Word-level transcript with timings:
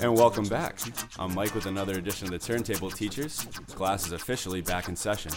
And 0.00 0.14
welcome 0.14 0.44
back. 0.44 0.78
I'm 1.18 1.34
Mike 1.34 1.54
with 1.54 1.66
another 1.66 1.94
edition 1.98 2.26
of 2.26 2.32
the 2.32 2.38
Turntable 2.38 2.90
Teachers. 2.90 3.46
Class 3.68 4.06
is 4.06 4.12
officially 4.12 4.60
back 4.60 4.88
in 4.88 4.96
session. 4.96 5.32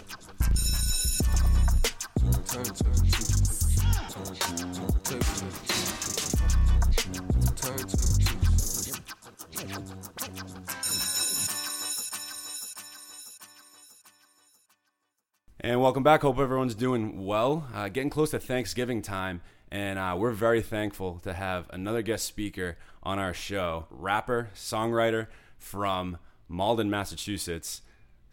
And 15.60 15.82
welcome 15.82 16.04
back. 16.04 16.22
Hope 16.22 16.40
everyone's 16.40 16.76
doing 16.76 17.26
well. 17.26 17.68
Uh, 17.74 17.90
getting 17.90 18.10
close 18.10 18.32
to 18.32 18.40
Thanksgiving 18.40 19.02
time, 19.02 19.42
and 19.72 20.00
uh, 20.00 20.16
we're 20.18 20.32
very 20.32 20.62
thankful 20.62 21.20
to 21.24 21.34
have 21.34 21.68
another 21.72 22.02
guest 22.02 22.26
speaker 22.26 22.78
on 23.04 23.20
our 23.20 23.34
show. 23.34 23.86
Rapper, 23.90 24.50
songwriter 24.56 25.28
from 25.58 26.18
Malden, 26.48 26.90
Massachusetts, 26.90 27.82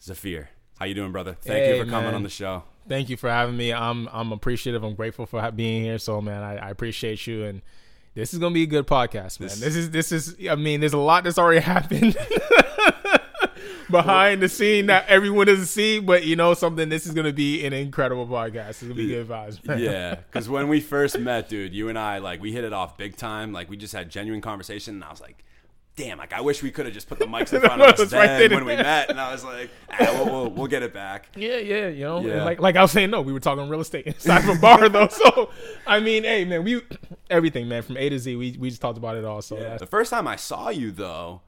Zafir. 0.02 0.50
How 0.78 0.86
you 0.86 0.94
doing, 0.94 1.12
brother? 1.12 1.36
Thank 1.40 1.56
Hey, 1.64 1.76
you 1.78 1.84
for 1.84 1.90
coming 1.90 2.06
man. 2.08 2.14
on 2.14 2.22
the 2.22 2.28
show. 2.28 2.64
Thank 2.88 3.08
you 3.08 3.16
for 3.16 3.30
having 3.30 3.56
me. 3.56 3.72
I'm 3.72 4.08
I'm 4.12 4.32
appreciative. 4.32 4.82
I'm 4.82 4.94
grateful 4.94 5.26
for 5.26 5.50
being 5.52 5.84
here. 5.84 5.98
So 5.98 6.20
man, 6.20 6.42
I, 6.42 6.56
I 6.56 6.70
appreciate 6.70 7.26
you. 7.26 7.44
And 7.44 7.62
this 8.14 8.32
is 8.34 8.38
gonna 8.38 8.54
be 8.54 8.64
a 8.64 8.66
good 8.66 8.86
podcast, 8.86 9.40
man. 9.40 9.48
This- 9.48 9.60
This, 9.60 9.76
is 9.76 9.90
this 9.90 10.12
is. 10.12 10.36
I 10.48 10.54
mean, 10.56 10.80
there's 10.80 10.92
a 10.92 10.98
lot 10.98 11.24
that's 11.24 11.38
already 11.38 11.60
happened 11.64 12.16
behind 14.02 14.42
the 14.42 14.48
scene 14.48 14.86
that 14.86 15.06
everyone 15.08 15.46
doesn't 15.46 15.66
see. 15.66 15.98
But 16.00 16.24
you 16.24 16.36
know 16.36 16.54
something, 16.54 16.88
this 16.88 17.06
is 17.06 17.12
gonna 17.14 17.32
be 17.32 17.64
an 17.64 17.72
incredible 17.72 18.26
podcast. 18.26 18.68
It's 18.70 18.82
gonna 18.82 18.94
be 18.94 19.08
good 19.08 19.28
vibes, 19.28 19.64
man. 19.66 19.78
yeah, 19.78 20.14
because 20.16 20.48
when 20.48 20.68
we 20.68 20.80
first 20.80 21.18
met, 21.18 21.48
dude, 21.48 21.72
you 21.74 21.88
and 21.88 21.98
I 21.98 22.18
like 22.18 22.40
we 22.40 22.52
hit 22.52 22.64
it 22.64 22.72
off 22.72 22.96
big 22.98 23.16
time. 23.16 23.52
Like 23.52 23.70
we 23.70 23.76
just 23.76 23.94
had 23.94 24.10
genuine 24.10 24.40
conversation, 24.40 24.94
and 24.96 25.04
I 25.04 25.10
was 25.10 25.20
like, 25.20 25.44
"Damn, 25.96 26.18
like 26.18 26.32
I 26.32 26.40
wish 26.40 26.62
we 26.62 26.70
could 26.70 26.86
have 26.86 26.94
just 26.94 27.08
put 27.08 27.18
the 27.18 27.26
mics 27.26 27.52
in 27.52 27.60
front 27.66 27.80
of 27.80 27.88
us 27.88 28.00
It's 28.00 28.10
then 28.10 28.40
right 28.40 28.50
when 28.50 28.64
we 28.64 28.76
met." 28.76 29.10
And 29.10 29.20
I 29.20 29.32
was 29.32 29.44
like, 29.44 29.70
ah, 29.90 29.96
we'll, 30.12 30.24
we'll, 30.26 30.50
"We'll 30.50 30.66
get 30.66 30.82
it 30.82 30.92
back." 30.92 31.28
Yeah, 31.36 31.56
yeah, 31.56 31.88
you 31.88 32.04
know, 32.04 32.20
Yeah. 32.20 32.44
like 32.44 32.60
like 32.60 32.76
I 32.76 32.82
was 32.82 32.90
saying, 32.92 33.10
no, 33.10 33.20
we 33.22 33.32
were 33.32 33.40
talking 33.40 33.68
real 33.68 33.80
estate 33.80 34.06
inside 34.08 34.48
of 34.48 34.56
a 34.56 34.60
bar 34.60 34.88
though. 34.88 35.08
So 35.08 35.50
I 35.86 36.00
mean, 36.00 36.24
hey, 36.24 36.44
man, 36.44 36.64
we 36.64 36.82
everything, 37.30 37.68
man, 37.68 37.82
from 37.82 37.96
A 37.96 38.08
to 38.08 38.18
Z, 38.18 38.34
we 38.36 38.56
we 38.58 38.68
just 38.70 38.82
talked 38.82 38.98
about 38.98 39.16
it 39.16 39.24
all. 39.24 39.40
So 39.42 39.56
that's 39.56 39.80
The 39.80 39.86
first 39.86 40.10
time 40.10 40.26
I 40.28 40.36
saw 40.36 40.68
you 40.70 40.90
though 40.90 41.40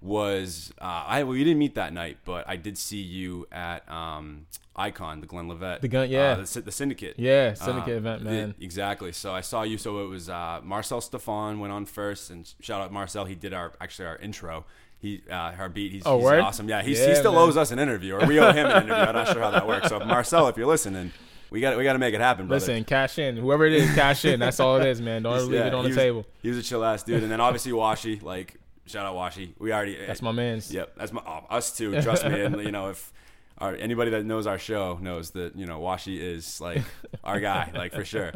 was 0.00 0.72
uh, 0.80 1.04
I 1.06 1.24
we 1.24 1.38
didn't 1.44 1.58
meet 1.58 1.74
that 1.74 1.92
night, 1.92 2.18
but 2.24 2.48
I 2.48 2.56
did 2.56 2.78
see 2.78 3.00
you 3.00 3.46
at 3.50 3.88
um, 3.90 4.46
Icon, 4.76 5.20
the 5.20 5.26
Glenn 5.26 5.48
Levet, 5.48 5.80
The 5.80 5.88
Gun- 5.88 6.08
yeah. 6.10 6.32
uh, 6.32 6.44
the, 6.44 6.60
the 6.62 6.72
Syndicate, 6.72 7.16
Yeah, 7.18 7.54
Syndicate 7.54 7.94
Uh, 7.94 7.96
event, 7.96 8.24
the- 8.24 8.30
man. 8.30 8.54
exactly. 8.60 9.12
So 9.12 9.32
I 9.34 9.40
saw 9.40 9.62
you. 9.62 9.76
So 9.78 10.04
it 10.04 10.08
was 10.08 10.28
uh, 10.28 10.60
Marcel 10.62 11.00
Stefan 11.00 11.58
went 11.60 11.72
on 11.72 11.84
first, 11.86 12.30
and 12.30 12.52
shout 12.60 12.80
out 12.80 12.92
Marcel. 12.92 13.24
He 13.24 13.34
did 13.34 13.52
our 13.52 13.72
actually 13.80 14.06
our 14.06 14.16
intro. 14.16 14.64
He 15.00 15.22
uh, 15.30 15.34
our 15.58 15.68
beat. 15.68 15.92
He's, 15.92 16.02
Oh, 16.06 16.16
he's 16.18 16.24
word? 16.24 16.40
awesome. 16.40 16.68
Yeah, 16.68 16.82
he's, 16.82 17.04
he 17.04 17.14
still 17.14 17.32
man. 17.32 17.42
owes 17.42 17.56
us 17.56 17.70
an 17.70 17.78
interview, 17.78 18.14
or 18.16 18.26
we 18.26 18.38
owe 18.40 18.52
him 18.52 18.66
an 18.66 18.82
interview. 18.84 18.94
I'm 18.94 19.14
not 19.14 19.28
sure 19.28 19.40
how 19.42 19.50
that 19.52 19.66
works. 19.66 19.88
So 19.88 19.98
Marcel, 20.00 20.48
if 20.48 20.56
you're 20.56 20.66
listening, 20.66 21.12
we 21.50 21.60
got 21.60 21.76
we 21.76 21.84
got 21.84 21.92
to 21.94 21.98
make 22.00 22.14
it 22.14 22.20
happen, 22.20 22.46
brother. 22.48 22.60
Listen, 22.60 22.84
cash 22.84 23.18
in. 23.18 23.36
Whoever 23.36 23.64
it 23.66 23.72
is, 23.74 23.94
cash 23.94 24.24
in. 24.24 24.38
That's 24.40 24.58
all 24.60 24.76
it 24.76 24.86
is, 24.86 25.00
man. 25.00 25.22
Don't 25.22 25.38
leave 25.42 25.52
Yeah, 25.52 25.66
it 25.68 25.74
on 25.74 25.82
the 25.84 25.88
was- 25.90 25.96
table. 25.96 26.24
He 26.42 26.48
was 26.48 26.58
a 26.58 26.62
chill 26.62 26.84
ass 26.84 27.02
dude, 27.04 27.22
and 27.22 27.30
then 27.32 27.40
obviously 27.40 27.72
Washi, 27.72 28.20
like 28.22 28.54
shout 28.88 29.06
out 29.06 29.14
Washi. 29.14 29.52
We 29.58 29.72
already 29.72 29.96
eh, 29.96 30.06
That's 30.06 30.22
my 30.22 30.32
man's. 30.32 30.72
Yep, 30.72 30.94
that's 30.96 31.12
my 31.12 31.22
oh, 31.26 31.44
us 31.54 31.76
too. 31.76 32.00
Trust 32.02 32.24
me, 32.26 32.40
and 32.40 32.60
you 32.62 32.72
know 32.72 32.88
if 32.90 33.12
our, 33.58 33.74
anybody 33.74 34.10
that 34.12 34.24
knows 34.24 34.46
our 34.46 34.58
show 34.58 34.98
knows 35.00 35.30
that 35.30 35.56
you 35.56 35.66
know 35.66 35.80
Washi 35.80 36.18
is 36.18 36.60
like 36.60 36.82
our 37.24 37.40
guy, 37.50 37.70
like 37.74 37.92
for 37.92 38.04
sure. 38.04 38.32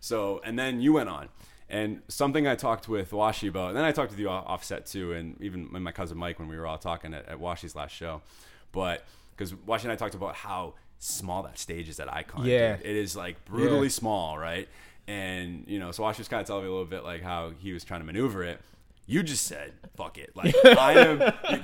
So 0.00 0.40
and 0.44 0.58
then 0.58 0.80
you 0.80 0.92
went 0.92 1.08
on, 1.08 1.28
and 1.68 2.02
something 2.08 2.46
I 2.46 2.54
talked 2.56 2.88
with 2.88 3.10
Washi 3.10 3.48
about, 3.48 3.68
and 3.68 3.76
then 3.76 3.84
I 3.84 3.92
talked 3.92 4.10
with 4.10 4.20
you 4.20 4.28
offset 4.28 4.86
too, 4.86 5.12
and 5.12 5.40
even 5.40 5.68
my 5.70 5.92
cousin 5.92 6.18
Mike 6.18 6.38
when 6.38 6.48
we 6.48 6.56
were 6.56 6.66
all 6.66 6.78
talking 6.78 7.14
at, 7.14 7.28
at 7.28 7.38
Washi's 7.38 7.74
last 7.76 7.94
show, 7.94 8.22
but 8.72 9.04
because 9.36 9.52
Washi 9.52 9.84
and 9.84 9.92
I 9.92 9.96
talked 9.96 10.14
about 10.14 10.34
how 10.34 10.74
small 10.98 11.42
that 11.44 11.58
stage 11.58 11.88
is 11.88 11.98
at 11.98 12.12
Icon. 12.12 12.44
Yeah. 12.44 12.76
dude. 12.76 12.86
it 12.86 12.96
is 12.96 13.16
like 13.16 13.44
brutally 13.46 13.84
Yeah. 13.86 13.88
small, 13.92 14.38
right? 14.38 14.68
And 15.08 15.64
you 15.66 15.78
know, 15.78 15.90
so 15.92 16.02
Washi 16.02 16.18
was 16.18 16.28
kind 16.28 16.40
of 16.40 16.46
telling 16.46 16.62
me 16.64 16.68
a 16.68 16.72
little 16.72 16.86
bit 16.86 17.04
like 17.04 17.22
how 17.22 17.52
he 17.58 17.72
was 17.72 17.82
trying 17.84 18.00
to 18.00 18.06
maneuver 18.06 18.44
it. 18.44 18.60
You 19.10 19.24
just 19.24 19.44
said, 19.46 19.72
"Fuck 19.96 20.18
it!" 20.18 20.36
Like 20.36 20.54
I 20.64 20.92
am. 20.92 21.18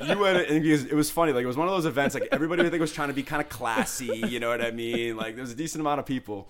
You 0.04 0.18
went, 0.18 0.50
and 0.50 0.66
it 0.66 0.92
was 0.92 1.10
funny. 1.12 1.32
Like 1.32 1.44
it 1.44 1.46
was 1.46 1.56
one 1.56 1.68
of 1.68 1.74
those 1.74 1.86
events. 1.86 2.16
Like 2.16 2.26
everybody, 2.32 2.66
I 2.66 2.70
think, 2.70 2.80
was 2.80 2.92
trying 2.92 3.06
to 3.06 3.14
be 3.14 3.22
kind 3.22 3.40
of 3.40 3.48
classy. 3.48 4.06
You 4.26 4.40
know 4.40 4.48
what 4.48 4.60
I 4.60 4.72
mean? 4.72 5.16
Like 5.16 5.36
there 5.36 5.42
was 5.42 5.52
a 5.52 5.56
decent 5.56 5.80
amount 5.80 6.00
of 6.00 6.06
people. 6.06 6.48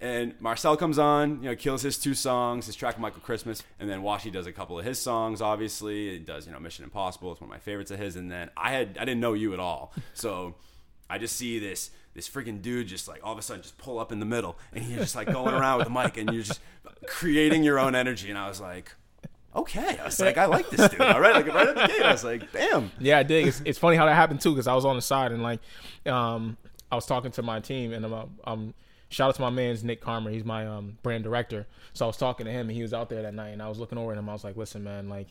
And 0.00 0.34
Marcel 0.40 0.78
comes 0.78 0.98
on, 0.98 1.42
you 1.42 1.50
know, 1.50 1.54
kills 1.54 1.82
his 1.82 1.98
two 1.98 2.14
songs, 2.14 2.64
his 2.64 2.74
track 2.74 2.98
Michael 2.98 3.20
Christmas, 3.20 3.62
and 3.78 3.90
then 3.90 4.00
Washi 4.00 4.32
does 4.32 4.46
a 4.46 4.52
couple 4.52 4.78
of 4.78 4.84
his 4.86 4.98
songs. 4.98 5.42
Obviously, 5.42 6.12
he 6.12 6.18
does 6.18 6.46
you 6.46 6.54
know 6.54 6.58
Mission 6.58 6.84
Impossible. 6.84 7.32
It's 7.32 7.40
one 7.42 7.50
of 7.50 7.52
my 7.52 7.58
favorites 7.58 7.90
of 7.90 7.98
his. 7.98 8.16
And 8.16 8.32
then 8.32 8.48
I 8.56 8.70
had 8.70 8.96
I 8.98 9.04
didn't 9.04 9.20
know 9.20 9.34
you 9.34 9.52
at 9.52 9.60
all, 9.60 9.92
so 10.14 10.54
I 11.10 11.18
just 11.18 11.36
see 11.36 11.58
this 11.58 11.90
this 12.14 12.30
freaking 12.30 12.62
dude 12.62 12.86
just 12.86 13.08
like 13.08 13.20
all 13.22 13.32
of 13.32 13.38
a 13.38 13.42
sudden 13.42 13.62
just 13.62 13.76
pull 13.76 13.98
up 13.98 14.10
in 14.10 14.20
the 14.20 14.26
middle, 14.26 14.56
and 14.72 14.82
he's 14.82 14.96
just 14.96 15.14
like 15.14 15.30
going 15.30 15.54
around 15.54 15.78
with 15.78 15.88
the 15.88 15.92
mic, 15.92 16.16
and 16.16 16.32
you're 16.32 16.44
just 16.44 16.60
creating 17.06 17.62
your 17.62 17.78
own 17.78 17.94
energy. 17.94 18.30
And 18.30 18.38
I 18.38 18.48
was 18.48 18.58
like, 18.58 18.94
okay, 19.54 19.98
I 19.98 20.04
was 20.04 20.20
like, 20.20 20.38
I 20.38 20.46
like 20.46 20.70
this 20.70 20.88
dude. 20.90 21.00
All 21.00 21.20
right, 21.20 21.34
like 21.34 21.46
right 21.46 21.68
at 21.68 21.74
the 21.74 21.86
gate, 21.86 22.02
I 22.02 22.12
was 22.12 22.24
like, 22.24 22.52
damn. 22.52 22.90
Yeah, 22.98 23.18
I 23.18 23.22
dig. 23.22 23.46
It's, 23.46 23.62
it's 23.64 23.78
funny 23.78 23.96
how 23.96 24.06
that 24.06 24.14
happened 24.14 24.40
too, 24.40 24.50
because 24.50 24.66
I 24.66 24.74
was 24.74 24.84
on 24.84 24.96
the 24.96 25.02
side 25.02 25.32
and 25.32 25.42
like, 25.42 25.60
um, 26.06 26.56
I 26.90 26.94
was 26.94 27.06
talking 27.06 27.30
to 27.32 27.42
my 27.42 27.60
team 27.60 27.92
and 27.92 28.04
I'm, 28.04 28.12
uh, 28.12 28.24
um, 28.44 28.74
shout 29.08 29.28
out 29.28 29.34
to 29.36 29.42
my 29.42 29.50
man's 29.50 29.84
Nick 29.84 30.02
Carmer. 30.02 30.32
He's 30.32 30.44
my 30.44 30.66
um 30.66 30.98
brand 31.02 31.24
director. 31.24 31.66
So 31.92 32.04
I 32.04 32.08
was 32.08 32.16
talking 32.16 32.46
to 32.46 32.52
him 32.52 32.68
and 32.68 32.76
he 32.76 32.82
was 32.82 32.94
out 32.94 33.08
there 33.08 33.22
that 33.22 33.34
night 33.34 33.50
and 33.50 33.62
I 33.62 33.68
was 33.68 33.78
looking 33.78 33.98
over 33.98 34.12
at 34.12 34.18
him. 34.18 34.28
I 34.28 34.32
was 34.32 34.44
like, 34.44 34.56
listen, 34.56 34.84
man, 34.84 35.08
like. 35.08 35.28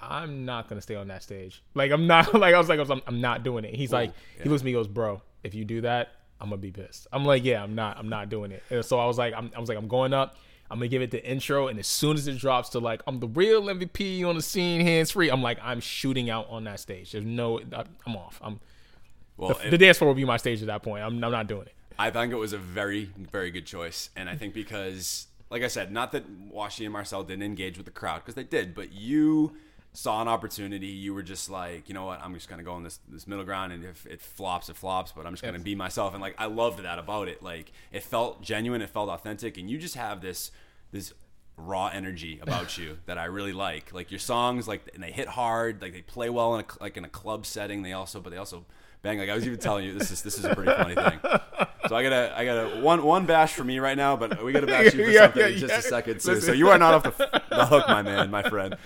I'm 0.00 0.44
not 0.44 0.68
gonna 0.68 0.80
stay 0.80 0.94
on 0.94 1.08
that 1.08 1.24
stage. 1.24 1.60
Like 1.74 1.90
I'm 1.90 2.06
not. 2.06 2.32
Like 2.32 2.54
I 2.54 2.58
was 2.58 2.68
like, 2.68 2.78
I 2.78 2.82
was, 2.82 2.90
I'm, 2.90 3.02
I'm 3.08 3.20
not 3.20 3.42
doing 3.42 3.64
it. 3.64 3.74
He's 3.74 3.92
like, 3.92 4.12
he 4.40 4.48
looks 4.48 4.62
at 4.62 4.64
me, 4.64 4.70
goes, 4.70 4.86
bro, 4.86 5.22
if 5.42 5.56
you 5.56 5.64
do 5.64 5.80
that, 5.80 6.10
I'm 6.40 6.50
gonna 6.50 6.62
be 6.62 6.70
pissed. 6.70 7.08
I'm 7.10 7.24
like, 7.24 7.44
yeah, 7.44 7.64
I'm 7.64 7.74
not. 7.74 7.98
I'm 7.98 8.08
not 8.08 8.28
doing 8.28 8.52
it. 8.52 8.62
And 8.70 8.84
so 8.84 9.00
I 9.00 9.06
was 9.06 9.18
like, 9.18 9.34
I'm, 9.34 9.50
I 9.56 9.58
was 9.58 9.68
like, 9.68 9.76
I'm 9.76 9.88
going 9.88 10.14
up. 10.14 10.36
I'm 10.70 10.78
gonna 10.78 10.88
give 10.88 11.02
it 11.02 11.10
the 11.10 11.24
intro, 11.24 11.68
and 11.68 11.78
as 11.78 11.86
soon 11.86 12.16
as 12.16 12.28
it 12.28 12.38
drops 12.38 12.68
to 12.70 12.78
like, 12.78 13.02
I'm 13.06 13.20
the 13.20 13.28
real 13.28 13.62
MVP 13.62 14.24
on 14.24 14.36
the 14.36 14.42
scene, 14.42 14.80
hands 14.82 15.10
free. 15.12 15.30
I'm 15.30 15.42
like, 15.42 15.58
I'm 15.62 15.80
shooting 15.80 16.28
out 16.28 16.46
on 16.50 16.64
that 16.64 16.80
stage. 16.80 17.12
There's 17.12 17.24
no, 17.24 17.60
I'm 18.06 18.16
off. 18.16 18.38
I'm 18.42 18.60
Well, 19.36 19.58
the, 19.62 19.70
the 19.70 19.78
dance 19.78 19.98
floor 19.98 20.08
will 20.08 20.14
be 20.14 20.24
my 20.24 20.36
stage 20.36 20.60
at 20.60 20.66
that 20.66 20.82
point. 20.82 21.02
I'm, 21.02 21.22
I'm 21.24 21.30
not 21.32 21.46
doing 21.46 21.62
it. 21.62 21.74
I 21.98 22.10
think 22.10 22.32
it 22.32 22.36
was 22.36 22.52
a 22.52 22.58
very, 22.58 23.10
very 23.16 23.50
good 23.50 23.66
choice. 23.66 24.10
And 24.14 24.28
I 24.28 24.36
think 24.36 24.54
because, 24.54 25.26
like 25.50 25.62
I 25.62 25.68
said, 25.68 25.90
not 25.90 26.12
that 26.12 26.52
Washi 26.52 26.84
and 26.84 26.92
Marcel 26.92 27.24
didn't 27.24 27.42
engage 27.42 27.76
with 27.76 27.86
the 27.86 27.92
crowd, 27.92 28.18
because 28.18 28.34
they 28.34 28.44
did, 28.44 28.74
but 28.74 28.92
you 28.92 29.56
saw 29.92 30.22
an 30.22 30.28
opportunity. 30.28 30.86
You 30.86 31.14
were 31.14 31.22
just 31.22 31.50
like, 31.50 31.88
you 31.88 31.94
know 31.94 32.04
what, 32.04 32.20
I'm 32.22 32.34
just 32.34 32.48
going 32.48 32.58
to 32.58 32.64
go 32.64 32.72
on 32.72 32.82
this, 32.82 33.00
this 33.08 33.26
middle 33.26 33.44
ground, 33.44 33.72
and 33.72 33.84
if 33.84 34.06
it 34.06 34.20
flops, 34.20 34.68
it 34.68 34.76
flops, 34.76 35.12
but 35.12 35.26
I'm 35.26 35.32
just 35.32 35.42
going 35.42 35.54
to 35.54 35.60
be 35.60 35.74
myself. 35.74 36.12
And, 36.14 36.22
like, 36.22 36.34
I 36.38 36.46
loved 36.46 36.82
that 36.82 36.98
about 36.98 37.28
it. 37.28 37.42
Like, 37.42 37.72
it 37.92 38.02
felt 38.02 38.42
genuine, 38.42 38.82
it 38.82 38.90
felt 38.90 39.08
authentic, 39.08 39.58
and 39.58 39.68
you 39.68 39.78
just 39.78 39.96
have 39.96 40.20
this, 40.20 40.50
this 40.92 41.12
raw 41.58 41.88
energy 41.88 42.38
about 42.42 42.78
you 42.78 42.98
that 43.06 43.18
I 43.18 43.24
really 43.24 43.52
like. 43.52 43.92
Like 43.92 44.10
your 44.10 44.20
songs, 44.20 44.68
like 44.68 44.88
and 44.94 45.02
they 45.02 45.10
hit 45.10 45.28
hard, 45.28 45.82
like 45.82 45.92
they 45.92 46.02
play 46.02 46.30
well 46.30 46.54
in 46.54 46.60
a 46.64 46.82
like 46.82 46.96
in 46.96 47.04
a 47.04 47.08
club 47.08 47.44
setting. 47.44 47.82
They 47.82 47.92
also, 47.92 48.20
but 48.20 48.30
they 48.30 48.36
also 48.36 48.64
bang. 49.02 49.18
Like 49.18 49.28
I 49.28 49.34
was 49.34 49.46
even 49.46 49.58
telling 49.58 49.84
you, 49.84 49.98
this 49.98 50.10
is 50.10 50.22
this 50.22 50.38
is 50.38 50.44
a 50.44 50.54
pretty 50.54 50.72
funny 50.72 50.94
thing. 50.94 51.18
So 51.88 51.96
I 51.96 52.02
gotta 52.02 52.34
I 52.36 52.44
gotta 52.44 52.80
one 52.80 53.02
one 53.02 53.26
bash 53.26 53.54
for 53.54 53.64
me 53.64 53.78
right 53.78 53.96
now, 53.96 54.16
but 54.16 54.42
we 54.44 54.52
gotta 54.52 54.66
bash 54.66 54.94
you 54.94 55.04
for 55.04 55.10
Yeah, 55.10 55.22
something 55.22 55.42
yeah, 55.42 55.48
in 55.48 55.58
just 55.58 55.72
yeah. 55.72 55.78
a 55.78 55.82
second 55.82 56.20
too. 56.20 56.40
So 56.40 56.52
you 56.52 56.68
are 56.68 56.78
not 56.78 56.94
off 56.94 57.16
the, 57.18 57.42
the 57.50 57.66
hook, 57.66 57.88
my 57.88 58.02
man, 58.02 58.30
my 58.30 58.42
friend. 58.42 58.76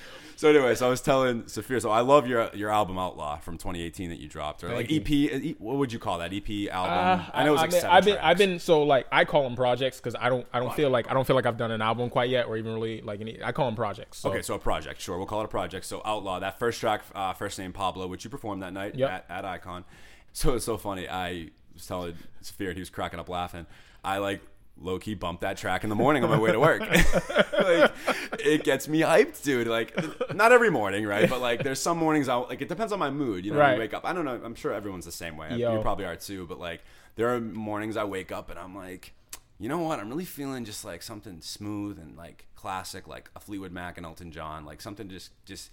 So 0.42 0.48
anyway, 0.48 0.74
so 0.74 0.88
I 0.88 0.90
was 0.90 1.00
telling 1.00 1.46
Zafir, 1.46 1.78
so 1.78 1.90
I 1.90 2.00
love 2.00 2.26
your 2.26 2.50
your 2.52 2.68
album 2.68 2.98
Outlaw 2.98 3.38
from 3.38 3.58
2018 3.58 4.10
that 4.10 4.18
you 4.18 4.26
dropped, 4.26 4.64
or 4.64 4.74
like 4.74 4.90
EP. 4.90 5.54
What 5.60 5.76
would 5.76 5.92
you 5.92 6.00
call 6.00 6.18
that? 6.18 6.32
EP 6.32 6.68
album? 6.68 7.20
Uh, 7.20 7.30
I 7.32 7.44
know 7.44 7.50
it 7.50 7.52
was 7.52 7.60
I 7.60 7.62
like 7.62 7.70
mean, 7.70 7.80
seven 7.80 7.96
I've 7.96 8.04
been, 8.04 8.14
tracks. 8.14 8.26
I've 8.26 8.38
been 8.38 8.58
so 8.58 8.82
like 8.82 9.06
I 9.12 9.24
call 9.24 9.44
them 9.44 9.54
projects 9.54 9.98
because 9.98 10.16
I 10.18 10.28
don't, 10.28 10.44
I 10.52 10.58
don't 10.58 10.74
feel 10.74 10.90
like 10.90 11.08
I 11.08 11.14
don't 11.14 11.24
feel 11.24 11.36
like 11.36 11.46
I've 11.46 11.58
done 11.58 11.70
an 11.70 11.80
album 11.80 12.10
quite 12.10 12.28
yet, 12.28 12.46
or 12.46 12.56
even 12.56 12.74
really 12.74 13.02
like 13.02 13.20
any. 13.20 13.40
I 13.40 13.52
call 13.52 13.66
them 13.66 13.76
projects. 13.76 14.18
So. 14.18 14.30
Okay, 14.30 14.42
so 14.42 14.56
a 14.56 14.58
project, 14.58 15.00
sure. 15.00 15.16
We'll 15.16 15.28
call 15.28 15.42
it 15.42 15.44
a 15.44 15.46
project. 15.46 15.86
So 15.86 16.02
Outlaw, 16.04 16.40
that 16.40 16.58
first 16.58 16.80
track, 16.80 17.04
uh, 17.14 17.34
first 17.34 17.56
name 17.60 17.72
Pablo, 17.72 18.08
which 18.08 18.24
you 18.24 18.30
performed 18.30 18.64
that 18.64 18.72
night 18.72 18.96
Yep. 18.96 19.10
at, 19.12 19.26
at 19.28 19.44
Icon. 19.44 19.84
So 20.32 20.54
it's 20.54 20.64
so 20.64 20.76
funny. 20.76 21.08
I 21.08 21.50
was 21.72 21.86
telling 21.86 22.16
Spirit, 22.40 22.74
he 22.74 22.80
was 22.80 22.90
cracking 22.90 23.20
up 23.20 23.28
laughing. 23.28 23.66
I 24.02 24.18
like 24.18 24.40
low 24.80 24.98
key 24.98 25.14
bumped 25.14 25.42
that 25.42 25.56
track 25.56 25.84
in 25.84 25.90
the 25.90 25.96
morning 25.96 26.24
on 26.24 26.30
my 26.30 26.38
way 26.38 26.50
to 26.52 26.58
work. 26.60 26.80
like 27.52 27.92
it 28.40 28.64
gets 28.64 28.88
me 28.88 29.00
hyped, 29.00 29.42
dude. 29.42 29.66
Like 29.68 29.94
not 30.34 30.52
every 30.52 30.70
morning, 30.70 31.06
right? 31.06 31.28
But 31.28 31.40
like 31.40 31.62
there's 31.62 31.80
some 31.80 31.98
mornings 31.98 32.28
I 32.28 32.34
like 32.36 32.60
it 32.62 32.68
depends 32.68 32.92
on 32.92 32.98
my 32.98 33.10
mood. 33.10 33.44
You 33.44 33.52
know, 33.52 33.58
when 33.58 33.66
Right. 33.66 33.74
you 33.74 33.80
wake 33.80 33.94
up. 33.94 34.04
I 34.04 34.12
don't 34.12 34.24
know. 34.24 34.40
I'm 34.42 34.54
sure 34.54 34.72
everyone's 34.72 35.04
the 35.04 35.12
same 35.12 35.36
way. 35.36 35.56
Yo. 35.56 35.76
You 35.76 35.80
probably 35.82 36.04
are 36.04 36.16
too. 36.16 36.46
But 36.46 36.58
like 36.58 36.80
there 37.16 37.34
are 37.34 37.40
mornings 37.40 37.96
I 37.96 38.04
wake 38.04 38.32
up 38.32 38.50
and 38.50 38.58
I'm 38.58 38.74
like. 38.76 39.14
You 39.58 39.68
know 39.68 39.78
what? 39.78 40.00
I'm 40.00 40.08
really 40.08 40.24
feeling 40.24 40.64
just 40.64 40.84
like 40.84 41.04
something 41.04 41.40
smooth 41.40 41.96
and 42.00 42.16
like 42.16 42.46
classic, 42.56 43.06
like 43.06 43.30
a 43.36 43.38
Fleetwood 43.40 43.70
Mac 43.70 43.96
and 43.96 44.04
Elton 44.04 44.32
John, 44.32 44.64
like 44.64 44.80
something 44.80 45.08
just 45.08 45.30
just 45.44 45.70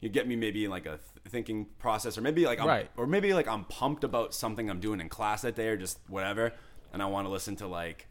you 0.00 0.08
get 0.08 0.26
me 0.26 0.34
maybe 0.34 0.64
in 0.64 0.72
like 0.72 0.86
a 0.86 0.98
th- 0.98 1.00
thinking 1.28 1.66
process, 1.78 2.18
or 2.18 2.20
maybe 2.20 2.46
like 2.46 2.58
I'm, 2.58 2.66
Right. 2.66 2.90
or 2.96 3.06
maybe 3.06 3.32
like 3.34 3.46
I'm 3.46 3.64
pumped 3.66 4.02
about 4.02 4.34
something 4.34 4.68
I'm 4.68 4.80
doing 4.80 5.00
in 5.00 5.08
class 5.08 5.42
that 5.42 5.54
day, 5.54 5.68
or 5.68 5.76
just 5.76 6.00
whatever, 6.08 6.52
and 6.92 7.00
I 7.00 7.06
want 7.06 7.26
to 7.26 7.30
listen 7.30 7.54
to 7.56 7.68
like 7.68 8.07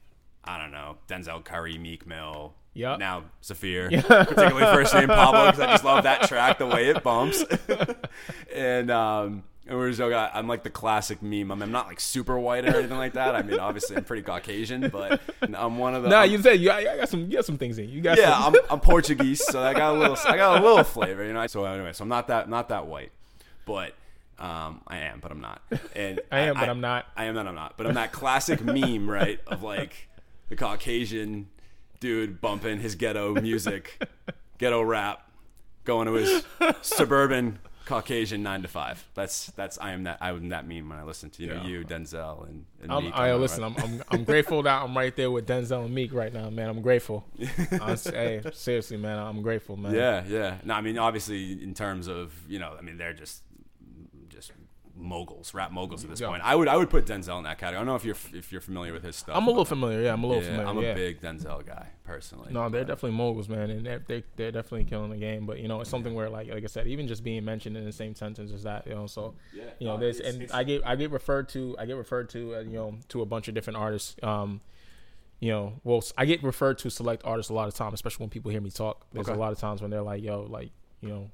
I 0.47 0.57
don't 0.59 0.71
know 0.71 0.97
Denzel 1.07 1.43
Curry, 1.43 1.77
Meek 1.77 2.07
Mill, 2.07 2.53
Yep. 2.73 2.99
Now 2.99 3.23
Zafir, 3.43 3.89
particularly 3.89 4.61
first 4.75 4.93
name 4.93 5.07
Pablo, 5.07 5.47
because 5.47 5.59
I 5.59 5.71
just 5.71 5.83
love 5.83 6.03
that 6.03 6.27
track, 6.27 6.59
the 6.59 6.67
way 6.67 6.89
it 6.89 7.01
bumps. 7.01 7.43
and 8.55 8.91
um, 8.91 9.43
and 9.65 9.77
we're 9.77 9.91
just. 9.91 10.01
I'm 10.01 10.47
like 10.47 10.63
the 10.63 10.69
classic 10.69 11.21
meme. 11.21 11.51
I 11.51 11.55
mean, 11.55 11.63
I'm 11.63 11.71
not 11.71 11.87
like 11.87 11.99
super 11.99 12.39
white 12.39 12.65
or 12.65 12.77
anything 12.77 12.97
like 12.97 13.13
that. 13.13 13.35
I 13.35 13.41
mean, 13.41 13.59
obviously 13.59 13.97
I'm 13.97 14.03
pretty 14.03 14.21
Caucasian, 14.21 14.89
but 14.89 15.19
I'm 15.41 15.77
one 15.77 15.95
of 15.95 16.03
the. 16.03 16.09
Nah, 16.09 16.23
you 16.23 16.41
said 16.41 16.59
you, 16.59 16.71
I 16.71 16.97
got 16.97 17.09
some. 17.09 17.21
You 17.21 17.37
got 17.37 17.45
some 17.45 17.57
things 17.57 17.77
in. 17.77 17.89
You 17.89 18.01
got 18.01 18.17
yeah, 18.17 18.37
some. 18.37 18.55
I'm, 18.55 18.61
I'm 18.69 18.79
Portuguese, 18.79 19.43
so 19.43 19.59
I 19.59 19.73
got 19.73 19.95
a 19.95 19.97
little, 19.97 20.17
I 20.25 20.37
got 20.37 20.61
a 20.61 20.63
little 20.63 20.83
flavor, 20.83 21.25
you 21.25 21.33
know. 21.33 21.47
So 21.47 21.65
anyway, 21.65 21.93
so 21.93 22.03
I'm 22.03 22.09
not 22.09 22.27
that, 22.27 22.47
not 22.47 22.69
that 22.69 22.85
white, 22.87 23.11
but 23.65 23.93
um, 24.39 24.81
I 24.87 24.99
am, 24.99 25.19
but 25.19 25.31
I'm 25.31 25.41
not. 25.41 25.61
And 25.95 26.21
I 26.31 26.41
am, 26.41 26.55
but 26.55 26.69
I'm 26.69 26.81
not. 26.81 27.07
I 27.17 27.25
am, 27.25 27.35
that 27.35 27.47
I'm 27.47 27.55
not. 27.55 27.75
But 27.75 27.87
I'm 27.87 27.95
that 27.95 28.11
classic 28.11 28.63
meme, 28.63 29.09
right, 29.09 29.39
of 29.47 29.63
like 29.63 30.07
the 30.49 30.55
Caucasian 30.55 31.49
dude 31.99 32.41
bumping 32.41 32.79
his 32.79 32.95
ghetto 32.95 33.33
music, 33.41 34.01
ghetto 34.57 34.81
rap, 34.81 35.29
going 35.83 36.07
to 36.07 36.13
his 36.13 36.45
suburban 36.81 37.59
Caucasian 37.85 38.43
nine 38.43 38.61
to 38.63 38.67
five. 38.67 39.07
That's 39.13 39.47
that's 39.51 39.77
I 39.79 39.93
am 39.93 40.03
that 40.03 40.17
I 40.19 40.29
am 40.29 40.49
that 40.49 40.67
meme 40.67 40.89
when 40.89 40.99
I 40.99 41.03
listen 41.03 41.29
to 41.31 41.41
you 41.41 41.47
know 41.53 41.63
you 41.63 41.85
Denzel 41.85 42.45
and, 42.47 42.65
and 42.81 42.91
I'm, 42.91 43.05
Meek 43.05 43.13
I 43.15 43.33
listen. 43.35 43.61
that. 43.61 43.81
I'm, 43.81 43.93
I'm 43.93 44.03
I'm 44.11 44.23
grateful 44.25 44.61
that 44.63 44.81
I'm 44.81 44.95
right 44.95 45.15
there 45.15 45.31
with 45.31 45.47
Denzel 45.47 45.85
and 45.85 45.95
Meek 45.95 46.13
right 46.13 46.33
now, 46.33 46.49
man. 46.49 46.67
I'm 46.67 46.81
grateful. 46.81 47.25
S- 47.71 48.09
hey, 48.09 48.41
seriously, 48.51 48.97
man. 48.97 49.17
I'm 49.17 49.41
grateful, 49.41 49.77
man. 49.77 49.93
Yeah, 49.93 50.23
yeah. 50.27 50.57
No, 50.65 50.73
I 50.73 50.81
mean, 50.81 50.97
obviously, 50.97 51.63
in 51.63 51.73
terms 51.73 52.07
of 52.07 52.33
you 52.49 52.59
know, 52.59 52.75
I 52.77 52.81
mean, 52.81 52.97
they're 52.97 53.13
just 53.13 53.41
moguls, 54.97 55.53
rap 55.53 55.71
moguls 55.71 56.03
at 56.03 56.09
this 56.09 56.19
Yeah. 56.19 56.27
point. 56.27 56.41
I 56.43 56.55
would 56.55 56.67
I 56.67 56.75
would 56.75 56.89
put 56.89 57.05
Denzel 57.05 57.37
in 57.37 57.43
that 57.43 57.57
category. 57.57 57.77
I 57.77 57.79
don't 57.79 57.85
know 57.85 57.95
if 57.95 58.03
you're 58.03 58.15
if 58.37 58.51
you're 58.51 58.61
familiar 58.61 58.93
with 58.93 59.03
his 59.03 59.15
stuff. 59.15 59.35
I'm 59.37 59.45
a 59.45 59.49
little 59.49 59.65
familiar. 59.65 60.01
Yeah, 60.01 60.13
I'm 60.13 60.23
a 60.23 60.27
little 60.27 60.41
yeah, 60.43 60.49
familiar. 60.49 60.67
I'm 60.69 60.77
a 60.77 60.81
yeah. 60.81 60.93
big 60.93 61.21
Denzel 61.21 61.65
guy 61.65 61.87
personally. 62.03 62.51
No, 62.51 62.67
they're 62.69 62.83
definitely 62.83 63.11
moguls, 63.17 63.47
man, 63.49 63.69
and 63.69 63.85
they're, 63.85 64.03
they're 64.07 64.23
they're 64.35 64.51
definitely 64.51 64.85
killing 64.85 65.09
the 65.11 65.17
game. 65.17 65.45
But 65.45 65.59
you 65.59 65.67
know, 65.67 65.81
it's 65.81 65.89
something 65.89 66.13
where 66.15 66.29
like 66.29 66.47
like 66.49 66.63
I 66.63 66.67
said, 66.67 66.87
even 66.87 67.07
just 67.07 67.23
being 67.23 67.45
mentioned 67.45 67.77
in 67.77 67.85
the 67.85 67.91
same 67.91 68.15
sentence 68.15 68.51
as 68.51 68.63
that, 68.63 68.87
you 68.87 68.95
know. 68.95 69.07
So 69.07 69.35
Yeah, 69.53 69.63
you 69.79 69.87
know, 69.87 69.97
there's 69.97 70.19
it's- 70.19 70.33
and 70.33 70.43
it's- 70.43 70.57
I 70.57 70.63
get 70.63 70.85
I 70.85 70.95
get 70.95 71.11
referred 71.11 71.49
to 71.49 71.75
I 71.79 71.85
get 71.85 71.95
referred 71.97 72.29
to 72.29 72.55
uh, 72.55 72.59
you 72.61 72.73
know 72.73 72.95
to 73.09 73.21
a 73.21 73.25
bunch 73.25 73.47
of 73.47 73.53
different 73.53 73.77
artists. 73.77 74.15
Um, 74.23 74.61
you 75.39 75.51
know, 75.51 75.73
well, 75.83 76.03
I 76.17 76.25
get 76.25 76.41
referred 76.41 76.79
to 76.79 76.89
select 76.89 77.21
artists 77.23 77.51
a 77.51 77.53
lot 77.53 77.67
of 77.67 77.75
times, 77.75 77.93
especially 77.93 78.23
when 78.23 78.31
people 78.31 78.49
hear 78.49 78.61
me 78.61 78.71
talk. 78.71 79.05
There's 79.13 79.27
Okay. 79.29 79.35
a 79.37 79.39
lot 79.39 79.51
of 79.51 79.59
times 79.59 79.81
when 79.83 79.91
they're 79.91 80.01
like, 80.01 80.23
"Yo, 80.23 80.41
like 80.49 80.71
you 81.01 81.09
know, 81.09 81.29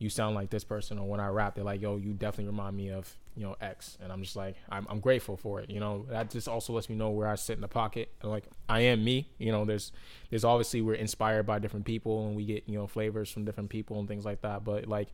you 0.00 0.08
sound 0.08 0.34
like 0.34 0.50
this 0.50 0.64
person," 0.64 0.98
or 0.98 1.06
when 1.06 1.20
I 1.20 1.28
rap, 1.28 1.54
they're 1.54 1.62
like, 1.62 1.80
"Yo, 1.80 1.96
you 1.96 2.12
definitely 2.14 2.46
remind 2.46 2.76
me 2.76 2.90
of 2.90 3.14
you 3.36 3.44
know 3.44 3.54
X," 3.60 3.98
and 4.02 4.10
I'm 4.10 4.22
just 4.22 4.34
like, 4.34 4.56
I'm, 4.70 4.86
I'm 4.88 4.98
grateful 4.98 5.36
for 5.36 5.60
it. 5.60 5.70
You 5.70 5.78
know, 5.78 6.06
that 6.08 6.30
just 6.30 6.48
also 6.48 6.72
lets 6.72 6.88
me 6.88 6.96
know 6.96 7.10
where 7.10 7.28
I 7.28 7.34
sit 7.34 7.54
in 7.54 7.60
the 7.60 7.68
pocket. 7.68 8.08
And 8.22 8.30
like, 8.30 8.44
I 8.68 8.80
am 8.80 9.04
me. 9.04 9.28
You 9.38 9.52
know, 9.52 9.64
there's 9.64 9.92
there's 10.30 10.42
obviously 10.42 10.80
we're 10.80 10.94
inspired 10.94 11.44
by 11.46 11.58
different 11.58 11.84
people, 11.84 12.26
and 12.26 12.34
we 12.34 12.44
get 12.46 12.64
you 12.66 12.78
know 12.78 12.86
flavors 12.86 13.30
from 13.30 13.44
different 13.44 13.70
people 13.70 13.98
and 14.00 14.08
things 14.08 14.24
like 14.24 14.40
that. 14.40 14.64
But 14.64 14.88
like, 14.88 15.08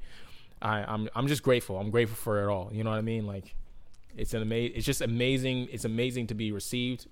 I, 0.62 0.85
I'm 0.85 1.09
I'm 1.17 1.27
just 1.27 1.43
grateful. 1.43 1.79
I'm 1.79 1.91
grateful 1.91 2.17
for 2.17 2.43
it 2.43 2.49
all. 2.49 2.71
You 2.73 2.85
know 2.85 2.91
what 2.91 2.99
I 2.99 3.03
mean? 3.03 3.27
Like, 3.27 3.56
it's 4.17 4.35
an 4.35 4.43
amazing. 4.43 4.77
It's 4.77 4.87
just 4.87 5.00
amazing. 5.00 5.69
It's 5.73 5.85
amazing 5.85 6.29
to 6.29 6.35
be 6.35 6.53
received. 6.53 7.09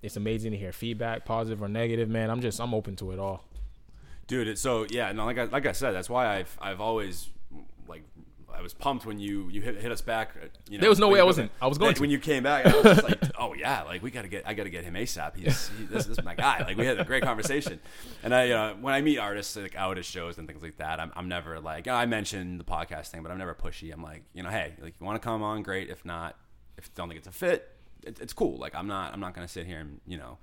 It's 0.00 0.16
amazing 0.16 0.50
to 0.52 0.58
hear 0.58 0.72
feedback, 0.72 1.24
positive 1.24 1.62
or 1.62 1.68
negative. 1.68 2.08
Man, 2.08 2.30
I'm 2.30 2.40
just 2.40 2.58
I'm 2.58 2.74
open 2.74 2.96
to 2.96 3.12
it 3.12 3.18
all. 3.18 3.44
Dude. 4.32 4.48
It's 4.48 4.60
so 4.60 4.86
yeah. 4.90 5.12
No, 5.12 5.24
like 5.26 5.38
I, 5.38 5.44
like 5.44 5.66
I 5.66 5.72
said, 5.72 5.92
that's 5.92 6.08
why 6.10 6.26
I've 6.38 6.56
I've 6.60 6.80
always 6.80 7.28
like. 7.86 8.02
I 8.54 8.60
was 8.60 8.74
pumped 8.74 9.06
when 9.06 9.18
you 9.18 9.48
you 9.50 9.62
hit, 9.62 9.80
hit 9.80 9.90
us 9.90 10.02
back. 10.02 10.30
uh, 10.36 10.46
You 10.68 10.76
know, 10.76 10.82
There 10.82 10.90
was 10.90 10.98
no 10.98 11.08
way 11.08 11.18
I 11.20 11.22
wasn't. 11.24 11.50
back- 11.52 11.62
I 11.62 11.66
was 11.68 11.78
going 11.78 11.96
when- 11.96 12.10
you 12.10 12.18
came 12.18 12.42
back. 12.42 12.66
I 12.66 12.74
was 12.74 12.82
just 12.84 13.02
like, 13.02 13.18
oh 13.38 13.54
yeah, 13.54 13.82
like 13.82 14.02
we 14.02 14.10
gotta 14.10 14.28
get. 14.28 14.46
I 14.46 14.52
gotta 14.52 14.68
get 14.68 14.84
him 14.84 14.92
ASAP. 14.94 15.36
He's 15.36 15.68
he, 15.70 15.84
this, 15.84 16.04
this 16.06 16.18
is 16.18 16.24
my 16.24 16.34
guy. 16.34 16.62
Like 16.62 16.76
we 16.76 16.84
had 16.84 17.00
a 17.00 17.04
great 17.04 17.22
conversation. 17.22 17.80
And 18.22 18.34
I, 18.34 18.44
you 18.44 18.50
know, 18.54 18.76
when 18.80 18.92
I 18.92 19.00
meet 19.00 19.18
artists 19.18 19.56
like 19.56 19.74
out 19.74 19.96
at 19.96 20.04
shows 20.04 20.36
and 20.38 20.46
things 20.46 20.62
like 20.62 20.76
that, 20.76 21.00
I'm, 21.00 21.12
I'm 21.16 21.28
never 21.28 21.60
like 21.60 21.88
I 21.88 22.04
mentioned 22.04 22.60
the 22.60 22.64
podcast 22.64 23.06
thing, 23.08 23.22
but 23.22 23.32
I'm 23.32 23.38
never 23.38 23.54
pushy. 23.54 23.90
I'm 23.92 24.02
like, 24.02 24.22
you 24.34 24.42
know, 24.42 24.50
hey, 24.50 24.74
like 24.82 24.94
you 25.00 25.06
want 25.06 25.20
to 25.20 25.26
come 25.26 25.42
on, 25.42 25.62
great. 25.62 25.88
If 25.88 26.04
not, 26.04 26.36
if 26.76 26.84
you 26.86 26.92
don't 26.94 27.08
think 27.08 27.18
it's 27.18 27.28
a 27.28 27.32
fit, 27.32 27.70
it, 28.02 28.20
it's 28.20 28.34
cool. 28.34 28.58
Like 28.58 28.74
I'm 28.74 28.86
not 28.86 29.14
I'm 29.14 29.20
not 29.20 29.32
gonna 29.34 29.48
sit 29.48 29.66
here 29.66 29.78
and 29.78 29.98
you 30.06 30.18
know 30.18 30.36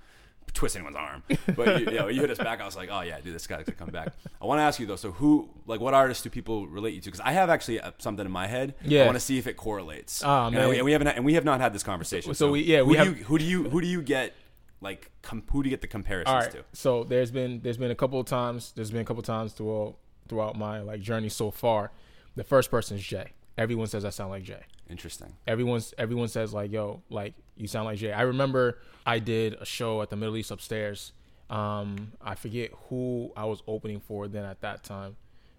twist 0.52 0.76
anyone's 0.76 0.96
arm. 0.96 1.22
But 1.56 1.80
you, 1.80 1.86
you 1.90 1.98
know, 1.98 2.08
you 2.08 2.20
hit 2.20 2.30
us 2.30 2.38
back. 2.38 2.60
I 2.60 2.64
was 2.64 2.76
like, 2.76 2.88
oh 2.90 3.00
yeah, 3.00 3.20
dude, 3.20 3.34
this 3.34 3.46
guy's 3.46 3.64
gonna 3.64 3.76
come 3.76 3.90
back. 3.90 4.12
I 4.40 4.46
want 4.46 4.58
to 4.58 4.62
ask 4.62 4.78
you 4.80 4.86
though. 4.86 4.96
So 4.96 5.12
who, 5.12 5.48
like, 5.66 5.80
what 5.80 5.94
artists 5.94 6.22
do 6.22 6.30
people 6.30 6.66
relate 6.66 6.94
you 6.94 7.00
to? 7.00 7.06
Because 7.06 7.20
I 7.20 7.32
have 7.32 7.50
actually 7.50 7.80
uh, 7.80 7.92
something 7.98 8.24
in 8.24 8.32
my 8.32 8.46
head. 8.46 8.74
Yeah. 8.84 9.02
I 9.02 9.06
want 9.06 9.16
to 9.16 9.20
see 9.20 9.38
if 9.38 9.46
it 9.46 9.56
correlates. 9.56 10.22
Ah, 10.24 10.46
and, 10.46 10.56
man. 10.56 10.68
we, 10.68 10.76
and 10.76 10.84
we 10.84 10.92
haven't 10.92 11.08
and 11.08 11.24
we 11.24 11.34
have 11.34 11.44
not 11.44 11.60
had 11.60 11.72
this 11.72 11.82
conversation. 11.82 12.34
So 12.34 12.52
we- 12.52 12.62
yeah, 12.62 12.78
who 12.78 12.84
we 12.86 12.96
do 12.96 13.04
you, 13.04 13.12
who 13.24 13.38
do 13.38 13.44
you 13.44 13.70
who 13.70 13.80
do 13.80 13.86
you 13.86 14.02
get 14.02 14.34
like 14.80 15.10
com, 15.22 15.42
who 15.50 15.62
do 15.62 15.68
you 15.68 15.72
get 15.72 15.82
the 15.82 15.86
comparisons 15.88 16.32
All 16.32 16.40
right. 16.40 16.50
to? 16.52 16.64
So 16.72 17.04
there's 17.04 17.30
been 17.30 17.60
there's 17.62 17.76
been 17.78 17.90
a 17.90 17.94
couple 17.96 18.18
of 18.20 18.26
times 18.26 18.72
there's 18.74 18.90
been 18.90 19.02
a 19.02 19.04
couple 19.04 19.20
of 19.20 19.26
times 19.26 19.52
throughout 19.52 19.96
throughout 20.28 20.56
my 20.56 20.80
like 20.80 21.00
journey 21.00 21.28
so 21.28 21.50
far. 21.50 21.90
The 22.36 22.44
first 22.44 22.70
person 22.70 22.96
is 22.96 23.02
Jay. 23.04 23.32
Everyone 23.58 23.86
says 23.88 24.04
I 24.04 24.10
sound 24.10 24.30
like 24.30 24.44
Jay. 24.44 24.62
Interesting. 24.88 25.36
everyone's 25.46 25.94
everyone 25.98 26.26
says 26.28 26.52
like 26.52 26.72
yo 26.72 27.02
like 27.10 27.34
you 27.60 27.68
sound 27.68 27.84
like 27.84 27.98
jay. 27.98 28.12
I 28.12 28.22
remember 28.22 28.78
i 29.06 29.18
did 29.18 29.54
a 29.60 29.64
show 29.64 30.02
at 30.02 30.10
the 30.10 30.16
middle 30.16 30.36
east 30.36 30.50
upstairs. 30.50 31.12
Um 31.48 32.12
i 32.20 32.34
forget 32.34 32.70
who 32.88 33.32
i 33.36 33.44
was 33.44 33.62
opening 33.66 34.00
for 34.00 34.28
then 34.28 34.44
at 34.44 34.60
that 34.60 34.82
time 34.84 35.16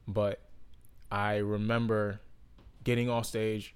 but 0.08 0.40
i 1.12 1.38
remember 1.38 2.20
getting 2.84 3.10
off 3.10 3.26
stage 3.26 3.76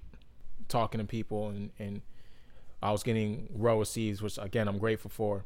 talking 0.67 0.99
to 0.99 1.05
people 1.05 1.49
and 1.49 1.69
and 1.77 2.01
i 2.81 2.91
was 2.91 3.03
getting 3.03 3.47
well 3.51 3.77
received 3.77 4.21
which 4.21 4.37
again 4.37 4.67
i'm 4.67 4.77
grateful 4.77 5.09
for. 5.09 5.45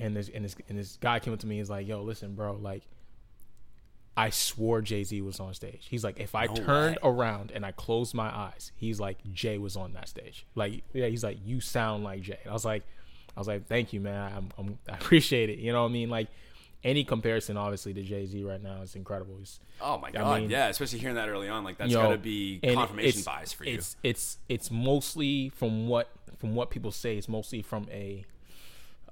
And 0.00 0.14
this 0.14 0.28
and 0.32 0.44
this 0.44 0.54
and 0.68 0.78
this 0.78 0.96
guy 1.00 1.18
came 1.18 1.32
up 1.32 1.40
to 1.40 1.46
me 1.46 1.58
he's 1.58 1.70
like 1.70 1.86
yo 1.88 2.02
listen 2.02 2.34
bro 2.34 2.52
like 2.54 2.84
I 4.18 4.30
swore 4.30 4.82
Jay 4.82 5.04
Z 5.04 5.20
was 5.22 5.38
on 5.38 5.54
stage. 5.54 5.86
He's 5.88 6.02
like, 6.02 6.18
if 6.18 6.34
I 6.34 6.46
No 6.46 6.54
turned 6.54 6.96
way. 6.96 7.10
around 7.10 7.52
and 7.54 7.64
I 7.64 7.70
closed 7.72 8.14
my 8.14 8.26
eyes, 8.28 8.72
he's 8.74 8.98
like, 8.98 9.18
Jay 9.32 9.58
was 9.58 9.76
on 9.76 9.92
that 9.92 10.08
stage. 10.08 10.44
Like, 10.56 10.82
yeah, 10.92 11.06
he's 11.06 11.22
like, 11.22 11.38
you 11.44 11.60
sound 11.60 12.02
like 12.02 12.22
Jay. 12.22 12.38
And 12.42 12.50
I 12.50 12.52
was 12.52 12.64
like, 12.64 12.82
I 13.36 13.40
was 13.40 13.46
like, 13.46 13.66
thank 13.68 13.92
you, 13.92 14.00
man. 14.00 14.32
I'm, 14.36 14.48
I'm, 14.58 14.78
I 14.92 14.94
appreciate 14.96 15.50
it. 15.50 15.58
You 15.58 15.72
know 15.72 15.82
what 15.82 15.90
I 15.90 15.92
mean? 15.92 16.10
Like, 16.10 16.26
any 16.82 17.04
comparison, 17.04 17.56
obviously, 17.56 17.94
to 17.94 18.02
Jay 18.02 18.26
Z 18.26 18.42
right 18.42 18.60
now 18.62 18.82
is 18.82 18.96
incredible. 18.96 19.36
He's, 19.38 19.60
Oh 19.80 19.98
my 19.98 20.08
I 20.08 20.10
god, 20.12 20.40
mean- 20.40 20.50
yeah, 20.50 20.66
especially 20.68 20.98
hearing 20.98 21.14
that 21.16 21.28
early 21.28 21.48
on, 21.48 21.62
like 21.62 21.78
that's 21.78 21.90
you 21.90 21.96
know, 21.96 22.02
got 22.04 22.10
to 22.12 22.18
be 22.18 22.58
confirmation 22.62 23.22
bias 23.24 23.52
for 23.52 23.64
you. 23.64 23.74
It's 23.74 23.96
it's 24.02 24.38
it's 24.48 24.70
mostly 24.72 25.48
from 25.50 25.86
what 25.86 26.08
from 26.38 26.54
what 26.56 26.70
people 26.70 26.90
say. 26.90 27.16
It's 27.16 27.28
mostly 27.28 27.62
from 27.62 27.86
a 27.92 28.24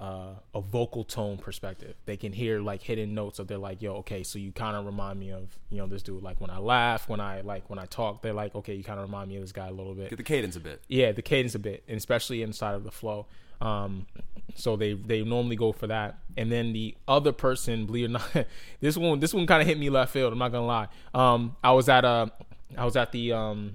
uh, 0.00 0.34
a 0.54 0.60
vocal 0.60 1.04
tone 1.04 1.38
perspective. 1.38 1.94
They 2.04 2.16
can 2.16 2.32
hear 2.32 2.60
like 2.60 2.82
hidden 2.82 3.14
notes 3.14 3.38
of 3.38 3.48
they're 3.48 3.56
like, 3.58 3.80
yo, 3.80 3.94
okay, 3.96 4.22
so 4.22 4.38
you 4.38 4.52
kind 4.52 4.76
of 4.76 4.84
remind 4.84 5.18
me 5.18 5.32
of 5.32 5.58
you 5.70 5.78
know 5.78 5.86
this 5.86 6.02
dude. 6.02 6.22
Like 6.22 6.40
when 6.40 6.50
I 6.50 6.58
laugh, 6.58 7.08
when 7.08 7.20
I 7.20 7.40
like 7.40 7.68
when 7.70 7.78
I 7.78 7.86
talk, 7.86 8.20
they're 8.22 8.32
like, 8.34 8.54
okay, 8.54 8.74
you 8.74 8.84
kind 8.84 8.98
of 9.00 9.06
remind 9.06 9.28
me 9.30 9.36
of 9.36 9.42
this 9.42 9.52
guy 9.52 9.68
a 9.68 9.72
little 9.72 9.94
bit 9.94 10.10
Get 10.10 10.16
the 10.16 10.22
cadence 10.22 10.56
a 10.56 10.60
bit. 10.60 10.82
yeah 10.88 11.12
the 11.12 11.22
cadence 11.22 11.54
a 11.54 11.58
bit 11.58 11.82
and 11.88 11.96
especially 11.96 12.42
inside 12.42 12.74
of 12.74 12.84
the 12.84 12.90
flow 12.90 13.26
um 13.62 14.06
so 14.54 14.76
they 14.76 14.92
they 14.92 15.22
normally 15.22 15.56
go 15.56 15.72
for 15.72 15.86
that 15.86 16.18
and 16.36 16.52
then 16.52 16.74
the 16.74 16.94
other 17.08 17.32
person 17.32 17.86
believe 17.86 18.04
it 18.04 18.08
or 18.08 18.12
not 18.12 18.46
this 18.80 18.98
one 18.98 19.18
this 19.18 19.32
one 19.32 19.46
kind 19.46 19.62
of 19.62 19.66
hit 19.66 19.78
me 19.78 19.88
left 19.88 20.12
field 20.12 20.30
i'm 20.30 20.38
not 20.38 20.52
gonna 20.52 20.66
lie 20.66 20.88
um 21.14 21.56
i 21.64 21.72
was 21.72 21.88
at 21.88 22.04
a 22.04 22.30
i 22.76 22.84
was 22.84 22.96
at 22.96 23.12
the 23.12 23.32
um 23.32 23.74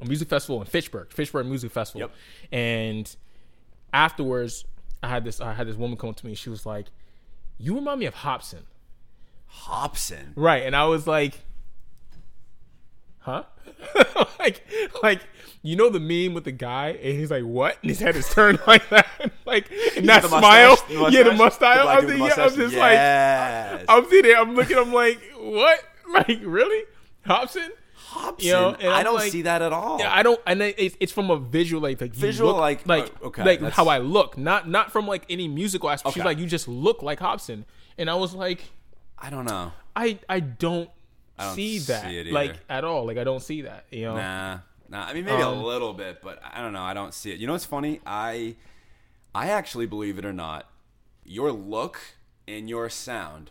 a 0.00 0.04
music 0.06 0.28
festival 0.28 0.60
in 0.60 0.66
fitchburg 0.66 1.12
fitchburg 1.12 1.46
music 1.46 1.70
festival 1.70 2.00
Yep. 2.00 2.10
and 2.50 3.16
afterwards 3.92 4.64
i 5.02 5.08
had 5.08 5.24
this 5.24 5.40
i 5.40 5.52
had 5.52 5.66
this 5.66 5.76
woman 5.76 5.96
come 5.96 6.10
up 6.10 6.16
to 6.16 6.26
me 6.26 6.34
she 6.34 6.50
was 6.50 6.64
like 6.66 6.86
you 7.58 7.74
remind 7.74 8.00
me 8.00 8.06
of 8.06 8.14
hopsin 8.14 8.62
Hopsin. 9.52 10.32
Right, 10.36 10.62
and 10.62 10.76
I 10.76 10.84
was 10.84 11.08
like, 11.08 11.40
"Huh?" 13.18 13.42
like, 14.38 14.64
like 15.02 15.20
you 15.62 15.74
know 15.74 15.88
the 15.90 15.98
meme 15.98 16.34
with 16.34 16.44
the 16.44 16.52
guy, 16.52 16.90
and 16.90 17.18
he's 17.18 17.32
like, 17.32 17.42
"What?" 17.42 17.76
And 17.82 17.90
his 17.90 17.98
head 17.98 18.14
is 18.14 18.28
turned 18.32 18.60
like 18.68 18.88
that, 18.90 19.08
like 19.44 19.68
and 19.96 20.08
that 20.08 20.22
The 20.22 20.28
smile, 20.28 20.70
mustache? 20.70 21.12
yeah, 21.12 21.22
the 21.24 21.32
mustache. 21.32 21.76
The 21.78 21.82
I'm, 21.90 22.06
the 22.06 22.12
thinking, 22.12 22.22
I'm 22.22 22.38
mustache? 22.38 22.54
just 22.56 22.76
like, 22.76 23.84
I'm 23.88 24.04
sitting 24.04 24.22
there, 24.30 24.38
I'm 24.40 24.54
looking, 24.54 24.78
I'm 24.78 24.92
like, 24.92 25.20
"What?" 25.36 25.82
Like, 26.12 26.40
really, 26.42 26.84
Hopsin? 27.26 27.68
Hopsin. 28.10 28.42
you 28.44 28.52
know, 28.52 28.76
I 28.92 29.02
don't 29.02 29.14
like- 29.14 29.30
see 29.32 29.42
that 29.42 29.62
at 29.62 29.72
all. 29.72 29.98
Yeah, 30.00 30.12
I 30.14 30.22
don't, 30.22 30.40
and 30.46 30.60
it- 30.62 30.96
it's, 31.00 31.12
from 31.12 31.30
a 31.30 31.36
visual, 31.36 31.80
like, 31.82 32.00
like 32.00 32.12
Visual, 32.12 32.50
look- 32.52 32.60
like, 32.60 32.86
like, 32.86 33.04
uh, 33.22 33.26
okay, 33.28 33.44
like 33.44 33.60
that's- 33.60 33.76
how 33.76 33.86
I 33.88 33.98
look, 33.98 34.36
not 34.36 34.68
not 34.68 34.90
from 34.92 35.06
like 35.06 35.24
any 35.28 35.46
musical 35.48 35.88
aspect. 35.90 36.14
She's 36.14 36.20
Okay. 36.22 36.28
like, 36.28 36.38
you 36.38 36.46
just 36.46 36.66
look 36.68 37.02
like 37.02 37.20
Hopsin, 37.20 37.64
and 37.98 38.10
I 38.10 38.14
was 38.14 38.34
like, 38.34 38.60
I 39.18 39.30
don't 39.30 39.44
know. 39.44 39.72
I 39.94 40.18
I 40.28 40.40
don't, 40.40 40.88
I 41.38 41.44
don't 41.46 41.54
see 41.54 41.78
that 41.80 42.04
see 42.04 42.18
it 42.18 42.26
like 42.32 42.56
at 42.68 42.84
all. 42.84 43.04
Like 43.06 43.18
I 43.18 43.24
don't 43.24 43.40
see 43.42 43.62
that. 43.62 43.84
You 43.90 44.06
know, 44.06 44.16
Nah, 44.16 44.58
nah. 44.88 45.04
I 45.06 45.14
mean, 45.14 45.24
maybe 45.24 45.42
Um, 45.42 45.58
a 45.58 45.62
little 45.64 45.92
bit, 45.94 46.20
but 46.22 46.40
I 46.42 46.60
don't 46.60 46.72
know. 46.72 46.82
I 46.82 46.94
don't 46.94 47.12
see 47.14 47.30
it. 47.32 47.38
You 47.38 47.46
know 47.46 47.52
what's 47.54 47.64
funny? 47.64 48.00
I, 48.06 48.56
I 49.34 49.48
actually 49.50 49.86
believe 49.86 50.18
it 50.18 50.24
or 50.24 50.32
not, 50.32 50.68
your 51.24 51.52
look 51.52 52.00
and 52.48 52.68
your 52.68 52.88
sound, 52.88 53.50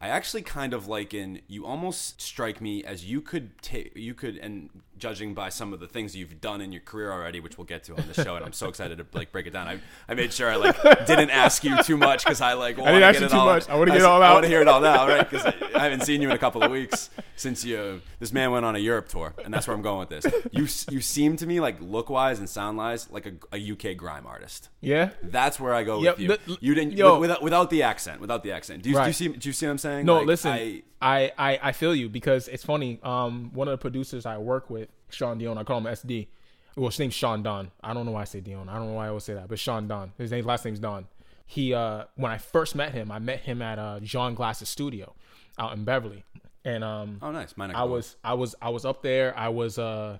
I 0.00 0.08
actually 0.08 0.42
kind 0.42 0.72
of 0.72 0.86
liken. 0.86 1.40
You 1.48 1.66
almost 1.66 2.20
strike 2.20 2.60
me 2.60 2.84
as 2.84 3.04
you 3.04 3.20
could 3.20 3.60
take, 3.62 3.96
you 3.96 4.14
could, 4.14 4.36
and 4.36 4.70
judging 4.98 5.34
by 5.34 5.48
some 5.48 5.72
of 5.72 5.80
the 5.80 5.86
things 5.86 6.14
you've 6.16 6.40
done 6.40 6.60
in 6.60 6.72
your 6.72 6.80
career 6.82 7.10
already, 7.12 7.40
which 7.40 7.56
we'll 7.58 7.64
get 7.64 7.84
to 7.84 7.96
on 7.96 8.04
the 8.12 8.14
show, 8.22 8.36
and 8.36 8.44
I'm 8.44 8.52
so 8.52 8.68
excited 8.72 8.98
to 8.98 9.06
like 9.12 9.32
break 9.32 9.46
it 9.46 9.52
down. 9.52 9.68
I, 9.68 9.78
I 10.08 10.14
made 10.14 10.32
sure 10.32 10.50
I 10.50 10.56
like 10.56 10.80
didn't 11.06 11.30
ask 11.30 11.64
you 11.64 11.82
too 11.82 11.96
much 11.96 12.24
because 12.24 12.40
I 12.40 12.54
like 12.54 12.76
didn't 12.76 13.02
ask 13.02 13.20
you 13.20 13.28
too 13.28 13.36
much. 13.36 13.68
I 13.68 13.76
wanna 13.76 13.92
get 13.92 14.00
it 14.00 14.04
all 14.06 14.22
I 14.22 14.32
want 14.32 14.44
to 14.44 14.48
hear 14.48 14.60
it 14.60 14.68
all 14.68 14.80
now, 14.80 15.06
right? 15.06 15.28
Because 15.28 15.46
I, 15.46 15.54
I 15.74 15.82
haven't 15.84 16.02
seen 16.02 16.20
you 16.22 16.28
in 16.28 16.34
a 16.34 16.38
couple 16.38 16.62
of 16.62 16.70
weeks 16.70 17.10
since 17.36 17.64
you. 17.64 18.00
This 18.18 18.32
man 18.32 18.50
went 18.50 18.64
on 18.64 18.74
a 18.76 18.80
Europe 18.80 19.08
tour, 19.08 19.34
and 19.44 19.54
that's 19.54 19.66
where 19.68 19.76
I'm 19.76 19.82
going 19.82 20.00
with 20.08 20.08
this. 20.10 20.26
You 20.50 20.66
you 20.94 21.00
seem 21.00 21.36
to 21.36 21.46
me 21.46 21.60
like 21.60 21.76
look 21.80 22.10
wise 22.10 22.38
and 22.38 22.48
sound 22.48 22.78
wise 22.78 23.08
like 23.10 23.26
a, 23.26 23.56
a 23.56 23.72
UK 23.72 23.96
grime 23.96 24.26
artist. 24.26 24.68
Yeah. 24.80 25.10
That's 25.22 25.58
where 25.60 25.74
I 25.74 25.84
go 25.84 26.02
Yep, 26.02 26.18
with 26.18 26.20
you. 26.22 26.28
the- 26.28 26.58
you 26.60 26.74
didn't 26.74 26.92
yo. 26.92 27.18
without, 27.18 27.42
without 27.42 27.70
the 27.70 27.82
accent. 27.82 28.20
Without 28.20 28.42
the 28.42 28.52
accent. 28.52 28.82
Do 28.82 28.90
you, 28.90 28.96
do 29.00 29.06
you 29.06 29.12
see? 29.12 29.28
Do 29.28 29.48
you 29.48 29.52
see 29.52 29.66
what 29.66 29.72
I'm 29.72 29.78
saying? 29.78 30.06
No, 30.06 30.18
Like, 30.18 30.26
listen, 30.26 30.52
I, 30.52 30.82
I, 31.00 31.32
I, 31.38 31.58
I 31.62 31.72
feel 31.72 31.94
you 31.94 32.08
because 32.08 32.48
it's 32.48 32.64
funny. 32.64 32.98
Um, 33.02 33.50
one 33.54 33.68
of 33.68 33.72
the 33.72 33.78
producers 33.78 34.26
I 34.26 34.38
work 34.38 34.68
with, 34.68 34.88
Sean 35.10 35.38
Dion, 35.38 35.56
I 35.58 35.64
call 35.64 35.78
him 35.78 35.84
SD. 35.84 36.28
Well, 36.76 36.88
his 36.88 36.98
name's 36.98 37.14
Sean 37.14 37.42
Don. 37.42 37.70
I 37.82 37.94
don't 37.94 38.06
know 38.06 38.12
why 38.12 38.22
I 38.22 38.24
say 38.24 38.40
Dion. 38.40 38.68
I 38.68 38.76
don't 38.76 38.88
know 38.88 38.94
why 38.94 39.06
I 39.06 39.08
always 39.08 39.24
say 39.24 39.34
that, 39.34 39.48
but 39.48 39.58
Sean 39.58 39.88
Don. 39.88 40.12
His 40.18 40.30
name, 40.30 40.44
last 40.44 40.64
name's 40.64 40.78
Don. 40.78 41.06
He, 41.46 41.74
uh, 41.74 42.04
when 42.16 42.30
I 42.30 42.38
first 42.38 42.74
met 42.74 42.92
him, 42.92 43.10
I 43.10 43.18
met 43.18 43.40
him 43.40 43.62
at 43.62 43.78
uh, 43.78 44.00
John 44.00 44.34
Glass's 44.34 44.68
studio 44.68 45.14
out 45.58 45.76
in 45.76 45.84
Beverly, 45.84 46.24
and 46.64 46.84
um, 46.84 47.18
oh, 47.22 47.30
nice. 47.30 47.56
Mine. 47.56 47.72
I 47.74 47.84
was 47.84 48.16
I 48.22 48.34
was 48.34 48.54
I 48.60 48.68
was 48.68 48.84
up 48.84 49.02
there. 49.02 49.36
I 49.36 49.48
was 49.48 49.78
uh 49.78 50.18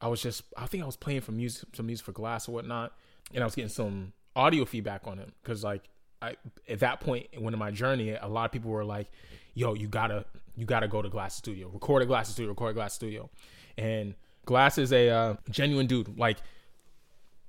I 0.00 0.08
was 0.08 0.22
just 0.22 0.42
I 0.56 0.66
think 0.66 0.82
I 0.82 0.86
was 0.86 0.96
playing 0.96 1.22
for 1.22 1.32
music 1.32 1.68
some 1.74 1.86
music 1.86 2.06
for 2.06 2.12
Glass 2.12 2.48
or 2.48 2.52
whatnot, 2.52 2.92
and 3.32 3.42
I 3.42 3.46
was 3.46 3.54
getting 3.54 3.68
some 3.68 4.12
audio 4.36 4.64
feedback 4.64 5.02
on 5.06 5.18
him 5.18 5.32
because 5.42 5.64
like 5.64 5.82
I 6.22 6.36
at 6.68 6.80
that 6.80 7.00
point 7.00 7.26
when 7.38 7.52
in 7.52 7.58
my 7.58 7.70
journey, 7.70 8.10
a 8.10 8.28
lot 8.28 8.46
of 8.46 8.52
people 8.52 8.70
were 8.70 8.84
like, 8.84 9.10
"Yo, 9.54 9.74
you 9.74 9.88
gotta 9.88 10.24
you 10.56 10.66
gotta 10.66 10.88
go 10.88 11.02
to 11.02 11.08
Glass 11.08 11.34
Studio, 11.34 11.68
record 11.68 12.02
a 12.02 12.06
Glass 12.06 12.28
Studio, 12.28 12.50
record 12.50 12.70
a 12.70 12.74
Glass 12.74 12.94
Studio," 12.94 13.30
and 13.76 14.14
Glass 14.44 14.78
is 14.78 14.92
a 14.92 15.08
uh, 15.08 15.34
genuine 15.50 15.86
dude, 15.86 16.18
like 16.18 16.38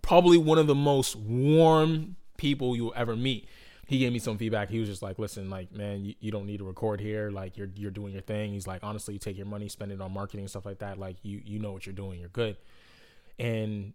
probably 0.01 0.37
one 0.37 0.57
of 0.57 0.67
the 0.67 0.75
most 0.75 1.15
warm 1.15 2.15
people 2.37 2.75
you'll 2.75 2.93
ever 2.95 3.15
meet. 3.15 3.47
He 3.87 3.99
gave 3.99 4.11
me 4.11 4.19
some 4.19 4.37
feedback. 4.37 4.69
He 4.69 4.79
was 4.79 4.89
just 4.89 5.01
like, 5.01 5.19
"Listen, 5.19 5.49
like, 5.49 5.71
man, 5.71 6.05
you, 6.05 6.15
you 6.19 6.31
don't 6.31 6.45
need 6.47 6.57
to 6.57 6.63
record 6.63 6.99
here. 6.99 7.29
Like, 7.29 7.57
you're 7.57 7.69
you're 7.75 7.91
doing 7.91 8.13
your 8.13 8.23
thing." 8.23 8.53
He's 8.53 8.65
like, 8.65 8.83
"Honestly, 8.83 9.13
you 9.13 9.19
take 9.19 9.37
your 9.37 9.45
money, 9.45 9.69
spend 9.69 9.91
it 9.91 10.01
on 10.01 10.11
marketing 10.11 10.41
and 10.41 10.49
stuff 10.49 10.65
like 10.65 10.79
that. 10.79 10.97
Like, 10.97 11.17
you 11.21 11.41
you 11.45 11.59
know 11.59 11.71
what 11.71 11.85
you're 11.85 11.93
doing. 11.93 12.19
You're 12.19 12.29
good." 12.29 12.57
And 13.37 13.93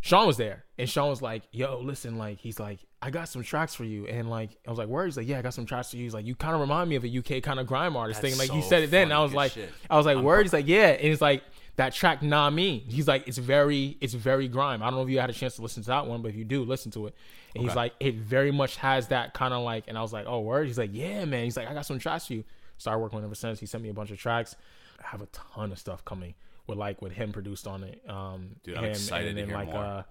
Sean 0.00 0.26
was 0.26 0.36
there, 0.36 0.64
and 0.78 0.88
Sean 0.88 1.10
was 1.10 1.20
like, 1.20 1.42
"Yo, 1.50 1.80
listen, 1.80 2.18
like, 2.18 2.38
he's 2.38 2.60
like, 2.60 2.80
I 3.02 3.10
got 3.10 3.28
some 3.28 3.42
tracks 3.42 3.74
for 3.74 3.84
you." 3.84 4.06
And 4.06 4.30
like, 4.30 4.50
I 4.66 4.70
was 4.70 4.78
like, 4.78 4.88
"Where?" 4.88 5.04
He's 5.04 5.16
like, 5.16 5.26
"Yeah, 5.26 5.38
I 5.38 5.42
got 5.42 5.54
some 5.54 5.66
tracks 5.66 5.90
for 5.90 5.96
you." 5.96 6.04
He's 6.04 6.14
like, 6.14 6.24
"You 6.24 6.34
kind 6.34 6.54
of 6.54 6.60
remind 6.60 6.88
me 6.88 6.96
of 6.96 7.04
a 7.04 7.18
UK 7.18 7.42
kind 7.42 7.58
of 7.58 7.66
grime 7.66 7.96
artist 7.96 8.22
That's 8.22 8.36
thing." 8.36 8.48
Like, 8.48 8.56
he 8.56 8.62
said 8.62 8.84
it 8.84 8.90
then. 8.90 9.04
And 9.04 9.12
I 9.12 9.22
was 9.22 9.34
like, 9.34 9.52
shit. 9.52 9.70
I 9.90 9.96
was 9.96 10.06
like, 10.06 10.18
"Word?" 10.18 10.42
He's 10.42 10.52
like, 10.52 10.68
"Yeah," 10.68 10.88
and 10.88 11.02
he's 11.02 11.20
like. 11.20 11.42
That 11.76 11.94
track, 11.94 12.24
nah, 12.24 12.50
me. 12.50 12.84
He's 12.88 13.06
like, 13.06 13.28
it's 13.28 13.38
very, 13.38 13.96
it's 14.00 14.12
very 14.12 14.48
grime. 14.48 14.82
I 14.82 14.86
don't 14.86 14.96
know 14.96 15.04
if 15.04 15.10
you 15.10 15.20
had 15.20 15.30
a 15.30 15.32
chance 15.32 15.54
to 15.54 15.62
listen 15.62 15.84
to 15.84 15.86
that 15.90 16.08
one, 16.08 16.22
but 16.22 16.30
if 16.30 16.34
you 16.34 16.42
do, 16.44 16.64
listen 16.64 16.90
to 16.90 17.06
it. 17.06 17.14
And 17.54 17.62
he's 17.62 17.76
like, 17.76 17.92
it 18.00 18.16
very 18.16 18.50
much 18.50 18.74
has 18.78 19.06
that 19.08 19.32
kind 19.32 19.54
of 19.54 19.62
like. 19.62 19.84
And 19.86 19.96
I 19.96 20.02
was 20.02 20.12
like, 20.12 20.26
oh, 20.26 20.40
word. 20.40 20.66
He's 20.66 20.76
like, 20.76 20.90
yeah, 20.92 21.24
man. 21.24 21.44
He's 21.44 21.56
like, 21.56 21.68
I 21.68 21.74
got 21.74 21.86
some 21.86 22.00
tracks 22.00 22.26
for 22.26 22.32
you. 22.32 22.42
Started 22.78 22.98
working 22.98 23.14
with 23.14 23.22
him 23.22 23.28
ever 23.28 23.36
since. 23.36 23.60
He 23.60 23.66
sent 23.66 23.84
me 23.84 23.90
a 23.90 23.94
bunch 23.94 24.10
of 24.10 24.18
tracks. 24.18 24.56
I 24.98 25.06
have 25.06 25.22
a 25.22 25.26
ton 25.26 25.70
of 25.70 25.78
stuff 25.78 26.04
coming 26.04 26.34
with 26.68 26.78
like 26.78 27.02
with 27.02 27.12
him 27.12 27.32
produced 27.32 27.66
on 27.66 27.82
it. 27.82 28.00
Um, 28.08 28.50
Dude, 28.62 28.76
I'm 28.76 28.84
him, 28.84 28.90
excited 28.90 29.28
and 29.28 29.36
to 29.36 29.42
then 29.42 29.48
hear 29.48 29.58
like 29.58 29.72
more. 29.72 30.04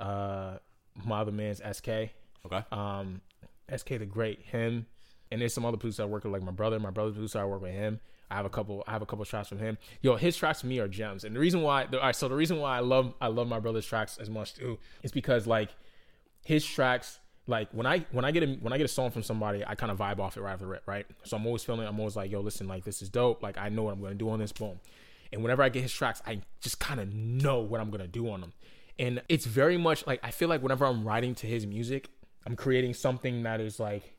uh, 0.00 0.02
uh, 0.02 0.58
my 1.04 1.20
other 1.20 1.32
man's 1.32 1.60
SK 1.72 1.88
okay. 2.46 2.64
um 2.72 3.20
SK 3.74 3.88
the 3.98 4.06
Great, 4.06 4.40
him, 4.42 4.86
and 5.30 5.40
there's 5.40 5.52
some 5.52 5.64
other 5.66 5.76
producers 5.76 6.00
I 6.00 6.04
work 6.04 6.24
with, 6.24 6.32
like 6.32 6.42
my 6.42 6.52
brother, 6.52 6.78
my 6.78 6.90
brother's 6.90 7.14
producer, 7.14 7.40
I 7.40 7.44
work 7.44 7.60
with 7.60 7.72
him. 7.72 8.00
I 8.30 8.36
have 8.36 8.46
a 8.46 8.50
couple, 8.50 8.82
I 8.86 8.92
have 8.92 9.02
a 9.02 9.06
couple 9.06 9.24
tracks 9.24 9.48
from 9.48 9.58
him. 9.58 9.78
Yo, 10.00 10.16
his 10.16 10.36
tracks 10.36 10.60
to 10.60 10.66
me 10.66 10.78
are 10.78 10.88
gems, 10.88 11.24
and 11.24 11.34
the 11.34 11.40
reason 11.40 11.62
why, 11.62 11.84
all 11.92 11.98
right, 12.00 12.14
so 12.14 12.28
the 12.28 12.34
reason 12.34 12.58
why 12.58 12.76
I 12.76 12.80
love, 12.80 13.14
I 13.20 13.26
love 13.28 13.46
my 13.48 13.60
brother's 13.60 13.86
tracks 13.86 14.18
as 14.18 14.30
much 14.30 14.54
too, 14.54 14.78
is 15.02 15.12
because 15.12 15.46
like 15.46 15.70
his 16.44 16.64
tracks, 16.64 17.20
like 17.46 17.68
when 17.72 17.86
I 17.86 18.04
when 18.10 18.24
I 18.24 18.30
get 18.32 18.42
a 18.42 18.46
when 18.60 18.72
I 18.72 18.78
get 18.78 18.84
a 18.84 18.88
song 18.88 19.10
from 19.10 19.22
somebody, 19.22 19.64
I 19.64 19.74
kind 19.76 19.92
of 19.92 19.98
vibe 19.98 20.18
off 20.18 20.36
it 20.36 20.40
right 20.40 20.54
off 20.54 20.60
the 20.60 20.66
rip, 20.66 20.82
right? 20.86 21.06
So 21.24 21.36
I'm 21.36 21.46
always 21.46 21.62
feeling, 21.64 21.86
I'm 21.86 21.98
always 22.00 22.16
like, 22.16 22.30
yo, 22.30 22.40
listen, 22.40 22.66
like 22.66 22.84
this 22.84 23.02
is 23.02 23.08
dope, 23.08 23.42
like 23.42 23.58
I 23.58 23.68
know 23.68 23.84
what 23.84 23.94
I'm 23.94 24.00
gonna 24.02 24.14
do 24.14 24.28
on 24.30 24.38
this, 24.40 24.52
boom. 24.52 24.80
And 25.32 25.42
whenever 25.42 25.62
I 25.62 25.68
get 25.68 25.82
his 25.82 25.92
tracks, 25.92 26.22
I 26.26 26.40
just 26.60 26.78
kind 26.80 27.00
of 27.00 27.12
know 27.14 27.60
what 27.60 27.80
I'm 27.80 27.90
gonna 27.90 28.06
do 28.06 28.30
on 28.30 28.40
them. 28.40 28.52
And 28.98 29.22
it's 29.28 29.44
very 29.46 29.76
much 29.76 30.06
like 30.06 30.20
I 30.22 30.30
feel 30.30 30.48
like 30.48 30.62
whenever 30.62 30.84
I'm 30.86 31.04
writing 31.04 31.34
to 31.36 31.46
his 31.46 31.66
music, 31.66 32.08
I'm 32.46 32.56
creating 32.56 32.94
something 32.94 33.42
that 33.42 33.60
is 33.60 33.78
like 33.80 34.14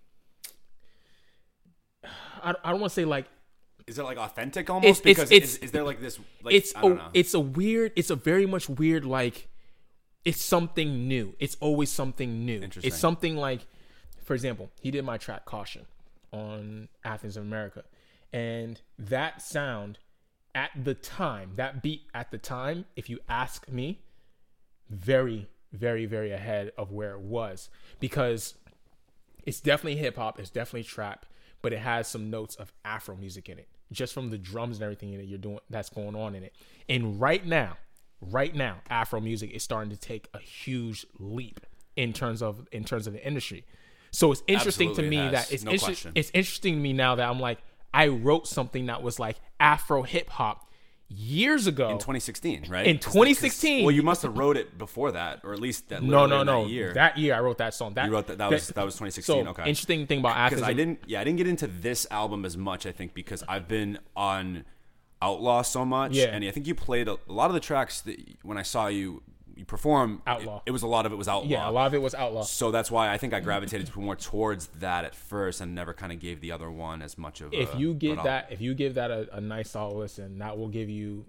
I, 2.43 2.53
I 2.63 2.71
don't 2.71 2.79
want 2.81 2.91
to 2.91 2.95
say 2.95 3.05
like 3.05 3.25
Is 3.87 3.97
it 3.97 4.03
like 4.03 4.17
authentic 4.17 4.69
almost? 4.69 4.87
It's- 4.87 5.01
because 5.03 5.31
it's- 5.31 5.55
is, 5.55 5.57
is 5.57 5.71
there 5.71 5.83
like 5.83 5.99
this? 6.01 6.19
Like, 6.43 6.53
it's 6.53 6.75
I 6.75 6.81
don't 6.81 6.91
a, 6.93 6.95
know. 6.95 7.09
it's 7.13 7.33
a 7.33 7.39
weird 7.39 7.91
it's 7.95 8.09
a 8.09 8.15
very 8.15 8.45
much 8.45 8.69
weird 8.69 9.05
like 9.05 9.47
it's 10.25 10.43
something 10.43 11.07
new. 11.07 11.35
It's 11.39 11.55
always 11.61 11.89
something 11.89 12.45
new. 12.45 12.59
Interesting. 12.61 12.87
It's 12.87 12.97
something 12.99 13.35
like 13.37 13.65
for 14.23 14.33
example, 14.33 14.69
he 14.81 14.91
did 14.91 15.05
my 15.05 15.17
track 15.17 15.45
Caution 15.45 15.85
on 16.31 16.89
Athens 17.05 17.37
of 17.37 17.43
America. 17.43 17.83
And 18.33 18.81
that 18.99 19.41
sound 19.41 19.99
at 20.57 20.71
the 20.83 20.95
time, 20.95 21.51
that 21.55 21.83
beat 21.83 22.01
at 22.15 22.31
the 22.31 22.39
time, 22.39 22.85
if 22.95 23.11
you 23.11 23.19
ask 23.29 23.69
me, 23.69 24.01
very, 24.89 25.47
very, 25.71 26.07
very 26.07 26.31
ahead 26.31 26.71
of 26.79 26.91
where 26.91 27.11
it 27.11 27.19
was 27.19 27.69
because 27.99 28.55
it's 29.45 29.59
definitely 29.59 29.97
hip 29.97 30.15
hop, 30.15 30.39
it's 30.39 30.49
definitely 30.49 30.83
trap, 30.83 31.27
but 31.61 31.73
it 31.73 31.79
has 31.79 32.07
some 32.07 32.31
notes 32.31 32.55
of 32.55 32.73
Afro 32.83 33.15
music 33.15 33.49
in 33.49 33.59
it, 33.59 33.67
just 33.91 34.15
from 34.15 34.31
the 34.31 34.37
drums 34.39 34.77
and 34.77 34.83
everything 34.83 35.15
that 35.15 35.25
you're 35.25 35.37
doing 35.37 35.59
that's 35.69 35.89
going 35.89 36.15
on 36.15 36.33
in 36.33 36.41
it. 36.41 36.55
And 36.89 37.21
right 37.21 37.45
now, 37.45 37.77
right 38.19 38.55
now, 38.55 38.77
Afro 38.89 39.21
music 39.21 39.51
is 39.51 39.61
starting 39.61 39.91
to 39.91 39.97
take 39.97 40.27
a 40.33 40.39
huge 40.39 41.05
leap 41.19 41.59
in 41.95 42.13
terms 42.13 42.41
of 42.41 42.67
in 42.71 42.83
terms 42.83 43.05
of 43.05 43.13
the 43.13 43.23
industry. 43.25 43.63
So 44.09 44.31
it's 44.31 44.41
interesting 44.47 44.89
Absolutely 44.89 45.17
to 45.17 45.23
me 45.23 45.31
has. 45.31 45.31
that 45.33 45.53
it's 45.53 45.63
No 45.63 45.71
inter- 45.71 46.11
it's 46.15 46.31
interesting 46.33 46.73
to 46.75 46.79
me 46.79 46.93
now 46.93 47.13
that 47.13 47.29
I'm 47.29 47.39
like 47.39 47.59
I 47.93 48.07
wrote 48.07 48.47
something 48.47 48.87
that 48.87 49.03
was 49.03 49.19
like 49.19 49.37
Afro 49.59 50.03
hip 50.03 50.29
hop 50.29 50.67
years 51.09 51.67
ago. 51.67 51.89
in 51.89 51.97
2016, 51.97 52.65
right? 52.69 52.85
In 52.85 52.99
2016. 52.99 53.85
Well, 53.85 53.95
you 53.95 54.03
must 54.03 54.23
have 54.23 54.37
wrote 54.37 54.57
it 54.57 54.77
before 54.77 55.13
that, 55.13 55.41
or 55.43 55.53
at 55.53 55.59
least 55.59 55.89
that. 55.89 56.03
no, 56.03 56.25
no, 56.25 56.43
no. 56.43 56.63
That 56.63 56.69
year. 56.69 56.93
That 56.93 57.17
year 57.17 57.35
I 57.35 57.39
wrote 57.39 57.57
that 57.59 57.73
song. 57.73 57.93
That 57.93 58.05
you 58.07 58.11
wrote 58.11 58.27
that. 58.27 58.37
That 58.37 58.49
was 58.49 58.67
that 58.69 58.85
was 58.85 58.95
2016. 58.95 59.45
so 59.45 59.49
okay. 59.51 59.63
interesting 59.69 60.05
thing 60.07 60.19
about 60.19 60.49
because 60.49 60.63
I 60.63 60.73
didn't 60.73 60.99
yeah 61.07 61.21
I 61.21 61.23
didn't 61.23 61.37
get 61.37 61.47
into 61.47 61.67
this 61.67 62.07
album 62.11 62.45
as 62.45 62.57
much 62.57 62.85
I 62.85 62.91
think 62.91 63.13
because 63.13 63.43
I've 63.47 63.67
been 63.67 63.99
on 64.15 64.65
Outlaw 65.21 65.63
so 65.63 65.83
much 65.83 66.13
Yeah. 66.13 66.25
and 66.25 66.45
I 66.45 66.51
think 66.51 66.67
you 66.67 66.75
played 66.75 67.07
a, 67.07 67.17
a 67.27 67.33
lot 67.33 67.49
of 67.49 67.53
the 67.53 67.59
tracks 67.59 68.01
that 68.01 68.17
when 68.43 68.57
I 68.57 68.61
saw 68.61 68.87
you 68.87 69.23
you 69.57 69.65
perform 69.65 70.21
Outlaw. 70.27 70.57
it, 70.57 70.63
it 70.69 70.71
was 70.71 70.83
a 70.83 70.87
lot 70.87 71.05
of 71.05 71.11
it 71.11 71.15
was 71.15 71.27
Outlaw 71.27 71.49
Yeah, 71.49 71.69
a 71.69 71.71
lot 71.71 71.87
of 71.87 71.93
it 71.93 72.01
was 72.01 72.13
outlaw. 72.15 72.43
so 72.43 72.71
that's 72.71 72.89
why 72.91 73.11
I 73.11 73.17
think 73.17 73.33
I 73.33 73.39
gravitated 73.39 73.95
more 73.95 74.15
towards 74.15 74.67
that 74.79 75.05
at 75.05 75.15
first 75.15 75.61
and 75.61 75.73
never 75.75 75.93
kind 75.93 76.11
of 76.11 76.19
gave 76.19 76.41
the 76.41 76.51
other 76.51 76.69
one 76.71 77.01
as 77.01 77.17
much 77.17 77.41
of 77.41 77.53
if 77.53 77.73
a, 77.73 77.77
you 77.77 77.93
give 77.93 78.21
that 78.23 78.47
if 78.51 78.61
you 78.61 78.73
give 78.73 78.95
that 78.95 79.11
a, 79.11 79.27
a 79.35 79.41
nice 79.41 79.71
solid 79.71 79.95
listen 79.97 80.39
that 80.39 80.57
will 80.57 80.69
give 80.69 80.89
you 80.89 81.25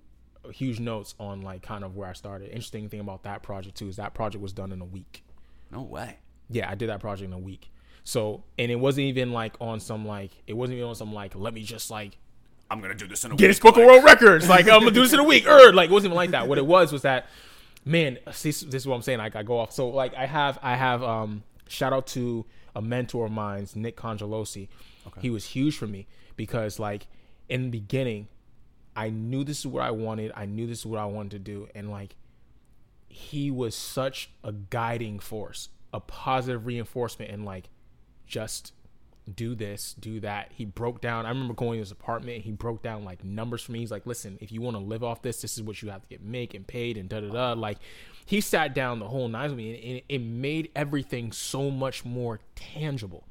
huge 0.53 0.81
notes 0.81 1.15
on 1.19 1.43
like 1.43 1.63
kind 1.63 1.85
of 1.85 1.97
where 1.97 2.09
i 2.09 2.13
started 2.13 2.47
interesting 2.49 2.89
thing 2.89 3.01
about 3.01 3.23
that 3.25 3.43
project 3.43 3.77
too 3.77 3.89
is 3.89 3.97
that 3.97 4.15
project 4.15 4.41
was 4.41 4.53
done 4.53 4.73
in 4.73 4.81
a 4.81 4.85
week 4.85 5.23
no 5.71 5.83
way 5.83 6.17
yeah 6.49 6.71
i 6.71 6.75
did 6.75 6.89
that 6.89 7.01
project 7.01 7.27
in 7.27 7.33
a 7.35 7.39
week 7.39 7.71
so 8.05 8.43
and 8.59 8.71
it 8.71 8.77
wasn't 8.77 9.05
even 9.05 9.33
like 9.33 9.55
on 9.61 9.79
some 9.81 10.07
like 10.07 10.31
it 10.47 10.55
wasn't 10.55 10.75
even 10.77 10.89
on 10.89 10.95
some 10.95 11.13
like 11.13 11.35
let 11.35 11.53
me 11.53 11.63
just 11.63 11.91
like 11.91 12.17
I'm 12.71 12.81
gonna 12.83 12.95
do 12.95 13.07
this 13.07 13.25
in 13.25 13.33
a 13.33 13.35
Guinness 13.35 13.57
week, 13.57 13.63
Book 13.63 13.77
of 13.77 13.83
like- 13.89 13.89
World 13.91 14.05
Records. 14.05 14.47
Like 14.47 14.69
I'm 14.69 14.81
gonna 14.81 14.91
do 14.91 15.03
this 15.03 15.15
in 15.15 15.19
a 15.19 15.25
week. 15.25 15.47
Er, 15.49 15.73
like 15.73 15.89
it 15.89 15.93
wasn't 15.93 16.09
even 16.11 16.17
like 16.17 16.33
that. 16.33 16.49
What 16.49 16.59
it 16.59 16.67
was 16.67 16.93
was 16.93 17.01
that, 17.01 17.25
man. 17.89 18.19
See, 18.33 18.51
this 18.51 18.75
is 18.75 18.87
what 18.87 18.95
I'm 18.95 19.03
saying. 19.03 19.19
Like 19.19 19.37
I 19.37 19.43
go 19.43 19.59
off. 19.59 19.73
So 19.73 19.89
like 19.89 20.15
I 20.15 20.27
have, 20.27 20.59
I 20.63 20.77
have. 20.77 21.03
Um, 21.03 21.43
shout 21.69 21.93
out 21.93 22.07
to 22.09 22.47
a 22.75 22.83
mentor 22.83 23.27
of 23.27 23.33
mine's, 23.33 23.75
Nick 23.75 23.97
Congelosi. 23.97 24.69
He 25.21 25.31
was 25.31 25.47
huge 25.47 25.77
for 25.77 25.87
me 25.87 26.07
because 26.37 26.79
like 26.79 27.07
in 27.49 27.65
the 27.65 27.69
beginning, 27.71 28.29
I 28.95 29.11
knew 29.11 29.43
this 29.43 29.61
is 29.61 29.67
what 29.67 29.83
I 29.83 29.91
wanted. 29.91 30.33
I 30.35 30.45
knew 30.47 30.67
this 30.67 30.81
is 30.81 30.87
what 30.87 31.01
I 31.01 31.07
wanted 31.07 31.31
to 31.33 31.39
do, 31.39 31.69
and 31.75 31.91
like 31.91 32.15
he 33.09 33.51
was 33.51 33.75
such 33.75 34.31
a 34.45 34.53
guiding 34.53 35.19
force, 35.19 35.71
a 35.93 36.01
positive 36.01 36.67
reinforcement, 36.67 37.31
and 37.31 37.45
like 37.45 37.71
just 38.27 38.73
do 39.35 39.55
this, 39.55 39.95
do 39.99 40.21
that. 40.21 40.51
He 40.55 40.65
broke 40.65 41.01
down. 41.01 41.27
I 41.27 41.31
remember 41.31 41.55
going 41.55 41.75
to 41.77 41.81
his 41.81 41.91
apartment. 41.91 42.45
He 42.45 42.53
broke 42.53 42.83
down 42.83 43.05
like 43.05 43.25
numbers 43.25 43.63
for 43.63 43.73
me. 43.73 43.81
He's 43.81 43.91
like, 43.91 44.07
"Listen, 44.07 44.39
if 44.41 44.51
you 44.53 44.61
want 44.61 44.77
to 44.77 44.83
live 44.83 45.05
off 45.05 45.23
this, 45.23 45.41
this 45.41 45.57
is 45.57 45.63
what 45.63 45.83
you 45.83 45.91
have 45.91 46.03
to 46.03 46.09
get 46.09 46.23
make 46.23 46.55
and 46.55 46.67
paid 46.67 46.97
and 46.97 47.09
da 47.09 47.21
da 47.21 47.29
da." 47.29 47.53
Like, 47.53 47.79
he 48.27 48.41
sat 48.41 48.75
down 48.75 48.99
the 48.99 49.09
whole 49.09 49.29
night 49.29 49.49
with 49.51 49.59
me, 49.59 49.71
and 49.75 49.97
it, 49.99 50.05
it 50.09 50.19
made 50.19 50.71
everything 50.75 51.33
so 51.33 51.71
much 51.71 52.05
more 52.05 52.41
tangible. 52.55 53.25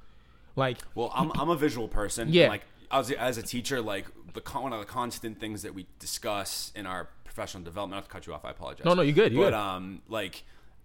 Like, 0.56 0.80
Well, 0.96 1.12
I'm 1.14 1.32
I'm 1.40 1.50
a 1.50 1.56
visual 1.56 1.88
person. 1.88 2.30
Yeah. 2.32 2.50
Like 2.50 2.64
as 2.92 3.12
a, 3.12 3.22
as 3.22 3.38
a 3.38 3.44
teacher, 3.44 3.82
like 3.82 4.06
the 4.34 4.42
one 4.60 4.74
of 4.74 4.80
the 4.80 4.86
constant 4.86 5.40
things 5.40 5.62
that 5.64 5.74
we 5.74 5.86
discuss 6.00 6.72
in 6.76 6.86
our 6.86 7.10
professional 7.24 7.64
development. 7.64 7.96
I 7.96 7.98
have 7.98 8.08
to 8.08 8.12
cut 8.12 8.28
you 8.28 8.34
off, 8.34 8.44
I 8.46 8.52
apologize. 8.52 8.86
No, 8.86 8.94
no, 8.96 9.04
you're 9.04 9.14
good, 9.14 9.32
you're 9.32 9.44
but 9.44 9.52
good. 9.52 9.58
um, 9.58 10.02
like 10.10 10.44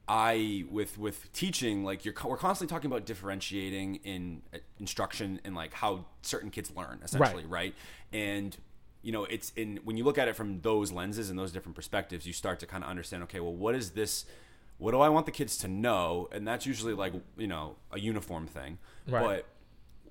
I 0.08 0.64
with 0.70 0.98
with 0.98 1.32
teaching, 1.32 1.84
like 1.84 2.04
you're 2.04 2.14
we're 2.24 2.36
constantly 2.36 2.72
talking 2.74 2.90
about 2.90 3.06
differentiating 3.06 3.96
in 4.04 4.42
uh, 4.52 4.58
instruction 4.80 5.40
and 5.44 5.54
like 5.54 5.72
how 5.74 6.06
certain 6.22 6.50
kids 6.50 6.72
learn, 6.76 7.00
essentially, 7.04 7.44
right? 7.46 7.74
And 8.12 8.56
you 9.02 9.12
know, 9.12 9.24
it's 9.24 9.52
in 9.56 9.78
when 9.84 9.96
you 9.96 10.04
look 10.04 10.18
at 10.18 10.28
it 10.28 10.34
from 10.36 10.60
those 10.60 10.90
lenses 10.92 11.30
and 11.30 11.38
those 11.38 11.52
different 11.52 11.76
perspectives, 11.76 12.26
you 12.26 12.32
start 12.32 12.58
to 12.60 12.66
kind 12.66 12.82
of 12.84 12.90
understand. 12.90 13.22
Okay, 13.24 13.40
well, 13.40 13.54
what 13.54 13.74
is 13.74 13.90
this? 13.90 14.24
What 14.78 14.90
do 14.90 15.00
I 15.00 15.08
want 15.08 15.26
the 15.26 15.32
kids 15.32 15.56
to 15.58 15.68
know? 15.68 16.28
And 16.32 16.46
that's 16.46 16.66
usually 16.66 16.94
like 16.94 17.12
you 17.36 17.46
know 17.46 17.76
a 17.92 18.00
uniform 18.00 18.46
thing, 18.48 18.78
Right. 19.08 19.22
but 19.24 19.46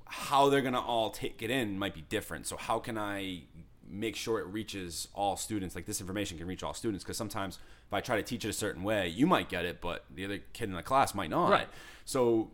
how 0.05 0.49
they're 0.49 0.61
gonna 0.61 0.79
all 0.81 1.09
take 1.09 1.41
it 1.41 1.49
in 1.49 1.77
might 1.77 1.93
be 1.93 2.01
different. 2.01 2.47
So 2.47 2.55
how 2.57 2.79
can 2.79 2.97
I 2.97 3.43
make 3.91 4.15
sure 4.15 4.39
it 4.39 4.47
reaches 4.47 5.07
all 5.13 5.35
students? 5.37 5.75
Like 5.75 5.85
this 5.85 5.99
information 6.01 6.37
can 6.37 6.47
reach 6.47 6.63
all 6.63 6.73
students 6.73 7.03
because 7.03 7.17
sometimes 7.17 7.59
if 7.87 7.93
I 7.93 8.01
try 8.01 8.15
to 8.15 8.23
teach 8.23 8.45
it 8.45 8.49
a 8.49 8.53
certain 8.53 8.83
way, 8.83 9.07
you 9.07 9.27
might 9.27 9.49
get 9.49 9.65
it, 9.65 9.81
but 9.81 10.05
the 10.13 10.25
other 10.25 10.39
kid 10.53 10.69
in 10.69 10.75
the 10.75 10.83
class 10.83 11.13
might 11.13 11.29
not. 11.29 11.49
Right. 11.51 11.67
So 12.05 12.51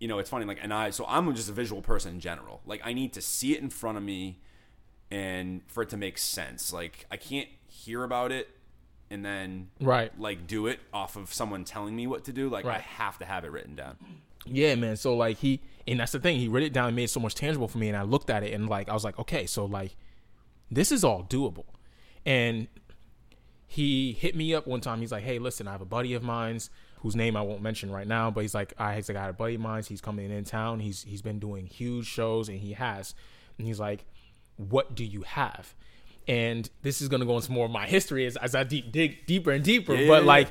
you 0.00 0.08
know, 0.08 0.18
it's 0.18 0.30
funny. 0.30 0.44
Like, 0.44 0.58
and 0.60 0.74
I 0.74 0.90
so 0.90 1.04
I'm 1.08 1.32
just 1.34 1.48
a 1.48 1.52
visual 1.52 1.80
person 1.80 2.14
in 2.14 2.20
general. 2.20 2.60
Like, 2.66 2.80
I 2.84 2.92
need 2.92 3.12
to 3.12 3.20
see 3.20 3.54
it 3.54 3.60
in 3.62 3.70
front 3.70 3.96
of 3.96 4.02
me, 4.02 4.40
and 5.10 5.60
for 5.68 5.82
it 5.84 5.88
to 5.90 5.96
make 5.96 6.18
sense. 6.18 6.72
Like, 6.72 7.06
I 7.10 7.16
can't 7.16 7.48
hear 7.68 8.02
about 8.04 8.32
it 8.32 8.48
and 9.10 9.24
then 9.24 9.68
Right. 9.80 10.10
like 10.18 10.46
do 10.46 10.66
it 10.66 10.80
off 10.92 11.16
of 11.16 11.32
someone 11.32 11.64
telling 11.64 11.94
me 11.94 12.06
what 12.06 12.24
to 12.24 12.32
do. 12.32 12.48
Like, 12.48 12.64
I 12.64 12.78
have 12.78 13.18
to 13.18 13.24
have 13.24 13.44
it 13.44 13.52
written 13.52 13.76
down. 13.76 13.96
Yeah, 14.46 14.74
man. 14.74 14.96
So 14.96 15.14
like 15.16 15.36
he 15.38 15.60
and 15.86 16.00
that's 16.00 16.12
the 16.12 16.18
thing. 16.20 16.38
He 16.38 16.48
wrote 16.48 16.62
it 16.62 16.72
down 16.72 16.86
and 16.88 16.96
made 16.96 17.04
it 17.04 17.10
so 17.10 17.20
much 17.20 17.34
tangible 17.34 17.68
for 17.68 17.78
me. 17.78 17.88
And 17.88 17.96
I 17.96 18.02
looked 18.02 18.30
at 18.30 18.42
it 18.42 18.52
and 18.54 18.68
like 18.68 18.88
I 18.88 18.94
was 18.94 19.04
like, 19.04 19.18
okay, 19.18 19.46
so 19.46 19.66
like 19.66 19.96
this 20.74 20.90
is 20.90 21.04
all 21.04 21.24
doable. 21.24 21.66
And 22.24 22.68
he 23.66 24.12
hit 24.12 24.36
me 24.36 24.54
up 24.54 24.66
one 24.66 24.80
time. 24.80 25.00
He's 25.00 25.12
like, 25.12 25.24
hey, 25.24 25.38
listen, 25.38 25.66
I 25.68 25.72
have 25.72 25.80
a 25.80 25.86
buddy 25.86 26.14
of 26.14 26.22
mine's 26.22 26.70
whose 27.00 27.16
name 27.16 27.36
I 27.36 27.42
won't 27.42 27.62
mention 27.62 27.90
right 27.90 28.06
now, 28.06 28.30
but 28.30 28.42
he's 28.42 28.54
like, 28.54 28.74
I 28.78 28.94
he's 28.94 29.08
like, 29.08 29.18
I 29.18 29.22
got 29.22 29.30
a 29.30 29.32
buddy 29.32 29.56
of 29.56 29.60
mine's. 29.60 29.88
He's 29.88 30.00
coming 30.00 30.30
in 30.30 30.44
town. 30.44 30.80
He's 30.80 31.02
he's 31.02 31.22
been 31.22 31.38
doing 31.38 31.66
huge 31.66 32.06
shows 32.06 32.48
and 32.48 32.60
he 32.60 32.74
has. 32.74 33.14
And 33.58 33.66
he's 33.66 33.80
like, 33.80 34.04
what 34.56 34.94
do 34.94 35.04
you 35.04 35.22
have? 35.22 35.74
And 36.28 36.68
this 36.82 37.02
is 37.02 37.08
gonna 37.08 37.24
go 37.26 37.36
into 37.36 37.50
more 37.50 37.66
of 37.66 37.72
my 37.72 37.86
history 37.86 38.26
as, 38.26 38.36
as 38.36 38.54
I 38.54 38.62
deep 38.64 38.92
dig 38.92 39.26
deeper 39.26 39.50
and 39.50 39.64
deeper. 39.64 39.94
Yeah, 39.94 40.06
but 40.06 40.24
like 40.24 40.48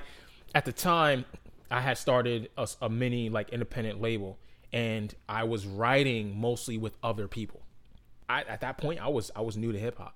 at 0.53 0.65
the 0.65 0.73
time, 0.73 1.25
I 1.69 1.79
had 1.79 1.97
started 1.97 2.49
a, 2.57 2.67
a 2.81 2.89
mini 2.89 3.29
like 3.29 3.49
independent 3.49 4.01
label, 4.01 4.37
and 4.73 5.13
I 5.29 5.45
was 5.45 5.65
writing 5.65 6.39
mostly 6.39 6.77
with 6.77 6.97
other 7.01 7.29
people. 7.29 7.60
I, 8.31 8.41
at 8.47 8.61
that 8.61 8.77
point, 8.77 9.01
I 9.01 9.07
was 9.07 9.31
I 9.35 9.41
was 9.41 9.57
new 9.57 9.71
to 9.71 9.79
hip 9.79 9.97
hop. 9.97 10.15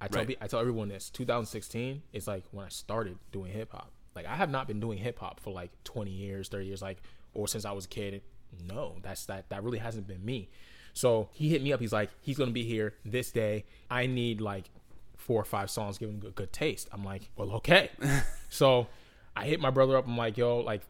I 0.00 0.08
tell 0.08 0.24
Right. 0.24 0.36
I 0.40 0.46
tell 0.48 0.60
everyone 0.60 0.88
this. 0.88 1.10
2016 1.10 2.02
is 2.12 2.26
like 2.26 2.44
when 2.50 2.66
I 2.66 2.68
started 2.68 3.18
doing 3.30 3.52
hip 3.52 3.70
hop. 3.72 3.92
Like 4.14 4.26
I 4.26 4.34
have 4.34 4.50
not 4.50 4.66
been 4.66 4.80
doing 4.80 4.98
hip 4.98 5.18
hop 5.18 5.40
for 5.40 5.52
like 5.52 5.70
20 5.84 6.10
years, 6.10 6.48
30 6.48 6.66
years, 6.66 6.82
like 6.82 6.98
or 7.34 7.46
since 7.46 7.64
I 7.64 7.72
was 7.72 7.84
a 7.84 7.88
kid. 7.88 8.22
No, 8.66 8.96
that's 9.02 9.26
that 9.26 9.48
that 9.50 9.62
really 9.62 9.78
hasn't 9.78 10.06
been 10.06 10.24
me. 10.24 10.50
So 10.92 11.28
he 11.32 11.48
hit 11.50 11.62
me 11.62 11.72
up. 11.72 11.80
He's 11.80 11.92
like, 11.92 12.10
he's 12.20 12.36
gonna 12.36 12.50
be 12.50 12.64
here 12.64 12.94
this 13.04 13.30
day. 13.30 13.64
I 13.90 14.06
need 14.06 14.40
like 14.40 14.64
four 15.16 15.40
or 15.40 15.44
five 15.44 15.70
songs, 15.70 15.98
give 15.98 16.10
him 16.10 16.18
good, 16.18 16.34
good 16.34 16.52
taste. 16.52 16.88
I'm 16.92 17.04
like, 17.04 17.30
well, 17.36 17.52
okay. 17.52 17.90
so 18.48 18.88
I 19.36 19.46
hit 19.46 19.60
my 19.60 19.70
brother 19.70 19.96
up. 19.96 20.06
I'm 20.06 20.16
like, 20.16 20.36
yo, 20.36 20.58
like 20.58 20.82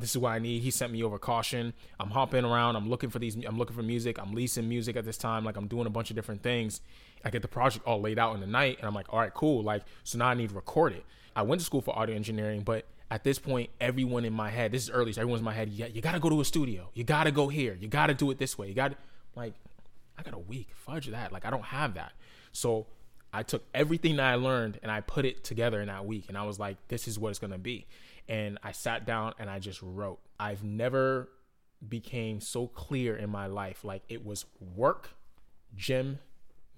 this 0.00 0.10
is 0.10 0.18
what 0.18 0.30
I 0.30 0.38
need. 0.38 0.62
He 0.62 0.70
sent 0.70 0.92
me 0.92 1.02
over 1.02 1.18
caution. 1.18 1.72
I'm 1.98 2.10
hopping 2.10 2.44
around. 2.44 2.76
I'm 2.76 2.88
looking 2.88 3.10
for 3.10 3.18
these. 3.18 3.36
I'm 3.36 3.58
looking 3.58 3.76
for 3.76 3.82
music. 3.82 4.18
I'm 4.18 4.32
leasing 4.32 4.68
music 4.68 4.96
at 4.96 5.04
this 5.04 5.16
time. 5.16 5.44
Like 5.44 5.56
I'm 5.56 5.66
doing 5.66 5.86
a 5.86 5.90
bunch 5.90 6.10
of 6.10 6.16
different 6.16 6.42
things. 6.42 6.80
I 7.24 7.30
get 7.30 7.42
the 7.42 7.48
project 7.48 7.86
all 7.86 8.00
laid 8.00 8.18
out 8.18 8.34
in 8.34 8.40
the 8.40 8.46
night, 8.46 8.78
and 8.78 8.86
I'm 8.86 8.94
like, 8.94 9.12
all 9.12 9.18
right, 9.18 9.32
cool. 9.34 9.62
Like 9.62 9.82
so 10.04 10.18
now 10.18 10.28
I 10.28 10.34
need 10.34 10.50
to 10.50 10.54
record 10.54 10.92
it. 10.92 11.04
I 11.34 11.42
went 11.42 11.60
to 11.60 11.64
school 11.64 11.80
for 11.80 11.96
audio 11.96 12.16
engineering, 12.16 12.62
but 12.62 12.86
at 13.10 13.24
this 13.24 13.38
point, 13.38 13.70
everyone 13.80 14.24
in 14.24 14.32
my 14.32 14.50
head, 14.50 14.72
this 14.72 14.82
is 14.82 14.90
early, 14.90 15.12
so 15.12 15.20
everyone's 15.20 15.40
in 15.40 15.44
my 15.44 15.54
head. 15.54 15.70
Yeah, 15.70 15.86
you 15.86 16.02
got 16.02 16.12
to 16.12 16.20
go 16.20 16.28
to 16.28 16.40
a 16.40 16.44
studio. 16.44 16.90
You 16.94 17.04
got 17.04 17.24
to 17.24 17.30
go 17.30 17.48
here. 17.48 17.76
You 17.80 17.88
got 17.88 18.08
to 18.08 18.14
do 18.14 18.30
it 18.30 18.38
this 18.38 18.58
way. 18.58 18.68
You 18.68 18.74
got 18.74 18.94
like, 19.34 19.54
I 20.18 20.22
got 20.22 20.34
a 20.34 20.38
week. 20.38 20.68
Fudge 20.74 21.06
that. 21.06 21.32
Like 21.32 21.44
I 21.44 21.50
don't 21.50 21.64
have 21.64 21.94
that. 21.94 22.12
So 22.52 22.86
I 23.32 23.42
took 23.42 23.64
everything 23.74 24.16
that 24.16 24.26
I 24.26 24.34
learned 24.34 24.78
and 24.82 24.90
I 24.90 25.00
put 25.00 25.24
it 25.24 25.44
together 25.44 25.80
in 25.80 25.88
that 25.88 26.06
week. 26.06 26.24
And 26.28 26.36
I 26.36 26.44
was 26.44 26.58
like, 26.58 26.76
this 26.88 27.08
is 27.08 27.18
what 27.18 27.30
it's 27.30 27.38
to 27.38 27.58
be. 27.58 27.86
And 28.28 28.58
I 28.62 28.72
sat 28.72 29.06
down 29.06 29.34
and 29.38 29.48
I 29.48 29.58
just 29.58 29.80
wrote. 29.82 30.18
I've 30.38 30.62
never 30.62 31.28
became 31.86 32.40
so 32.40 32.66
clear 32.66 33.16
in 33.16 33.30
my 33.30 33.46
life. 33.46 33.84
Like 33.84 34.02
it 34.08 34.24
was 34.24 34.44
work, 34.76 35.10
gym, 35.76 36.18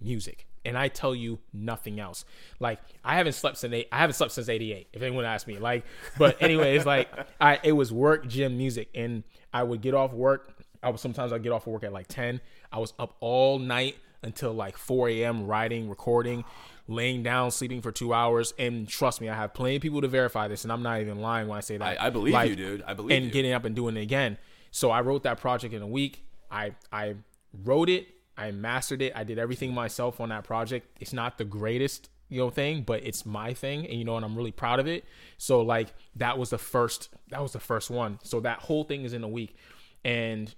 music. 0.01 0.47
And 0.65 0.77
I 0.77 0.89
tell 0.89 1.15
you 1.15 1.39
nothing 1.53 1.99
else. 1.99 2.25
Like 2.59 2.81
I 3.05 3.17
haven't 3.17 3.33
slept 3.33 3.57
since 3.57 3.73
eight, 3.73 3.89
I 3.91 3.99
haven't 3.99 4.15
slept 4.15 4.33
since 4.33 4.49
'88. 4.49 4.89
If 4.93 5.03
anyone 5.03 5.25
asks 5.25 5.49
me, 5.49 5.59
like, 5.59 5.85
but 6.19 6.41
anyways, 6.43 6.85
like 6.85 7.09
I 7.41 7.59
it 7.63 7.73
was 7.73 7.93
work, 7.93 8.27
gym, 8.27 8.59
music, 8.59 8.89
and 8.95 9.25
I 9.53 9.63
would 9.63 9.81
get 9.81 9.95
off 9.95 10.13
work. 10.13 10.55
I 10.83 10.91
would 10.91 11.01
sometimes 11.01 11.33
I'd 11.33 11.43
get 11.43 11.53
off 11.53 11.67
of 11.67 11.73
work 11.73 11.85
at 11.85 11.93
like 11.93 12.09
10. 12.09 12.41
I 12.73 12.79
was 12.79 12.93
up 12.99 13.17
all 13.21 13.59
night 13.59 13.97
until 14.23 14.53
like 14.53 14.77
4 14.77 15.09
a.m. 15.11 15.47
writing, 15.47 15.89
recording, 15.89 16.45
laying 16.91 17.23
down, 17.23 17.51
sleeping 17.51 17.81
for 17.81 17.93
two 17.93 18.13
hours. 18.13 18.53
And 18.59 18.87
trust 18.89 19.21
me, 19.21 19.29
I 19.29 19.35
have 19.35 19.55
plenty 19.55 19.77
of 19.77 19.83
people 19.83 20.01
to 20.03 20.09
verify 20.09 20.49
this, 20.49 20.65
and 20.65 20.73
I'm 20.73 20.83
not 20.83 21.01
even 21.01 21.21
lying 21.21 21.49
when 21.49 21.57
I 21.57 21.61
say 21.61 21.77
that. 21.79 22.01
I- 22.01 22.07
I 22.07 22.11
believe 22.11 22.35
you, 22.47 22.57
dude. 22.57 22.83
I 22.83 22.95
believe 22.95 23.11
you 23.13 23.17
and 23.17 23.25
you. 23.27 23.31
getting 23.31 23.53
up 23.53 23.65
and 23.65 23.75
doing 23.75 23.97
it 23.97 24.01
again. 24.01 24.37
So 24.71 24.91
I 24.91 25.01
wrote 25.01 25.23
that 25.23 25.41
project 25.41 25.73
in 25.73 25.83
a 25.83 25.87
week. 25.87 26.25
I 26.51 26.73
I 26.93 27.15
wrote 27.65 27.89
it. 27.89 28.09
I 28.37 28.51
mastered 28.51 29.03
it. 29.03 29.13
I 29.15 29.25
did 29.25 29.39
everything 29.39 29.73
myself 29.75 30.21
on 30.21 30.29
that 30.31 30.45
project. 30.45 30.87
It's 31.01 31.13
not 31.13 31.37
the 31.39 31.45
greatest, 31.45 32.09
you 32.29 32.39
know, 32.39 32.49
thing, 32.51 32.83
but 32.83 33.03
it's 33.05 33.27
my 33.27 33.53
thing, 33.55 33.87
and 33.87 33.99
you 33.99 34.05
know, 34.05 34.17
and 34.17 34.25
I'm 34.25 34.35
really 34.37 34.53
proud 34.53 34.81
of 34.81 34.87
it. 34.89 35.05
So 35.39 35.61
like 35.61 35.93
that 36.17 36.39
was 36.39 36.51
the 36.51 36.59
first. 36.59 37.09
That 37.29 37.43
was 37.43 37.53
the 37.53 37.61
first 37.61 37.91
one. 37.91 38.19
So 38.23 38.41
that 38.41 38.61
whole 38.61 38.85
thing 38.85 39.05
is 39.05 39.13
in 39.13 39.23
a 39.25 39.29
week, 39.29 39.55
and 40.05 40.53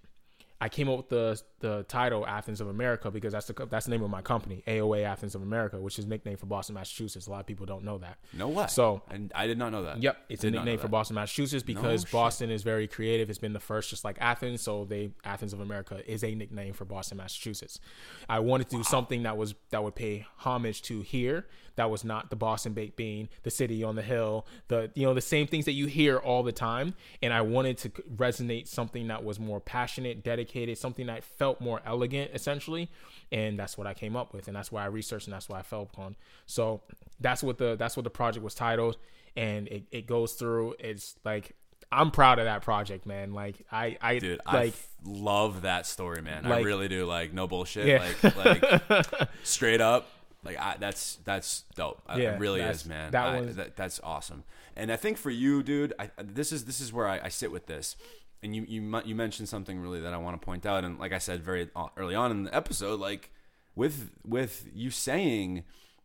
I 0.62 0.68
came 0.68 0.88
up 0.88 0.96
with 0.96 1.09
the 1.09 1.42
the 1.59 1.83
title 1.88 2.25
Athens 2.25 2.61
of 2.61 2.68
America 2.68 3.11
because 3.11 3.33
that's 3.33 3.46
the 3.46 3.66
that's 3.68 3.87
the 3.87 3.90
name 3.90 4.05
of 4.05 4.11
my 4.11 4.22
company, 4.22 4.62
AOA 4.68 5.03
Athens 5.03 5.35
of 5.35 5.42
America, 5.42 5.81
which 5.81 5.98
is 5.98 6.07
nickname 6.07 6.37
for 6.37 6.46
Boston, 6.46 6.77
Massachusetts. 6.77 7.27
A 7.27 7.31
lot 7.33 7.40
of 7.40 7.46
people 7.46 7.66
don't 7.66 7.83
know 7.83 7.98
that. 7.98 8.18
No 8.33 8.46
way. 8.46 8.66
So 8.68 9.03
and 9.11 9.33
I 9.35 9.48
did 9.48 9.59
not 9.59 9.72
know 9.72 9.83
that. 9.83 10.01
Yep, 10.01 10.16
it's 10.29 10.44
a 10.44 10.46
Did 10.46 10.55
not 10.55 10.61
know 10.61 10.64
nickname 10.66 10.79
for. 10.79 10.87
Boston, 10.87 11.16
Massachusetts 11.16 11.64
because 11.64 12.03
shit. 12.03 12.12
Boston 12.12 12.51
is 12.53 12.62
very 12.62 12.87
creative. 12.87 13.29
It's 13.29 13.40
been 13.40 13.55
the 13.55 13.59
first, 13.59 13.90
just 13.90 14.05
like 14.05 14.18
Athens. 14.20 14.61
So 14.61 14.85
they 14.85 15.11
Athens 15.25 15.53
of 15.53 15.59
America 15.59 16.01
is 16.09 16.22
a 16.22 16.33
nickname 16.33 16.75
for 16.75 16.85
Boston, 16.85 17.18
Massachusetts. 17.18 17.81
I 18.29 18.38
wanted 18.38 18.68
to 18.70 18.77
do 18.77 18.85
something 18.85 19.25
that 19.25 19.37
was 19.37 19.57
that 19.70 19.83
would 19.83 19.96
pay 19.96 20.27
homage 20.37 20.83
to 20.83 21.01
here. 21.01 21.48
That 21.77 21.91
was 21.91 22.05
not 22.05 22.31
the 22.31 22.37
Boston 22.37 22.73
baked 22.73 22.97
bean, 22.97 23.29
the 23.43 23.51
city 23.51 23.83
on 23.83 23.97
the 23.97 24.03
hill, 24.03 24.47
the 24.69 24.91
you 24.95 25.07
know 25.07 25.15
the 25.15 25.21
same 25.21 25.47
things 25.47 25.65
that 25.65 25.73
you 25.73 25.87
hear 25.87 26.19
all 26.19 26.43
the 26.43 26.53
time. 26.53 26.95
And 27.23 27.33
I 27.33 27.41
wanted 27.43 27.79
to 27.79 27.89
resonate 27.89 28.69
something 28.69 29.09
that 29.09 29.25
was 29.25 29.39
more 29.41 29.61
passionate, 29.61 30.23
dedicated, 30.23 30.79
something 30.79 31.07
that 31.07 31.25
felt 31.25 31.61
more 31.61 31.81
elegant, 31.87 32.31
essentially. 32.35 32.91
And 33.31 33.59
that's 33.59 33.79
what 33.79 33.87
I 33.87 33.95
came 33.95 34.17
up 34.17 34.35
with, 34.35 34.49
and 34.49 34.57
that's 34.57 34.71
why 34.71 34.83
I 34.83 34.87
researched, 34.87 35.27
and 35.27 35.35
that's 35.35 35.49
why 35.49 35.59
I 35.59 35.63
fell 35.63 35.83
upon. 35.83 36.17
So 36.47 36.83
that's 37.21 37.43
what 37.43 37.59
the 37.59 37.77
that's 37.77 37.97
what 37.97 38.05
the 38.05 38.11
project 38.11 38.45
was 38.45 38.55
titled 38.55 38.97
and 39.37 39.69
it, 39.69 39.85
it 39.91 40.07
goes 40.07 40.33
through 40.35 40.75
it's 40.79 41.15
like 41.25 41.55
i'm 41.91 42.11
proud 42.11 42.39
of 42.39 42.45
that 42.47 42.63
project 42.63 43.07
man 43.07 43.33
like 43.33 43.65
i 43.71 43.97
i 44.01 44.19
Dude, 44.19 44.41
I 44.45 44.57
like 44.57 44.73
f- 44.73 44.89
love 45.05 45.63
that 45.63 45.87
story, 45.87 46.23
man. 46.23 46.47
I 46.47 46.61
really 46.61 46.89
do. 46.89 47.07
Like, 47.07 47.33
no 47.33 47.47
bullshit. 47.47 47.87
Yeah. 47.87 48.09
Like, 48.23 48.63
like 48.63 49.29
straight 49.43 49.81
up. 49.81 50.09
Like, 50.44 50.59
I, 50.59 50.76
that's 50.78 51.16
that's 51.24 51.62
dope. 51.76 52.02
I- 52.07 52.18
Yeah, 52.18 52.35
it 52.35 52.40
really 52.40 52.61
is, 52.61 52.87
man. 52.87 53.11
that 53.12 53.26
I- 53.26 53.40
was- 53.40 53.57
that, 53.57 53.76
that's 53.76 54.00
awesome. 54.02 54.44
And 54.76 54.90
I 54.90 54.96
think 54.96 55.18
for 55.18 55.31
you, 55.31 55.62
dude, 55.62 55.92
I, 55.98 56.11
this 56.22 56.50
is 56.52 56.64
this 56.64 56.81
is 56.81 56.92
where 56.92 57.07
I, 57.09 57.20
I 57.24 57.28
sit 57.28 57.52
with 57.52 57.66
this. 57.66 57.96
And 58.42 58.57
you 58.57 58.64
you 58.66 59.00
you 59.05 59.14
mentioned 59.14 59.48
something 59.48 59.78
really 59.78 60.00
that 60.00 60.12
I 60.12 60.16
want 60.16 60.40
to 60.40 60.44
point 60.44 60.66
out. 60.66 60.85
And 60.85 60.98
like 60.98 61.12
I 61.12 61.18
said 61.18 61.42
very 61.44 61.70
uh, 61.76 61.87
early 61.96 62.14
on 62.16 62.31
in 62.33 62.42
the 62.44 62.55
episode, 62.55 62.98
like 62.98 63.31
with 63.76 64.11
with 64.26 64.68
you 64.74 64.90
saying 64.90 65.62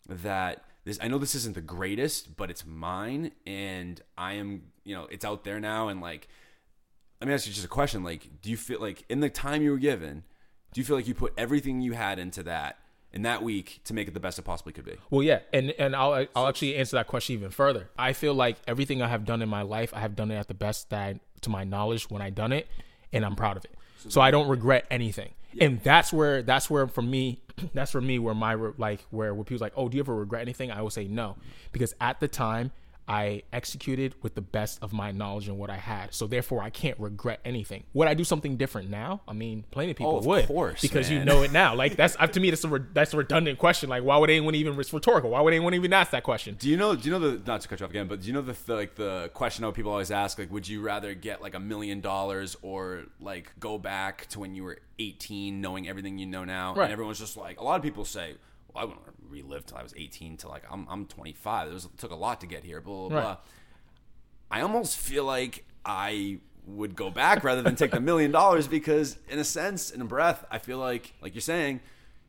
that 0.07 0.63
this 0.85 0.99
I 1.01 1.07
know 1.07 1.17
this 1.17 1.33
isn't 1.33 1.55
the 1.55 1.61
greatest, 1.61 2.37
but 2.37 2.51
it's 2.51 2.63
mine, 2.65 3.31
and 3.47 3.99
I 4.17 4.33
am 4.33 4.63
you 4.83 4.93
know 4.95 5.07
it's 5.09 5.25
out 5.25 5.43
there 5.45 5.59
now, 5.59 5.87
and 5.87 5.99
like 5.99 6.27
let 7.19 7.27
me 7.27 7.33
ask 7.33 7.47
you 7.47 7.53
just 7.53 7.65
a 7.65 7.69
question. 7.69 8.03
Like, 8.03 8.41
do 8.43 8.51
you 8.51 8.57
feel 8.57 8.79
like 8.79 9.03
in 9.09 9.19
the 9.21 9.29
time 9.31 9.63
you 9.63 9.71
were 9.71 9.79
given, 9.79 10.23
do 10.73 10.79
you 10.79 10.85
feel 10.85 10.95
like 10.95 11.07
you 11.07 11.15
put 11.15 11.33
everything 11.39 11.81
you 11.81 11.93
had 11.93 12.19
into 12.19 12.43
that 12.43 12.77
in 13.17 13.23
that 13.23 13.41
week 13.41 13.81
to 13.83 13.93
make 13.95 14.07
it 14.07 14.13
the 14.13 14.19
best 14.19 14.37
it 14.37 14.43
possibly 14.43 14.71
could 14.71 14.85
be? 14.85 14.95
well 15.09 15.23
yeah 15.23 15.39
and 15.51 15.71
and 15.71 15.95
i'll 15.95 16.27
i'll 16.35 16.47
actually 16.47 16.75
answer 16.75 16.95
that 16.95 17.07
question 17.07 17.33
even 17.33 17.49
further. 17.49 17.89
I 17.97 18.13
feel 18.13 18.35
like 18.35 18.57
everything 18.67 19.01
i 19.01 19.07
have 19.07 19.25
done 19.25 19.41
in 19.41 19.49
my 19.49 19.63
life 19.63 19.91
i 19.93 19.99
have 19.99 20.15
done 20.15 20.29
it 20.31 20.35
at 20.35 20.47
the 20.47 20.53
best 20.53 20.91
that 20.91 20.99
I, 20.99 21.19
to 21.41 21.49
my 21.49 21.63
knowledge 21.63 22.09
when 22.09 22.21
i 22.21 22.29
done 22.29 22.53
it 22.53 22.67
and 23.11 23.25
i'm 23.25 23.35
proud 23.35 23.57
of 23.57 23.65
it. 23.65 23.71
So 24.07 24.21
i 24.21 24.29
don't 24.31 24.47
regret 24.47 24.85
anything. 24.91 25.31
And 25.59 25.81
that's 25.81 26.13
where 26.13 26.43
that's 26.43 26.69
where 26.69 26.87
for 26.87 27.01
me 27.01 27.41
that's 27.73 27.91
for 27.91 28.01
me 28.01 28.19
where 28.19 28.35
my 28.35 28.53
like 28.77 29.01
where 29.09 29.33
where 29.33 29.43
people's 29.43 29.61
like 29.61 29.73
oh 29.75 29.89
do 29.89 29.97
you 29.97 30.03
ever 30.03 30.15
regret 30.15 30.43
anything? 30.43 30.71
I 30.71 30.81
will 30.81 30.91
say 30.91 31.07
no. 31.07 31.35
Because 31.71 31.95
at 31.99 32.19
the 32.19 32.27
time 32.27 32.71
I 33.07 33.43
executed 33.53 34.15
with 34.21 34.35
the 34.35 34.41
best 34.41 34.79
of 34.81 34.91
my 34.91 35.11
knowledge 35.11 35.47
and 35.47 35.57
what 35.57 35.69
I 35.69 35.77
had. 35.77 36.13
So 36.13 36.27
therefore, 36.27 36.61
I 36.61 36.69
can't 36.69 36.99
regret 36.99 37.39
anything. 37.45 37.83
Would 37.93 38.07
I 38.07 38.13
do 38.13 38.23
something 38.23 38.57
different 38.57 38.89
now? 38.89 39.21
I 39.27 39.33
mean, 39.33 39.63
plenty 39.71 39.91
of 39.91 39.97
people 39.97 40.13
Oh, 40.13 40.17
of 40.17 40.25
would, 40.25 40.45
course, 40.47 40.81
because 40.81 41.09
you 41.09 41.23
know 41.23 41.41
it 41.43 41.51
now. 41.51 41.73
Like 41.75 41.95
that's 41.95 42.17
up 42.19 42.33
to 42.33 42.39
me. 42.39 42.49
That's 42.49 42.63
a 42.63 42.67
re- 42.67 42.81
that's 42.93 43.13
a 43.13 43.17
redundant 43.17 43.59
question. 43.59 43.89
Like, 43.89 44.03
why 44.03 44.17
would 44.17 44.29
anyone 44.29 44.55
even? 44.55 44.77
It's 44.79 44.91
rhetorical. 44.91 45.29
Why 45.29 45.41
would 45.41 45.53
anyone 45.53 45.73
even 45.73 45.93
ask 45.93 46.11
that 46.11 46.23
question? 46.23 46.55
Do 46.59 46.69
you 46.69 46.75
know? 46.77 46.95
Do 46.95 47.09
you 47.09 47.11
know 47.17 47.19
the 47.19 47.41
not 47.47 47.61
to 47.61 47.67
cut 47.67 47.79
you 47.79 47.85
off 47.85 47.91
again, 47.91 48.07
but 48.07 48.21
do 48.21 48.27
you 48.27 48.33
know 48.33 48.41
the, 48.41 48.55
the 48.65 48.75
like 48.75 48.95
the 48.95 49.29
question 49.33 49.63
that 49.63 49.73
people 49.73 49.91
always 49.91 50.11
ask? 50.11 50.37
Like, 50.37 50.51
would 50.51 50.67
you 50.67 50.81
rather 50.81 51.13
get 51.13 51.41
like 51.41 51.53
a 51.55 51.59
million 51.59 52.01
dollars 52.01 52.57
or 52.61 53.03
like 53.21 53.51
go 53.59 53.77
back 53.77 54.27
to 54.29 54.39
when 54.39 54.53
you 54.53 54.63
were 54.63 54.79
eighteen, 54.99 55.61
knowing 55.61 55.87
everything 55.87 56.17
you 56.17 56.25
know 56.25 56.43
now? 56.43 56.73
Right. 56.75 56.85
And 56.85 56.93
everyone's 56.93 57.19
just 57.19 57.37
like, 57.37 57.59
a 57.59 57.63
lot 57.63 57.75
of 57.77 57.83
people 57.83 58.03
say, 58.05 58.35
I 58.77 58.85
want 58.85 59.05
to 59.05 59.11
relive 59.29 59.65
till 59.65 59.77
I 59.77 59.83
was 59.83 59.93
18 59.97 60.37
to 60.37 60.47
like 60.49 60.63
I'm 60.71 60.87
I'm 60.89 61.05
25. 61.05 61.69
It 61.69 61.73
was 61.73 61.85
it 61.85 61.97
took 61.97 62.11
a 62.11 62.15
lot 62.15 62.41
to 62.41 62.47
get 62.47 62.63
here. 62.63 62.81
Blah 62.81 63.09
blah 63.09 63.17
Right. 63.17 63.23
blah. 63.23 63.37
I 64.49 64.61
almost 64.61 64.97
feel 64.97 65.25
like 65.25 65.65
I 65.85 66.39
would 66.65 66.95
go 66.95 67.09
back 67.09 67.43
rather 67.43 67.61
than 67.61 67.75
take 67.75 67.91
the 67.91 67.99
million 68.01 68.31
dollars 68.31 68.67
because, 68.67 69.17
in 69.29 69.39
a 69.39 69.43
sense, 69.43 69.89
in 69.89 70.01
a 70.01 70.05
breath, 70.05 70.45
I 70.51 70.57
feel 70.57 70.77
like, 70.79 71.13
like 71.21 71.33
you're 71.33 71.41
saying, 71.41 71.79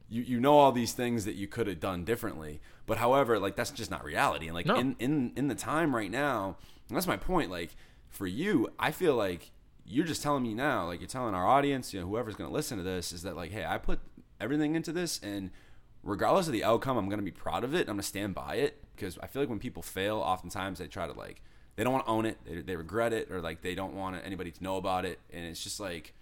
you, 0.08 0.22
you 0.22 0.40
know 0.40 0.56
all 0.58 0.70
these 0.72 0.92
things 0.92 1.24
that 1.24 1.34
you 1.34 1.46
could 1.48 1.66
have 1.66 1.80
done 1.80 2.04
differently. 2.04 2.60
But 2.86 2.98
however, 2.98 3.38
like 3.38 3.56
that's 3.56 3.70
just 3.70 3.90
not 3.90 4.04
reality. 4.04 4.46
And 4.46 4.54
like 4.54 4.66
No. 4.66 4.76
in, 4.76 4.96
in 4.98 5.32
in 5.36 5.48
the 5.48 5.54
time 5.54 5.94
right 5.94 6.10
now, 6.10 6.56
and 6.88 6.96
that's 6.96 7.06
my 7.06 7.16
point. 7.16 7.50
Like 7.50 7.70
for 8.08 8.26
you, 8.26 8.68
I 8.78 8.90
feel 8.90 9.14
like 9.14 9.50
you're 9.86 10.06
just 10.06 10.22
telling 10.22 10.42
me 10.42 10.54
now, 10.54 10.86
like 10.86 11.00
you're 11.00 11.08
telling 11.08 11.34
our 11.34 11.46
audience, 11.46 11.92
you 11.92 12.00
know, 12.00 12.06
whoever's 12.06 12.34
going 12.34 12.48
to 12.48 12.54
listen 12.54 12.78
to 12.78 12.84
this, 12.84 13.12
is 13.12 13.22
that 13.22 13.36
like, 13.36 13.50
hey, 13.50 13.64
I 13.64 13.78
put 13.78 14.00
everything 14.40 14.74
into 14.76 14.92
this, 14.92 15.20
and 15.22 15.50
regardless 16.08 16.46
of 16.46 16.52
the 16.52 16.64
outcome, 16.64 16.96
I'm 16.96 17.08
going 17.08 17.18
to 17.20 17.24
be 17.24 17.30
proud 17.30 17.64
of 17.64 17.74
it. 17.74 17.80
I'm 17.80 17.86
going 17.86 17.98
to 17.98 18.02
stand 18.02 18.34
by 18.34 18.56
it 18.56 18.82
because 18.96 19.18
I 19.22 19.26
feel 19.26 19.42
like 19.42 19.48
when 19.48 19.58
people 19.58 19.82
fail, 19.82 20.16
oftentimes 20.18 20.78
they 20.78 20.86
try 20.86 21.06
to 21.06 21.12
like 21.12 21.42
they 21.76 21.84
don't 21.84 21.92
want 21.92 22.04
to 22.06 22.10
own 22.10 22.26
it, 22.26 22.38
they, 22.44 22.60
they 22.62 22.76
regret 22.76 23.12
it, 23.12 23.30
or 23.30 23.40
like 23.40 23.62
they 23.62 23.74
don't 23.74 23.94
want 23.94 24.16
anybody 24.24 24.50
to 24.50 24.62
know 24.64 24.76
about 24.76 25.04
it, 25.04 25.20
and 25.32 25.44
it's 25.44 25.62
just 25.62 25.78
like 25.78 26.14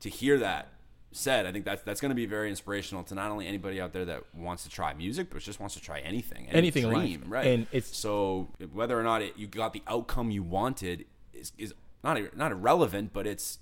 to 0.00 0.08
hear 0.08 0.38
that 0.38 0.68
said, 1.12 1.44
I 1.44 1.50
think 1.50 1.64
that's 1.64 1.82
that's 1.82 2.00
going 2.00 2.10
to 2.10 2.14
be 2.14 2.26
very 2.26 2.48
inspirational 2.48 3.02
to 3.04 3.14
not 3.16 3.32
only 3.32 3.46
anybody 3.48 3.80
out 3.80 3.92
there 3.92 4.04
that 4.04 4.32
wants 4.34 4.62
to 4.62 4.68
try 4.70 4.94
music, 4.94 5.28
but 5.30 5.40
just 5.42 5.58
wants 5.58 5.74
to 5.74 5.80
try 5.80 5.98
anything, 6.00 6.46
any 6.48 6.58
Anything 6.58 6.84
dream, 6.88 7.24
right? 7.26 7.46
And 7.46 7.62
it's- 7.72 7.96
so 7.96 8.48
whether 8.72 8.96
or 8.98 9.02
not 9.02 9.20
it, 9.22 9.36
you 9.36 9.48
got 9.48 9.72
the 9.72 9.82
outcome 9.88 10.30
you 10.30 10.44
wanted 10.44 11.06
is, 11.32 11.50
is 11.58 11.74
not 12.04 12.16
not 12.36 12.52
irrelevant, 12.52 13.12
but 13.12 13.26
it's 13.26 13.58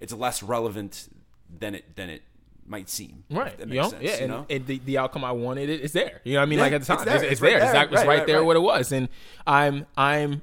it's 0.00 0.12
less 0.14 0.42
relevant 0.42 1.10
than 1.58 1.74
it 1.74 1.96
than 1.96 2.08
it 2.08 2.22
might 2.70 2.88
seem. 2.88 3.24
Right. 3.30 3.58
that 3.58 3.68
You 3.68 3.74
makes 3.74 3.84
know, 3.84 3.90
sense, 3.90 4.02
yeah, 4.02 4.16
you 4.16 4.22
and, 4.22 4.30
know? 4.30 4.46
and 4.48 4.66
the, 4.66 4.78
the 4.84 4.98
outcome 4.98 5.24
I 5.24 5.32
wanted 5.32 5.68
it 5.68 5.80
is 5.80 5.92
there. 5.92 6.20
You 6.24 6.34
know 6.34 6.40
what 6.40 6.42
I 6.44 6.46
mean? 6.46 6.58
Yeah, 6.60 6.64
like 6.64 6.72
at 6.74 6.80
the 6.82 6.86
time, 6.86 6.96
it's 6.98 7.04
there. 7.04 7.16
it's, 7.16 7.24
it's 7.24 7.32
It's 7.32 7.42
right 7.42 7.50
there. 7.50 7.58
There. 7.60 7.82
it's 7.82 7.92
Right, 7.92 8.06
right, 8.06 8.18
right, 8.18 8.26
there 8.26 8.44
what 8.44 8.56
it 8.56 8.60
was. 8.60 8.92
And 8.92 9.08
I'm 9.46 9.86
I'm 9.96 10.42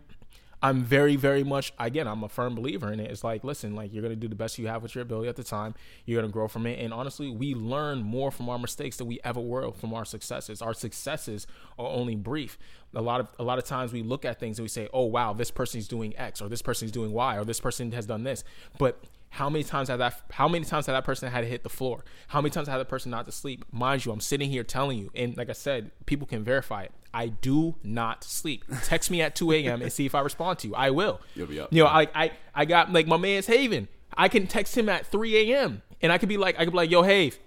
I'm 0.62 0.84
very 0.84 1.16
very 1.16 1.44
much 1.44 1.72
again 1.80 2.08
I'm 2.08 2.24
a 2.24 2.30
firm 2.30 2.56
believer 2.56 2.92
in 2.92 3.00
it. 3.00 3.10
It's 3.10 3.24
like 3.24 3.44
listen, 3.44 3.76
like 3.76 3.94
you're 3.94 4.04
gonna 4.04 4.16
do 4.16 4.28
the 4.28 4.36
best 4.36 4.58
you 4.58 4.68
have 4.68 4.84
with 4.84 4.94
your 4.94 5.04
ability 5.04 5.30
at 5.30 5.36
the 5.38 5.44
time. 5.44 5.74
You're 6.06 6.22
gonna 6.22 6.34
grow 6.34 6.48
from 6.48 6.66
it. 6.68 6.80
And 6.80 6.94
honestly, 6.94 7.30
we 7.30 7.54
learn 7.56 8.04
more 8.04 8.30
from 8.32 8.50
our 8.50 8.60
mistakes 8.60 8.98
than 8.98 9.08
we 9.08 9.20
ever 9.24 9.40
will 9.40 9.72
from 9.72 9.94
our 9.94 10.04
successes. 10.04 10.62
Our 10.62 10.74
successes 10.74 11.48
are 11.80 11.88
only 11.88 12.16
brief. 12.16 12.58
A 12.94 13.02
lot 13.02 13.22
of 13.22 13.28
a 13.40 13.44
lot 13.44 13.58
of 13.58 13.64
times 13.64 13.94
we 13.94 14.02
look 14.02 14.26
at 14.26 14.40
things 14.40 14.60
and 14.60 14.64
we 14.66 14.70
say, 14.70 14.90
oh 14.94 15.06
wow, 15.06 15.32
this 15.32 15.52
person's 15.52 15.88
doing 15.88 16.18
X 16.18 16.42
or 16.42 16.50
this 16.50 16.62
person's 16.62 16.92
doing 16.92 17.14
Y 17.14 17.38
or 17.38 17.46
this 17.46 17.60
person 17.60 17.92
has 17.94 18.06
done 18.06 18.24
this, 18.24 18.44
but 18.78 19.02
how 19.38 19.52
many 19.52 19.64
times 19.64 19.88
have 19.90 20.00
that? 20.00 20.20
How 20.32 20.48
many 20.48 20.66
times 20.66 20.88
have 20.88 20.96
that 20.96 21.04
person 21.04 21.32
had 21.32 21.42
to 21.42 21.48
hit 21.48 21.62
the 21.62 21.70
floor? 21.70 22.04
How 22.30 22.42
many 22.42 22.50
times 22.50 22.68
had 22.68 22.80
that 22.80 22.90
person 22.90 23.12
not 23.12 23.26
to 23.26 23.32
sleep? 23.32 23.66
Mind 23.72 24.04
you, 24.04 24.12
I'm 24.12 24.20
sitting 24.20 24.50
here 24.50 24.64
telling 24.64 24.98
you, 24.98 25.12
and 25.14 25.38
like 25.38 25.48
I 25.50 25.54
said, 25.54 25.92
people 26.08 26.26
can 26.26 26.44
verify 26.44 26.84
it. 26.84 26.92
I 27.14 27.28
do 27.28 27.76
not 27.84 28.24
sleep. 28.24 28.66
Text 28.84 29.12
me 29.12 29.22
at 29.22 29.36
2 29.36 29.52
a.m. 29.52 29.84
and 29.84 29.94
see 29.94 30.08
if 30.08 30.16
I 30.16 30.22
respond 30.22 30.58
to 30.60 30.68
you. 30.68 30.74
I 30.74 30.90
will. 30.90 31.22
You'll 31.36 31.46
be 31.46 31.60
up. 31.60 31.72
You 31.72 31.84
know, 31.84 31.88
I 31.88 32.08
I 32.16 32.32
I 32.56 32.66
got 32.66 32.92
like 32.92 33.06
my 33.06 33.18
man's 33.18 33.46
Haven. 33.46 33.88
I 34.18 34.28
can 34.28 34.48
text 34.48 34.76
him 34.76 34.90
at 34.90 35.06
3 35.06 35.52
a.m. 35.52 35.84
and 36.02 36.12
I 36.12 36.18
could 36.18 36.30
be 36.30 36.38
like, 36.38 36.56
I 36.60 36.66
could 36.66 36.72
be 36.74 36.78
like, 36.78 36.90
Yo, 36.90 37.04
Have, 37.04 37.38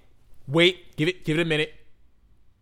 wait, 0.47 0.97
give 0.97 1.09
it, 1.09 1.25
give 1.25 1.39
it 1.39 1.43
a 1.43 1.45
minute. 1.45 1.75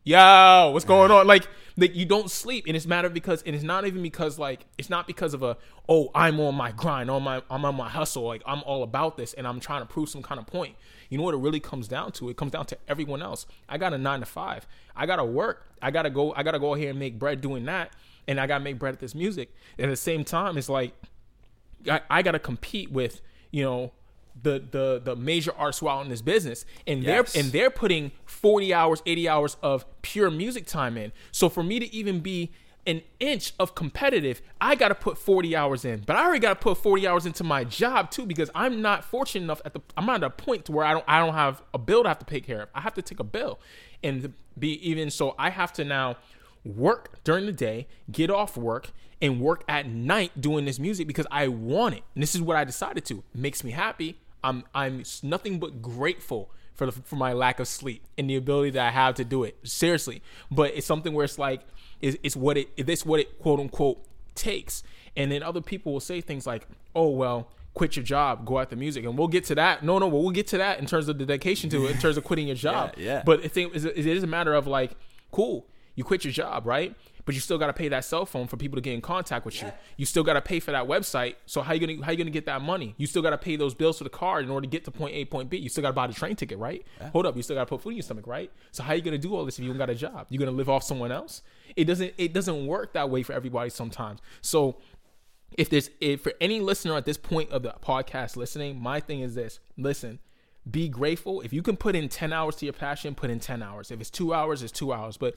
Yo, 0.05 0.71
what's 0.73 0.87
going 0.87 1.11
on? 1.11 1.27
Like, 1.27 1.47
like 1.79 1.95
you 1.95 2.05
don't 2.05 2.31
sleep, 2.31 2.65
and 2.67 2.77
it's 2.77 2.87
matter 2.87 3.09
because, 3.09 3.43
and 3.45 3.55
it's 3.55 3.65
not 3.65 3.87
even 3.87 4.03
because 4.03 4.39
like 4.39 4.67
it's 4.77 4.91
not 4.91 5.07
because 5.07 5.33
of 5.33 5.43
a 5.43 5.57
oh 5.89 6.11
I'm 6.15 6.39
on 6.41 6.55
my 6.57 6.73
grind, 6.73 7.11
on 7.11 7.23
my 7.23 7.43
I'm 7.49 7.65
on 7.65 7.77
my 7.77 7.89
hustle, 7.89 8.25
like 8.25 8.43
I'm 8.45 8.63
all 8.65 8.83
about 8.83 9.17
this, 9.17 9.33
and 9.33 9.47
I'm 9.47 9.61
trying 9.61 9.81
to 9.83 9.87
prove 9.87 10.09
some 10.09 10.23
kind 10.23 10.41
of 10.41 10.47
point. 10.47 10.75
You 11.09 11.17
know 11.17 11.25
what 11.25 11.35
it 11.35 11.39
really 11.39 11.61
comes 11.61 11.89
down 11.89 12.13
to? 12.13 12.29
It 12.29 12.37
comes 12.37 12.53
down 12.53 12.67
to 12.67 12.79
everyone 12.89 13.23
else. 13.23 13.47
I 13.69 13.79
got 13.79 13.95
a 13.95 13.99
nine 13.99 14.21
to 14.21 14.27
five. 14.27 14.67
I 14.95 15.07
gotta 15.07 15.25
work. 15.25 15.67
I 15.81 15.91
gotta 15.91 16.11
go. 16.11 16.35
I 16.35 16.43
gotta 16.43 16.59
go 16.59 16.75
here 16.75 16.91
and 16.91 16.99
make 16.99 17.19
bread 17.19 17.41
doing 17.41 17.65
that, 17.67 17.93
and 18.27 18.41
I 18.41 18.47
gotta 18.47 18.65
make 18.65 18.79
bread 18.79 18.95
at 18.95 19.01
this 19.01 19.15
music. 19.15 19.55
And 19.79 19.87
at 19.87 19.91
the 19.91 19.97
same 19.97 20.25
time, 20.25 20.59
it's 20.59 20.69
like 20.69 20.93
I, 21.89 22.01
I 22.11 22.23
got 22.23 22.33
to 22.33 22.39
compete 22.39 22.91
with 22.91 23.21
you 23.51 23.63
know 23.63 23.93
the 24.43 24.63
the 24.71 25.01
the 25.03 25.17
major 25.17 25.53
artists 25.57 25.81
who 25.81 25.89
out 25.89 26.03
in 26.05 26.11
this 26.11 26.23
business, 26.23 26.65
and 26.87 27.03
Yes. 27.03 27.33
they're 27.33 27.43
and 27.43 27.53
they're 27.53 27.71
putting 27.71 28.13
forty 28.25 28.73
hours, 28.73 29.03
eighty 29.07 29.29
hours 29.29 29.57
of 29.63 29.85
pure 30.03 30.31
music 30.31 30.67
time 30.67 30.97
in. 30.97 31.13
So 31.33 31.49
for 31.49 31.63
me 31.63 31.79
to 31.81 31.93
even 31.95 32.21
be 32.21 32.53
an 32.87 33.03
inch 33.21 33.53
of 33.59 33.75
competitive, 33.75 34.41
I 34.61 34.75
got 34.75 34.89
to 34.89 34.95
put 34.95 35.19
forty 35.19 35.55
hours 35.55 35.85
in. 35.85 36.03
But 36.07 36.17
I 36.17 36.25
already 36.25 36.39
got 36.41 36.51
to 36.51 36.61
put 36.61 36.79
forty 36.79 37.07
hours 37.07 37.27
into 37.27 37.45
my 37.45 37.65
job 37.65 38.11
too 38.11 38.25
because 38.27 38.51
I'm 38.55 38.81
not 38.81 39.05
fortunate 39.05 39.45
enough 39.45 39.61
at 39.65 39.75
the 39.75 39.81
I'm 39.97 40.07
not 40.07 40.23
at 40.23 40.25
a 40.25 40.31
point 40.31 40.65
to 40.67 40.73
where 40.73 40.85
I 40.87 40.93
don't 40.93 41.05
I 41.09 41.19
don't 41.25 41.35
have 41.35 41.63
a 41.75 41.79
bill 41.79 42.03
to 42.05 42.09
have 42.09 42.19
to 42.21 42.25
pay 42.25 42.41
care 42.41 42.63
of. 42.63 42.69
I 42.75 42.81
have 42.81 42.95
to 42.95 43.03
take 43.03 43.21
a 43.21 43.25
bill, 43.25 43.59
and 44.03 44.33
be 44.59 44.73
even 44.89 45.11
so 45.11 45.35
I 45.39 45.51
have 45.51 45.73
to 45.75 45.85
now 45.85 46.17
work 46.65 47.23
during 47.25 47.47
the 47.47 47.53
day, 47.53 47.87
get 48.11 48.31
off 48.31 48.57
work, 48.57 48.91
and 49.21 49.41
work 49.41 49.65
at 49.69 49.87
night 49.87 50.41
doing 50.41 50.65
this 50.65 50.79
music 50.79 51.07
because 51.07 51.27
I 51.31 51.49
want 51.49 51.95
it. 51.97 52.03
And 52.15 52.23
this 52.23 52.35
is 52.35 52.41
what 52.43 52.57
I 52.57 52.65
decided 52.65 53.05
to. 53.07 53.19
It 53.19 53.25
makes 53.41 53.63
me 53.65 53.71
happy. 53.73 54.19
I'm 54.43 54.65
I'm 54.75 55.03
nothing 55.23 55.59
but 55.59 55.83
grateful 55.83 56.51
for 56.75 56.87
the, 56.87 56.93
for 56.93 57.17
my 57.17 57.33
lack 57.33 57.59
of 57.61 57.67
sleep 57.67 58.05
and 58.17 58.31
the 58.31 58.37
ability 58.37 58.71
that 58.71 58.87
I 58.87 58.91
have 58.91 59.15
to 59.17 59.25
do 59.25 59.45
it. 59.45 59.57
Seriously, 59.65 60.23
but 60.51 60.75
it's 60.75 60.87
something 60.87 61.13
where 61.13 61.25
it's 61.25 61.39
like 61.39 61.63
it's, 62.01 62.17
it's 62.23 62.37
what 62.37 62.57
it 62.57 62.69
it's 62.77 63.05
what 63.05 63.21
it 63.21 63.39
quote 63.39 63.61
unquote 63.61 64.05
takes. 64.35 64.83
And 65.17 65.33
then 65.33 65.43
other 65.43 65.61
people 65.61 65.93
will 65.93 66.01
say 66.01 66.21
things 66.21 66.47
like, 66.47 66.67
"Oh 66.95 67.11
well." 67.11 67.51
Quit 67.75 67.95
your 67.95 68.05
job, 68.05 68.45
go 68.45 68.59
out 68.59 68.71
the 68.71 68.77
music, 68.77 69.05
and 69.05 69.17
we'll 69.17 69.29
get 69.29 69.45
to 69.45 69.55
that. 69.55 69.85
No, 69.85 70.01
no, 70.01 70.11
but 70.11 70.17
we'll 70.17 70.31
get 70.33 70.49
to 70.49 70.59
that 70.59 70.81
in 70.81 70.87
terms 70.87 71.09
of 71.09 71.17
the 71.17 71.25
dedication 71.25 71.71
to 71.71 71.87
it, 71.87 71.93
in 71.93 71.99
terms 71.99 72.17
of 72.17 72.25
quitting 72.25 72.49
your 72.49 72.57
job. 72.69 72.95
yeah. 72.97 73.23
But 73.25 73.43
the 73.45 73.49
thing 73.49 73.71
is, 73.73 73.85
it 73.85 74.05
is 74.05 74.25
a 74.25 74.27
matter 74.27 74.53
of 74.53 74.67
like, 74.67 74.97
cool, 75.31 75.65
you 75.95 76.03
quit 76.03 76.25
your 76.25 76.33
job, 76.33 76.67
right? 76.67 76.97
But 77.29 77.35
you 77.35 77.43
still 77.43 77.59
got 77.59 77.67
to 77.67 77.75
pay 77.75 77.89
that 77.89 78.07
cell 78.07 78.25
phone 78.25 78.47
for 78.47 78.57
people 78.57 78.77
to 78.77 78.81
get 78.81 78.95
in 78.95 79.03
contact 79.03 79.45
with 79.45 79.61
you. 79.61 79.71
You 79.99 80.07
still 80.07 80.25
got 80.25 80.33
to 80.33 80.41
pay 80.41 80.61
for 80.61 80.71
that 80.73 80.87
website. 80.87 81.35
So 81.45 81.61
how 81.61 81.75
you 81.75 81.87
gonna 81.87 82.03
how 82.03 82.11
you 82.11 82.17
gonna 82.17 82.31
get 82.31 82.47
that 82.47 82.63
money? 82.63 82.95
You 82.97 83.07
still 83.07 83.21
got 83.21 83.31
to 83.33 83.37
pay 83.37 83.57
those 83.57 83.75
bills 83.75 83.99
for 83.99 84.05
the 84.05 84.09
car 84.09 84.41
in 84.41 84.49
order 84.49 84.65
to 84.65 84.71
get 84.71 84.87
to 84.87 84.91
point 84.91 85.15
A, 85.15 85.27
point 85.27 85.51
B. 85.51 85.59
You 85.59 85.69
still 85.69 85.83
got 85.83 85.89
to 85.89 85.93
buy 85.93 86.07
the 86.07 86.15
train 86.15 86.37
ticket, 86.37 86.57
right? 86.57 86.87
Hold 87.13 87.27
up, 87.27 87.37
you 87.37 87.43
still 87.43 87.55
got 87.55 87.65
to 87.65 87.67
put 87.67 87.83
food 87.83 87.91
in 87.91 87.97
your 87.97 88.03
stomach, 88.03 88.27
right? 88.27 88.51
So 88.73 88.83
how 88.83 88.95
you 88.95 89.03
gonna 89.03 89.19
do 89.19 89.37
all 89.37 89.45
this 89.45 89.59
if 89.59 89.63
you 89.63 89.69
don't 89.69 89.77
got 89.77 89.91
a 89.91 89.95
job? 89.95 90.27
You 90.31 90.39
gonna 90.39 90.53
live 90.53 90.71
off 90.71 90.85
someone 90.85 91.13
else? 91.13 91.43
It 91.77 91.85
doesn't 91.85 92.15
it 92.17 92.33
doesn't 92.33 92.67
work 92.67 92.95
that 92.95 93.11
way 93.11 93.23
for 93.23 93.35
everybody 93.35 93.69
sometimes. 93.69 94.21
So 94.41 94.79
if 95.59 95.69
there's 95.69 95.91
if 96.01 96.23
for 96.23 96.33
any 96.41 96.61
listener 96.61 96.97
at 96.97 97.05
this 97.05 97.19
point 97.19 97.51
of 97.51 97.63
the 97.63 97.75
podcast 97.85 98.37
listening, 98.37 98.81
my 98.81 99.01
thing 99.01 99.21
is 99.21 99.35
this: 99.35 99.61
listen, 99.77 100.19
be 100.71 100.89
grateful. 100.89 101.43
If 101.43 101.53
you 101.53 101.61
can 101.61 101.77
put 101.77 101.95
in 101.95 102.09
ten 102.09 102.33
hours 102.33 102.57
to 102.57 102.65
your 102.65 102.73
passion, 102.73 103.15
put 103.15 103.29
in 103.29 103.39
ten 103.39 103.63
hours. 103.63 103.91
If 103.91 104.01
it's 104.01 104.09
two 104.09 104.33
hours, 104.33 104.63
it's 104.63 104.73
two 104.73 104.95
hours. 104.95 105.19
But 105.19 105.35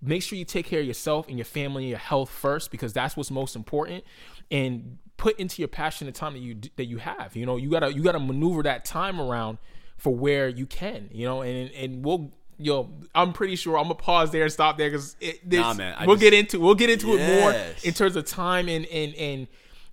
make 0.00 0.22
sure 0.22 0.38
you 0.38 0.44
take 0.44 0.66
care 0.66 0.80
of 0.80 0.86
yourself 0.86 1.28
and 1.28 1.36
your 1.38 1.44
family 1.44 1.84
and 1.84 1.90
your 1.90 1.98
health 1.98 2.30
first 2.30 2.70
because 2.70 2.92
that's 2.92 3.16
what's 3.16 3.30
most 3.30 3.56
important. 3.56 4.04
And 4.50 4.98
put 5.16 5.38
into 5.40 5.60
your 5.60 5.68
passion 5.68 6.06
the 6.06 6.12
time 6.12 6.32
that 6.34 6.38
you 6.38 6.56
that 6.76 6.84
you 6.84 6.98
have. 6.98 7.34
You 7.36 7.44
know, 7.46 7.56
you 7.56 7.70
gotta 7.70 7.92
you 7.92 8.02
gotta 8.02 8.20
maneuver 8.20 8.62
that 8.62 8.84
time 8.84 9.20
around 9.20 9.58
for 9.96 10.14
where 10.14 10.48
you 10.48 10.66
can. 10.66 11.08
You 11.12 11.26
know, 11.26 11.42
and 11.42 11.70
and 11.72 12.04
we'll. 12.04 12.32
Yo, 12.60 12.90
I'm 13.14 13.32
pretty 13.32 13.54
sure 13.54 13.76
I'm 13.78 13.84
gonna 13.84 13.94
pause 13.94 14.32
there 14.32 14.42
and 14.42 14.50
stop 14.52 14.78
there 14.78 14.90
because 14.90 15.14
Nah, 15.44 15.74
man, 15.74 15.94
we'll 16.08 16.16
just- 16.16 16.22
get 16.22 16.34
into 16.34 16.58
we'll 16.58 16.74
get 16.74 16.90
into 16.90 17.14
it 17.16 17.40
more 17.40 17.52
in 17.84 17.94
terms 17.94 18.16
of 18.16 18.24
time 18.24 18.68
and 18.68 18.84
and 18.86 19.14
and 19.14 19.46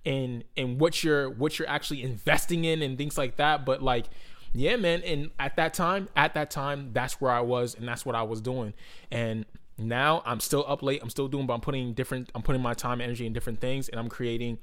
and 0.04 0.44
and 0.56 0.80
what 0.80 1.04
you're 1.04 1.30
what 1.30 1.60
you're 1.60 1.68
actually 1.68 2.02
investing 2.02 2.64
in 2.64 2.82
and 2.82 2.98
things 2.98 3.16
like 3.16 3.36
that 3.36 3.64
but 3.64 3.82
like 3.82 4.06
yeah 4.52 4.74
man 4.74 5.00
and 5.02 5.30
at 5.38 5.54
that 5.56 5.74
time 5.74 6.08
at 6.16 6.34
that 6.34 6.50
time 6.50 6.90
that's 6.92 7.20
where 7.20 7.30
i 7.30 7.40
was 7.40 7.76
and 7.76 7.86
that's 7.86 8.04
what 8.04 8.14
i 8.16 8.22
was 8.22 8.40
doing 8.40 8.72
and 9.12 9.44
now 9.78 10.22
i'm 10.24 10.40
still 10.40 10.64
up 10.66 10.82
late 10.82 11.00
i'm 11.02 11.10
still 11.10 11.28
doing 11.28 11.46
but 11.46 11.54
i'm 11.54 11.60
putting 11.60 11.92
different 11.92 12.30
i'm 12.34 12.42
putting 12.42 12.62
my 12.62 12.72
time 12.74 13.00
energy 13.00 13.26
in 13.26 13.32
different 13.32 13.60
things 13.60 13.88
and 13.88 14.00
i'm 14.00 14.08
creating 14.08 14.58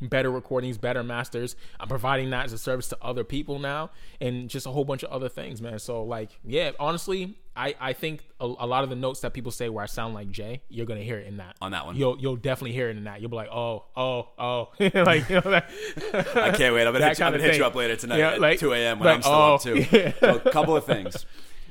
better 0.00 0.30
recordings, 0.30 0.78
better 0.78 1.02
masters. 1.02 1.56
I'm 1.80 1.88
providing 1.88 2.30
that 2.30 2.46
as 2.46 2.52
a 2.52 2.58
service 2.58 2.88
to 2.88 2.98
other 3.00 3.24
people 3.24 3.58
now, 3.58 3.90
and 4.20 4.48
just 4.48 4.66
a 4.66 4.70
whole 4.70 4.84
bunch 4.84 5.02
of 5.02 5.10
other 5.10 5.28
things, 5.28 5.62
man. 5.62 5.78
So 5.78 6.02
like, 6.04 6.30
yeah, 6.44 6.72
honestly, 6.78 7.38
I 7.54 7.74
I 7.80 7.92
think 7.92 8.24
a, 8.40 8.44
a 8.44 8.66
lot 8.66 8.84
of 8.84 8.90
the 8.90 8.96
notes 8.96 9.20
that 9.20 9.32
people 9.32 9.52
say 9.52 9.68
where 9.68 9.82
I 9.82 9.86
sound 9.86 10.14
like 10.14 10.30
Jay, 10.30 10.62
you're 10.68 10.86
gonna 10.86 11.00
hear 11.02 11.18
it 11.18 11.26
in 11.26 11.38
that 11.38 11.56
On 11.60 11.72
that 11.72 11.86
one. 11.86 11.96
You'll 11.96 12.18
you'll 12.18 12.36
definitely 12.36 12.72
hear 12.72 12.90
it 12.90 12.96
in 12.96 13.04
that. 13.04 13.20
You'll 13.20 13.30
be 13.30 13.36
like, 13.36 13.50
oh 13.50 13.84
oh 13.96 14.28
oh, 14.38 14.68
like 14.78 15.28
you 15.28 15.36
know 15.36 15.50
that. 15.50 15.70
I 16.36 16.50
can't 16.50 16.74
wait. 16.74 16.86
I'm 16.86 16.92
gonna, 16.92 17.08
hit 17.08 17.18
you, 17.18 17.24
I'm 17.24 17.32
gonna 17.32 17.42
hit 17.42 17.56
you 17.56 17.64
up 17.64 17.74
later 17.74 17.96
tonight 17.96 18.18
Yeah, 18.18 18.32
at 18.32 18.40
like- 18.40 18.58
2 18.58 18.72
a.m. 18.72 18.98
when 18.98 19.06
like, 19.06 19.16
I'm 19.16 19.22
still 19.22 19.34
oh, 19.34 19.54
up 19.54 19.62
too. 19.62 19.86
yeah. 19.90 20.12
So 20.20 20.36
a 20.44 20.50
couple 20.50 20.76
of 20.76 20.84
things. 20.84 21.24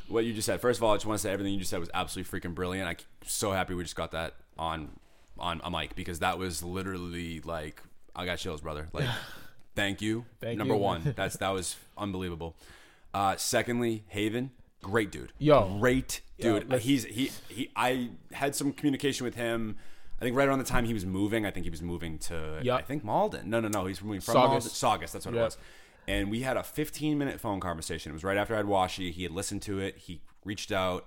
What 0.07 0.23
you 0.25 0.33
just 0.33 0.45
said. 0.45 0.61
First 0.61 0.79
of 0.79 0.83
all, 0.83 0.91
I 0.93 0.95
just 0.95 1.05
want 1.05 1.19
to 1.19 1.23
say 1.23 1.31
everything 1.31 1.53
you 1.53 1.59
just 1.59 1.71
said 1.71 1.79
was 1.79 1.89
absolutely 1.93 2.39
freaking 2.39 2.53
brilliant. 2.53 2.87
I'm 2.87 2.97
so 3.25 3.51
happy 3.51 3.73
we 3.73 3.83
just 3.83 3.95
got 3.95 4.11
that 4.11 4.33
on 4.57 4.89
on 5.37 5.61
a 5.63 5.69
mic 5.71 5.95
because 5.95 6.19
that 6.19 6.37
was 6.37 6.63
literally 6.63 7.41
like 7.41 7.81
I 8.15 8.25
got 8.25 8.37
chills, 8.37 8.61
brother. 8.61 8.87
Like, 8.93 9.09
thank 9.75 10.01
you. 10.01 10.25
Thank 10.39 10.57
Number 10.57 10.75
you, 10.75 10.79
one, 10.79 11.13
that's 11.15 11.37
that 11.37 11.49
was 11.49 11.75
unbelievable. 11.97 12.55
Uh, 13.13 13.35
secondly, 13.37 14.03
Haven, 14.09 14.51
great 14.81 15.11
dude. 15.11 15.31
Yo. 15.39 15.77
great 15.79 16.21
dude. 16.39 16.69
let's- 16.69 16.83
He's 16.85 17.03
he 17.05 17.31
he. 17.49 17.71
I 17.75 18.09
had 18.31 18.55
some 18.55 18.71
communication 18.73 19.25
with 19.25 19.35
him. 19.35 19.77
I 20.19 20.23
think 20.23 20.35
right 20.37 20.47
around 20.47 20.59
the 20.59 20.65
time 20.65 20.85
he 20.85 20.93
was 20.93 21.05
moving. 21.05 21.45
I 21.45 21.51
think 21.51 21.65
he 21.65 21.69
was 21.69 21.81
moving 21.81 22.17
to. 22.19 22.59
Yup. 22.63 22.79
I 22.79 22.83
think 22.83 23.03
Malden. 23.03 23.49
No, 23.49 23.59
no, 23.59 23.67
no. 23.67 23.85
He's 23.85 24.01
moving 24.01 24.21
from 24.21 24.33
Saugus. 24.33 24.49
Malden. 24.49 24.69
Saugus. 24.69 25.11
That's 25.11 25.25
what 25.25 25.35
it 25.35 25.39
was. 25.41 25.57
And 26.07 26.29
we 26.29 26.41
had 26.41 26.57
a 26.57 26.63
15 26.63 27.17
minute 27.17 27.39
phone 27.39 27.59
conversation. 27.59 28.11
It 28.11 28.13
was 28.13 28.23
right 28.23 28.37
after 28.37 28.53
I 28.53 28.57
had 28.57 28.65
Washi. 28.65 29.11
He 29.11 29.23
had 29.23 29.31
listened 29.31 29.61
to 29.63 29.79
it. 29.79 29.97
He 29.97 30.21
reached 30.43 30.71
out. 30.71 31.05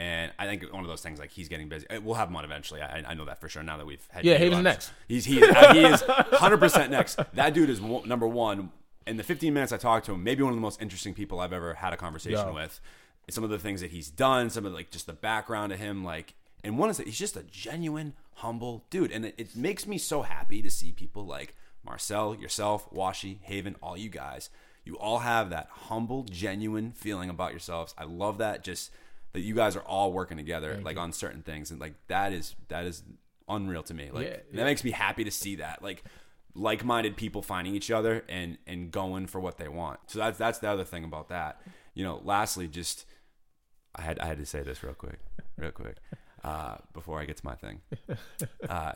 And 0.00 0.30
I 0.38 0.46
think 0.46 0.62
one 0.72 0.82
of 0.84 0.88
those 0.88 1.00
things 1.00 1.18
like 1.18 1.30
he's 1.32 1.48
getting 1.48 1.68
busy. 1.68 1.84
We'll 2.04 2.14
have 2.14 2.28
him 2.28 2.36
on 2.36 2.44
eventually. 2.44 2.80
I, 2.80 3.02
I 3.08 3.14
know 3.14 3.24
that 3.24 3.40
for 3.40 3.48
sure. 3.48 3.64
Now 3.64 3.76
that 3.78 3.86
we've 3.86 4.06
had 4.10 4.24
Yeah, 4.24 4.36
Haven's 4.36 4.62
next. 4.62 4.92
He's 5.08 5.24
he 5.24 5.40
is, 5.42 5.50
uh, 5.54 5.74
he 5.74 5.80
is 5.84 6.02
100 6.02 6.58
percent 6.58 6.92
next. 6.92 7.18
That 7.34 7.52
dude 7.52 7.68
is 7.68 7.80
one, 7.80 8.08
number 8.08 8.26
one. 8.28 8.70
In 9.08 9.16
the 9.16 9.24
15 9.24 9.52
minutes 9.52 9.72
I 9.72 9.76
talked 9.76 10.06
to 10.06 10.12
him, 10.12 10.22
maybe 10.22 10.42
one 10.44 10.52
of 10.52 10.56
the 10.56 10.60
most 10.62 10.80
interesting 10.80 11.14
people 11.14 11.40
I've 11.40 11.52
ever 11.52 11.74
had 11.74 11.92
a 11.92 11.96
conversation 11.96 12.38
Yeah. 12.46 12.52
with. 12.52 12.80
Some 13.30 13.42
of 13.42 13.50
the 13.50 13.58
things 13.58 13.80
that 13.80 13.90
he's 13.90 14.08
done, 14.08 14.50
some 14.50 14.64
of 14.64 14.72
like 14.72 14.90
just 14.90 15.06
the 15.06 15.12
background 15.14 15.72
of 15.72 15.78
him, 15.80 16.04
like, 16.04 16.34
and 16.62 16.78
one 16.78 16.90
is 16.90 16.96
that 16.98 17.06
he's 17.06 17.18
just 17.18 17.36
a 17.36 17.42
genuine, 17.42 18.14
humble 18.34 18.84
dude, 18.90 19.10
and 19.10 19.24
it, 19.24 19.34
it 19.36 19.56
makes 19.56 19.86
me 19.86 19.98
so 19.98 20.22
happy 20.22 20.62
to 20.62 20.70
see 20.70 20.92
people 20.92 21.26
like 21.26 21.54
Marcel, 21.88 22.34
yourself, 22.34 22.90
Washi, 22.92 23.38
Haven, 23.42 23.76
all 23.82 23.96
you 23.96 24.10
guys. 24.10 24.50
You 24.84 24.96
all 24.98 25.20
have 25.20 25.50
that 25.50 25.68
humble, 25.70 26.24
genuine 26.24 26.92
feeling 26.92 27.30
about 27.30 27.50
yourselves. 27.52 27.94
I 27.98 28.04
love 28.04 28.38
that. 28.38 28.62
Just 28.62 28.90
that 29.32 29.40
you 29.40 29.54
guys 29.54 29.76
are 29.76 29.80
all 29.82 30.12
working 30.12 30.36
together, 30.36 30.80
like 30.84 30.96
on 30.96 31.12
certain 31.12 31.42
things, 31.42 31.70
and 31.70 31.80
like 31.80 31.94
that 32.08 32.32
is 32.32 32.54
that 32.68 32.84
is 32.84 33.02
unreal 33.48 33.82
to 33.84 33.94
me. 33.94 34.10
Like 34.12 34.26
Yeah, 34.26 34.32
that 34.32 34.44
yeah. 34.52 34.64
makes 34.64 34.84
me 34.84 34.90
happy 34.92 35.24
to 35.24 35.30
see 35.30 35.56
that. 35.56 35.82
Like 35.82 36.04
like-minded 36.54 37.16
people 37.16 37.40
finding 37.42 37.74
each 37.74 37.90
other 37.90 38.24
and 38.28 38.58
and 38.66 38.90
going 38.90 39.26
for 39.26 39.40
what 39.40 39.58
they 39.58 39.68
want. 39.68 40.00
So 40.06 40.18
that's 40.18 40.38
that's 40.38 40.58
the 40.58 40.68
other 40.70 40.84
thing 40.84 41.04
about 41.04 41.28
that. 41.28 41.60
You 41.94 42.04
know, 42.04 42.20
lastly, 42.24 42.68
just 42.68 43.04
I 43.94 44.02
had 44.02 44.18
I 44.18 44.26
had 44.26 44.38
to 44.38 44.46
say 44.46 44.62
this 44.62 44.82
real 44.82 44.94
quick, 44.94 45.18
real 45.56 45.70
quick, 45.72 45.96
uh, 46.44 46.76
before 46.94 47.20
I 47.20 47.24
get 47.26 47.36
to 47.38 47.44
my 47.44 47.54
thing. 47.56 47.80
Uh, 48.68 48.92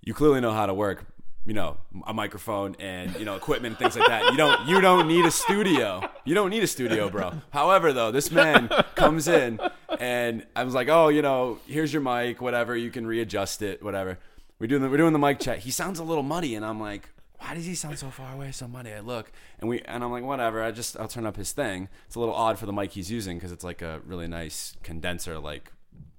you 0.00 0.14
clearly 0.14 0.40
know 0.40 0.52
how 0.52 0.64
to 0.66 0.72
work, 0.74 1.04
you 1.48 1.54
know, 1.54 1.78
a 2.06 2.12
microphone 2.14 2.76
and 2.78 3.16
you 3.18 3.24
know 3.24 3.34
equipment 3.34 3.72
and 3.72 3.78
things 3.78 3.96
like 3.98 4.06
that. 4.06 4.30
You 4.30 4.36
don't 4.36 4.68
you 4.68 4.80
don't 4.80 5.08
need 5.08 5.24
a 5.24 5.30
studio. 5.30 6.08
You 6.24 6.34
don't 6.34 6.50
need 6.50 6.62
a 6.62 6.66
studio, 6.66 7.08
bro. 7.08 7.32
However, 7.50 7.92
though, 7.92 8.10
this 8.12 8.30
man 8.30 8.68
comes 8.94 9.26
in 9.26 9.58
and 9.98 10.46
I 10.54 10.62
was 10.64 10.74
like, 10.74 10.88
oh, 10.88 11.08
you 11.08 11.22
know, 11.22 11.58
here's 11.66 11.92
your 11.92 12.02
mic, 12.02 12.40
whatever. 12.40 12.76
You 12.76 12.90
can 12.90 13.06
readjust 13.06 13.62
it, 13.62 13.82
whatever. 13.82 14.18
We're 14.58 14.66
doing 14.66 14.82
the, 14.82 14.90
we're 14.90 14.98
doing 14.98 15.12
the 15.14 15.18
mic 15.18 15.40
check. 15.40 15.60
He 15.60 15.70
sounds 15.70 15.98
a 15.98 16.04
little 16.04 16.22
muddy, 16.22 16.54
and 16.54 16.64
I'm 16.64 16.78
like. 16.80 17.08
Why 17.40 17.54
does 17.54 17.66
he 17.66 17.76
sound 17.76 17.96
so 18.00 18.10
far 18.10 18.34
away, 18.34 18.50
so 18.50 18.66
muddy? 18.66 18.92
I 18.92 18.98
look, 18.98 19.30
and 19.60 19.70
we, 19.70 19.80
and 19.82 20.02
I'm 20.02 20.10
like, 20.10 20.24
whatever. 20.24 20.60
I 20.60 20.72
just, 20.72 20.98
I'll 20.98 21.06
turn 21.06 21.24
up 21.24 21.36
his 21.36 21.52
thing. 21.52 21.88
It's 22.08 22.16
a 22.16 22.18
little 22.18 22.34
odd 22.34 22.58
for 22.58 22.66
the 22.66 22.72
mic 22.72 22.90
he's 22.90 23.12
using 23.12 23.36
because 23.38 23.52
it's 23.52 23.62
like 23.62 23.80
a 23.80 24.00
really 24.04 24.26
nice 24.26 24.74
condenser, 24.82 25.38
like 25.38 25.70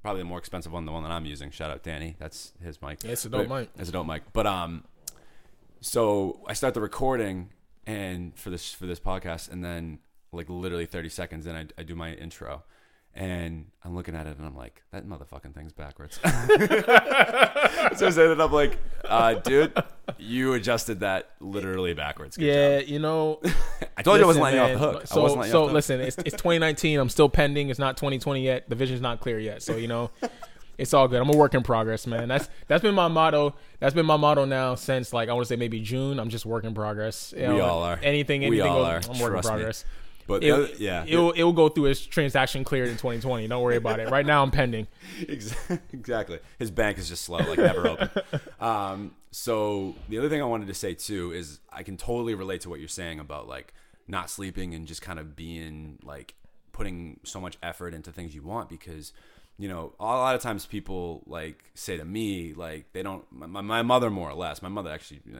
probably 0.01 0.21
the 0.21 0.25
more 0.25 0.37
expensive 0.37 0.71
one 0.71 0.83
than 0.85 0.93
the 0.93 0.93
one 0.93 1.03
that 1.03 1.11
I'm 1.11 1.25
using. 1.25 1.51
Shout 1.51 1.71
out 1.71 1.83
Danny, 1.83 2.15
that's 2.19 2.53
his 2.63 2.81
mic. 2.81 3.03
It's 3.03 3.25
a 3.25 3.29
dope 3.29 3.49
But- 3.49 3.59
mic. 3.59 3.69
It's 3.77 3.89
a 3.89 3.91
dope 3.91 4.07
mic. 4.07 4.23
But 4.31 4.47
um, 4.47 4.85
so 5.81 6.41
I 6.47 6.53
start 6.53 6.73
the 6.73 6.81
recording 6.81 7.49
and 7.85 8.37
for 8.37 8.49
this 8.49 8.73
for 8.73 8.85
this 8.85 8.99
podcast, 8.99 9.51
and 9.51 9.63
then 9.63 9.99
like 10.31 10.47
literally 10.49 10.85
30 10.85 11.09
seconds 11.09 11.47
in, 11.47 11.55
I, 11.55 11.65
I 11.77 11.83
do 11.83 11.95
my 11.95 12.13
intro, 12.13 12.63
and 13.15 13.65
I'm 13.83 13.95
looking 13.95 14.13
at 14.15 14.27
it 14.27 14.37
and 14.37 14.45
I'm 14.45 14.55
like, 14.55 14.83
that 14.91 15.07
motherfucking 15.07 15.55
thing's 15.55 15.73
backwards. 15.73 16.19
so 16.23 16.29
I 18.07 18.09
said 18.11 18.29
it, 18.29 18.39
I'm 18.39 18.51
like, 18.51 18.77
uh, 19.05 19.33
dude, 19.35 19.73
you 20.19 20.53
adjusted 20.53 20.99
that 20.99 21.31
literally 21.39 21.93
backwards. 21.95 22.37
Good 22.37 22.45
Yeah, 22.45 22.79
job. 22.81 22.89
you 22.89 22.99
know. 22.99 23.41
I 23.97 24.03
told 24.03 24.19
you 24.19 24.23
I 24.23 24.27
wasn't 24.27 24.43
listen, 24.45 24.57
letting 24.59 24.59
you 24.59 24.85
off 24.85 24.93
the 24.93 24.99
hook. 24.99 25.07
So, 25.07 25.27
so 25.27 25.35
the 25.41 25.65
hook. 25.65 25.71
listen, 25.73 25.99
it's, 26.01 26.17
it's 26.19 26.35
2019. 26.35 26.99
I'm 26.99 27.09
still 27.09 27.27
pending. 27.29 27.69
It's 27.69 27.79
not 27.79 27.97
2020 27.97 28.43
yet. 28.43 28.69
The 28.69 28.75
vision's 28.75 29.01
not 29.01 29.19
clear 29.19 29.39
yet. 29.39 29.63
So 29.63 29.75
you 29.75 29.87
know, 29.87 30.11
it's 30.79 30.93
all 30.93 31.07
good. 31.07 31.21
I'm 31.21 31.29
a 31.29 31.35
work 31.37 31.53
in 31.53 31.61
progress, 31.63 32.07
man. 32.07 32.27
That's 32.27 32.49
that's 32.67 32.81
been 32.81 32.95
my 32.95 33.07
motto. 33.07 33.55
That's 33.79 33.93
been 33.93 34.05
my 34.05 34.17
motto 34.17 34.45
now 34.45 34.75
since 34.75 35.13
like 35.13 35.29
I 35.29 35.33
want 35.33 35.45
to 35.45 35.49
say 35.53 35.57
maybe 35.57 35.79
June. 35.81 36.19
I'm 36.19 36.29
just 36.29 36.45
work 36.45 36.63
in 36.63 36.73
progress. 36.73 37.33
You 37.37 37.49
We 37.53 37.59
all 37.59 37.83
are. 37.83 37.99
Anything, 38.01 38.43
anything. 38.43 38.49
We 38.51 38.61
all 38.61 38.83
goes. 38.83 39.07
are. 39.07 39.11
I'm 39.13 39.19
work 39.19 39.27
in 39.29 39.33
Trust 39.33 39.47
me. 39.47 39.51
progress. 39.51 39.85
But 40.27 40.43
It, 40.43 40.51
other- 40.51 40.69
yeah, 40.77 41.05
it'll 41.07 41.31
it'll 41.31 41.53
go 41.53 41.69
through 41.69 41.87
its 41.87 42.05
transaction 42.05 42.63
cleared 42.63 42.87
in 42.89 42.95
2020. 42.97 43.47
Don't 43.47 43.63
worry 43.63 43.77
about 43.77 43.99
it. 43.99 44.09
Right 44.09 44.25
now, 44.25 44.43
I'm 44.43 44.51
pending. 44.51 44.87
Exactly. 45.93 46.39
His 46.59 46.71
bank 46.71 46.97
is 46.97 47.09
just 47.09 47.23
slow, 47.23 47.39
like 47.39 47.57
never 47.57 47.87
open. 47.87 48.09
Um, 48.59 49.15
so 49.31 49.95
the 50.09 50.17
other 50.17 50.27
thing 50.29 50.41
I 50.41 50.45
wanted 50.45 50.67
to 50.67 50.73
say 50.73 50.93
too 50.93 51.31
is 51.31 51.59
I 51.71 51.83
can 51.83 51.95
totally 51.97 52.33
relate 52.35 52.61
to 52.61 52.69
what 52.69 52.79
you're 52.79 52.89
saying 52.89 53.19
about 53.19 53.47
like 53.47 53.73
not 54.07 54.29
sleeping 54.29 54.73
and 54.73 54.85
just 54.87 55.01
kind 55.01 55.17
of 55.19 55.35
being 55.35 55.97
like 56.03 56.33
putting 56.73 57.19
so 57.23 57.39
much 57.39 57.57
effort 57.63 57.93
into 57.93 58.11
things 58.11 58.33
you 58.35 58.41
want 58.43 58.69
because 58.69 59.13
you 59.59 59.67
know 59.67 59.93
a 59.99 60.03
lot 60.03 60.33
of 60.35 60.41
times 60.41 60.65
people 60.65 61.21
like 61.27 61.63
say 61.75 61.97
to 61.97 62.05
me 62.05 62.53
like 62.55 62.91
they 62.93 63.03
don't 63.03 63.25
my, 63.31 63.61
my 63.61 63.81
mother 63.83 64.09
more 64.09 64.29
or 64.29 64.33
less 64.35 64.61
my 64.61 64.69
mother 64.69 64.89
actually 64.89 65.19
you 65.25 65.33
know, 65.33 65.39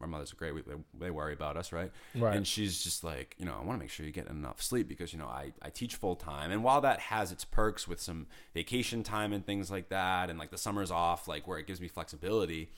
our 0.00 0.08
mothers 0.08 0.32
great 0.32 0.52
we, 0.52 0.62
they, 0.62 0.74
they 0.98 1.10
worry 1.12 1.32
about 1.32 1.56
us 1.56 1.70
right 1.72 1.92
Right. 2.16 2.36
and 2.36 2.44
she's 2.44 2.82
just 2.82 3.04
like 3.04 3.36
you 3.38 3.46
know 3.46 3.52
i 3.54 3.64
want 3.64 3.78
to 3.78 3.84
make 3.84 3.88
sure 3.90 4.04
you 4.04 4.10
get 4.10 4.26
enough 4.26 4.60
sleep 4.60 4.88
because 4.88 5.12
you 5.12 5.18
know 5.20 5.26
i, 5.28 5.52
I 5.62 5.70
teach 5.70 5.94
full 5.94 6.16
time 6.16 6.50
and 6.50 6.64
while 6.64 6.80
that 6.80 6.98
has 6.98 7.30
its 7.30 7.44
perks 7.44 7.86
with 7.86 8.00
some 8.00 8.26
vacation 8.52 9.04
time 9.04 9.32
and 9.32 9.46
things 9.46 9.70
like 9.70 9.90
that 9.90 10.28
and 10.28 10.38
like 10.40 10.50
the 10.50 10.58
summers 10.58 10.90
off 10.90 11.28
like 11.28 11.46
where 11.46 11.58
it 11.58 11.68
gives 11.68 11.80
me 11.80 11.86
flexibility 11.88 12.72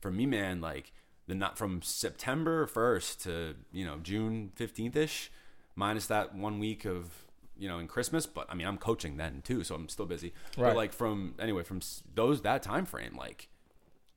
for 0.00 0.10
me 0.10 0.26
man 0.26 0.60
like 0.60 0.92
the 1.28 1.34
not 1.36 1.56
from 1.56 1.80
september 1.80 2.66
1st 2.66 3.22
to 3.22 3.54
you 3.72 3.84
know 3.84 3.98
june 4.02 4.50
15th 4.58 4.96
ish 4.96 5.30
minus 5.76 6.06
that 6.08 6.34
one 6.34 6.58
week 6.58 6.84
of 6.84 7.23
you 7.56 7.68
know 7.68 7.78
in 7.78 7.86
christmas 7.86 8.26
but 8.26 8.46
i 8.50 8.54
mean 8.54 8.66
i'm 8.66 8.78
coaching 8.78 9.16
then 9.16 9.40
too 9.44 9.62
so 9.62 9.74
i'm 9.74 9.88
still 9.88 10.06
busy 10.06 10.32
Right. 10.56 10.68
but 10.70 10.76
like 10.76 10.92
from 10.92 11.34
anyway 11.38 11.62
from 11.62 11.80
those 12.14 12.42
that 12.42 12.62
time 12.62 12.84
frame 12.86 13.16
like 13.16 13.48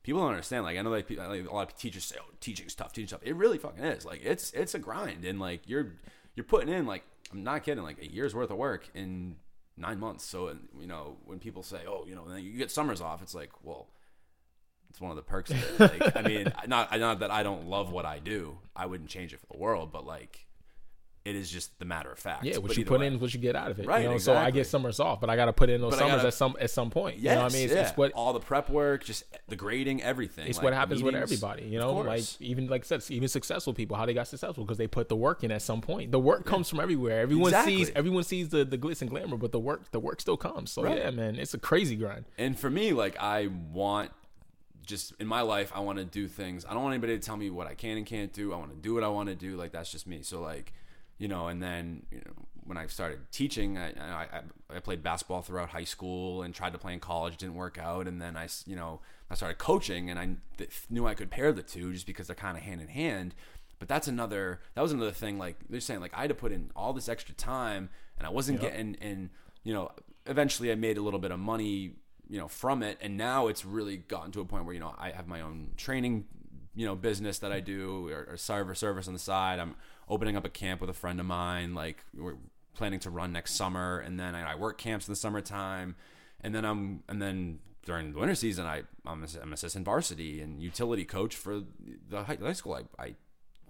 people 0.04 0.22
don't 0.22 0.30
understand. 0.30 0.64
Like 0.64 0.78
I 0.78 0.82
know 0.82 0.88
like, 0.88 1.10
like 1.10 1.46
a 1.46 1.54
lot 1.54 1.70
of 1.70 1.76
teachers 1.76 2.04
say, 2.04 2.16
"Oh, 2.18 2.24
teaching's 2.40 2.74
tough, 2.74 2.94
teaching's 2.94 3.10
tough." 3.10 3.20
It 3.22 3.36
really 3.36 3.58
fucking 3.58 3.84
is. 3.84 4.06
Like 4.06 4.22
it's 4.24 4.50
it's 4.52 4.74
a 4.74 4.78
grind, 4.78 5.24
and 5.26 5.38
like 5.38 5.68
you're 5.68 5.96
you're 6.34 6.44
putting 6.44 6.72
in 6.72 6.86
like 6.86 7.02
I'm 7.30 7.42
not 7.44 7.62
kidding, 7.62 7.84
like 7.84 8.00
a 8.00 8.10
year's 8.10 8.34
worth 8.34 8.50
of 8.50 8.56
work 8.56 8.88
in 8.94 9.36
nine 9.76 10.00
months. 10.00 10.24
So 10.24 10.56
you 10.80 10.86
know 10.86 11.18
when 11.26 11.38
people 11.40 11.62
say, 11.62 11.80
"Oh, 11.86 12.06
you 12.08 12.14
know, 12.14 12.24
then 12.26 12.42
you 12.42 12.56
get 12.56 12.70
summers 12.70 13.02
off," 13.02 13.20
it's 13.22 13.34
like, 13.34 13.50
well. 13.62 13.88
It's 14.90 15.02
one 15.02 15.10
of 15.10 15.16
the 15.16 15.22
perks. 15.22 15.50
Of 15.50 15.58
it. 15.58 16.00
Like, 16.00 16.16
I 16.16 16.22
mean, 16.22 16.50
not 16.66 16.98
not 16.98 17.18
that 17.18 17.30
I 17.30 17.42
don't 17.42 17.68
love 17.68 17.92
what 17.92 18.06
I 18.06 18.18
do. 18.20 18.56
I 18.74 18.86
wouldn't 18.86 19.10
change 19.10 19.34
it 19.34 19.40
for 19.40 19.46
the 19.52 19.58
world, 19.58 19.92
but 19.92 20.06
like, 20.06 20.46
it 21.28 21.36
is 21.36 21.50
just 21.50 21.78
the 21.78 21.84
matter 21.84 22.10
of 22.10 22.18
fact. 22.18 22.44
Yeah, 22.44 22.56
what 22.58 22.68
But 22.68 22.76
you 22.76 22.84
put 22.84 23.00
way. 23.00 23.06
in 23.08 23.14
is 23.14 23.20
what 23.20 23.34
you 23.34 23.40
get 23.40 23.54
out 23.54 23.70
of 23.70 23.78
it. 23.78 23.86
Right, 23.86 24.02
You 24.02 24.08
know, 24.10 24.18
so 24.18 24.34
I 24.34 24.50
get 24.50 24.66
summers 24.66 24.98
off, 24.98 25.20
but 25.20 25.28
I 25.28 25.36
got 25.36 25.44
to 25.46 25.52
put 25.52 25.68
in 25.68 25.80
those 25.80 25.90
But 25.92 25.98
summers 25.98 26.14
gotta- 26.16 26.28
at 26.28 26.34
some 26.34 26.56
at 26.60 26.70
some 26.70 26.90
point. 26.90 27.18
Yes, 27.18 27.22
you 27.32 27.36
know 27.36 27.42
what 27.44 27.52
I 27.52 27.54
mean? 27.54 27.64
It's, 27.66 27.74
yeah. 27.74 27.88
it's 27.88 27.96
what 27.96 28.12
all 28.12 28.32
the 28.32 28.40
prep 28.40 28.70
work, 28.70 29.04
just 29.04 29.24
the 29.48 29.56
grading, 29.56 30.02
everything. 30.02 30.46
it's 30.48 30.58
like, 30.58 30.64
what 30.64 30.72
happens 30.72 31.02
with 31.02 31.14
everybody. 31.14 31.64
You 31.64 31.78
know, 31.78 31.94
like 31.96 32.24
even 32.40 32.68
like 32.68 32.82
I 32.84 32.86
said, 32.86 33.04
even 33.10 33.28
successful 33.28 33.74
people, 33.74 33.96
how 33.96 34.06
they 34.06 34.14
got 34.14 34.26
successful 34.28 34.64
because 34.64 34.78
they 34.78 34.86
put 34.86 35.08
the 35.08 35.16
work 35.16 35.44
in 35.44 35.52
at 35.52 35.62
some 35.62 35.80
point. 35.80 36.10
The 36.12 36.18
work 36.20 36.46
comes 36.46 36.68
from 36.68 36.80
everywhere. 36.80 37.20
Everyone 37.20 37.48
Exactly. 37.48 37.76
sees 37.84 37.92
everyone 37.94 38.24
sees 38.24 38.48
the 38.48 38.64
the 38.64 38.78
glitz 38.78 39.00
and 39.02 39.10
glamour, 39.10 39.36
but 39.36 39.52
the 39.52 39.60
work 39.60 39.90
the 39.90 40.00
work 40.00 40.20
still 40.20 40.36
comes. 40.36 40.70
So 40.70 40.82
Right. 40.84 40.98
yeah, 40.98 41.10
man, 41.10 41.36
it's 41.36 41.52
a 41.54 41.58
crazy 41.58 41.96
grind. 41.96 42.24
And 42.38 42.58
for 42.58 42.70
me, 42.70 42.92
like 42.92 43.16
I 43.20 43.48
want 43.72 44.12
just 44.86 45.12
in 45.20 45.26
my 45.26 45.42
life, 45.42 45.70
I 45.74 45.80
want 45.80 45.98
to 45.98 46.04
do 46.06 46.26
things. 46.28 46.64
I 46.64 46.72
don't 46.72 46.82
want 46.82 46.94
anybody 46.94 47.18
to 47.18 47.22
tell 47.22 47.36
me 47.36 47.50
what 47.50 47.66
I 47.66 47.74
can 47.74 47.98
and 47.98 48.06
can't 48.06 48.32
do. 48.32 48.54
I 48.54 48.56
want 48.56 48.70
to 48.70 48.76
do 48.76 48.94
what 48.94 49.04
I 49.04 49.08
want 49.08 49.28
to 49.28 49.34
do. 49.34 49.54
Like 49.56 49.72
that's 49.72 49.92
just 49.92 50.06
me. 50.06 50.22
So 50.22 50.40
like, 50.40 50.72
you 51.18 51.28
know, 51.28 51.48
and 51.48 51.62
then 51.62 52.06
you 52.10 52.18
know 52.18 52.32
when 52.64 52.76
I 52.76 52.86
started 52.86 53.18
teaching, 53.32 53.76
I 53.78 53.90
I, 53.90 54.42
I 54.74 54.80
played 54.80 55.02
basketball 55.02 55.42
throughout 55.42 55.70
high 55.70 55.84
school 55.84 56.42
and 56.42 56.54
tried 56.54 56.72
to 56.72 56.78
play 56.78 56.92
in 56.92 57.00
college. 57.00 57.36
Didn't 57.36 57.56
work 57.56 57.78
out, 57.78 58.06
and 58.06 58.20
then 58.20 58.36
I 58.36 58.48
you 58.66 58.76
know 58.76 59.00
I 59.30 59.34
started 59.34 59.58
coaching, 59.58 60.10
and 60.10 60.18
I 60.18 60.36
th- 60.56 60.70
knew 60.88 61.06
I 61.06 61.14
could 61.14 61.30
pair 61.30 61.52
the 61.52 61.62
two 61.62 61.92
just 61.92 62.06
because 62.06 62.26
they're 62.28 62.36
kind 62.36 62.56
of 62.56 62.62
hand 62.62 62.80
in 62.80 62.88
hand. 62.88 63.34
But 63.78 63.88
that's 63.88 64.08
another. 64.08 64.60
That 64.74 64.82
was 64.82 64.92
another 64.92 65.12
thing. 65.12 65.38
Like 65.38 65.56
they're 65.68 65.80
saying, 65.80 66.00
like 66.00 66.14
I 66.14 66.22
had 66.22 66.28
to 66.28 66.34
put 66.34 66.52
in 66.52 66.70
all 66.74 66.92
this 66.92 67.08
extra 67.08 67.34
time, 67.34 67.90
and 68.16 68.26
I 68.26 68.30
wasn't 68.30 68.60
getting. 68.60 68.96
And 69.00 69.30
you 69.64 69.72
know, 69.72 69.90
eventually 70.26 70.70
I 70.70 70.74
made 70.74 70.98
a 70.98 71.02
little 71.02 71.20
bit 71.20 71.30
of 71.30 71.38
money, 71.38 71.94
you 72.28 72.38
know, 72.38 72.48
from 72.48 72.82
it, 72.82 72.98
and 73.00 73.16
now 73.16 73.48
it's 73.48 73.64
really 73.64 73.96
gotten 73.96 74.32
to 74.32 74.40
a 74.40 74.44
point 74.44 74.64
where 74.64 74.74
you 74.74 74.80
know 74.80 74.94
I 74.98 75.10
have 75.10 75.26
my 75.26 75.40
own 75.40 75.70
training, 75.76 76.26
you 76.74 76.86
know, 76.86 76.94
business 76.94 77.38
that 77.38 77.52
I 77.52 77.60
do 77.60 78.08
or, 78.08 78.28
or 78.30 78.36
server 78.36 78.74
service 78.74 79.06
on 79.06 79.14
the 79.14 79.18
side. 79.18 79.58
I'm 79.58 79.74
opening 80.08 80.36
up 80.36 80.44
a 80.44 80.50
camp 80.50 80.80
with 80.80 80.90
a 80.90 80.94
friend 80.94 81.20
of 81.20 81.26
mine. 81.26 81.74
Like 81.74 82.04
we're 82.16 82.36
planning 82.74 83.00
to 83.00 83.10
run 83.10 83.32
next 83.32 83.54
summer, 83.54 83.98
and 83.98 84.18
then 84.18 84.34
I, 84.34 84.52
I 84.52 84.54
work 84.54 84.78
camps 84.78 85.08
in 85.08 85.12
the 85.12 85.16
summertime, 85.16 85.96
and 86.40 86.54
then 86.54 86.64
I'm 86.64 87.02
and 87.08 87.20
then 87.20 87.60
during 87.84 88.12
the 88.12 88.18
winter 88.18 88.34
season 88.34 88.66
I 88.66 88.82
I'm, 89.06 89.24
I'm 89.40 89.52
assistant 89.52 89.84
varsity 89.84 90.40
and 90.40 90.62
utility 90.62 91.04
coach 91.04 91.34
for 91.34 91.62
the 92.08 92.24
high, 92.24 92.38
high 92.40 92.52
school 92.52 92.74
I, 92.74 93.02
I 93.02 93.14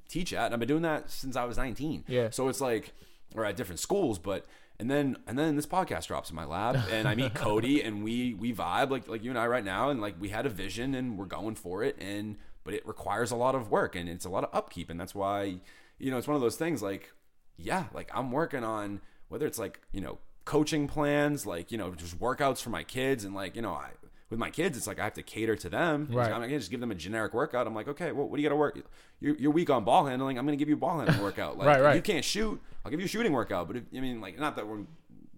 teach 0.08 0.32
at. 0.32 0.46
And 0.46 0.54
I've 0.54 0.60
been 0.60 0.68
doing 0.68 0.82
that 0.82 1.10
since 1.10 1.36
I 1.36 1.44
was 1.44 1.56
19. 1.56 2.04
Yeah. 2.08 2.30
So 2.30 2.48
it's 2.48 2.60
like, 2.60 2.92
or 3.34 3.44
at 3.44 3.56
different 3.56 3.78
schools, 3.78 4.18
but 4.18 4.46
and 4.80 4.90
then 4.90 5.16
and 5.26 5.38
then 5.38 5.56
this 5.56 5.66
podcast 5.66 6.06
drops 6.06 6.30
in 6.30 6.36
my 6.36 6.44
lap, 6.44 6.76
and 6.90 7.08
I 7.08 7.14
meet 7.14 7.34
Cody, 7.34 7.82
and 7.82 8.02
we 8.02 8.34
we 8.34 8.52
vibe 8.52 8.90
like 8.90 9.08
like 9.08 9.22
you 9.22 9.30
and 9.30 9.38
I 9.38 9.46
right 9.46 9.64
now, 9.64 9.90
and 9.90 10.00
like 10.00 10.14
we 10.20 10.28
had 10.28 10.46
a 10.46 10.50
vision, 10.50 10.94
and 10.94 11.18
we're 11.18 11.26
going 11.26 11.56
for 11.56 11.82
it, 11.82 11.96
and 12.00 12.36
but 12.64 12.74
it 12.74 12.86
requires 12.86 13.30
a 13.30 13.36
lot 13.36 13.54
of 13.54 13.70
work, 13.70 13.96
and 13.96 14.08
it's 14.08 14.24
a 14.24 14.30
lot 14.30 14.44
of 14.44 14.50
upkeep, 14.52 14.88
and 14.88 15.00
that's 15.00 15.14
why 15.14 15.56
you 15.98 16.10
know 16.10 16.18
it's 16.18 16.26
one 16.28 16.34
of 16.36 16.40
those 16.42 16.56
things 16.56 16.82
like 16.82 17.12
yeah, 17.56 17.84
like 17.92 18.10
I'm 18.14 18.30
working 18.32 18.64
on 18.64 19.00
whether 19.28 19.46
it's 19.46 19.58
like 19.58 19.80
you 19.92 20.00
know 20.00 20.18
coaching 20.44 20.86
plans, 20.88 21.44
like 21.46 21.70
you 21.72 21.78
know 21.78 21.92
just 21.94 22.18
workouts 22.18 22.62
for 22.62 22.70
my 22.70 22.84
kids, 22.84 23.24
and 23.24 23.34
like 23.34 23.56
you 23.56 23.62
know 23.62 23.72
I. 23.72 23.90
With 24.30 24.38
my 24.38 24.50
kids, 24.50 24.76
it's 24.76 24.86
like 24.86 25.00
I 25.00 25.04
have 25.04 25.14
to 25.14 25.22
cater 25.22 25.56
to 25.56 25.70
them. 25.70 26.06
Right. 26.10 26.26
I'm 26.26 26.32
not 26.32 26.48
gonna 26.48 26.58
just 26.58 26.70
give 26.70 26.80
them 26.80 26.90
a 26.90 26.94
generic 26.94 27.32
workout. 27.32 27.66
I'm 27.66 27.74
like, 27.74 27.88
okay, 27.88 28.12
well, 28.12 28.28
what 28.28 28.36
do 28.36 28.42
you 28.42 28.46
got 28.50 28.52
to 28.52 28.58
work? 28.58 28.78
You're, 29.20 29.34
you're 29.36 29.50
weak 29.50 29.70
on 29.70 29.84
ball 29.84 30.04
handling. 30.04 30.36
I'm 30.38 30.44
gonna 30.44 30.58
give 30.58 30.68
you 30.68 30.74
a 30.74 30.78
ball 30.78 30.98
handling 30.98 31.22
workout. 31.22 31.56
Like, 31.56 31.66
Right, 31.66 31.80
right. 31.80 31.96
You 31.96 32.02
can't 32.02 32.22
shoot. 32.22 32.60
I'll 32.84 32.90
give 32.90 33.00
you 33.00 33.06
a 33.06 33.08
shooting 33.08 33.32
workout. 33.32 33.68
But 33.68 33.76
if, 33.76 33.84
I 33.96 34.00
mean, 34.00 34.20
like, 34.20 34.38
not 34.38 34.54
that 34.56 34.68
we're 34.68 34.80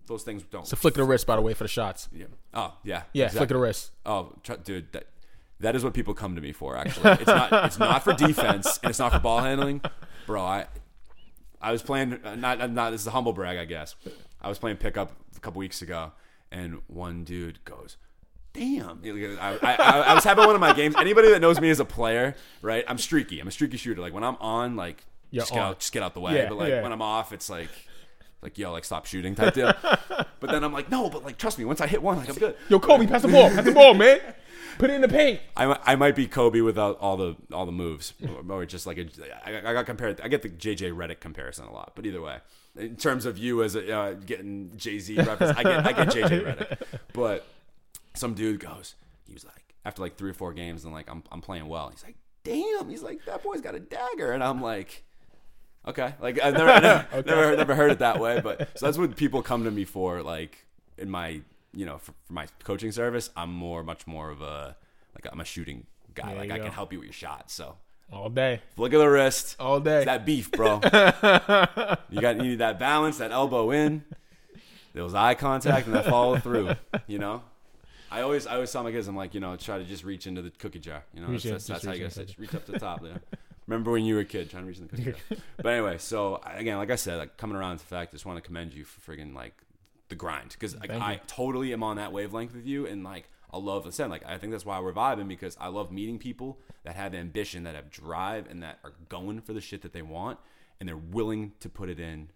those 0.08 0.24
things 0.24 0.42
don't. 0.42 0.66
So 0.66 0.74
flick 0.74 0.94
of 0.94 0.98
the 0.98 1.04
wrist, 1.04 1.24
by 1.24 1.36
the 1.36 1.40
way, 1.40 1.54
for 1.54 1.62
the 1.62 1.68
shots. 1.68 2.08
yeah. 2.12 2.24
Oh 2.52 2.74
yeah. 2.82 3.02
Yeah, 3.12 3.26
exactly. 3.26 3.38
flick 3.38 3.50
of 3.52 3.54
the 3.58 3.60
wrist. 3.62 3.92
Oh, 4.04 4.32
tr- 4.42 4.54
dude, 4.54 4.90
that 4.90 5.06
that 5.60 5.76
is 5.76 5.84
what 5.84 5.94
people 5.94 6.14
come 6.14 6.34
to 6.34 6.40
me 6.40 6.52
for. 6.52 6.76
Actually, 6.76 7.12
it's 7.12 7.26
not 7.26 7.52
it's 7.64 7.78
not 7.78 8.02
for 8.02 8.12
defense 8.14 8.78
and 8.82 8.90
it's 8.90 8.98
not 8.98 9.12
for 9.12 9.18
ball 9.18 9.40
handling, 9.40 9.80
bro. 10.26 10.42
I 10.42 10.66
I 11.60 11.72
was 11.72 11.82
playing 11.82 12.18
uh, 12.24 12.34
not 12.34 12.70
not 12.70 12.90
this 12.90 13.02
is 13.02 13.06
a 13.06 13.10
humble 13.12 13.32
brag, 13.32 13.58
I 13.58 13.64
guess. 13.64 13.94
I 14.40 14.48
was 14.48 14.58
playing 14.58 14.78
pickup 14.78 15.12
a 15.36 15.40
couple 15.40 15.58
weeks 15.58 15.82
ago, 15.82 16.12
and 16.50 16.80
one 16.86 17.24
dude 17.24 17.64
goes. 17.64 17.96
Damn! 18.52 19.00
I, 19.40 19.58
I, 19.62 19.74
I, 20.08 20.14
was 20.14 20.24
having 20.24 20.44
one 20.44 20.56
of 20.56 20.60
my 20.60 20.72
games. 20.72 20.96
Anybody 20.98 21.30
that 21.30 21.40
knows 21.40 21.60
me 21.60 21.70
as 21.70 21.78
a 21.78 21.84
player, 21.84 22.34
right? 22.62 22.84
I'm 22.88 22.98
streaky. 22.98 23.38
I'm 23.38 23.46
a 23.46 23.52
streaky 23.52 23.76
shooter. 23.76 24.00
Like 24.00 24.12
when 24.12 24.24
I'm 24.24 24.34
on, 24.40 24.74
like 24.74 25.04
You're 25.30 25.42
just 25.42 25.52
get 25.52 25.62
out, 25.62 25.78
just 25.78 25.92
get 25.92 26.02
out 26.02 26.14
the 26.14 26.20
way. 26.20 26.34
Yeah, 26.34 26.48
but 26.48 26.58
like 26.58 26.70
yeah. 26.70 26.82
when 26.82 26.90
I'm 26.90 27.00
off, 27.00 27.32
it's 27.32 27.48
like, 27.48 27.68
like 28.42 28.58
yo, 28.58 28.72
like 28.72 28.84
stop 28.84 29.06
shooting 29.06 29.36
type 29.36 29.54
deal. 29.54 29.72
but 30.08 30.50
then 30.50 30.64
I'm 30.64 30.72
like, 30.72 30.90
no, 30.90 31.08
but 31.08 31.22
like 31.22 31.38
trust 31.38 31.60
me, 31.60 31.64
once 31.64 31.80
I 31.80 31.86
hit 31.86 32.02
one, 32.02 32.18
like 32.18 32.28
I'm 32.28 32.34
good. 32.34 32.56
Yo, 32.68 32.80
Kobe, 32.80 33.06
pass 33.06 33.22
the 33.22 33.28
ball. 33.28 33.50
Pass 33.50 33.64
the 33.64 33.70
ball, 33.70 33.94
man. 33.94 34.18
Put 34.80 34.88
it 34.88 34.94
in 34.94 35.02
the 35.02 35.08
paint. 35.08 35.40
I, 35.58 35.78
I 35.84 35.96
might 35.96 36.16
be 36.16 36.26
Kobe 36.26 36.62
without 36.62 36.98
all 37.00 37.18
the 37.18 37.36
all 37.52 37.66
the 37.66 37.72
moves, 37.72 38.14
or, 38.48 38.64
just 38.64 38.86
like 38.86 38.96
a, 38.96 39.06
I, 39.44 39.58
I 39.58 39.72
got 39.74 39.84
compared. 39.84 40.22
I 40.22 40.28
get 40.28 40.40
the 40.40 40.48
JJ 40.48 40.94
Redick 40.94 41.20
comparison 41.20 41.66
a 41.66 41.72
lot, 41.72 41.92
but 41.94 42.06
either 42.06 42.22
way, 42.22 42.38
in 42.76 42.96
terms 42.96 43.26
of 43.26 43.36
you 43.36 43.62
as 43.62 43.74
a, 43.74 43.94
uh, 43.94 44.12
getting 44.14 44.72
Jay 44.78 44.98
Z 44.98 45.16
reference, 45.16 45.58
I 45.58 45.62
get 45.62 45.86
I 45.86 45.92
get 45.92 46.08
JJ 46.08 46.44
Redick. 46.56 46.78
But 47.12 47.46
some 48.14 48.32
dude 48.32 48.60
goes, 48.60 48.94
he 49.26 49.34
was 49.34 49.44
like 49.44 49.74
after 49.84 50.00
like 50.00 50.16
three 50.16 50.30
or 50.30 50.34
four 50.34 50.54
games, 50.54 50.84
and 50.84 50.94
like 50.94 51.10
I'm 51.10 51.24
I'm 51.30 51.42
playing 51.42 51.68
well. 51.68 51.90
He's 51.90 52.02
like, 52.02 52.16
damn, 52.42 52.88
he's 52.88 53.02
like 53.02 53.22
that 53.26 53.42
boy's 53.42 53.60
got 53.60 53.74
a 53.74 53.80
dagger, 53.80 54.32
and 54.32 54.42
I'm 54.42 54.60
like. 54.62 55.04
Okay, 55.88 56.12
like 56.20 56.38
I've 56.38 56.52
never, 56.52 56.66
never, 56.80 57.22
never, 57.22 57.56
never 57.56 57.74
heard 57.74 57.90
it 57.90 58.00
that 58.00 58.20
way, 58.20 58.38
but 58.42 58.68
so 58.78 58.84
that's 58.84 58.98
what 58.98 59.16
people 59.16 59.40
come 59.40 59.64
to 59.64 59.70
me 59.70 59.86
for. 59.86 60.22
Like 60.22 60.66
in 60.98 61.08
my, 61.08 61.40
you 61.74 61.86
know, 61.86 61.98
for, 61.98 62.12
for 62.24 62.32
my 62.32 62.46
coaching 62.64 62.92
service, 62.92 63.30
I'm 63.36 63.52
more, 63.52 63.82
much 63.82 64.06
more 64.06 64.30
of 64.30 64.40
a, 64.42 64.76
like 65.14 65.32
I'm 65.32 65.40
a 65.40 65.44
shooting 65.44 65.86
guy. 66.14 66.28
There 66.28 66.36
like 66.36 66.50
I 66.50 66.58
go. 66.58 66.64
can 66.64 66.72
help 66.72 66.92
you 66.92 66.98
with 66.98 67.06
your 67.06 67.12
shots. 67.12 67.54
So 67.54 67.76
All 68.12 68.28
day. 68.28 68.60
flick 68.76 68.92
of 68.92 69.00
the 69.00 69.08
wrist, 69.08 69.56
All 69.60 69.80
day. 69.80 69.98
it's 69.98 70.06
that 70.06 70.24
beef, 70.26 70.50
bro. 70.50 70.80
you 72.10 72.20
got 72.20 72.36
you 72.36 72.42
need 72.42 72.58
that 72.58 72.78
balance, 72.78 73.18
that 73.18 73.30
elbow 73.30 73.70
in, 73.70 74.04
those 74.94 75.14
eye 75.14 75.34
contact, 75.34 75.86
and 75.86 75.94
that 75.94 76.06
follow 76.06 76.38
through. 76.38 76.74
You 77.06 77.18
know, 77.18 77.42
I 78.10 78.22
always 78.22 78.46
I 78.46 78.54
always 78.54 78.72
tell 78.72 78.82
my 78.82 78.90
kids, 78.92 79.06
I'm 79.08 79.16
like, 79.16 79.34
you 79.34 79.40
know, 79.40 79.56
try 79.56 79.78
to 79.78 79.84
just 79.84 80.04
reach 80.04 80.26
into 80.26 80.42
the 80.42 80.50
cookie 80.50 80.80
jar. 80.80 81.04
You 81.14 81.20
know, 81.22 81.28
Reach 81.28 81.44
in, 81.44 81.52
that's, 81.52 81.66
that's, 81.66 81.82
that's 81.82 81.86
how 81.86 81.92
you 81.92 82.04
reach 82.04 82.14
guys 82.14 82.18
in. 82.18 82.26
just 82.26 82.38
reach 82.38 82.54
up 82.54 82.66
to 82.66 82.72
the 82.72 82.78
top. 82.80 83.02
Yeah. 83.04 83.18
Remember 83.66 83.92
when 83.92 84.04
you 84.04 84.16
were 84.16 84.22
a 84.22 84.24
kid 84.24 84.50
trying 84.50 84.64
to 84.64 84.68
reach 84.68 84.78
in 84.78 84.88
the 84.88 84.96
cookie 84.96 85.12
jar? 85.12 85.38
But 85.58 85.66
anyway, 85.66 85.98
so 85.98 86.40
again, 86.44 86.76
like 86.78 86.90
I 86.90 86.96
said, 86.96 87.18
like 87.18 87.36
coming 87.36 87.56
around 87.56 87.78
to 87.78 87.84
the 87.84 87.88
fact, 87.88 88.12
I 88.12 88.14
just 88.16 88.26
want 88.26 88.36
to 88.38 88.42
commend 88.42 88.74
you 88.74 88.84
for 88.84 89.12
friggin' 89.12 89.32
like 89.34 89.54
the 90.10 90.16
grind 90.16 90.50
because 90.50 90.78
like, 90.78 90.90
I 90.90 91.20
totally 91.26 91.72
am 91.72 91.82
on 91.82 91.96
that 91.96 92.12
wavelength 92.12 92.54
with 92.54 92.66
you, 92.66 92.86
and 92.86 93.02
like 93.02 93.30
I 93.52 93.58
love 93.58 93.84
the 93.84 93.92
said 93.92 94.10
like 94.10 94.24
I 94.26 94.36
think 94.36 94.52
that's 94.52 94.66
why 94.66 94.78
we're 94.80 94.92
vibing 94.92 95.28
because 95.28 95.56
I 95.58 95.68
love 95.68 95.90
meeting 95.90 96.18
people 96.18 96.58
that 96.84 96.96
have 96.96 97.14
ambition, 97.14 97.62
that 97.64 97.74
have 97.74 97.90
drive, 97.90 98.46
and 98.50 98.62
that 98.62 98.78
are 98.84 98.92
going 99.08 99.40
for 99.40 99.52
the 99.52 99.60
shit 99.60 99.82
that 99.82 99.92
they 99.92 100.02
want, 100.02 100.38
and 100.78 100.88
they're 100.88 100.96
willing 100.96 101.52
to 101.60 101.68
put 101.68 101.88
it 101.88 101.98
in 101.98 102.30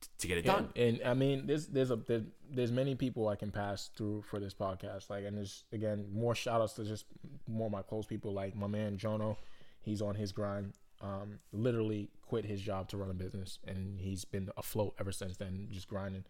t- 0.00 0.08
to 0.18 0.26
get 0.26 0.38
it 0.38 0.44
done. 0.44 0.68
And, 0.76 0.98
and 0.98 1.08
I 1.08 1.14
mean, 1.14 1.46
there's 1.46 1.66
there's 1.66 1.90
a 1.90 1.96
there, 1.96 2.22
there's 2.50 2.72
many 2.72 2.94
people 2.94 3.28
I 3.28 3.36
can 3.36 3.50
pass 3.50 3.90
through 3.96 4.22
for 4.28 4.38
this 4.38 4.54
podcast. 4.54 5.10
Like, 5.10 5.24
and 5.24 5.36
there's 5.36 5.64
again 5.72 6.06
more 6.12 6.34
shout 6.34 6.60
outs 6.60 6.74
to 6.74 6.84
just 6.84 7.06
more 7.48 7.66
of 7.66 7.72
my 7.72 7.82
close 7.82 8.06
people, 8.06 8.32
like 8.32 8.54
my 8.54 8.66
man 8.66 8.98
Jono. 8.98 9.36
He's 9.80 10.02
on 10.02 10.14
his 10.16 10.32
grind. 10.32 10.72
Um, 11.02 11.40
literally 11.52 12.08
quit 12.22 12.46
his 12.46 12.60
job 12.60 12.88
to 12.88 12.96
run 12.96 13.10
a 13.10 13.14
business, 13.14 13.58
and 13.66 14.00
he's 14.00 14.24
been 14.24 14.48
afloat 14.56 14.94
ever 14.98 15.12
since 15.12 15.36
then, 15.36 15.68
just 15.70 15.88
grinding. 15.88 16.24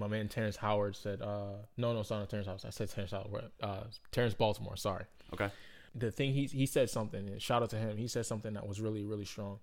My 0.00 0.08
man 0.08 0.28
Terrence 0.28 0.56
Howard 0.56 0.96
said, 0.96 1.22
uh, 1.22 1.58
"No, 1.76 1.92
no, 1.92 2.00
it's 2.00 2.10
not 2.10 2.28
Terrence 2.28 2.46
Howard. 2.46 2.62
I 2.64 2.70
said 2.70 2.90
Terrence 2.90 3.12
Howard. 3.12 3.50
Uh, 3.62 3.84
Terrence 4.10 4.34
Baltimore. 4.34 4.76
Sorry." 4.76 5.04
Okay, 5.32 5.50
the 5.94 6.10
thing 6.10 6.32
he 6.32 6.46
he 6.46 6.66
said 6.66 6.88
something 6.88 7.28
and 7.28 7.42
shout 7.42 7.62
out 7.62 7.70
to 7.70 7.76
him 7.76 7.96
he 7.96 8.06
said 8.06 8.26
something 8.26 8.54
that 8.54 8.66
was 8.66 8.80
really 8.80 9.04
really 9.04 9.24
strong 9.24 9.58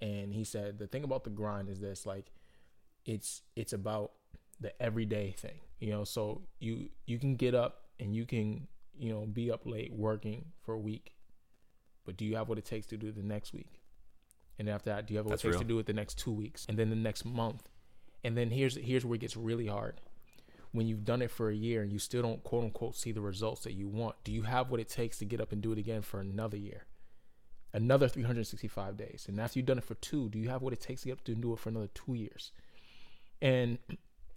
and 0.00 0.32
he 0.32 0.44
said 0.44 0.78
the 0.78 0.86
thing 0.86 1.04
about 1.04 1.24
the 1.24 1.30
grind 1.30 1.68
is 1.68 1.80
this 1.80 2.06
like 2.06 2.26
it's 3.04 3.42
it's 3.54 3.72
about 3.72 4.12
the 4.60 4.80
everyday 4.82 5.32
thing 5.32 5.60
you 5.80 5.90
know 5.90 6.04
so 6.04 6.42
you 6.58 6.88
you 7.06 7.18
can 7.18 7.36
get 7.36 7.54
up 7.54 7.84
and 8.00 8.14
you 8.14 8.24
can 8.24 8.66
you 8.98 9.12
know 9.12 9.26
be 9.26 9.50
up 9.50 9.66
late 9.66 9.92
working 9.92 10.46
for 10.62 10.72
a 10.74 10.78
week 10.78 11.12
but 12.04 12.16
do 12.16 12.24
you 12.24 12.36
have 12.36 12.48
what 12.48 12.56
it 12.56 12.64
takes 12.64 12.86
to 12.86 12.96
do 12.96 13.12
the 13.12 13.22
next 13.22 13.52
week 13.52 13.80
and 14.58 14.68
after 14.68 14.90
that 14.90 15.06
do 15.06 15.12
you 15.12 15.18
have 15.18 15.26
what 15.26 15.32
That's 15.32 15.44
it 15.44 15.48
takes 15.48 15.54
real. 15.56 15.62
to 15.62 15.68
do 15.68 15.78
it 15.78 15.86
the 15.86 15.92
next 15.92 16.18
two 16.18 16.32
weeks 16.32 16.64
and 16.68 16.78
then 16.78 16.88
the 16.88 16.96
next 16.96 17.24
month 17.26 17.68
and 18.24 18.36
then 18.36 18.50
here's 18.50 18.76
here's 18.76 19.04
where 19.04 19.16
it 19.16 19.20
gets 19.20 19.36
really 19.36 19.66
hard 19.66 20.00
when 20.76 20.86
you've 20.86 21.04
done 21.04 21.22
it 21.22 21.30
for 21.30 21.48
a 21.48 21.54
year 21.54 21.82
and 21.82 21.90
you 21.90 21.98
still 21.98 22.22
don't 22.22 22.44
quote 22.44 22.62
unquote 22.64 22.94
see 22.94 23.10
the 23.10 23.20
results 23.20 23.62
that 23.62 23.72
you 23.72 23.88
want, 23.88 24.14
do 24.24 24.30
you 24.30 24.42
have 24.42 24.70
what 24.70 24.78
it 24.78 24.88
takes 24.88 25.18
to 25.18 25.24
get 25.24 25.40
up 25.40 25.50
and 25.50 25.62
do 25.62 25.72
it 25.72 25.78
again 25.78 26.02
for 26.02 26.20
another 26.20 26.56
year? 26.56 26.84
Another 27.72 28.08
365 28.08 28.96
days. 28.96 29.24
And 29.28 29.40
after 29.40 29.58
you've 29.58 29.66
done 29.66 29.78
it 29.78 29.84
for 29.84 29.94
two, 29.96 30.28
do 30.28 30.38
you 30.38 30.48
have 30.48 30.62
what 30.62 30.72
it 30.72 30.80
takes 30.80 31.02
to 31.02 31.08
get 31.08 31.14
up 31.14 31.24
to 31.24 31.34
do 31.34 31.52
it 31.54 31.58
for 31.58 31.70
another 31.70 31.88
two 31.94 32.14
years? 32.14 32.52
And 33.40 33.78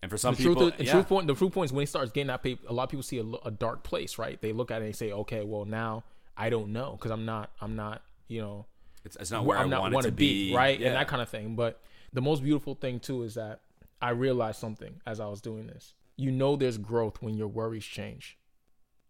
and 0.02 0.10
for 0.10 0.18
some 0.18 0.34
the 0.34 0.38
people, 0.38 0.56
truth, 0.56 0.74
is, 0.74 0.78
the 0.78 0.86
yeah, 0.86 0.92
truth 0.94 1.10
point, 1.10 1.28
the 1.28 1.36
truth 1.36 1.54
point 1.54 1.70
is 1.70 1.74
when 1.74 1.84
it 1.84 1.88
starts 1.88 2.12
getting 2.12 2.28
that 2.28 2.46
a 2.46 2.74
lot 2.74 2.84
of 2.84 2.90
people 2.90 3.04
see 3.04 3.20
a, 3.20 3.26
a 3.46 3.52
dark 3.52 3.84
place, 3.84 4.18
right? 4.18 4.42
They 4.42 4.54
look 4.54 4.72
at 4.72 4.82
it 4.82 4.86
and 4.86 4.96
say, 4.96 5.12
okay, 5.12 5.44
well 5.44 5.66
now 5.66 6.06
I 6.38 6.50
don't 6.50 6.72
know 6.72 6.94
because 6.94 7.12
I'm 7.12 7.26
not, 7.26 7.52
I'm 7.60 7.76
not, 7.76 8.02
you 8.30 8.42
know, 8.42 8.66
it's, 9.04 9.18
it's 9.18 9.32
not 9.32 9.44
where 9.44 9.58
I'm 9.58 9.68
I 9.68 9.70
not 9.70 9.92
want 9.92 10.06
to 10.06 10.12
be, 10.12 10.52
be, 10.52 10.56
right? 10.56 10.80
Yeah. 10.80 10.88
And 10.88 10.96
that 10.96 11.10
kind 11.10 11.22
of 11.22 11.28
thing. 11.28 11.56
But 11.56 11.82
the 12.14 12.22
most 12.22 12.44
beautiful 12.44 12.76
thing 12.76 13.02
too 13.02 13.24
is 13.24 13.36
that 13.36 13.60
I 14.02 14.12
realized 14.12 14.60
something 14.60 15.02
as 15.06 15.20
I 15.20 15.28
was 15.28 15.42
doing 15.42 15.68
this. 15.68 15.94
You 16.16 16.32
know, 16.32 16.56
there's 16.56 16.78
growth 16.78 17.22
when 17.22 17.36
your 17.36 17.48
worries 17.48 17.86
change. 17.86 18.38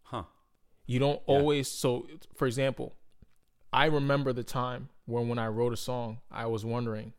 huh? 0.02 0.24
You 0.86 0.98
don't 0.98 1.20
always. 1.26 1.68
So, 1.68 2.06
for 2.34 2.46
example, 2.46 2.94
I 3.72 3.86
remember 3.86 4.32
the 4.32 4.42
time 4.44 4.88
when 5.06 5.28
when 5.28 5.38
I 5.38 5.46
wrote 5.48 5.72
a 5.72 5.76
song, 5.76 6.18
I 6.30 6.46
was 6.46 6.64
wondering, 6.64 7.12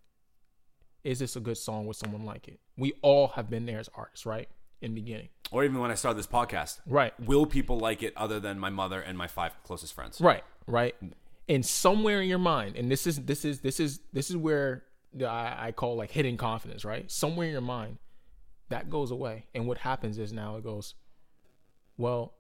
is 1.04 1.20
this 1.20 1.36
a 1.36 1.40
good 1.40 1.58
song? 1.58 1.86
Would 1.88 1.96
someone 1.96 2.26
like 2.26 2.48
it? 2.48 2.60
We 2.78 2.94
all 3.02 3.30
have 3.30 3.50
been 3.50 3.66
there 3.66 3.80
as 3.80 3.90
artists, 3.96 4.26
right? 4.26 4.50
In 4.82 4.96
the 4.96 5.02
beginning, 5.02 5.30
Or 5.52 5.64
even 5.64 5.80
when 5.80 5.92
I 5.92 5.94
started 5.96 6.18
this 6.18 6.26
podcast, 6.26 6.80
right? 6.88 7.14
will 7.20 7.46
people 7.46 7.78
like 7.78 8.02
it 8.02 8.14
other 8.18 8.40
than 8.40 8.58
my 8.58 8.72
mother 8.72 9.00
and 9.00 9.16
my 9.16 9.28
five 9.28 9.52
closest 9.64 9.94
friends? 9.94 10.20
Right, 10.20 10.44
right. 10.66 10.96
And 11.48 11.64
somewhere 11.64 12.20
in 12.22 12.28
your 12.28 12.40
mind, 12.40 12.76
and 12.76 12.90
this 12.90 13.06
is 13.06 13.20
this 13.26 13.46
is 13.46 13.60
this 13.60 13.80
is 13.80 14.00
this 14.12 14.30
is 14.32 14.38
where 14.38 14.84
I, 15.20 15.68
I 15.68 15.72
call 15.72 15.96
like 15.96 16.12
hidden 16.12 16.38
confidence, 16.38 16.86
right? 16.86 17.10
Somewhere 17.12 17.48
in 17.48 17.52
your 17.52 17.62
mind, 17.62 17.98
that 18.70 18.90
goes 18.90 19.12
away, 19.12 19.46
and 19.54 19.68
what 19.68 19.80
happens 19.80 20.18
is 20.18 20.32
now 20.32 20.56
it 20.56 20.64
goes, 20.64 20.96
well, 21.98 22.34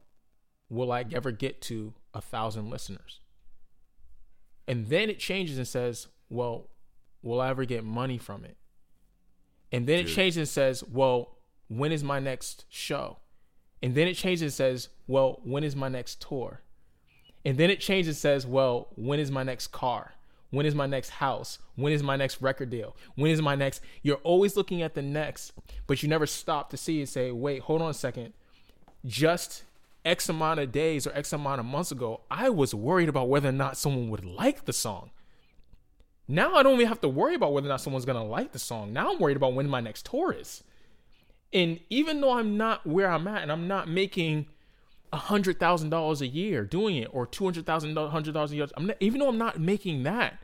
will 0.70 0.92
I 0.92 1.06
ever 1.14 1.32
get 1.32 1.62
to 1.64 1.94
a 2.14 2.22
thousand 2.22 2.70
listeners? 2.70 3.20
And 4.68 4.88
then 4.88 5.10
it 5.10 5.20
changes 5.20 5.58
and 5.58 5.68
says, 5.68 6.08
well, 6.30 6.70
will 7.22 7.42
I 7.42 7.50
ever 7.50 7.66
get 7.66 7.84
money 7.84 8.18
from 8.18 8.46
it? 8.46 8.56
And 9.72 9.88
then 9.88 10.00
it 10.00 10.08
changes 10.08 10.38
and 10.38 10.48
says, 10.48 10.84
well, 10.84 11.38
when 11.68 11.92
is 11.92 12.04
my 12.04 12.20
next 12.20 12.66
show? 12.70 13.20
And 13.82 13.96
then 13.96 14.08
it 14.08 14.14
changes 14.14 14.42
and 14.42 14.54
says, 14.54 14.90
well, 15.08 15.42
when 15.44 15.64
is 15.64 15.76
my 15.76 15.90
next 15.90 16.22
tour? 16.22 16.62
And 17.44 17.58
then 17.58 17.70
it 17.70 17.80
changes 17.80 18.16
and 18.16 18.18
says, 18.18 18.46
well, 18.46 18.90
when 18.96 19.20
is 19.20 19.32
my 19.32 19.44
next 19.44 19.68
car? 19.68 20.14
When 20.52 20.66
is 20.66 20.76
my 20.76 20.86
next 20.86 21.10
house? 21.10 21.60
When 21.76 21.92
is 21.92 22.04
my 22.04 22.18
next 22.18 22.42
record 22.42 22.70
deal? 22.70 22.96
When 23.16 23.32
is 23.32 23.42
my 23.42 23.56
next? 23.56 23.82
You're 24.04 24.18
always 24.18 24.56
looking 24.56 24.82
at 24.82 24.94
the 24.94 25.02
next, 25.02 25.54
but 25.88 26.04
you 26.04 26.10
never 26.10 26.28
stop 26.28 26.70
to 26.70 26.78
see 26.78 27.00
and 27.00 27.10
say, 27.10 27.32
wait, 27.32 27.62
hold 27.64 27.82
on 27.82 27.90
a 27.90 27.94
second. 27.94 28.34
Just 29.06 29.64
X 30.04 30.30
amount 30.30 30.60
of 30.60 30.72
days 30.72 31.08
or 31.08 31.12
X 31.16 31.32
amount 31.34 31.60
of 31.60 31.66
months 31.66 31.92
ago, 31.92 32.22
I 32.30 32.50
was 32.50 32.76
worried 32.76 33.10
about 33.10 33.30
whether 33.30 33.50
or 33.50 33.54
not 33.54 33.78
someone 33.78 34.10
would 34.10 34.26
like 34.26 34.66
the 34.66 34.74
song. 34.74 35.12
Now 36.28 36.56
I 36.56 36.64
don't 36.64 36.76
even 36.76 36.88
have 36.88 37.02
to 37.02 37.10
worry 37.10 37.36
about 37.36 37.54
whether 37.54 37.68
or 37.68 37.70
not 37.70 37.82
someone's 37.82 38.06
gonna 38.06 38.24
like 38.24 38.52
the 38.52 38.60
song. 38.60 38.94
Now 38.94 39.12
I'm 39.12 39.20
worried 39.20 39.38
about 39.38 39.54
when 39.54 39.70
my 39.70 39.82
next 39.82 40.06
tour 40.06 40.34
is. 40.34 40.64
And 41.54 41.80
even 41.90 42.22
though 42.22 42.34
I'm 42.34 42.58
not 42.58 42.86
where 42.86 43.10
I'm 43.10 43.28
at 43.28 43.42
and 43.42 43.52
I'm 43.52 43.68
not 43.68 43.90
making 43.90 44.48
hundred 45.14 45.60
thousand 45.60 45.90
dollars 45.90 46.22
a 46.22 46.28
year 46.28 46.64
doing 46.64 46.96
it 46.98 47.10
or 47.12 47.26
two 47.26 47.44
hundred 47.44 47.66
thousand 47.66 47.96
hundred 47.98 48.34
dollars 48.34 48.52
a 48.52 48.56
year, 48.56 48.68
I'm 48.78 48.88
not, 48.88 48.98
even 49.00 49.20
though 49.20 49.28
I'm 49.30 49.38
not 49.38 49.60
making 49.60 50.04
that, 50.04 50.40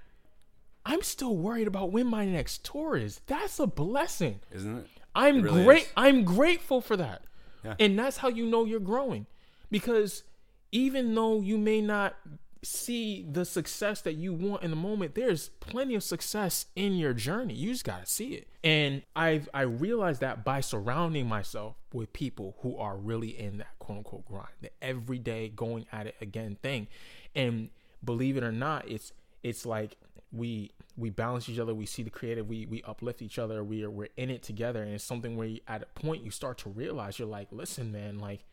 I'm 0.86 1.02
still 1.02 1.36
worried 1.38 1.68
about 1.68 1.92
when 1.92 2.08
my 2.08 2.26
next 2.26 2.64
tour 2.66 2.96
is. 2.98 3.22
That's 3.28 3.60
a 3.60 3.68
blessing. 3.68 4.40
Isn't 4.52 4.78
it? 4.80 4.88
I'm 5.16 5.38
It 5.40 5.44
really 5.44 5.64
great. 5.64 5.84
is. 5.84 5.90
I'm 5.98 6.24
grateful 6.24 6.82
for 6.82 6.96
that. 6.98 7.24
Yeah. 7.64 7.76
And 7.80 7.98
that's 7.98 8.18
how 8.18 8.28
you 8.28 8.46
know 8.46 8.66
you're 8.66 8.80
growing. 8.80 9.26
Because 9.72 10.24
even 10.72 11.14
though 11.16 11.42
you 11.42 11.58
may 11.58 11.82
not 11.82 12.16
see 12.64 13.26
the 13.30 13.46
success 13.46 14.02
that 14.02 14.14
you 14.14 14.34
want 14.34 14.64
in 14.64 14.70
the 14.70 14.78
moment, 14.78 15.16
there's 15.16 15.50
plenty 15.60 15.96
of 15.96 16.04
success 16.04 16.68
in 16.76 16.96
your 16.96 17.14
journey. 17.14 17.54
You 17.54 17.72
just 17.72 17.86
gotta 17.86 18.06
see 18.06 18.34
it. 18.34 18.48
And 18.64 19.04
I've 19.16 19.50
I 19.54 19.62
realized 19.62 20.22
that 20.22 20.44
by 20.44 20.62
surrounding 20.62 21.28
myself 21.28 21.76
with 21.94 22.14
people 22.14 22.58
who 22.62 22.78
are 22.78 22.98
really 22.98 23.30
in 23.30 23.58
that 23.60 23.78
quote 23.80 24.00
unquote 24.00 24.26
grind, 24.26 24.50
the 24.62 24.72
everyday 24.82 25.50
going 25.50 25.86
at 25.92 26.08
it 26.08 26.16
again 26.22 26.58
thing. 26.62 26.88
And 27.36 27.70
believe 28.04 28.38
it 28.38 28.44
or 28.44 28.52
not, 28.52 28.90
it's 28.90 29.14
it's 29.44 29.66
like 29.66 29.98
we 30.32 30.72
we 30.98 31.10
balance 31.10 31.48
each 31.48 31.60
other. 31.60 31.74
We 31.74 31.86
see 31.86 32.04
the 32.04 32.10
creative. 32.10 32.48
We 32.48 32.66
we 32.66 32.84
uplift 32.84 33.22
each 33.22 33.40
other. 33.40 33.64
We 33.64 33.84
are 33.84 33.90
we're 33.90 34.10
in 34.18 34.30
it 34.30 34.44
together, 34.44 34.82
and 34.84 34.94
it's 34.94 35.04
something 35.04 35.38
where 35.38 35.48
you, 35.48 35.60
at 35.68 35.84
a 35.84 36.00
point 36.00 36.24
you 36.24 36.32
start 36.32 36.58
to 36.60 36.70
realize 36.70 37.20
you're 37.20 37.28
like, 37.28 37.48
listen, 37.52 37.92
man, 37.92 38.20
like 38.20 38.44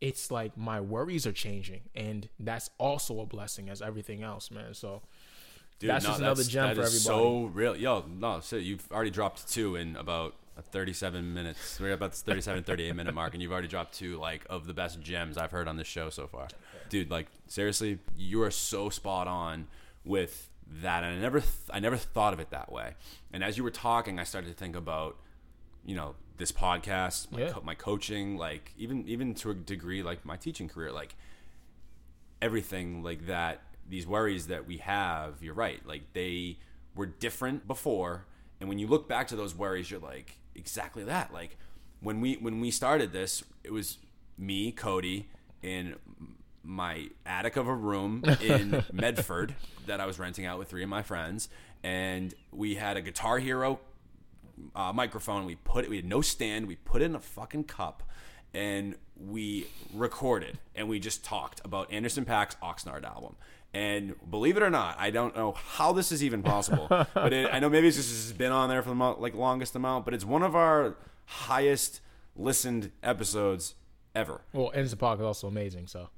it's 0.00 0.30
like 0.30 0.56
my 0.56 0.80
worries 0.80 1.26
are 1.26 1.32
changing, 1.32 1.82
and 1.94 2.28
that's 2.38 2.70
also 2.78 3.20
a 3.20 3.26
blessing 3.26 3.68
as 3.68 3.80
everything 3.82 4.22
else, 4.22 4.50
man. 4.50 4.74
So. 4.74 5.02
Dude, 5.78 5.90
that's 5.90 6.04
no, 6.04 6.10
just 6.12 6.20
another 6.20 6.34
that's- 6.42 6.48
gem 6.48 6.68
that 6.68 6.76
for 6.76 6.82
is 6.84 7.06
everybody. 7.06 7.24
So 7.24 7.44
real, 7.52 7.76
yo, 7.76 8.04
no, 8.18 8.40
so 8.40 8.56
you've 8.56 8.90
already 8.90 9.10
dropped 9.10 9.46
two 9.52 9.76
in 9.76 9.94
about 9.96 10.34
a 10.56 10.62
37 10.62 11.34
minutes. 11.34 11.78
We're 11.78 11.92
about 11.92 12.12
the 12.12 12.16
37, 12.16 12.64
38 12.64 12.96
minute 12.96 13.14
mark, 13.14 13.34
and 13.34 13.42
you've 13.42 13.52
already 13.52 13.68
dropped 13.68 13.92
two 13.92 14.18
like 14.18 14.46
of 14.48 14.66
the 14.66 14.72
best 14.72 15.02
gems 15.02 15.36
I've 15.36 15.50
heard 15.50 15.68
on 15.68 15.76
this 15.76 15.86
show 15.86 16.08
so 16.08 16.26
far, 16.28 16.48
dude. 16.88 17.10
Like 17.10 17.26
seriously, 17.46 17.98
you 18.16 18.40
are 18.42 18.50
so 18.50 18.88
spot 18.88 19.28
on 19.28 19.66
with 20.02 20.48
that, 20.80 21.04
and 21.04 21.14
I 21.14 21.20
never, 21.20 21.40
th- 21.40 21.52
I 21.70 21.78
never 21.78 21.98
thought 21.98 22.32
of 22.32 22.40
it 22.40 22.48
that 22.52 22.72
way. 22.72 22.94
And 23.30 23.44
as 23.44 23.58
you 23.58 23.62
were 23.62 23.70
talking, 23.70 24.18
I 24.18 24.24
started 24.24 24.48
to 24.48 24.54
think 24.54 24.76
about, 24.76 25.16
you 25.86 25.96
know, 25.96 26.14
this 26.36 26.52
podcast, 26.52 27.32
my, 27.32 27.40
Yeah. 27.40 27.52
co- 27.52 27.62
my 27.62 27.74
coaching, 27.74 28.36
like 28.36 28.74
even 28.76 29.08
even 29.08 29.32
to 29.36 29.50
a 29.52 29.54
degree, 29.54 30.02
like 30.02 30.26
my 30.26 30.36
teaching 30.36 30.68
career, 30.68 30.92
like 30.92 31.14
everything 32.42 33.02
like 33.02 33.26
that 33.26 33.62
these 33.88 34.06
worries 34.06 34.48
that 34.48 34.66
we 34.66 34.76
have 34.78 35.42
you're 35.42 35.54
right 35.54 35.80
like 35.86 36.02
they 36.12 36.58
were 36.94 37.06
different 37.06 37.66
before. 37.66 38.24
And 38.60 38.68
when 38.68 38.78
you 38.78 38.86
look 38.86 39.08
back 39.08 39.28
to 39.28 39.36
those 39.36 39.54
worries 39.54 39.90
you're 39.90 40.00
like 40.00 40.36
exactly 40.54 41.04
that. 41.04 41.32
Like 41.32 41.56
when 42.00 42.20
we 42.20 42.34
when 42.34 42.60
we 42.60 42.70
started 42.70 43.12
this 43.12 43.42
it 43.64 43.72
was 43.72 43.98
me 44.36 44.70
cody 44.72 45.28
in 45.62 45.94
my 46.62 47.08
attic 47.24 47.56
of 47.56 47.68
a 47.68 47.74
room 47.74 48.22
in 48.42 48.84
medford 48.92 49.54
that 49.86 50.00
i 50.00 50.04
was 50.06 50.18
renting 50.18 50.44
out 50.44 50.58
with 50.58 50.68
three 50.68 50.82
of 50.82 50.88
my 50.88 51.02
friends. 51.02 51.48
And 51.82 52.34
we 52.52 52.74
had 52.74 52.96
a 52.96 53.00
guitar 53.02 53.38
hero 53.38 53.78
uh, 54.74 54.92
microphone. 54.92 55.44
We 55.46 55.56
put 55.56 55.84
it. 55.84 55.90
We 55.90 55.96
had 55.96 56.04
no 56.04 56.20
stand. 56.20 56.66
We 56.66 56.76
put 56.76 57.02
it 57.02 57.06
in 57.06 57.14
a 57.14 57.20
fucking 57.20 57.64
cup, 57.64 58.02
and 58.54 58.96
we 59.16 59.66
recorded. 59.94 60.58
And 60.74 60.88
we 60.88 60.98
just 60.98 61.24
talked 61.24 61.60
about 61.64 61.92
Anderson 61.92 62.24
Paak's 62.24 62.56
Oxnard 62.62 63.04
album. 63.04 63.36
And 63.74 64.14
believe 64.30 64.56
it 64.56 64.62
or 64.62 64.70
not, 64.70 64.96
I 64.98 65.10
don't 65.10 65.36
know 65.36 65.52
how 65.52 65.92
this 65.92 66.10
is 66.10 66.24
even 66.24 66.42
possible. 66.42 66.86
but 67.14 67.32
it, 67.32 67.52
I 67.52 67.58
know 67.58 67.68
maybe 67.68 67.88
it's 67.88 67.96
just 67.96 68.10
it's 68.10 68.32
been 68.32 68.52
on 68.52 68.68
there 68.68 68.82
for 68.82 68.88
the 68.88 68.94
mo- 68.94 69.16
like 69.18 69.34
longest 69.34 69.76
amount. 69.76 70.04
But 70.04 70.14
it's 70.14 70.24
one 70.24 70.42
of 70.42 70.56
our 70.56 70.96
highest 71.26 72.00
listened 72.34 72.90
episodes 73.02 73.74
ever. 74.14 74.40
Well, 74.52 74.70
Anderson 74.74 74.98
Paak 74.98 75.16
is 75.16 75.22
also 75.22 75.46
amazing. 75.46 75.86
So 75.88 76.08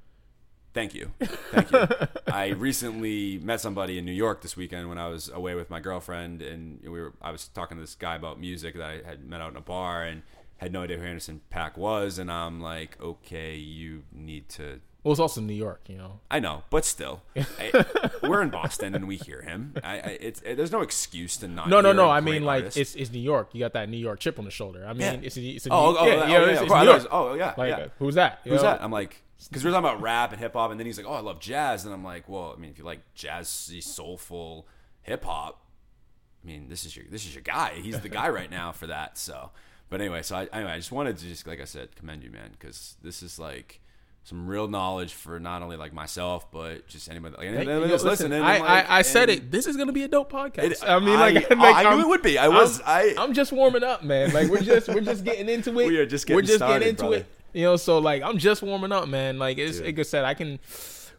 Thank 0.75 0.95
you. 0.95 1.11
Thank 1.21 1.73
you. 1.73 1.89
I 2.27 2.49
recently 2.49 3.39
met 3.39 3.61
somebody 3.61 3.99
in 3.99 4.05
New 4.05 4.13
York 4.13 4.43
this 4.43 4.57
weekend 4.57 4.89
when 4.89 4.99
I 4.99 5.09
was 5.09 5.29
away 5.29 5.55
with 5.55 5.71
my 5.71 5.81
girlfriend, 5.81 6.43
and 6.43 6.81
we 6.83 7.01
were. 7.01 7.15
I 7.21 7.31
was 7.31 7.49
talking 7.49 7.77
to 7.79 7.81
this 7.81 7.95
guy 7.95 8.17
about 8.17 8.39
music 8.39 8.75
that 8.77 8.85
I 8.85 9.01
had 9.05 9.25
met 9.25 9.41
out 9.41 9.51
in 9.51 9.57
a 9.57 9.63
bar, 9.63 10.05
and 10.05 10.23
had 10.59 10.73
no 10.73 10.83
idea 10.83 10.99
who 10.99 11.05
Anderson 11.05 11.41
Paak 11.53 11.77
was, 11.77 12.19
and 12.19 12.31
I'm 12.31 12.61
like, 12.61 13.01
okay, 13.01 13.57
you 13.57 14.03
need 14.13 14.49
to. 14.51 14.81
Well, 15.09 15.13
it's 15.15 15.21
also 15.21 15.41
New 15.41 15.55
York, 15.55 15.81
you 15.89 15.97
know. 15.97 16.21
I 16.31 16.39
know, 16.39 16.65
but 16.69 16.85
still, 16.85 17.23
I, 17.35 17.85
we're 18.23 18.43
in 18.43 18.51
Boston 18.51 18.95
and 18.95 19.09
we 19.09 19.17
hear 19.17 19.41
him. 19.41 19.73
I, 19.83 19.95
I 20.01 20.19
it's 20.21 20.41
there's 20.41 20.71
no 20.71 20.83
excuse 20.83 21.39
to 21.39 21.49
not. 21.49 21.71
No, 21.71 21.81
no, 21.81 21.93
no. 21.95 22.11
I 22.11 22.21
mean, 22.21 22.45
like 22.45 22.65
artist. 22.65 22.77
it's 22.77 22.95
it's 22.95 23.11
New 23.11 23.19
York. 23.21 23.49
You 23.55 23.61
got 23.61 23.73
that 23.73 23.89
New 23.89 23.97
York 23.97 24.21
chip 24.21 24.39
on 24.39 24.45
the 24.45 24.51
shoulder. 24.51 24.85
I 24.87 24.93
mean, 24.93 25.01
Yeah. 25.01 25.27
it's 25.27 25.39
a, 25.39 25.41
it's 25.41 25.67
a 25.67 25.71
Oh, 25.73 25.93
New, 25.93 25.99
oh, 25.99 26.05
yeah, 26.07 26.13
oh, 26.13 26.27
you 26.27 26.33
yeah, 26.33 26.41
it's, 26.61 26.61
New 26.71 26.83
York. 26.85 27.07
oh, 27.11 27.35
yeah, 27.35 27.55
Like, 27.57 27.71
yeah. 27.71 27.87
who's 27.99 28.17
that? 28.17 28.41
You 28.45 28.53
Who's 28.53 28.63
know? 28.63 28.69
that? 28.69 28.83
I'm 28.83 28.91
like, 28.93 29.23
because 29.49 29.65
we're 29.65 29.71
talking 29.71 29.89
about 29.89 30.03
rap 30.03 30.33
and 30.33 30.41
hip 30.41 30.53
hop, 30.53 30.71
and 30.71 30.79
then 30.79 30.87
he's 30.87 30.99
like, 30.99 31.07
oh, 31.07 31.15
I 31.15 31.21
love 31.21 31.41
jazz, 31.41 31.87
and 31.87 31.95
I'm 31.95 32.05
like, 32.05 32.29
well, 32.29 32.53
I 32.55 32.61
mean, 32.61 32.71
if 32.71 32.79
you 32.79 32.85
like 32.85 33.01
jazzy, 33.17 33.83
soulful 33.83 34.67
hip 35.01 35.25
hop, 35.25 35.63
I 36.45 36.47
mean, 36.47 36.69
this 36.69 36.85
is 36.85 36.95
your 36.95 37.07
this 37.11 37.25
is 37.25 37.35
your 37.35 37.43
guy. 37.43 37.73
He's 37.83 38.01
the 38.01 38.09
guy 38.11 38.29
right 38.29 38.51
now 38.51 38.73
for 38.73 38.87
that. 38.89 39.17
So, 39.17 39.51
but 39.89 40.01
anyway, 40.03 40.21
so 40.23 40.37
I 40.37 40.49
anyway, 40.53 40.73
I 40.73 40.77
just 40.77 40.93
wanted 40.93 41.17
to 41.17 41.25
just 41.27 41.47
like 41.47 41.61
I 41.61 41.65
said, 41.65 41.97
commend 41.97 42.23
you, 42.25 42.31
man, 42.31 42.51
because 42.53 42.97
this 43.03 43.23
is 43.23 43.39
like 43.39 43.81
some 44.29 44.47
real 44.47 44.69
knowledge 44.69 45.15
for 45.15 45.41
not 45.41 45.63
only 45.63 45.77
like 45.77 45.95
myself, 45.95 46.51
but 46.53 46.87
just 46.87 47.09
anybody 47.11 47.35
like 47.37 47.47
Hey, 47.47 47.55
anybody 47.57 47.71
you 47.71 47.81
know, 47.81 47.87
that's 47.89 48.05
listen, 48.05 48.31
listening. 48.31 48.43
I, 48.43 48.59
like, 48.59 48.91
I, 48.91 48.99
I 48.99 49.03
said 49.03 49.31
it. 49.31 49.51
This 49.51 49.67
is 49.67 49.77
gonna 49.79 49.93
be 49.93 50.03
a 50.03 50.09
dope 50.09 50.31
podcast. 50.31 50.59
It- 50.65 50.83
I 50.87 50.99
mean, 50.99 51.17
I- 51.17 51.31
like, 51.31 51.51
like, 51.57 51.77
I 51.87 51.95
knew 51.95 52.03
it 52.03 52.09
would 52.09 52.23
be. 52.23 52.37
I 52.37 52.49
was- 52.49 52.81
I'm, 52.81 52.87
I- 52.87 53.15
I'm 53.19 53.33
just 53.33 53.53
warming 53.53 53.83
up, 53.85 54.05
man. 54.05 54.33
Like 54.35 54.49
we're 54.49 54.61
just 54.61 54.89
we're 54.89 55.01
just 55.01 55.25
getting 55.25 55.49
into 55.49 55.71
it. 55.81 55.87
We 55.89 55.97
are 55.99 56.05
just 56.07 56.29
we're 56.29 56.43
getting 56.43 56.47
just 56.47 56.59
started, 56.59 56.81
getting 56.81 56.89
into 56.91 57.03
brother. 57.05 57.17
it. 57.17 57.27
You 57.55 57.63
know, 57.65 57.77
so 57.77 57.99
like 57.99 58.23
I'm 58.23 58.37
just 58.39 58.63
warming 58.63 58.93
up, 58.93 59.09
man. 59.09 59.39
Like 59.39 59.57
it's 59.57 59.79
Dude. 59.79 59.87
like 59.87 59.99
I 59.99 60.03
said, 60.03 60.25
I 60.25 60.35
can. 60.35 60.59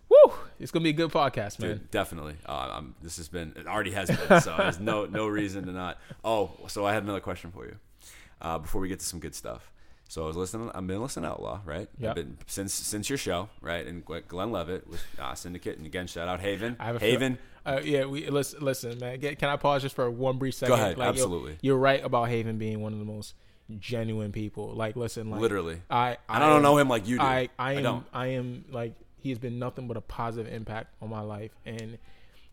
Woo! 0.09 0.33
It's 0.59 0.71
gonna 0.71 0.83
be 0.83 0.89
a 0.89 0.93
good 0.93 1.11
podcast, 1.11 1.59
man. 1.59 1.69
Dude, 1.71 1.91
definitely. 1.91 2.35
Uh, 2.45 2.73
I'm, 2.77 2.95
this 3.01 3.17
has 3.17 3.27
been 3.27 3.53
it 3.55 3.65
already 3.67 3.91
has 3.91 4.09
been. 4.09 4.41
So 4.41 4.55
there's 4.57 4.79
no 4.79 5.05
no 5.05 5.27
reason 5.27 5.65
to 5.65 5.71
not. 5.71 5.97
Oh, 6.23 6.51
so 6.67 6.85
I 6.85 6.93
had 6.93 7.03
another 7.03 7.19
question 7.19 7.51
for 7.51 7.65
you 7.65 7.75
uh, 8.41 8.59
before 8.59 8.81
we 8.81 8.87
get 8.87 8.99
to 8.99 9.05
some 9.05 9.19
good 9.19 9.33
stuff. 9.35 9.71
So 10.09 10.23
I 10.23 10.27
was 10.27 10.35
listening. 10.35 10.69
I've 10.75 10.85
been 10.87 11.01
listening 11.01 11.23
to 11.23 11.29
Outlaw, 11.31 11.61
right? 11.65 11.87
Yeah. 11.97 12.13
Been 12.13 12.37
since 12.47 12.73
since 12.73 13.09
your 13.09 13.17
show, 13.17 13.47
right? 13.61 13.85
And 13.87 14.03
Glenn- 14.03 14.51
Levitt 14.51 14.87
with 14.89 15.01
uh, 15.19 15.33
Syndicate, 15.35 15.77
and 15.77 15.85
again, 15.85 16.07
shout 16.07 16.27
out 16.27 16.41
Haven. 16.41 16.75
I 16.79 16.85
have 16.85 16.95
a 16.97 16.99
Haven. 16.99 17.37
Uh, 17.65 17.79
yeah, 17.83 18.05
we 18.05 18.27
listen. 18.29 18.59
Listen, 18.61 18.97
man. 18.99 19.19
Get, 19.19 19.37
can 19.39 19.49
I 19.49 19.55
pause 19.55 19.83
just 19.83 19.95
for 19.95 20.09
one 20.09 20.37
brief 20.37 20.55
second? 20.55 20.75
Go 20.75 20.81
ahead, 20.81 20.97
Like, 20.97 21.09
absolutely. 21.09 21.57
you're 21.61 21.77
right 21.77 22.03
about 22.03 22.27
Haven 22.29 22.57
being 22.57 22.81
one 22.81 22.91
of 22.93 22.99
the 22.99 23.05
most 23.05 23.35
genuine 23.77 24.31
people. 24.31 24.73
Like, 24.73 24.95
listen, 24.95 25.29
like 25.29 25.39
Literally. 25.41 25.81
I 25.89 26.17
I 26.27 26.39
don't 26.39 26.57
am- 26.57 26.61
know 26.63 26.77
him 26.77 26.89
like 26.89 27.07
you 27.07 27.17
do. 27.17 27.23
I 27.23 27.49
I 27.59 27.69
I 27.69 27.73
am 27.73 27.83
don't. 27.83 28.05
I 28.11 28.27
am 28.27 28.65
like 28.71 28.95
he 29.21 29.29
has 29.29 29.37
been 29.37 29.59
nothing 29.59 29.87
but 29.87 29.95
a 29.97 30.01
positive 30.01 30.51
impact 30.51 30.93
on 31.01 31.09
my 31.09 31.21
life 31.21 31.51
and 31.65 31.97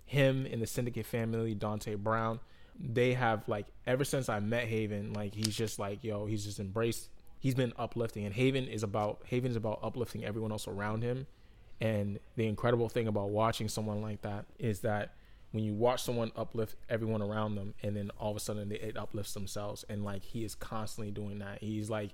him 0.05 0.47
and 0.51 0.61
the 0.61 0.67
syndicate 0.67 1.07
family 1.07 1.55
Dante 1.55 1.95
Brown 1.95 2.39
they 2.79 3.15
have 3.15 3.43
like 3.49 3.67
ever 3.87 4.05
since 4.05 4.29
I 4.29 4.41
met 4.41 4.65
Haven 4.65 5.13
like 5.15 5.35
he's 5.35 5.57
just 5.57 5.79
like 5.79 6.05
yo 6.05 6.27
he's 6.27 6.45
just 6.45 6.61
embraced 6.61 7.09
he's 7.39 7.55
been 7.55 7.73
uplifting 7.77 8.25
and 8.25 8.35
Haven 8.35 8.67
is 8.69 8.83
about 8.83 9.23
Haven 9.27 9.51
is 9.51 9.57
about 9.57 9.79
uplifting 9.83 10.25
everyone 10.25 10.53
else 10.53 10.67
around 10.69 11.03
him. 11.03 11.27
And 11.81 12.19
the 12.37 12.47
incredible 12.47 12.89
thing 12.89 13.07
about 13.07 13.29
watching 13.31 13.69
someone 13.69 14.01
like 14.01 14.23
that 14.23 14.47
is 14.59 14.81
that 14.81 15.15
when 15.53 15.63
you 15.63 15.75
watch 15.75 16.03
someone 16.03 16.33
uplift 16.35 16.75
everyone 16.89 17.23
around 17.23 17.55
them 17.55 17.75
and 17.83 17.97
then 17.97 18.11
all 18.19 18.31
of 18.31 18.37
a 18.37 18.41
sudden 18.41 18.69
they, 18.69 18.77
it 18.77 18.97
uplifts 18.97 19.35
themselves 19.35 19.85
and 19.89 20.05
like 20.05 20.23
he 20.25 20.45
is 20.45 20.55
constantly 20.55 21.11
doing 21.11 21.39
that. 21.41 21.63
He's 21.63 21.91
like 21.91 22.11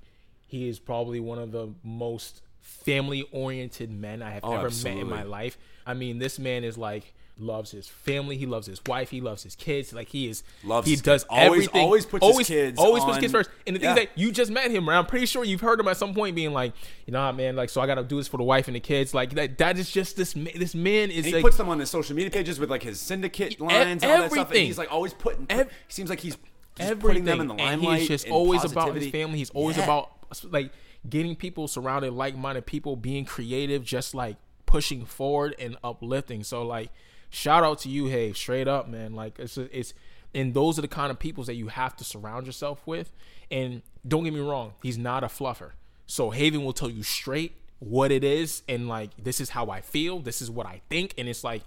he 0.47 0.69
is 0.69 0.79
probably 0.79 1.21
one 1.21 1.39
of 1.39 1.51
the 1.53 1.73
most 1.83 2.43
family 2.61 3.27
oriented 3.33 3.91
men 3.91 4.23
I 4.23 4.31
have 4.33 4.45
Oh, 4.45 4.53
ever 4.53 4.69
met 4.69 4.99
in 4.99 5.09
my 5.09 5.23
life. 5.23 5.57
I 5.87 5.95
mean, 5.95 6.19
this 6.19 6.39
man 6.39 6.63
is 6.65 6.77
like 6.77 7.15
loves 7.39 7.71
his 7.71 7.89
family, 7.89 8.37
he 8.37 8.47
loves 8.47 8.67
his 8.67 8.81
wife, 8.87 9.11
he 9.11 9.21
loves 9.21 9.43
his 9.43 9.57
kids. 9.57 9.93
Like 9.93 10.09
he 10.09 10.29
is 10.29 10.43
Loves 10.63 10.87
he 10.87 10.97
does. 10.97 11.25
Always- 11.25 11.67
everything. 11.67 11.81
always 11.83 12.07
puts 12.07 12.27
his 12.39 12.47
kids 12.47 12.79
always 12.79 13.03
puts 13.05 13.19
kids 13.19 13.33
first. 13.33 13.51
And 13.67 13.75
the 13.77 13.81
thing 13.81 13.85
Yeah. 13.89 13.95
is 14.03 14.07
that 14.07 14.19
you 14.19 14.31
just 14.33 14.51
met 14.51 14.71
him, 14.71 14.87
and 14.89 14.97
I'm 14.97 15.07
pretty 15.07 15.27
sure 15.27 15.43
you've 15.45 15.61
heard 15.63 15.81
him 15.81 15.89
at 15.89 15.97
some 15.97 16.15
point 16.15 16.37
being 16.37 16.53
like, 16.53 16.73
you 17.07 17.13
know, 17.13 17.33
man, 17.33 17.57
like 17.57 17.71
so 17.71 17.81
I 17.81 17.87
got 17.87 17.95
to 17.97 18.05
do 18.05 18.17
this 18.19 18.29
for 18.29 18.37
the 18.37 18.43
wife 18.45 18.67
and 18.69 18.77
the 18.77 18.81
kids. 18.81 19.15
Like 19.15 19.35
that 19.35 19.59
that 19.59 19.79
is 19.79 19.91
just 19.91 20.17
this 20.17 20.35
this 20.35 20.75
man 20.75 21.11
is 21.11 21.19
And 21.19 21.27
he 21.27 21.33
like 21.33 21.43
puts 21.43 21.57
them 21.57 21.69
on 21.69 21.79
his 21.79 21.91
social 21.91 22.15
media 22.15 22.31
pages 22.31 22.61
with 22.61 22.71
like 22.71 22.83
his 22.83 23.01
syndicate 23.01 23.61
lines 23.61 24.03
and 24.03 24.13
all 24.13 24.19
that 24.19 24.31
stuff. 24.31 24.33
And 24.33 24.39
everything. 24.47 24.67
he's 24.67 24.79
like 24.79 24.93
always 24.93 25.15
putting. 25.15 25.47
Ev- 25.51 25.69
he 25.69 25.93
seems 25.93 26.11
like 26.11 26.21
he's 26.21 26.37
everything. 26.79 27.01
putting 27.01 27.25
them 27.25 27.41
in 27.41 27.49
the 27.49 27.55
and 27.55 27.83
limelight. 27.83 28.01
he's 28.01 28.09
just 28.09 28.29
always 28.29 28.63
about 28.65 28.95
his 28.95 29.09
family. 29.11 29.39
He's 29.39 29.51
always 29.51 29.77
Yeah. 29.79 29.85
about 29.85 30.11
like 30.51 30.71
getting 31.09 31.35
people 31.35 31.67
surrounded 31.67 32.13
like-minded 32.13 32.65
people, 32.67 32.95
being 32.95 33.25
creative, 33.25 33.83
just 33.85 34.15
like 34.15 34.37
pushing 34.67 35.05
forward 35.05 35.55
and 35.59 35.77
uplifting. 35.83 36.45
So 36.45 36.63
like, 36.63 36.91
shout 37.33 37.65
out 37.65 37.81
to 37.81 37.89
you, 37.89 38.07
hey, 38.07 38.33
straight 38.33 38.69
up, 38.69 38.89
man. 38.89 39.15
Like 39.15 39.41
it's 39.41 39.59
it's 39.59 39.95
and 40.35 40.55
those 40.55 40.79
are 40.79 40.83
the 40.83 40.89
kind 40.89 41.11
of 41.11 41.19
peoples 41.19 41.49
that 41.49 41.55
you 41.55 41.69
have 41.69 41.97
to 41.97 42.05
surround 42.05 42.47
yourself 42.47 42.81
with. 42.87 43.13
And 43.51 43.83
don't 44.07 44.23
get 44.23 44.33
me 44.33 44.41
wrong, 44.41 44.75
he's 44.83 44.97
not 44.99 45.25
a 45.25 45.27
fluffer. 45.27 45.73
So 46.07 46.31
Haven 46.31 46.65
will 46.65 46.73
tell 46.73 46.91
you 46.91 47.03
straight 47.03 47.57
what 47.81 48.13
it 48.13 48.23
is 48.23 48.63
and 48.69 48.87
like 48.87 49.11
this 49.19 49.41
is 49.41 49.51
how 49.51 49.71
I 49.71 49.81
feel, 49.81 50.21
this 50.21 50.41
is 50.41 50.51
what 50.51 50.67
I 50.67 50.83
think, 50.89 51.15
and 51.19 51.29
it's 51.29 51.43
like. 51.43 51.63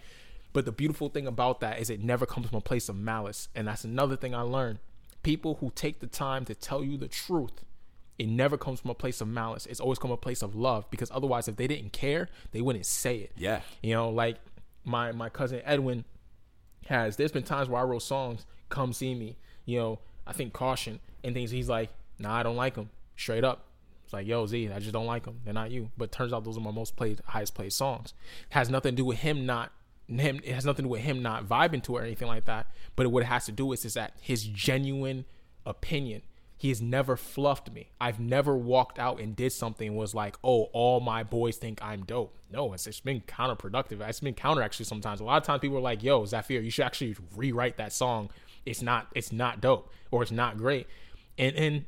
But 0.54 0.64
the 0.64 0.72
beautiful 0.72 1.10
thing 1.10 1.28
about 1.28 1.60
that 1.60 1.80
is 1.80 1.90
it 1.90 2.02
never 2.02 2.26
comes 2.26 2.48
from 2.48 2.58
a 2.58 2.62
place 2.62 2.88
of 2.88 2.96
malice, 2.96 3.50
and 3.54 3.68
that's 3.68 3.84
another 3.84 4.16
thing 4.16 4.34
I 4.34 4.40
learned. 4.40 4.80
People 5.22 5.56
who 5.56 5.70
take 5.76 6.00
the 6.00 6.08
time 6.08 6.46
to 6.46 6.56
tell 6.56 6.82
you 6.82 6.96
the 6.98 7.10
truth 7.10 7.66
it 8.18 8.28
never 8.28 8.58
comes 8.58 8.80
from 8.80 8.92
a 8.92 8.96
place 8.96 9.20
of 9.20 9.28
malice. 9.28 9.66
It's 9.66 9.82
always 9.82 10.00
come 10.00 10.08
from 10.08 10.14
a 10.14 10.18
place 10.18 10.42
of 10.42 10.56
love 10.56 10.90
because 10.90 11.12
otherwise, 11.12 11.50
if 11.50 11.58
they 11.58 11.68
didn't 11.68 11.92
care, 11.92 12.30
they 12.52 12.62
wouldn't 12.62 12.86
say 12.86 13.18
it. 13.18 13.32
Yeah. 13.36 13.60
You 13.84 13.94
know, 13.94 14.10
like 14.10 14.38
my 14.86 15.12
my 15.12 15.30
cousin 15.30 15.62
Edwin 15.66 16.06
has. 16.88 17.18
There's 17.18 17.32
been 17.32 17.44
times 17.44 17.68
where 17.68 17.82
I 17.82 17.84
wrote 17.84 18.04
songs, 18.04 18.46
"Come 18.70 18.94
See 18.94 19.14
Me," 19.16 19.38
you 19.66 19.80
know, 19.80 20.00
I 20.26 20.34
think 20.34 20.54
"Caution" 20.54 21.00
and 21.24 21.34
things. 21.34 21.52
He's 21.52 21.70
like, 21.70 21.90
"Nah, 22.20 22.36
I 22.36 22.44
don't 22.44 22.56
like 22.56 22.76
them." 22.76 22.90
Straight 23.18 23.44
up, 23.44 23.66
it's 24.04 24.14
like, 24.14 24.28
"Yo, 24.28 24.46
Z, 24.46 24.72
I 24.72 24.80
just 24.80 24.94
don't 24.94 25.06
like 25.06 25.24
them. 25.24 25.42
They're 25.44 25.54
not 25.54 25.72
you." 25.72 25.92
But 25.98 26.12
turns 26.12 26.32
out 26.32 26.44
those 26.44 26.58
are 26.58 26.62
my 26.62 26.72
most 26.72 26.96
played, 26.96 27.22
highest 27.26 27.56
played 27.56 27.74
songs. 27.74 28.14
has 28.50 28.70
nothing 28.70 28.94
to 28.94 28.98
do 28.98 29.06
with 29.06 29.20
him 29.20 29.46
not 29.46 29.72
him. 30.08 30.40
It 30.44 30.54
has 30.54 30.66
nothing 30.66 30.84
to 30.84 30.88
do 30.88 30.92
with 30.92 31.02
him 31.02 31.22
not 31.22 31.46
vibing 31.46 31.84
to 31.84 31.98
it 31.98 32.02
or 32.02 32.04
anything 32.04 32.28
like 32.28 32.46
that. 32.46 32.68
But 32.96 33.08
what 33.08 33.24
it 33.24 33.28
has 33.28 33.46
to 33.46 33.52
do 33.52 33.66
with 33.66 33.84
is 33.86 33.96
that 33.96 34.14
his 34.22 34.44
genuine 34.46 35.26
opinion 35.66 36.22
He 36.58 36.70
has 36.70 36.82
never 36.82 37.18
fluffed 37.18 37.72
me. 37.72 37.90
I've 38.00 38.20
never 38.20 38.56
walked 38.56 38.98
out 38.98 39.20
and 39.20 39.36
did 39.36 39.52
something 39.52 39.90
and 39.90 39.98
was 39.98 40.16
like, 40.16 40.38
oh, 40.44 40.64
all 40.72 41.02
my 41.02 41.24
boys 41.24 41.58
think 41.58 41.80
I'm 41.82 42.04
dope. 42.04 42.38
No, 42.50 42.74
it's, 42.74 42.88
it's 42.88 43.02
been 43.02 43.22
counterproductive. 43.22 44.00
It's 44.08 44.22
been 44.22 44.34
counter 44.34 44.62
actually 44.62 44.86
sometimes. 44.86 45.20
A 45.20 45.26
lot 45.26 45.38
of 45.38 45.44
times 45.44 45.60
people 45.60 45.78
are 45.78 45.82
like, 45.82 46.02
yo, 46.02 46.26
Zafir, 46.26 46.62
you 46.62 46.72
should 46.72 46.86
actually 46.86 47.16
rewrite 47.36 47.78
that 47.78 47.92
song. 47.92 48.30
It's 48.66 48.82
not 48.82 49.08
it's 49.14 49.32
not 49.32 49.62
dope 49.62 49.92
or 50.12 50.24
it's 50.24 50.32
not 50.32 50.58
great. 50.58 50.88
And 51.38 51.56
and 51.56 51.86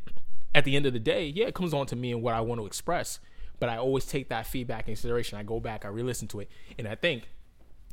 at 0.53 0.65
the 0.65 0.75
end 0.75 0.85
of 0.85 0.93
the 0.93 0.99
day, 0.99 1.27
yeah, 1.27 1.47
it 1.47 1.55
comes 1.55 1.73
on 1.73 1.85
to 1.87 1.95
me 1.95 2.11
and 2.11 2.21
what 2.21 2.33
I 2.33 2.41
want 2.41 2.59
to 2.59 2.65
express. 2.65 3.19
But 3.59 3.69
I 3.69 3.77
always 3.77 4.05
take 4.05 4.29
that 4.29 4.45
feedback 4.45 4.85
consideration. 4.85 5.37
I 5.37 5.43
go 5.43 5.59
back, 5.59 5.85
I 5.85 5.87
re-listen 5.87 6.27
to 6.29 6.41
it, 6.41 6.49
and 6.77 6.87
I 6.87 6.95
think 6.95 7.29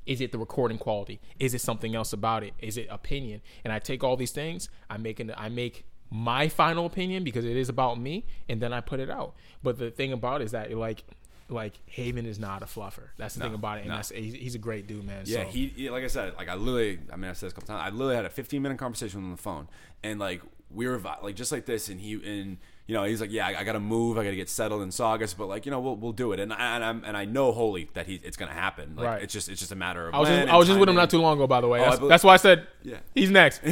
is 0.07 0.21
it 0.21 0.33
the 0.33 0.39
recording 0.39 0.79
quality? 0.79 1.21
Is 1.39 1.55
it 1.55 1.61
something 1.61 1.95
else 1.95 2.13
about 2.13 2.43
it? 2.43 2.53
Is 2.59 2.77
it 2.77 2.89
opinion? 2.91 3.41
And 3.65 3.73
I 3.73 3.79
take 3.79 4.05
all 4.05 4.17
these 4.17 4.33
things, 4.33 4.69
I 4.91 4.99
make 4.99 5.21
an, 5.21 5.33
I 5.37 5.49
make 5.49 5.87
my 6.17 6.49
final 6.49 6.87
opinion 6.87 7.25
because 7.25 7.45
it 7.45 7.57
is 7.57 7.69
about 7.69 7.99
me, 8.01 8.25
and 8.49 8.61
then 8.63 8.73
I 8.73 8.81
put 8.81 9.01
it 9.01 9.11
out. 9.11 9.35
But 9.65 9.79
the 9.79 9.91
thing 9.91 10.13
about 10.13 10.41
it 10.41 10.45
is 10.45 10.53
that 10.53 10.73
like 10.73 11.03
like 11.49 11.75
Haven 11.87 12.25
is 12.25 12.39
not 12.39 12.63
a 12.63 12.67
fluffer. 12.67 13.09
That's 13.19 13.35
the 13.35 13.41
No, 13.41 13.47
thing 13.47 13.55
about 13.57 13.79
it, 13.79 13.81
and 13.83 13.91
no. 13.91 13.97
that's 13.97 14.11
he's, 14.11 14.33
he's 14.35 14.55
a 14.55 14.59
great 14.59 14.87
dude, 14.87 15.05
man. 15.05 15.25
Yeah, 15.27 15.43
so. 15.45 15.51
he, 15.51 15.67
he- 15.77 15.91
like 15.91 16.05
I 16.05 16.07
said, 16.07 16.35
like 16.37 16.49
I 16.49 16.55
literally, 16.55 17.01
I 17.13 17.17
mean, 17.17 17.29
I've 17.31 17.37
said 17.37 17.49
this 17.49 17.53
a 17.53 17.57
couple 17.57 17.75
times. 17.75 17.83
I 17.85 17.91
literally 17.95 18.15
had 18.17 18.25
a 18.25 18.31
15 18.31 18.63
minute 18.63 18.79
conversation 18.79 19.19
with 19.19 19.25
him 19.25 19.31
on 19.33 19.37
the 19.37 19.43
phone, 19.43 19.69
and 20.05 20.21
like 20.21 20.41
we 20.71 20.87
were 20.87 20.99
like 21.23 21.35
just 21.35 21.51
like 21.53 21.67
this, 21.67 21.89
and 21.89 22.01
he 22.01 22.13
and 22.15 22.59
you 22.87 22.95
know 22.95 23.05
he's 23.05 23.21
like, 23.21 23.33
yeah, 23.33 23.47
I, 23.47 23.61
I 23.61 23.65
got 23.65 23.73
to 23.73 23.81
move, 23.81 24.19
I 24.19 24.25
got 24.25 24.31
to 24.31 24.37
get 24.37 24.51
settled 24.51 24.83
in 24.83 24.91
Saugus, 24.91 25.33
but 25.33 25.47
like 25.47 25.65
you 25.65 25.71
know 25.71 25.81
we'll 25.81 25.97
we'll 25.97 26.13
do 26.13 26.33
it, 26.33 26.41
and 26.41 26.53
I, 26.53 26.75
and 26.77 26.85
I'm 26.85 27.05
and 27.05 27.17
I 27.17 27.25
know 27.25 27.51
wholly 27.53 27.89
that 27.95 28.07
he 28.07 28.17
it's 28.23 28.37
gonna 28.37 28.53
happen. 28.53 28.95
Like 28.97 29.07
Right. 29.07 29.23
it's 29.23 29.33
just 29.33 29.49
it's 29.49 29.61
just 29.61 29.73
a 29.73 29.77
matter 29.77 30.09
of. 30.09 30.15
I 30.15 30.19
was 30.21 30.29
just, 30.29 30.49
I 30.49 30.57
was 30.57 30.67
just 30.69 30.79
with 30.81 30.89
him 30.89 30.95
not 30.95 31.09
too 31.11 31.21
long 31.21 31.39
ago, 31.39 31.47
by 31.47 31.61
the 31.61 31.69
way. 31.69 31.81
I 31.81 31.85
That's, 31.85 31.97
believe- 31.99 32.11
that's 32.11 32.25
why 32.25 32.35
I 32.35 32.37
said 32.37 32.67
Yeah. 32.83 32.99
he's 33.15 33.31
next. 33.31 33.59
he 33.65 33.71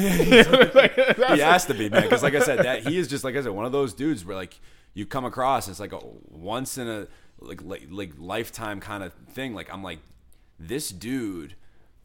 has 1.41 1.67
to 1.67 1.75
be 1.75 1.89
man 1.89 2.03
because 2.03 2.23
like 2.23 2.35
i 2.35 2.41
said 2.41 2.61
that 2.61 2.87
he 2.87 2.97
is 2.99 3.09
just 3.09 3.25
like 3.25 3.37
i 3.37 3.43
said 3.43 3.51
one 3.53 3.65
of 3.67 3.73
those 3.73 3.93
dudes 3.95 4.25
where 4.25 4.37
like 4.37 4.59
you 4.95 5.07
come 5.07 5.25
across 5.25 5.69
it's 5.69 5.81
like 5.81 5.93
a 5.93 6.01
once 6.31 6.79
in 6.79 6.89
a 6.89 7.07
like 7.41 7.63
like, 7.63 7.87
like 7.91 8.13
lifetime 8.19 8.81
kind 8.81 9.03
of 9.03 9.13
thing 9.33 9.55
like 9.55 9.73
i'm 9.73 9.83
like 9.83 9.99
this 10.59 10.91
dude 10.91 11.55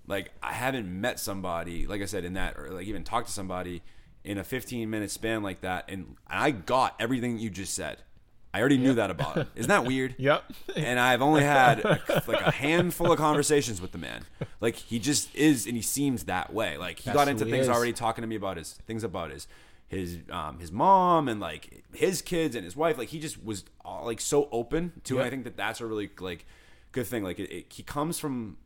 like 0.08 0.32
i 0.42 0.54
haven't 0.54 0.88
met 0.90 1.20
somebody 1.20 1.86
like 1.88 2.02
i 2.02 2.06
said 2.06 2.24
in 2.26 2.34
that 2.34 2.58
or 2.58 2.70
like 2.72 2.88
even 2.88 3.04
talked 3.04 3.28
to 3.28 3.34
somebody 3.34 3.82
in 4.28 4.38
a 4.38 4.44
15 4.44 4.90
minute 4.90 5.10
span 5.10 5.42
like 5.42 5.62
that 5.62 5.86
and 5.88 6.16
i 6.28 6.52
got 6.52 6.94
everything 7.00 7.40
you 7.40 7.50
just 7.50 7.74
said 7.74 7.98
i 8.54 8.60
already 8.60 8.78
knew 8.78 8.94
that 8.94 9.10
about 9.10 9.36
him 9.38 9.48
isn't 9.56 9.70
that 9.70 9.86
weird 9.86 10.14
Yep. 10.20 10.44
and 10.76 11.00
I've 11.00 11.22
only 11.22 11.44
had 11.44 11.80
a, 11.80 12.00
like 12.28 12.42
a 12.42 12.52
handful 12.52 13.12
of 13.12 13.18
conversations 13.18 13.80
with 13.82 13.92
the 13.92 13.98
man. 13.98 14.24
Like 14.60 14.76
he 14.76 15.00
just 15.00 15.34
is, 15.36 15.66
and 15.68 15.76
he 15.76 15.82
seems 15.82 16.24
that 16.26 16.54
way. 16.54 16.78
Like 16.78 17.00
he 17.00 17.06
That's 17.06 17.16
got 17.18 17.28
into 17.28 17.46
things 17.46 17.66
is. 17.66 17.70
already, 17.70 17.94
talking 17.94 18.22
to 18.24 18.28
me 18.28 18.36
about 18.36 18.58
his 18.58 18.74
things 18.88 19.04
about 19.04 19.32
his 19.32 19.48
his 19.88 20.18
um 20.32 20.60
his 20.60 20.72
mom 20.72 21.28
and 21.30 21.40
like 21.40 21.84
his 21.94 22.22
kids 22.22 22.56
and 22.56 22.64
his 22.66 22.76
wife. 22.76 22.98
Like 22.98 23.10
he 23.10 23.20
just 23.20 23.44
was 23.44 23.64
all, 23.86 24.06
like 24.06 24.20
so 24.20 24.50
open 24.52 24.94
to. 25.06 25.16
it. 25.16 25.18
Yep. 25.20 25.28
I 25.28 25.30
think 25.30 25.44
that 25.44 25.58
that's 25.58 25.80
a 25.82 25.86
really 25.86 26.10
like 26.20 26.46
good 26.92 27.06
thing. 27.06 27.24
Like 27.24 27.40
it, 27.40 27.52
it, 27.52 27.66
he 27.72 27.84
comes 27.84 28.18
from 28.18 28.58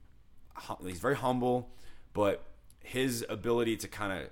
he's 0.86 1.00
very 1.00 1.16
humble, 1.18 1.70
but 2.14 2.44
his 2.80 3.26
ability 3.30 3.76
to 3.78 3.88
kind 3.88 4.14
of 4.24 4.30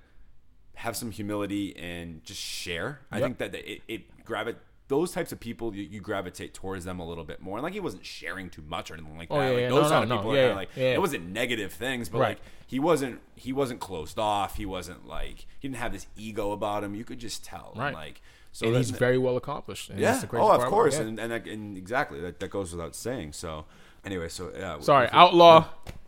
have 0.80 0.96
some 0.96 1.10
humility 1.10 1.76
and 1.76 2.24
just 2.24 2.40
share. 2.40 3.00
I 3.12 3.20
think 3.20 3.38
that 3.38 3.54
it, 3.54 3.82
it 3.86 4.24
gravit 4.24 4.56
those 4.88 5.12
types 5.12 5.30
of 5.30 5.38
people 5.38 5.74
you, 5.74 5.82
you 5.84 6.00
gravitate 6.00 6.54
towards 6.54 6.84
them 6.84 6.98
a 6.98 7.06
little 7.06 7.22
bit 7.22 7.40
more. 7.40 7.58
And 7.58 7.62
like 7.62 7.74
he 7.74 7.80
wasn't 7.80 8.04
sharing 8.04 8.48
too 8.48 8.62
much 8.66 8.90
or 8.90 8.94
anything 8.94 9.16
like 9.16 9.28
oh, 9.30 9.38
that. 9.38 9.42
Oh, 9.42 9.46
yeah, 9.48 9.52
like 9.52 9.60
yeah. 9.62 9.68
those 9.68 9.90
No, 9.90 9.98
kind 9.98 10.08
no, 10.08 10.14
of 10.16 10.20
people 10.22 10.32
are 10.32 10.48
yeah, 10.48 10.54
like 10.54 10.68
yeah. 10.74 10.94
it 10.94 11.00
wasn't 11.00 11.28
negative 11.28 11.72
things, 11.72 12.08
but 12.08 12.18
Right. 12.18 12.28
like 12.30 12.40
he 12.66 12.80
wasn't 12.80 13.20
he 13.36 13.52
wasn't 13.52 13.78
closed 13.78 14.18
off. 14.18 14.56
He 14.56 14.64
wasn't 14.66 15.06
like 15.06 15.46
he 15.58 15.68
didn't 15.68 15.76
have 15.76 15.92
this 15.92 16.06
ego 16.16 16.52
about 16.52 16.82
him. 16.82 16.94
You 16.94 17.04
could 17.04 17.18
just 17.18 17.44
tell. 17.44 17.72
And, 17.74 17.80
Right. 17.82 17.94
like 17.94 18.22
so 18.52 18.66
and 18.66 18.76
he's 18.76 18.90
very 18.90 19.18
well 19.18 19.36
accomplished. 19.36 19.90
And 19.90 20.00
yeah. 20.00 20.12
that's 20.12 20.22
the 20.22 20.26
crazy 20.28 20.42
Oh, 20.44 20.50
of 20.52 20.62
course. 20.64 20.94
Yeah. 20.96 21.02
And, 21.02 21.20
and 21.20 21.30
that- 21.30 21.46
and 21.46 21.76
exactly 21.76 22.20
that, 22.22 22.40
that 22.40 22.48
goes 22.50 22.72
without 22.72 22.96
saying. 22.96 23.34
So 23.34 23.66
anyway, 24.04 24.28
so 24.28 24.50
yeah. 24.56 24.80
Sorry, 24.80 25.08
Outlaw. 25.12 25.66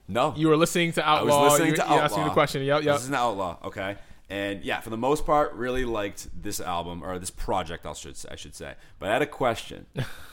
No, 0.08 0.34
You 0.36 0.48
were 0.48 0.56
listening 0.56 0.92
to 0.92 1.08
outlaw. 1.08 1.38
I 1.40 1.42
was 1.44 1.52
listening 1.52 1.70
you, 1.70 1.76
to 1.76 1.82
you 1.82 1.88
Outlaw. 1.88 2.04
asked 2.04 2.16
me 2.18 2.24
the 2.24 2.30
question. 2.30 2.62
Yep, 2.62 2.82
yep. 2.82 2.94
This 2.96 3.02
is 3.04 3.08
an 3.08 3.14
Outlaw, 3.14 3.58
okay? 3.64 3.96
And 4.32 4.64
yeah, 4.64 4.80
for 4.80 4.88
the 4.88 4.96
most 4.96 5.26
part, 5.26 5.52
really 5.52 5.84
liked 5.84 6.26
this 6.42 6.58
album 6.58 7.02
or 7.04 7.18
this 7.18 7.28
project. 7.30 7.84
I 7.84 7.92
should 7.92 8.16
I 8.30 8.36
should 8.36 8.54
say. 8.54 8.76
But 8.98 9.10
I 9.10 9.12
had 9.12 9.20
a 9.20 9.26
question, 9.26 9.84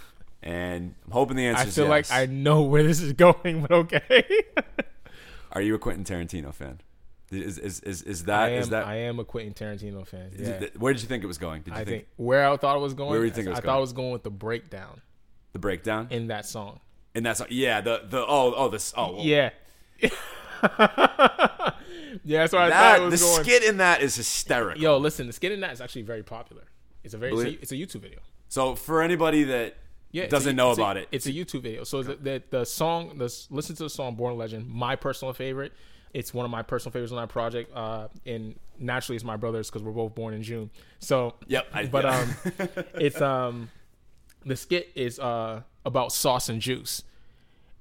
and 0.41 0.95
I'm 1.05 1.11
hoping 1.11 1.35
the 1.35 1.45
answer 1.47 1.63
I 1.63 1.67
is 1.67 1.75
feel 1.75 1.87
like. 1.87 2.09
I 2.09 2.25
know 2.25 2.61
where 2.61 2.81
this 2.81 3.01
is 3.01 3.11
going, 3.27 3.61
but 3.61 3.71
okay. 3.73 4.25
Are 5.51 5.61
you 5.61 5.75
a 5.75 5.79
Quentin 5.79 6.05
Tarantino 6.05 6.53
fan? 6.53 6.79
Is 7.29 7.57
is 7.59 7.81
is, 7.81 8.01
is 8.03 8.21
I 8.23 8.25
that 8.27 8.51
am. 8.53 8.59
is 8.61 8.69
that? 8.69 8.85
I 8.87 8.95
am 8.99 9.19
a 9.19 9.25
Quentin 9.25 9.53
Tarantino 9.53 10.07
fan. 10.07 10.31
Yeah. 10.33 10.47
it- 10.47 10.79
where 10.79 10.93
did 10.93 11.01
you 11.01 11.09
think 11.09 11.25
it 11.25 11.27
was 11.27 11.37
going? 11.37 11.63
Did 11.63 11.71
you 11.73 11.81
I 11.81 11.83
think, 11.83 11.87
think 11.87 12.07
where 12.15 12.47
I 12.47 12.55
thought 12.55 12.77
it 12.77 12.79
was 12.79 12.93
going. 12.93 13.09
Where 13.09 13.19
do 13.19 13.25
you 13.25 13.31
think 13.33 13.47
it 13.47 13.49
was 13.49 13.59
I 13.59 13.61
going? 13.63 13.73
thought 13.73 13.77
it 13.79 13.81
was 13.81 13.93
going 13.93 14.11
with 14.13 14.23
the 14.23 14.31
breakdown 14.31 15.01
the 15.51 15.59
breakdown? 15.59 16.07
in 16.09 16.27
that 16.27 16.45
song. 16.45 16.79
And 17.13 17.25
that's 17.25 17.41
yeah 17.49 17.81
the 17.81 18.03
the 18.09 18.19
oh 18.25 18.53
oh 18.55 18.69
this 18.69 18.93
oh 18.95 19.15
well, 19.17 19.25
Yeah. 19.25 19.49
yeah, 22.23 22.39
that's 22.41 22.53
where 22.53 22.61
I 22.63 22.69
thought 22.69 22.99
that 22.99 23.09
the 23.11 23.17
going. 23.17 23.43
skit 23.43 23.63
in 23.63 23.77
that 23.77 24.01
is 24.01 24.15
hysterical. 24.15 24.81
Yo, 24.81 24.97
listen, 24.97 25.27
the 25.27 25.33
skit 25.33 25.51
in 25.51 25.59
that 25.61 25.71
is 25.73 25.81
actually 25.81 26.03
very 26.03 26.23
popular. 26.23 26.63
It's 27.03 27.13
a 27.13 27.17
very 27.17 27.33
it's 27.33 27.43
a, 27.43 27.61
it's 27.61 27.71
a 27.71 27.75
YouTube 27.75 28.01
video. 28.01 28.19
So 28.49 28.75
for 28.75 29.01
anybody 29.01 29.43
that 29.45 29.77
Yeah, 30.11 30.27
doesn't 30.27 30.51
a- 30.51 30.53
know 30.53 30.71
it's 30.71 30.79
a- 30.79 30.81
about 30.81 30.97
it, 30.97 31.07
It's 31.11 31.25
a 31.27 31.31
YouTube 31.31 31.61
video. 31.61 31.83
So 31.83 32.03
the, 32.03 32.15
the 32.15 32.43
the 32.49 32.65
song, 32.65 33.17
the 33.17 33.33
listen 33.49 33.75
to 33.77 33.83
the 33.83 33.89
song 33.89 34.15
"Born 34.15 34.37
Legend." 34.37 34.67
My 34.67 34.95
personal 34.95 35.33
favorite. 35.33 35.73
It's 36.11 36.33
one 36.33 36.43
of 36.43 36.49
my 36.49 36.63
personal 36.63 36.91
favorites 36.91 37.11
on 37.13 37.19
that 37.19 37.29
project. 37.29 37.71
Uh, 37.75 38.07
and 38.25 38.55
naturally, 38.79 39.15
it's 39.15 39.23
my 39.23 39.37
brother's 39.37 39.69
because 39.69 39.83
we're 39.83 39.91
both 39.91 40.15
born 40.15 40.33
in 40.33 40.41
June. 40.41 40.71
So 40.99 41.35
Yep, 41.47 41.67
I- 41.73 41.85
but 41.85 42.03
yeah. 42.05 42.19
um, 42.19 42.69
it's 42.95 43.21
um, 43.21 43.69
the 44.45 44.55
skit 44.55 44.89
is 44.95 45.19
uh 45.19 45.61
about 45.85 46.11
sauce 46.11 46.49
and 46.49 46.59
juice. 46.61 47.03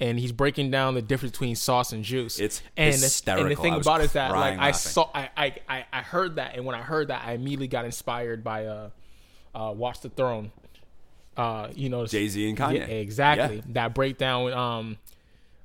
And 0.01 0.19
he's 0.19 0.31
breaking 0.31 0.71
down 0.71 0.95
the 0.95 1.03
difference 1.03 1.33
between 1.33 1.57
sauce 1.57 1.93
and 1.93 2.05
juice. 2.05 2.39
It's 2.39 2.63
and 2.77 2.95
the- 2.95 3.33
And 3.33 3.51
the 3.51 3.57
thing 3.57 3.75
about 3.75 4.01
it 4.01 4.05
is 4.05 4.13
that 4.13 4.31
like 4.31 4.59
I 4.59 4.71
saw, 4.71 5.11
I, 5.13 5.29
I 5.69 5.87
I 5.93 6.03
heard 6.03 6.37
that, 6.37 6.55
and 6.55 6.65
when 6.65 6.77
I 6.77 6.83
heard 6.83 7.09
that, 7.09 7.23
I 7.27 7.33
immediately 7.33 7.67
got 7.67 7.85
inspired 7.85 8.45
by 8.45 8.67
uh, 8.67 8.91
uh 9.55 9.73
Watch 9.77 10.01
the 10.01 10.09
Throne. 10.09 10.53
Uh, 11.37 11.69
you 11.75 11.89
know, 11.89 12.05
Jay-Z 12.07 12.49
and 12.49 12.57
Kanye. 12.59 12.75
yeah, 12.79 12.85
exactly. 12.87 13.57
Yeah. 13.57 13.63
That 13.69 13.95
breakdown 13.95 14.53
um 14.53 14.99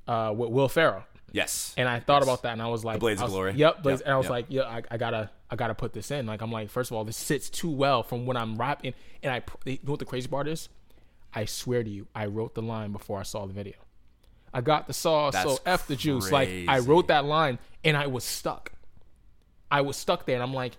uh 0.06 0.32
with 0.36 0.50
Will 0.50 0.68
Ferrell. 0.68 1.04
yes, 1.32 1.74
And 1.76 1.88
I 1.88 1.98
thought 2.00 2.22
about 2.22 2.42
that 2.42 2.52
and 2.52 2.62
I 2.62 2.68
was 2.68 2.84
like 2.84 3.00
Blades 3.00 3.20
I 3.20 3.24
of 3.24 3.30
Glory. 3.30 3.54
Yep, 3.54 3.82
Blades, 3.82 4.00
Yep, 4.00 4.06
and 4.06 4.14
I 4.14 4.16
was 4.16 4.24
yep. 4.24 4.30
like, 4.30 4.46
yeah, 4.50 4.62
I, 4.62 4.82
I 4.90 4.96
gotta 4.98 5.30
I 5.50 5.56
gotta 5.56 5.74
put 5.74 5.92
this 5.92 6.10
in. 6.10 6.26
Like 6.26 6.42
I'm 6.42 6.52
like, 6.52 6.70
first 6.70 6.90
of 6.90 6.96
all, 6.96 7.04
this 7.04 7.16
sits 7.16 7.50
too 7.50 7.70
well 7.70 8.02
from 8.02 8.24
when 8.26 8.36
I'm 8.36 8.56
rapping 8.56 8.94
and 9.22 9.32
I 9.32 9.42
you 9.64 9.78
know 9.84 9.92
what 9.92 9.98
the 10.00 10.04
crazy 10.04 10.28
part 10.28 10.46
is? 10.48 10.68
I 11.32 11.44
swear 11.44 11.82
to 11.82 11.90
you, 11.90 12.06
I 12.14 12.26
wrote 12.26 12.54
the 12.54 12.62
line 12.62 12.92
before 12.92 13.18
I 13.18 13.24
saw 13.24 13.46
the 13.46 13.52
video. 13.52 13.74
I 14.54 14.60
got 14.60 14.86
the 14.86 14.94
sauce, 14.94 15.34
so 15.34 15.48
That's 15.48 15.60
F 15.66 15.86
the 15.88 15.96
juice. 15.96 16.30
Like 16.30 16.48
I 16.68 16.78
wrote 16.78 17.08
that 17.08 17.24
line 17.24 17.58
and 17.84 17.96
I 17.96 18.06
was 18.06 18.24
stuck. 18.24 18.72
I 19.70 19.80
was 19.80 19.96
stuck 19.96 20.24
there 20.26 20.36
and 20.36 20.42
I'm 20.42 20.54
like, 20.54 20.76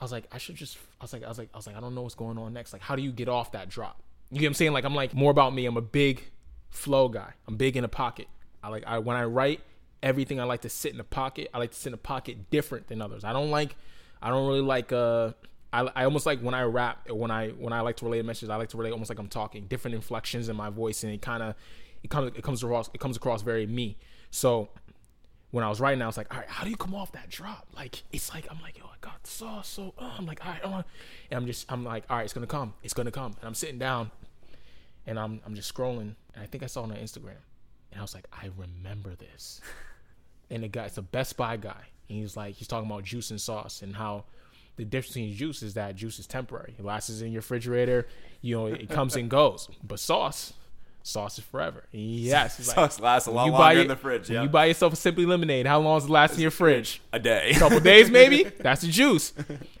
I 0.00 0.04
was 0.04 0.12
like, 0.12 0.24
I 0.30 0.38
should 0.38 0.54
just 0.54 0.78
I 1.00 1.04
was 1.04 1.12
like, 1.12 1.24
I 1.24 1.28
was 1.28 1.38
like, 1.38 1.50
I 1.52 1.56
was 1.56 1.66
like, 1.66 1.76
I 1.76 1.80
don't 1.80 1.94
know 1.94 2.02
what's 2.02 2.14
going 2.14 2.38
on 2.38 2.52
next. 2.52 2.72
Like, 2.72 2.82
how 2.82 2.94
do 2.94 3.02
you 3.02 3.10
get 3.10 3.28
off 3.28 3.52
that 3.52 3.68
drop? 3.68 4.00
You 4.30 4.38
get 4.38 4.46
what 4.46 4.50
I'm 4.50 4.54
saying? 4.54 4.72
Like 4.72 4.84
I'm 4.84 4.94
like 4.94 5.12
more 5.12 5.32
about 5.32 5.52
me. 5.52 5.66
I'm 5.66 5.76
a 5.76 5.82
big 5.82 6.22
flow 6.70 7.08
guy. 7.08 7.32
I'm 7.48 7.56
big 7.56 7.76
in 7.76 7.82
the 7.82 7.88
pocket. 7.88 8.28
I 8.62 8.68
like 8.68 8.84
I 8.86 8.98
when 9.00 9.16
I 9.16 9.24
write 9.24 9.60
everything 10.02 10.38
I 10.40 10.44
like 10.44 10.62
to 10.62 10.68
sit 10.68 10.92
in 10.92 10.98
the 10.98 11.04
pocket. 11.04 11.50
I 11.52 11.58
like 11.58 11.72
to 11.72 11.76
sit 11.76 11.88
in 11.88 11.92
the 11.92 11.98
pocket 11.98 12.50
different 12.50 12.86
than 12.86 13.02
others. 13.02 13.24
I 13.24 13.32
don't 13.32 13.50
like 13.50 13.74
I 14.22 14.28
don't 14.30 14.46
really 14.46 14.60
like 14.60 14.92
uh 14.92 15.32
I, 15.72 15.90
I 15.94 16.04
almost 16.04 16.26
like 16.26 16.40
when 16.40 16.54
I 16.54 16.62
rap 16.62 17.10
when 17.10 17.32
I 17.32 17.48
when 17.48 17.72
I 17.72 17.80
like 17.80 17.96
to 17.96 18.04
relay 18.04 18.20
a 18.20 18.22
message 18.22 18.48
I 18.48 18.56
like 18.56 18.68
to 18.70 18.76
relate 18.76 18.92
almost 18.92 19.10
like 19.10 19.18
I'm 19.18 19.28
talking 19.28 19.66
different 19.66 19.96
inflections 19.96 20.48
in 20.48 20.56
my 20.56 20.70
voice 20.70 21.02
and 21.02 21.12
it 21.12 21.20
kind 21.20 21.42
of 21.42 21.54
it 22.06 22.10
comes 22.10 22.32
it 22.36 22.42
comes 22.42 22.62
across 22.62 22.88
it 22.94 23.00
comes 23.00 23.16
across 23.16 23.42
very 23.42 23.66
me. 23.66 23.96
So 24.30 24.68
when 25.50 25.64
I 25.64 25.68
was 25.68 25.80
writing, 25.80 26.02
I 26.02 26.06
was 26.06 26.16
like, 26.16 26.32
all 26.32 26.40
right, 26.40 26.48
how 26.48 26.64
do 26.64 26.70
you 26.70 26.76
come 26.76 26.94
off 26.94 27.12
that 27.12 27.28
drop? 27.28 27.66
Like, 27.74 28.02
it's 28.12 28.32
like, 28.32 28.46
I'm 28.50 28.60
like, 28.62 28.78
yo, 28.78 28.84
I 28.84 28.96
got 29.00 29.26
sauce. 29.26 29.68
So 29.68 29.94
uh, 29.98 30.12
I'm 30.18 30.26
like, 30.26 30.44
all 30.44 30.52
right, 30.52 30.64
I 30.64 30.68
want, 30.68 30.86
and 31.30 31.38
I'm 31.38 31.46
just, 31.46 31.70
I'm 31.70 31.84
like, 31.84 32.04
all 32.10 32.16
right, 32.16 32.24
it's 32.24 32.32
to 32.32 32.46
come. 32.46 32.74
It's 32.82 32.94
to 32.94 33.10
come. 33.10 33.32
And 33.40 33.44
I'm 33.44 33.54
sitting 33.54 33.78
down 33.78 34.10
and 35.06 35.18
I'm, 35.18 35.40
I'm 35.46 35.54
just 35.54 35.72
scrolling. 35.72 36.14
And 36.34 36.42
I 36.42 36.46
think 36.46 36.62
I 36.62 36.66
saw 36.66 36.82
on 36.82 36.90
Instagram. 36.90 37.40
And 37.90 37.98
I 37.98 38.02
was 38.02 38.14
like, 38.14 38.26
I 38.32 38.50
remember 38.56 39.14
this. 39.14 39.60
and 40.50 40.62
the 40.62 40.68
guy, 40.68 40.84
it's 40.84 40.98
a 40.98 41.02
Best 41.02 41.36
Buy 41.36 41.56
guy. 41.56 41.84
And 42.08 42.18
he's 42.18 42.36
like, 42.36 42.54
he's 42.54 42.68
talking 42.68 42.90
about 42.90 43.04
juice 43.04 43.30
and 43.30 43.40
sauce 43.40 43.82
and 43.82 43.96
how 43.96 44.24
the 44.76 44.84
difference 44.84 45.14
between 45.14 45.34
juice 45.34 45.62
is 45.62 45.74
that 45.74 45.96
juice 45.96 46.18
is 46.18 46.26
temporary. 46.26 46.74
It 46.78 46.84
lasts 46.84 47.20
in 47.20 47.32
your 47.32 47.40
refrigerator. 47.40 48.06
You 48.42 48.56
know, 48.56 48.66
it 48.66 48.90
comes 48.90 49.16
and 49.16 49.30
goes. 49.30 49.68
But 49.82 50.00
sauce, 50.00 50.52
sauce 51.06 51.38
is 51.38 51.44
forever. 51.44 51.84
Yes. 51.92 52.56
he's 52.56 52.68
like, 52.76 52.76
Sauce 52.76 53.00
lasts 53.00 53.28
a 53.28 53.30
lot 53.30 53.46
you 53.46 53.52
longer 53.52 53.62
buy 53.62 53.80
in 53.80 53.88
the 53.88 53.96
fridge. 53.96 54.28
Yeah, 54.28 54.42
You 54.42 54.48
buy 54.48 54.66
yourself 54.66 54.92
a 54.92 54.96
Simply 54.96 55.24
Lemonade. 55.26 55.66
How 55.66 55.78
long 55.80 55.98
does 55.98 56.08
it 56.08 56.12
last 56.12 56.34
in 56.34 56.40
your 56.40 56.50
fridge? 56.50 57.00
a 57.12 57.18
day. 57.18 57.52
A 57.54 57.58
couple 57.58 57.80
days, 57.80 58.10
maybe. 58.10 58.44
That's 58.60 58.82
the 58.82 58.88
juice. 58.88 59.32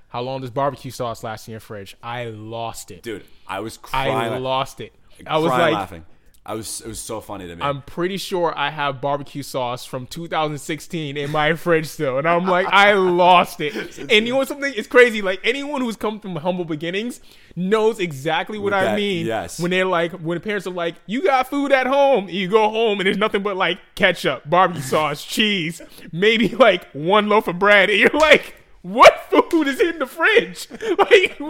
How 0.08 0.22
long 0.22 0.40
does 0.40 0.50
barbecue 0.50 0.90
sauce 0.90 1.22
last 1.24 1.48
in 1.48 1.52
your 1.52 1.60
fridge? 1.60 1.96
I 2.02 2.26
lost 2.26 2.90
it. 2.90 3.02
Dude, 3.02 3.24
I 3.46 3.60
was 3.60 3.78
I 3.92 4.38
lost 4.38 4.80
it. 4.80 4.92
I 5.26 5.38
was 5.38 5.50
like, 5.50 5.74
laughing. 5.74 6.04
I 6.48 6.54
was 6.54 6.80
it 6.80 6.86
was 6.86 7.00
so 7.00 7.20
funny 7.20 7.48
to 7.48 7.56
me. 7.56 7.60
I'm 7.62 7.82
pretty 7.82 8.16
sure 8.18 8.56
I 8.56 8.70
have 8.70 9.00
barbecue 9.00 9.42
sauce 9.42 9.84
from 9.84 10.06
2016 10.06 11.16
in 11.16 11.30
my 11.32 11.54
fridge 11.64 11.86
still, 11.86 12.18
and 12.18 12.28
I'm 12.28 12.46
like, 12.46 12.66
I 12.70 12.92
lost 12.92 13.60
it. 13.60 13.74
And 14.10 14.26
you 14.28 14.34
know 14.34 14.44
something? 14.44 14.72
It's 14.76 14.86
crazy. 14.86 15.22
Like 15.22 15.40
anyone 15.42 15.80
who's 15.80 15.96
come 15.96 16.20
from 16.20 16.36
humble 16.36 16.64
beginnings 16.64 17.20
knows 17.56 17.98
exactly 17.98 18.58
what 18.58 18.66
With 18.66 18.74
I 18.74 18.84
that- 18.84 18.96
mean. 18.96 19.26
yes. 19.26 19.58
When 19.58 19.72
they're 19.72 19.84
like, 19.86 20.12
when 20.12 20.38
parents 20.40 20.66
are 20.68 20.70
like, 20.70 20.94
"You 21.06 21.22
got 21.24 21.48
food 21.50 21.72
at 21.72 21.86
home," 21.86 22.28
you 22.28 22.48
go 22.48 22.68
home 22.70 23.00
and 23.00 23.06
there's 23.06 23.16
nothing 23.18 23.42
but 23.42 23.56
like 23.56 23.78
ketchup, 23.96 24.48
barbecue 24.48 24.82
sauce, 24.94 25.24
cheese, 25.24 25.82
maybe 26.12 26.48
like 26.50 26.88
one 26.92 27.28
loaf 27.28 27.48
of 27.48 27.58
bread, 27.58 27.90
and 27.90 27.98
you're 27.98 28.10
like, 28.10 28.54
"What 28.82 29.18
food 29.50 29.66
is 29.66 29.80
in 29.80 29.98
the 29.98 30.06
fridge?" 30.06 30.68
Like. 30.96 31.40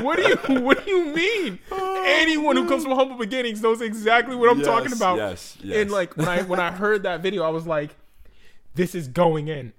What 0.00 0.16
do 0.16 0.22
you 0.22 0.60
What 0.60 0.84
do 0.84 0.90
you 0.90 1.14
mean? 1.14 1.58
Oh, 1.70 2.04
Anyone 2.06 2.56
who 2.56 2.68
comes 2.68 2.84
from 2.84 2.92
humble 2.92 3.16
beginnings 3.16 3.60
knows 3.62 3.80
exactly 3.80 4.34
what 4.36 4.50
I'm 4.50 4.58
Yes, 4.58 4.66
talking 4.66 4.92
about. 4.92 5.16
yes, 5.18 5.56
yes. 5.62 5.76
And 5.78 5.90
like 5.90 6.16
when 6.16 6.28
I 6.28 6.42
when 6.42 6.60
I 6.60 6.70
heard 6.70 7.02
that 7.04 7.20
video, 7.20 7.42
I 7.42 7.48
was 7.50 7.66
like, 7.66 7.94
"This 8.74 8.94
is 8.94 9.08
going 9.08 9.48
in." 9.48 9.72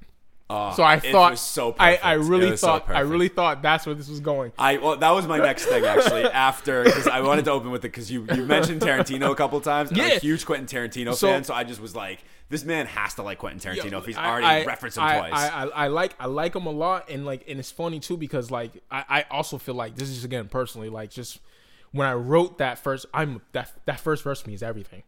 Oh, 0.50 0.74
So 0.76 0.84
I 0.84 1.00
thought 1.00 1.40
so 1.40 1.74
I. 1.80 1.96
I 1.98 2.14
really 2.14 2.52
was 2.52 2.60
so 2.60 2.68
thought 2.68 2.90
I 2.90 3.00
really 3.00 3.30
thought 3.30 3.62
that's 3.62 3.86
where 3.86 3.96
this 3.96 4.10
was 4.10 4.20
going. 4.20 4.52
I 4.60 4.78
well, 4.78 4.98
that 4.98 5.12
was 5.12 5.26
my 5.26 5.38
next 5.50 5.66
thing 5.66 5.86
actually. 5.86 6.26
After 6.26 6.84
because 6.84 7.08
I 7.08 7.22
wanted 7.22 7.46
to 7.46 7.52
open 7.52 7.72
with 7.72 7.80
it 7.86 7.90
because 7.94 8.12
you 8.12 8.28
you 8.36 8.44
mentioned 8.44 8.82
Tarantino 8.82 9.32
a 9.32 9.36
couple 9.36 9.60
times. 9.62 9.92
I'm 9.92 9.98
Yeah. 9.98 10.08
a 10.14 10.20
huge 10.20 10.46
Quentin 10.46 10.68
Tarantino 10.68 11.16
So- 11.16 11.28
fan, 11.28 11.44
so 11.46 11.54
I 11.54 11.64
just 11.64 11.82
was 11.82 11.96
like, 11.96 12.20
this 12.50 12.66
man 12.66 12.86
has 12.88 13.14
to 13.16 13.24
like 13.24 13.38
Quentin 13.40 13.60
Tarantino 13.74 14.00
if 14.00 14.06
he's 14.06 14.18
already 14.18 14.46
I- 14.46 14.66
referenced 14.66 14.98
him 14.98 15.06
I, 15.06 15.18
twice. 15.18 15.34
I, 15.34 15.48
I, 15.48 15.66
I 15.68 15.88
like 15.88 16.14
I 16.20 16.26
like 16.28 16.56
him 16.56 16.66
a 16.66 16.72
lot, 16.72 17.10
and 17.10 17.26
like 17.26 17.46
and 17.48 17.58
it's 17.58 17.72
funny 17.72 18.00
too 18.02 18.18
because 18.18 18.52
like 18.52 18.72
I, 18.92 19.06
I 19.10 19.26
also 19.32 19.58
feel 19.58 19.76
like 19.76 19.96
this 19.96 20.10
is 20.10 20.24
again 20.26 20.50
personally 20.50 20.90
like 20.90 21.10
just 21.10 21.40
when 21.94 22.08
I 22.08 22.14
wrote 22.14 22.58
that 22.58 22.80
first 22.80 23.06
I'm 23.14 23.42
that 23.54 23.72
that 23.86 24.02
first 24.02 24.24
verse 24.24 24.46
means 24.46 24.62
everything. 24.62 25.04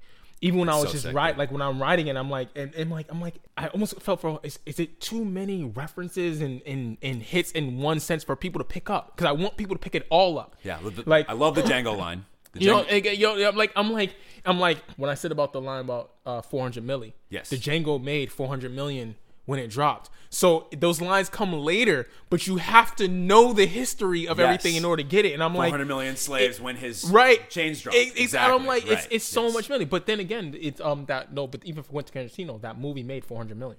Even 0.45 0.59
when 0.59 0.69
I 0.69 0.75
was 0.75 0.85
So 0.87 0.91
just 0.91 1.05
dude. 1.05 1.13
like 1.15 1.51
when 1.51 1.61
I'm 1.61 1.81
writing 1.81 2.07
it, 2.07 2.15
I'm 2.15 2.29
like 2.29 2.49
and, 2.55 2.73
and 2.75 2.89
like 2.91 3.07
I'm 3.09 3.19
like 3.19 3.35
I 3.57 3.67
almost 3.69 3.99
felt 4.01 4.21
for 4.21 4.39
is, 4.43 4.59
is 4.65 4.79
it 4.79 5.01
too 5.01 5.23
many 5.25 5.63
references 5.63 6.39
and, 6.41 6.61
and 6.65 6.97
and 7.01 7.21
hits 7.21 7.51
in 7.51 7.77
one 7.79 7.99
sense 7.99 8.23
for 8.23 8.35
people 8.35 8.59
to 8.59 8.65
pick 8.65 8.89
up 8.89 9.15
because 9.15 9.27
I 9.27 9.31
want 9.31 9.57
people 9.57 9.75
to 9.75 9.79
pick 9.79 9.95
it 9.95 10.05
all 10.09 10.37
up. 10.37 10.55
yeah, 10.63 10.77
the- 10.83 11.03
like 11.09 11.27
I 11.29 11.33
love 11.33 11.55
the 11.55 11.63
Django 11.63 11.97
line. 11.97 12.25
The 12.53 12.59
You 12.63 12.67
know, 12.71 12.83
Django- 12.83 13.07
and, 13.09 13.17
you 13.19 13.25
know, 13.39 13.49
I'm 13.49 13.55
like, 13.57 13.71
I'm 13.75 13.91
like, 13.91 14.15
I'm 14.45 14.59
like, 14.59 14.77
when 14.97 15.09
I 15.09 15.15
said 15.15 15.31
about 15.31 15.51
the 15.51 15.59
line 15.61 15.81
about 15.81 16.11
uh, 16.25 16.41
400 16.41 16.85
milli, 16.85 17.13
Yes. 17.29 17.49
the 17.49 17.57
Django 17.57 18.01
made 18.01 18.31
400 18.31 18.71
million 18.73 19.15
when 19.45 19.59
it 19.59 19.69
dropped. 19.69 20.09
So 20.29 20.67
those 20.75 20.99
lines 21.01 21.29
come 21.29 21.53
later, 21.53 22.07
but 22.29 22.45
you 22.47 22.57
have 22.57 22.95
to 22.97 23.07
know 23.07 23.53
the 23.53 23.65
history 23.65 24.27
of 24.27 24.37
Yes. 24.37 24.45
everything 24.45 24.75
in 24.75 24.83
order 24.83 25.01
to 25.03 25.07
get 25.07 25.23
it. 25.23 25.33
And 25.33 25.41
I'm 25.43 25.55
like, 25.55 25.69
400 25.69 25.85
million 25.87 26.17
slaves 26.17 26.59
when 26.59 26.75
his 26.75 27.05
right, 27.05 27.49
chains 27.49 27.81
dropped. 27.81 27.95
It- 27.95 28.07
it's- 28.07 28.19
exactly. 28.19 28.59
I'm 28.59 28.65
like, 28.65 28.83
it's 28.83 29.03
right. 29.03 29.07
it's 29.11 29.25
so 29.25 29.45
Yes. 29.45 29.53
much 29.53 29.69
money. 29.69 29.85
But 29.85 30.07
then 30.07 30.19
again, 30.19 30.55
it's 30.59 30.81
um 30.81 31.05
that 31.05 31.31
no, 31.33 31.47
but 31.47 31.63
even 31.63 31.83
for 31.83 31.91
Quentin 31.91 32.27
Tarantino, 32.27 32.59
that 32.61 32.77
movie 32.79 33.03
made 33.03 33.23
400 33.23 33.57
million. 33.57 33.77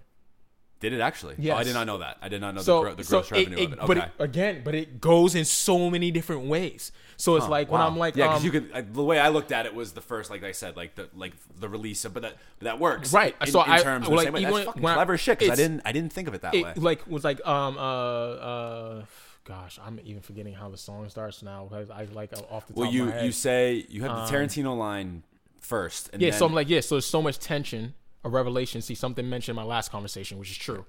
Did 0.78 0.92
it 0.92 1.00
actually? 1.00 1.36
Yes. 1.38 1.54
Oh, 1.54 1.58
I 1.58 1.64
did 1.64 1.72
not 1.74 1.86
know 1.86 1.98
that. 1.98 2.18
I 2.20 2.28
did 2.28 2.40
not 2.42 2.54
know 2.54 2.60
So, 2.60 2.76
the, 2.78 2.82
gro- 2.84 2.94
the 2.96 3.04
gross 3.04 3.32
it, 3.32 3.34
revenue 3.34 3.56
it- 3.56 3.64
of 3.66 3.72
it. 3.72 3.86
but 3.86 3.96
it, 3.96 4.10
again, 4.18 4.60
but 4.62 4.74
it 4.74 5.00
goes 5.00 5.34
in 5.34 5.44
so 5.46 5.88
many 5.88 6.10
different 6.10 6.42
ways. 6.46 6.92
So 7.16 7.36
it's 7.36 7.48
like 7.48 7.70
when 7.70 7.80
I'm 7.80 7.96
like, 7.96 8.14
yeah, 8.14 8.26
because 8.26 8.40
um, 8.40 8.44
you 8.44 8.50
could. 8.52 8.70
I, 8.74 8.80
the 8.82 9.02
way 9.02 9.18
I 9.18 9.28
looked 9.30 9.50
at 9.50 9.64
it 9.64 9.74
was 9.74 9.92
the 9.92 10.02
first, 10.02 10.30
like 10.30 10.44
I 10.44 10.52
said, 10.52 10.76
like 10.76 10.96
the 10.96 11.08
like 11.16 11.32
the 11.58 11.68
release 11.68 12.04
of, 12.04 12.12
but 12.12 12.22
that 12.24 12.34
but 12.58 12.64
that 12.66 12.78
works, 12.78 13.10
Right. 13.12 13.34
In, 13.40 13.46
So 13.46 13.62
in 13.62 13.70
I- 13.70 13.82
terms 13.82 14.06
of 14.06 14.12
like, 14.12 14.30
the 14.32 14.38
same 14.38 14.50
way. 14.52 14.52
That's 14.52 14.66
fucking 14.66 14.84
I- 14.84 14.94
clever 14.94 15.16
shit. 15.16 15.38
Because 15.38 15.58
I 15.58 15.62
didn't 15.62 15.80
I 15.86 15.92
didn't 15.92 16.12
think 16.12 16.28
of 16.28 16.34
it 16.34 16.42
that 16.42 16.54
it 16.54 16.64
way. 16.64 16.72
like 16.76 17.06
was 17.06 17.24
like 17.24 17.44
um 17.46 17.78
uh 17.78 17.80
uh 17.80 19.04
gosh 19.44 19.78
i'm 19.86 20.00
even 20.04 20.20
forgetting 20.20 20.52
how 20.52 20.68
the 20.68 20.76
song 20.76 21.08
starts 21.08 21.40
now 21.40 21.66
because 21.70 21.88
i 21.88 22.04
like 22.12 22.32
off 22.50 22.66
the 22.66 22.72
top 22.72 22.78
Well, 22.80 22.88
of 22.88 22.94
you 22.94 23.04
my 23.06 23.12
head. 23.12 23.24
you 23.26 23.30
say 23.32 23.86
you 23.88 24.02
have 24.02 24.28
the 24.28 24.36
Tarantino 24.36 24.76
line 24.76 25.22
first, 25.60 26.10
and 26.12 26.20
yeah 26.20 26.30
then, 26.30 26.38
so 26.40 26.46
i'm 26.46 26.52
like 26.52 26.68
yeah 26.68 26.80
so 26.80 26.96
there's 26.96 27.06
so 27.06 27.22
much 27.22 27.38
tension 27.38 27.94
a 28.26 28.28
revelation 28.28 28.82
see 28.82 28.94
something 28.94 29.28
mentioned 29.28 29.56
in 29.58 29.62
my 29.64 29.68
last 29.68 29.90
conversation 29.90 30.38
which 30.38 30.50
is 30.50 30.56
true 30.56 30.84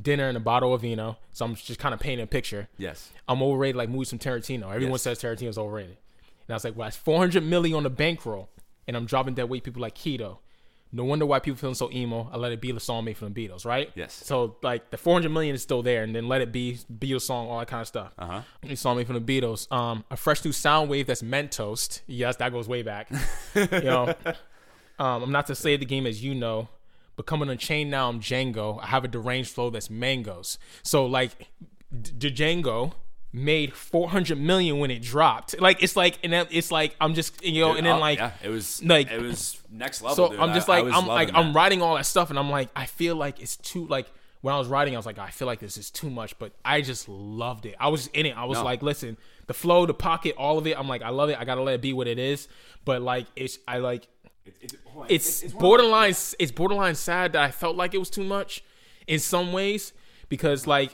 dinner 0.00 0.28
and 0.28 0.36
a 0.36 0.40
bottle 0.40 0.72
of 0.74 0.82
vino 0.82 1.16
so 1.32 1.44
i'm 1.44 1.54
just 1.54 1.78
kind 1.80 1.92
of 1.94 2.00
painting 2.00 2.22
a 2.22 2.26
picture 2.26 2.68
yes, 2.78 3.10
i'm 3.28 3.42
overrated 3.42 3.76
like 3.76 3.88
movies 3.88 4.10
from 4.10 4.18
tarantino 4.18 4.72
everyone 4.74 4.92
Yes. 4.92 5.02
says 5.02 5.18
tarantino's 5.20 5.58
overrated 5.58 5.96
and 6.46 6.50
i 6.50 6.54
was 6.54 6.64
like 6.64 6.76
well 6.76 6.86
that's 6.86 6.96
400 6.96 7.42
million 7.42 7.76
on 7.76 7.82
the 7.82 7.90
bankroll 7.90 8.48
and 8.86 8.96
i'm 8.96 9.06
dropping 9.06 9.34
dead 9.34 9.48
weight 9.48 9.64
people 9.64 9.82
like 9.82 9.94
keto 9.94 10.38
no 10.92 11.02
wonder 11.04 11.26
why 11.26 11.40
people 11.40 11.58
feeling 11.58 11.74
so 11.74 11.90
emo. 11.90 12.30
I 12.32 12.36
let 12.36 12.52
it 12.52 12.60
be 12.60 12.70
the 12.70 12.78
song 12.78 13.04
made 13.04 13.16
from 13.18 13.32
the 13.34 13.48
Beatles, 13.48 13.66
right? 13.66 13.90
Yes. 13.96 14.14
So 14.14 14.56
like 14.62 14.90
the 14.90 14.96
400 14.96 15.28
million 15.30 15.54
is 15.56 15.60
still 15.60 15.82
there, 15.82 16.04
and 16.04 16.14
then 16.14 16.28
let 16.28 16.40
it 16.42 16.52
be 16.52 16.78
Beatles 16.90 17.22
song, 17.22 17.48
all 17.48 17.58
that 17.58 17.66
kind 17.68 17.82
of 17.82 17.88
stuff. 17.88 18.14
uh 18.16 18.26
huh. 18.26 18.42
A 18.62 18.76
song 18.76 18.96
made 18.96 19.06
from 19.08 19.22
the 19.22 19.40
Beatles. 19.40 19.70
Um, 19.70 20.04
a 20.12 20.16
fresh 20.16 20.44
new 20.44 20.52
sound 20.52 20.88
wave 20.88 21.08
that's 21.08 21.22
Mentos. 21.22 22.00
Yes, 22.06 22.36
that 22.36 22.52
goes 22.52 22.68
way 22.68 22.82
back. 22.82 23.10
you 23.56 23.66
know, 23.82 24.14
um, 25.00 25.24
I'm 25.24 25.32
not 25.32 25.48
to 25.48 25.56
say 25.56 25.76
the 25.76 25.84
game 25.84 26.06
as 26.06 26.22
you 26.22 26.34
know, 26.36 26.68
but 27.16 27.26
coming 27.26 27.48
on 27.50 27.58
chain 27.58 27.90
now, 27.90 28.08
I'm 28.08 28.20
Django. 28.20 28.78
I 28.82 28.86
have 28.86 29.04
a 29.04 29.08
deranged 29.08 29.50
flow 29.50 29.70
that's 29.70 29.90
mangoes. 29.90 30.58
So 30.82 31.06
like, 31.06 31.48
D- 32.00 32.30
Django 32.30 32.92
made 33.32 33.72
400 33.74 34.38
million 34.38 34.78
when 34.78 34.90
it 34.90 35.02
dropped. 35.02 35.60
Like 35.60 35.82
it's 35.82 35.96
like, 35.96 36.18
and 36.24 36.32
then 36.32 36.46
it's 36.50 36.70
like 36.70 36.96
I'm 37.00 37.14
just 37.14 37.44
you 37.44 37.60
know, 37.62 37.74
and 37.74 37.84
then 37.86 37.96
Oh, 37.96 38.00
like. 38.00 38.18
yeah, 38.18 38.32
it 38.42 38.48
was 38.48 38.82
like- 38.82 39.10
it 39.10 39.20
was 39.20 39.58
next 39.70 40.02
level. 40.02 40.16
So 40.16 40.28
dude. 40.30 40.40
I'm 40.40 40.54
just 40.54 40.68
I- 40.68 40.74
I 40.74 40.76
like 40.76 40.84
was 40.86 40.94
I'm 40.94 41.06
like 41.06 41.28
loving 41.32 41.48
I'm 41.48 41.56
writing 41.56 41.82
all 41.82 41.96
that 41.96 42.06
stuff, 42.06 42.30
and 42.30 42.38
I'm 42.38 42.50
like 42.50 42.70
I 42.76 42.86
feel 42.86 43.16
like 43.16 43.40
it's 43.40 43.56
too 43.56 43.86
like 43.88 44.06
when 44.42 44.54
I 44.54 44.58
was 44.58 44.68
writing, 44.68 44.94
I 44.94 44.98
was 44.98 45.06
like 45.06 45.18
I 45.18 45.30
feel 45.30 45.46
like 45.46 45.58
this 45.60 45.76
is 45.76 45.90
too 45.90 46.08
much, 46.08 46.38
but 46.38 46.52
I 46.64 46.80
just 46.80 47.08
loved 47.08 47.66
it. 47.66 47.74
I 47.80 47.88
was 47.88 48.06
in 48.08 48.26
it. 48.26 48.36
I 48.36 48.44
was 48.44 48.58
No. 48.58 48.64
like, 48.64 48.82
listen, 48.82 49.16
the 49.48 49.54
flow, 49.54 49.86
the 49.86 49.94
pocket, 49.94 50.34
all 50.38 50.56
of 50.56 50.66
it. 50.66 50.78
I'm 50.78 50.88
like 50.88 51.02
I 51.02 51.08
love 51.10 51.28
it. 51.30 51.38
I 51.38 51.44
gotta 51.44 51.62
let 51.62 51.74
it 51.74 51.80
be 51.82 51.92
what 51.92 52.06
it 52.06 52.18
is. 52.18 52.48
But 52.84 53.02
like 53.02 53.26
it's 53.36 53.58
I 53.68 53.78
like 53.78 54.06
It's, 54.46 54.74
it's, 55.42 55.52
one 55.52 55.54
of 55.54 55.58
borderline 55.58 56.10
it's 56.10 56.52
borderline 56.52 56.94
sad 56.94 57.32
that 57.32 57.42
I 57.42 57.50
felt 57.50 57.76
like 57.76 57.94
it 57.94 57.98
was 57.98 58.10
too 58.10 58.24
much 58.24 58.62
in 59.06 59.18
some 59.18 59.52
ways 59.52 59.92
because 60.28 60.66
like 60.66 60.92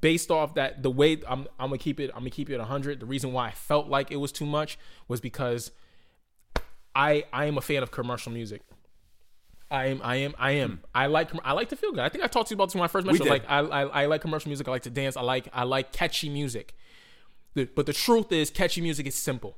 based 0.00 0.30
off 0.30 0.54
that 0.54 0.82
the 0.82 0.90
way 0.90 1.22
I'm 1.28 1.46
I'm 1.58 1.68
gonna 1.68 1.78
keep 1.78 2.00
it 2.00 2.10
I'm 2.14 2.20
gonna 2.20 2.30
keep 2.30 2.50
it 2.50 2.58
100 2.58 3.00
the 3.00 3.06
reason 3.06 3.32
why 3.32 3.48
I 3.48 3.52
felt 3.52 3.88
like 3.88 4.10
it 4.10 4.16
was 4.16 4.32
too 4.32 4.46
much 4.46 4.78
was 5.08 5.20
because 5.20 5.70
I 6.94 7.24
I 7.32 7.44
am 7.44 7.58
a 7.58 7.60
fan 7.60 7.82
of 7.82 7.90
commercial 7.90 8.32
music. 8.32 8.62
I 9.70 9.86
am 9.86 10.00
I 10.02 10.16
am 10.16 10.34
I 10.38 10.52
am. 10.52 10.70
Hmm. 10.70 10.84
I 10.94 11.06
like 11.06 11.30
I 11.44 11.52
like 11.52 11.68
to 11.68 11.76
feel 11.76 11.90
good. 11.90 12.00
I 12.00 12.08
think 12.08 12.24
I 12.24 12.26
talked 12.26 12.48
to 12.48 12.54
you 12.54 12.56
about 12.56 12.66
this 12.66 12.74
when 12.74 12.84
I 12.84 12.88
first 12.88 13.06
met 13.06 13.18
you. 13.18 13.24
Like 13.24 13.44
I, 13.48 13.58
I 13.58 13.82
I 13.82 14.06
like 14.06 14.22
commercial 14.22 14.48
music. 14.48 14.66
I 14.66 14.70
like 14.70 14.82
to 14.82 14.90
dance. 14.90 15.16
I 15.16 15.22
like 15.22 15.48
I 15.52 15.64
like 15.64 15.92
catchy 15.92 16.28
music. 16.28 16.74
The- 17.54 17.68
but 17.74 17.86
the 17.86 17.92
truth 17.92 18.32
is 18.32 18.50
catchy 18.50 18.80
music 18.80 19.06
is 19.06 19.14
simple 19.14 19.56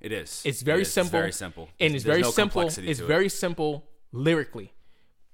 It 0.00 0.12
is. 0.12 0.42
it's 0.44 0.62
very 0.62 0.80
It 0.80 0.82
is. 0.82 0.92
simple 0.92 1.06
It's 1.06 1.20
very 1.20 1.32
simple, 1.32 1.68
and 1.80 1.94
it's 1.94 2.04
there's 2.04 2.12
very 2.14 2.22
no 2.22 2.30
simple 2.30 2.62
it's 2.68 2.78
it. 2.78 2.96
very 2.98 3.28
simple 3.28 3.84
lyrically 4.12 4.72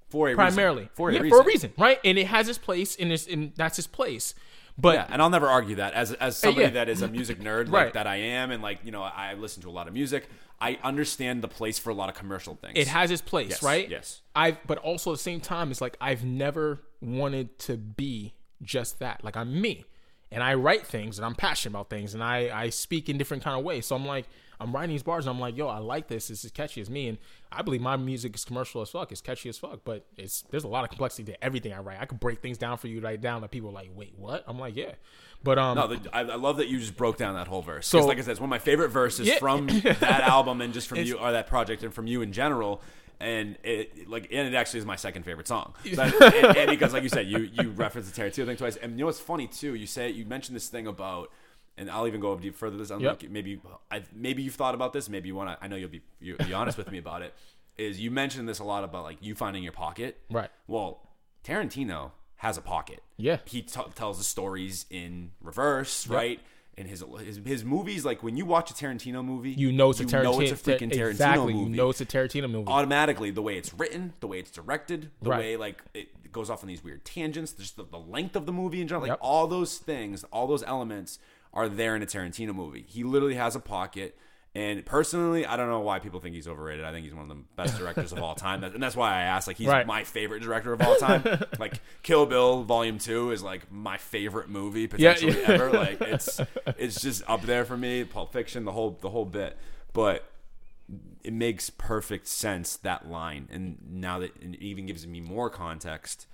for 0.09 0.29
a 0.31 0.35
primarily 0.35 0.83
reason. 0.83 0.91
for 0.95 1.11
a 1.11 1.13
yeah, 1.15 1.21
reason. 1.21 1.39
for 1.39 1.43
a 1.43 1.47
reason, 1.47 1.73
right? 1.79 1.99
And 2.05 2.19
it 2.19 2.27
has 2.29 2.49
its 2.49 2.59
place, 2.59 2.97
and 2.97 3.13
it's 3.13 3.27
and 3.27 3.53
that's 3.57 3.79
its 3.79 3.87
place. 3.89 4.35
But 4.77 4.95
Yeah, 4.95 5.07
and 5.11 5.23
I'll 5.23 5.31
never 5.31 5.49
argue 5.49 5.77
that 5.77 5.93
as 5.95 6.13
as 6.15 6.37
somebody 6.37 6.65
yeah. 6.67 6.71
that 6.73 6.89
is 6.89 7.03
a 7.03 7.09
music 7.09 7.39
nerd 7.49 7.71
Right. 7.71 7.93
that 7.93 8.07
I 8.07 8.17
am, 8.17 8.51
and 8.51 8.63
like 8.63 8.81
you 8.85 8.91
know 8.91 9.03
I 9.03 9.35
listen 9.35 9.63
to 9.63 9.69
a 9.69 9.73
lot 9.73 9.87
of 9.89 9.95
music. 9.95 10.29
I 10.61 10.79
understand 10.83 11.43
the 11.43 11.49
place 11.49 11.79
for 11.79 11.91
a 11.91 11.95
lot 11.95 12.09
of 12.09 12.15
commercial 12.15 12.55
things. 12.55 12.73
it 12.77 12.87
has 12.89 13.11
its 13.11 13.21
place, 13.21 13.51
Yes, 13.51 13.63
right? 13.63 13.89
yes. 13.89 14.23
I 14.35 14.53
but 14.67 14.79
also 14.79 15.11
at 15.13 15.19
the 15.19 15.23
same 15.23 15.41
time, 15.41 15.71
it's 15.71 15.81
like 15.81 15.97
I've 16.01 16.25
never 16.25 16.81
wanted 17.03 17.59
to 17.61 17.77
be 17.77 18.35
just 18.63 18.99
that. 19.01 19.23
Like 19.25 19.37
I'm 19.37 19.61
me, 19.61 19.85
and 20.33 20.43
I 20.43 20.55
write 20.55 20.87
things, 20.87 21.19
and 21.19 21.27
I'm 21.27 21.35
passionate 21.35 21.73
about 21.73 21.91
things, 21.91 22.15
and 22.15 22.23
I 22.25 22.51
I 22.65 22.71
speak 22.71 23.09
in 23.09 23.19
different 23.19 23.43
kind 23.45 23.59
of 23.59 23.65
ways. 23.65 23.87
So 23.87 23.95
I'm 23.95 24.07
like 24.07 24.27
I'm 24.61 24.73
writing 24.75 24.91
these 24.91 25.03
bars, 25.03 25.27
and 25.27 25.35
I'm 25.35 25.41
like, 25.41 25.57
yo, 25.57 25.67
I 25.69 25.79
like 25.79 26.09
this. 26.09 26.29
This 26.29 26.45
is 26.45 26.51
catchy 26.51 26.81
as 26.81 26.89
me, 26.89 27.09
and 27.09 27.19
I 27.53 27.63
believe 27.63 27.81
my 27.81 27.97
music 27.97 28.35
is 28.35 28.45
commercial 28.45 28.81
as 28.83 28.91
fuck. 28.91 29.11
It's 29.13 29.21
catchy 29.21 29.49
as 29.49 29.59
fuck, 29.59 29.81
but 29.85 30.07
it's 30.17 30.43
there's 30.51 30.65
a 30.65 30.69
lot 30.69 30.85
of 30.85 30.91
complexity 30.91 31.33
to 31.33 31.45
everything 31.45 31.73
I 31.73 31.79
write. 31.81 31.99
I 32.01 32.07
could 32.07 32.21
break 32.21 32.41
things 32.41 32.59
down 32.59 32.79
for 32.79 32.89
you 32.89 33.01
right 33.01 33.21
down 33.21 33.41
that 33.43 33.51
people 33.51 33.71
are 33.71 33.73
like, 33.73 33.91
wait, 33.95 34.15
what? 34.17 34.45
I'm 34.47 34.59
like, 34.59 34.77
yeah, 34.77 34.93
but 35.43 35.59
um, 35.59 35.77
No, 35.77 35.87
the, 35.89 36.15
I, 36.15 36.21
I 36.21 36.37
love 36.37 36.57
that 36.59 36.69
you 36.69 36.79
just 36.79 36.97
broke 36.97 37.17
down 37.17 37.35
that 37.35 37.49
whole 37.49 37.63
verse. 37.63 37.87
So- 37.87 38.05
like 38.07 38.19
I 38.19 38.21
said, 38.23 38.33
it's 38.33 38.41
one 38.41 38.49
of 38.49 38.51
my 38.51 38.59
favorite 38.59 38.89
verses 38.91 39.27
Yeah. 39.27 39.39
from 39.39 39.67
that 39.83 40.03
album 40.23 40.61
and 40.61 40.73
just 40.73 40.89
from 40.89 40.99
you 40.99 41.17
or 41.19 41.33
that 41.33 41.47
project 41.47 41.83
and 41.83 41.93
from 41.93 42.07
you 42.07 42.23
in 42.23 42.33
general. 42.33 42.81
And 43.21 43.57
it 43.63 44.09
like 44.11 44.29
and 44.33 44.49
it 44.49 44.55
actually 44.57 44.81
is 44.81 44.87
my 44.87 44.97
second 44.97 45.23
favorite 45.23 45.47
song. 45.47 45.73
But, 45.95 46.21
and, 46.35 46.57
and 46.57 46.71
because 46.71 46.93
like 46.93 47.05
you 47.05 47.09
said, 47.09 47.27
you 47.29 47.49
you 47.53 47.71
referenced 47.71 48.13
the 48.13 48.21
Tarantino 48.21 48.45
thing 48.45 48.57
twice. 48.57 48.75
And 48.77 48.93
you 48.93 48.99
know 48.99 49.07
what's 49.07 49.21
funny 49.21 49.47
too? 49.47 49.75
You 49.77 49.87
say 49.87 50.11
you 50.11 50.25
mentioned 50.27 50.57
this 50.57 50.69
thing 50.69 50.87
about. 50.89 51.31
And 51.77 51.91
I'll 51.91 52.07
even 52.07 52.21
go 52.21 52.33
a 52.33 52.41
deep 52.41 52.55
further. 52.55 52.77
This 52.77 52.91
I'm 52.91 53.01
Yep. 53.01 53.23
like, 53.23 53.31
maybe 53.31 53.61
I 53.91 54.03
maybe 54.15 54.43
you've 54.43 54.55
thought 54.55 54.75
about 54.75 54.93
this. 54.93 55.09
Maybe 55.09 55.29
you 55.29 55.35
want 55.35 55.51
to. 55.59 55.65
I 55.65 55.69
know 55.69 55.77
you'll 55.77 55.89
be 55.91 56.03
you'll 56.21 56.39
be 56.39 56.53
honest 56.55 56.79
with 56.79 56.91
me 56.91 56.99
about 56.99 57.23
it. 57.23 57.35
Is 57.77 58.01
you 58.01 58.11
mentioned 58.13 58.49
this 58.49 58.61
a 58.61 58.65
lot 58.65 58.85
about 58.85 59.03
like 59.03 59.19
you 59.21 59.35
finding 59.35 59.63
your 59.65 59.73
pocket. 59.73 60.21
Right. 60.31 60.51
Well, 60.69 61.09
Tarantino 61.45 62.13
has 62.37 62.57
a 62.57 62.63
pocket. 62.63 63.03
Yeah. 63.17 63.39
He 63.45 63.63
t- 63.63 63.81
tells 63.95 64.19
the 64.19 64.25
stories 64.25 64.87
in 64.91 65.33
reverse, 65.41 66.07
right? 66.07 66.41
And 66.77 66.89
his, 66.89 67.05
his 67.25 67.41
his 67.45 67.65
movies, 67.65 68.05
like 68.05 68.23
when 68.25 68.37
you 68.37 68.45
watch 68.45 68.71
a 68.71 68.75
Tarantino 68.75 69.25
movie, 69.25 69.53
you 69.53 69.71
know 69.71 69.91
it's 69.91 70.01
a 70.01 70.05
Tarantino. 70.05 70.23
know 70.25 70.41
it's 70.41 70.51
a 70.53 70.57
freaking 70.57 70.91
Tarantino 70.91 71.11
exactly, 71.11 71.53
movie. 71.55 71.71
you 71.71 71.77
know 71.77 71.91
it's 71.91 72.01
a 72.01 72.07
Tarantino 72.07 72.51
movie. 72.51 72.69
automatically 72.69 73.31
the 73.31 73.43
way 73.43 73.57
it's 73.57 73.73
written, 73.75 74.13
the 74.21 74.27
way 74.27 74.41
it's 74.41 74.51
directed, 74.51 75.11
the 75.23 75.31
Right. 75.31 75.39
way 75.39 75.57
like 75.57 75.83
it 75.95 76.33
goes 76.33 76.51
off 76.51 76.65
on 76.65 76.69
these 76.69 76.83
weird 76.83 77.05
tangents, 77.05 77.53
just 77.53 77.77
the, 77.77 77.85
the 77.85 77.99
length 77.99 78.35
of 78.35 78.45
the 78.45 78.53
movie 78.53 78.81
in 78.81 78.89
general, 78.89 79.03
like 79.03 79.11
Yep. 79.11 79.19
all 79.23 79.47
those 79.47 79.79
things, 79.79 80.25
all 80.33 80.49
those 80.49 80.65
elements 80.65 81.21
are 81.55 81.69
there 81.69 81.97
in 81.97 82.03
a 82.03 82.07
Tarantino 82.07 82.55
movie. 82.55 82.85
He 82.87 83.03
literally 83.05 83.37
has 83.37 83.57
a 83.57 83.61
pocket, 83.61 84.19
And 84.57 84.85
personally, 84.87 85.45
I 85.47 85.57
don't 85.57 85.69
know 85.69 85.81
why 85.81 85.99
people 85.99 86.21
think 86.21 86.35
he's 86.37 86.47
overrated. 86.47 86.85
I 86.85 86.93
think 86.93 87.05
he's 87.05 87.15
one 87.15 87.29
of 87.29 87.29
the 87.37 87.43
best 87.57 87.77
directors 87.81 88.13
of 88.13 88.21
all 88.23 88.35
time, 88.37 88.63
and 88.63 88.81
that's 88.81 88.95
why 88.95 89.11
I 89.13 89.23
asked. 89.23 89.49
Like, 89.49 89.57
he's 89.57 89.67
Right. 89.67 89.85
my 89.85 90.05
favorite 90.05 90.43
director 90.45 90.73
of 90.73 90.81
all 90.81 90.95
time. 90.97 91.25
like, 91.59 91.81
Kill 92.05 92.25
Bill 92.27 92.63
Volume 92.63 92.99
Two 92.99 93.33
is 93.33 93.43
like 93.43 93.73
my 93.73 93.97
favorite 93.97 94.49
movie 94.49 94.83
Yeah, 94.83 95.15
potentially 95.15 95.41
yeah. 95.43 95.51
ever. 95.51 95.71
Like, 95.73 96.01
it's 96.15 96.41
it's 96.79 97.01
just 97.01 97.25
up 97.29 97.43
there 97.43 97.65
for 97.65 97.77
me. 97.77 98.05
Pulp 98.05 98.33
Fiction, 98.33 98.65
the 98.65 98.71
whole 98.73 98.97
the 99.01 99.11
whole 99.11 99.25
bit. 99.25 99.57
But 99.93 100.25
it 101.25 101.33
makes 101.33 101.71
perfect 101.71 102.27
sense 102.29 102.77
that 102.77 103.09
line, 103.09 103.49
and 103.51 103.79
now 103.91 104.19
that 104.21 104.37
it 104.41 104.55
even 104.61 104.87
gives 104.87 105.05
me 105.07 105.21
more 105.21 105.51
context 105.51 106.27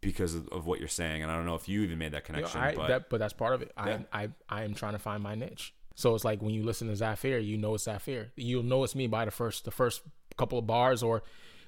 because 0.00 0.34
of, 0.34 0.48
of 0.48 0.66
what 0.66 0.78
you're 0.78 0.88
saying. 0.88 1.22
And 1.22 1.30
I 1.30 1.36
don't 1.36 1.46
know 1.46 1.54
if 1.54 1.68
you 1.68 1.82
even 1.82 1.98
made 1.98 2.12
that 2.12 2.28
You 2.28 2.34
know, 2.34 2.48
connection, 2.48 2.60
I, 2.60 2.74
but 2.74 2.88
that, 2.88 3.10
but 3.10 3.18
that's 3.18 3.32
part 3.32 3.54
of 3.54 3.62
it. 3.62 3.72
Yeah. 3.76 3.98
I, 4.12 4.22
I, 4.24 4.28
I 4.48 4.64
am 4.64 4.74
trying 4.74 4.92
to 4.92 4.98
find 4.98 5.22
my 5.22 5.34
niche. 5.34 5.74
So 5.94 6.14
it's 6.14 6.24
like 6.24 6.40
when 6.40 6.54
you 6.54 6.62
listen 6.62 6.88
to 6.88 6.96
Zafir, 6.96 7.38
you 7.38 7.58
know 7.58 7.74
it's 7.74 7.84
Zafir. 7.84 8.32
You'll 8.36 8.62
know 8.62 8.84
it's 8.84 8.94
me 8.94 9.06
by 9.06 9.24
the 9.26 9.30
first, 9.30 9.64
the 9.64 9.70
first 9.70 10.02
couple 10.38 10.58
of 10.58 10.66
bars, 10.66 11.02
or 11.02 11.22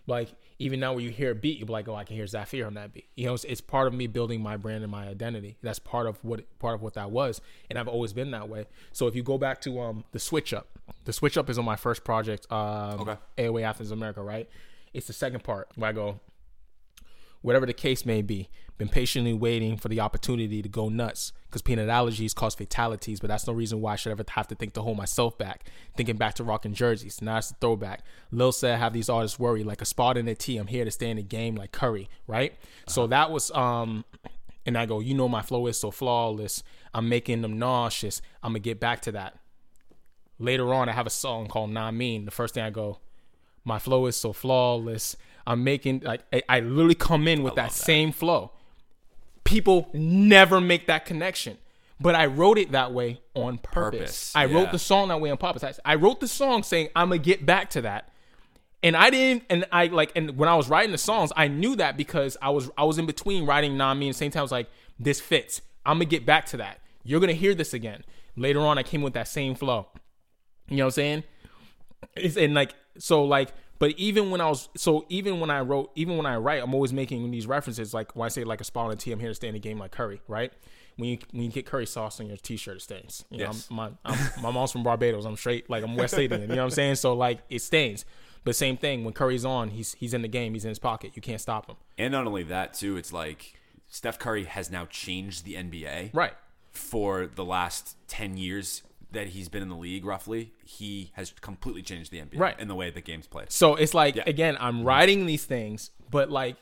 like 0.07 0.31
even 0.59 0.81
now 0.81 0.95
when 0.95 1.05
you 1.05 1.11
hear 1.11 1.33
a 1.33 1.35
beat, 1.35 1.59
you'll 1.59 1.67
be 1.67 1.73
like, 1.73 1.87
oh, 1.89 1.95
I 1.95 2.05
can 2.05 2.17
hear 2.17 2.27
Zafir 2.27 2.67
on 2.67 2.75
that 2.75 2.93
beat. 2.95 3.09
You 3.15 3.27
know, 3.27 3.35
it's, 3.35 3.45
it's 3.45 3.61
part 3.61 3.87
of 3.87 3.95
me 3.95 4.07
building 4.07 4.41
my 4.41 4.57
brand 4.57 4.83
and 4.83 4.91
my 4.91 5.07
identity. 5.07 5.59
That's 5.63 5.79
part 5.79 6.07
of 6.07 6.19
what 6.25 6.59
part 6.59 6.75
of 6.75 6.83
what 6.83 6.95
that 6.95 7.11
was, 7.11 7.41
and 7.69 7.79
I've 7.79 7.89
always 7.89 8.13
been 8.13 8.31
that 8.31 8.49
way. 8.49 8.67
So 8.93 9.07
if 9.07 9.15
you 9.15 9.23
go 9.23 9.37
back 9.39 9.61
to 9.63 9.81
um 9.81 10.05
the 10.13 10.19
switch 10.19 10.55
up, 10.55 10.79
the 11.05 11.13
switch 11.13 11.37
up 11.37 11.51
is 11.51 11.59
on 11.59 11.65
my 11.65 11.77
first 11.77 12.03
project, 12.05 12.51
um, 12.51 13.01
Okay. 13.01 13.17
AOA 13.39 13.63
Athens 13.63 13.91
America, 13.91 14.23
right? 14.23 14.49
It's 14.95 15.07
the 15.07 15.13
second 15.13 15.45
part 15.45 15.69
where 15.77 15.91
I 15.91 15.93
go, 15.93 16.21
whatever 17.43 17.67
the 17.67 17.73
case 17.73 18.07
may 18.07 18.23
be, 18.23 18.49
been 18.79 18.89
patiently 18.89 19.33
waiting 19.33 19.77
for 19.77 19.89
the 19.89 20.01
opportunity 20.01 20.63
to 20.63 20.69
go 20.69 20.89
nuts 20.89 21.33
because 21.47 21.63
peanut 21.63 21.89
allergies 21.89 22.35
cause 22.35 22.55
fatalities, 22.55 23.21
but 23.21 23.29
that's 23.29 23.47
no 23.47 23.53
reason 23.53 23.81
why 23.81 23.93
I 23.93 23.97
should 23.97 24.13
ever 24.13 24.25
have 24.31 24.49
to 24.49 24.55
think 24.55 24.73
to 24.75 24.83
hold 24.83 24.97
myself 24.97 25.37
back. 25.37 25.69
Thinking 25.97 26.17
back 26.17 26.35
to 26.35 26.45
rocking 26.45 26.73
jerseys, 26.73 27.21
now 27.21 27.37
it's 27.39 27.51
a 27.51 27.55
throwback. 27.55 28.03
Lil 28.31 28.51
said, 28.51 28.79
have 28.79 28.93
these 28.93 29.09
artists 29.09 29.39
worry 29.39 29.63
like 29.63 29.83
a 29.83 29.85
spot 29.85 30.17
in 30.17 30.27
a 30.27 30.35
tee. 30.35 30.57
I'm 30.57 30.67
here 30.67 30.85
to 30.85 30.91
stay 30.91 31.11
in 31.11 31.19
the 31.19 31.23
game 31.23 31.55
like 31.55 31.73
Curry, 31.73 32.09
right? 32.27 32.55
So 32.89 33.07
that 33.09 33.31
was, 33.31 33.51
um, 33.53 34.05
and 34.65 34.79
I 34.79 34.87
go, 34.87 35.01
you 35.01 35.15
know, 35.15 35.29
my 35.29 35.43
flow 35.43 35.67
is 35.67 35.79
so 35.79 35.91
flawless. 35.91 36.63
I'm 36.95 37.09
making 37.09 37.43
them 37.43 37.59
nauseous. 37.59 38.23
I'm 38.43 38.53
gonna 38.53 38.61
get 38.61 38.81
back 38.81 39.03
to 39.03 39.13
that. 39.13 39.39
Later 40.39 40.73
on, 40.73 40.89
I 40.89 40.93
have 40.93 41.07
a 41.07 41.11
song 41.11 41.47
called 41.49 41.71
Nah 41.71 41.91
Mean. 41.91 42.25
The 42.25 42.31
first 42.31 42.55
thing 42.55 42.65
I 42.65 42.71
go, 42.71 42.99
my 43.65 43.79
flow 43.79 44.07
is 44.07 44.17
so 44.17 44.33
flawless. 44.33 45.17
I'm 45.47 45.65
making 45.65 46.01
like 46.01 46.23
I, 46.33 46.43
I 46.49 46.61
literally 46.61 46.95
come 46.95 47.29
in 47.29 47.43
with 47.43 47.55
that, 47.57 47.71
that. 47.71 47.73
same 47.73 48.13
flow. 48.13 48.53
People 49.45 49.89
never 49.93 50.61
make 50.61 50.87
that 50.87 51.05
connection, 51.05 51.59
but 52.01 52.15
I 52.15 52.27
wrote 52.27 52.59
it 52.59 52.73
that 52.73 52.93
way 52.93 53.21
on 53.35 53.59
purpose. 53.59 54.01
Purpose, 54.01 54.33
I 54.37 54.45
yeah. 54.45 54.57
wrote 54.57 54.73
the 54.73 54.79
song 54.79 55.09
that 55.09 55.21
way 55.21 55.31
on 55.31 55.37
purpose. 55.37 55.65
I, 55.65 55.93
I 55.93 55.95
wrote 55.97 56.21
the 56.21 56.29
song 56.29 56.63
saying 56.63 56.89
I'm 56.95 57.09
gonna 57.09 57.19
get 57.19 57.45
back 57.45 57.71
to 57.71 57.83
that, 57.83 58.09
and 58.83 58.97
I 58.97 59.11
didn't. 59.11 59.45
And 59.51 59.65
I 59.73 59.87
like, 59.87 60.13
and 60.15 60.37
when 60.37 60.49
I 60.49 60.55
was 60.55 60.69
writing 60.69 60.93
the 60.93 60.99
songs, 60.99 61.33
I 61.37 61.49
knew 61.49 61.77
that 61.77 61.97
because 61.97 62.37
I 62.41 62.51
was 62.51 62.71
I 62.79 62.85
was 62.85 62.99
in 62.99 63.07
between 63.07 63.47
writing 63.47 63.77
Nah 63.77 63.95
Me 63.95 64.07
and 64.07 64.17
same 64.17 64.31
time 64.31 64.41
I 64.41 64.45
was 64.45 64.53
like, 64.53 64.69
this 64.99 65.21
fits. 65.21 65.61
I'm 65.85 65.97
gonna 65.97 66.05
get 66.05 66.25
back 66.25 66.47
to 66.47 66.57
that. 66.59 66.81
You're 67.05 67.21
gonna 67.21 67.33
hear 67.33 67.55
this 67.55 67.75
again 67.75 68.05
later 68.37 68.61
on. 68.61 68.79
I 68.79 68.83
came 68.83 69.03
with 69.03 69.15
that 69.15 69.29
same 69.29 69.55
flow. 69.55 69.89
You 70.69 70.77
know 70.79 70.85
what 70.85 70.89
I'm 70.89 70.93
saying? 70.93 71.25
It's 72.17 72.37
and 72.37 72.55
like 72.55 72.75
so 72.99 73.25
like 73.25 73.53
but 73.83 73.99
even 73.99 74.31
when 74.31 74.41
I 74.41 74.49
was 74.49 74.69
so 74.77 75.07
even 75.09 75.41
when 75.41 75.51
I 75.51 75.59
wrote 75.59 75.91
even 75.97 76.17
when 76.17 76.25
I 76.25 76.37
write 76.37 76.63
I'm 76.63 76.73
always 76.73 76.93
making 76.93 77.29
these 77.33 77.49
references. 77.49 77.93
Like 77.93 78.15
when 78.15 78.27
I 78.27 78.29
say 78.29 78.45
like 78.45 78.61
a 78.61 78.65
spot 78.65 78.93
on 78.93 78.97
I'm 79.13 79.19
here 79.19 79.31
to 79.31 79.35
stay 79.35 79.49
in 79.49 79.55
the 79.55 79.59
game 79.59 79.77
like 79.77 79.91
Curry 79.91 80.23
right? 80.29 80.53
When 80.95 81.09
you 81.09 81.19
when 81.33 81.43
you 81.43 81.51
get 81.51 81.67
curry 81.67 81.87
sauce 81.87 82.21
on 82.21 82.29
your 82.29 82.37
t-shirt 82.37 82.77
it 82.77 82.83
stains. 82.83 83.25
You 83.29 83.41
Yes. 83.41 83.69
know 83.69 83.77
I'm, 83.83 83.93
my 84.05 84.13
I'm, 84.13 84.43
my 84.43 84.51
mom's 84.53 84.71
from 84.71 84.85
Barbados. 84.85 85.25
I'm 85.25 85.35
straight 85.35 85.69
like 85.69 85.83
I'm 85.83 85.97
West 85.97 86.15
Indian 86.15 86.43
you 86.43 86.47
know 86.47 86.57
what 86.59 86.63
I'm 86.63 86.71
saying? 86.71 86.95
So 86.95 87.15
like 87.15 87.41
it 87.51 87.61
stains. 87.61 88.05
But 88.45 88.55
same 88.55 88.77
thing 88.77 89.03
when 89.03 89.15
Curry's 89.15 89.45
on 89.45 89.71
he's 89.71 89.95
he's 89.95 90.15
in 90.15 90.23
the 90.23 90.29
game 90.29 90.55
he's 90.55 90.65
in 90.65 90.69
his 90.69 90.79
pocket. 90.79 91.17
You 91.17 91.23
can't 91.23 91.41
stop 91.41 91.67
him. 91.67 91.75
And 91.99 92.13
not 92.13 92.25
only 92.29 92.45
that 92.45 92.75
too, 92.75 92.97
it's 92.97 93.13
like 93.13 93.55
Steph 93.89 94.21
Curry 94.21 94.45
has 94.45 94.71
now 94.71 94.87
changed 94.87 95.45
the 95.45 95.55
NBA 95.55 96.11
right. 96.15 96.35
for 96.71 97.27
the 97.27 97.45
last 97.45 97.97
ten 98.07 98.37
years 98.37 98.85
that 99.13 99.29
he's 99.29 99.49
been 99.49 99.63
in 99.63 99.69
the 99.69 99.77
league. 99.77 100.05
Roughly, 100.05 100.53
he 100.65 101.11
has 101.15 101.33
completely 101.41 101.83
changed 101.83 102.11
the 102.11 102.19
NBA 102.21 102.39
Right. 102.39 102.59
in 102.61 102.69
the 102.69 102.75
way 102.75 102.91
the 102.91 103.01
game's 103.01 103.27
played. 103.27 103.51
So 103.53 103.75
it's 103.75 103.95
like 103.95 104.17
Yeah. 104.17 104.25
again, 104.27 104.57
I'm 104.61 104.85
writing 104.85 105.27
these 105.27 105.45
things, 105.45 105.91
but 106.11 106.31
like, 106.31 106.57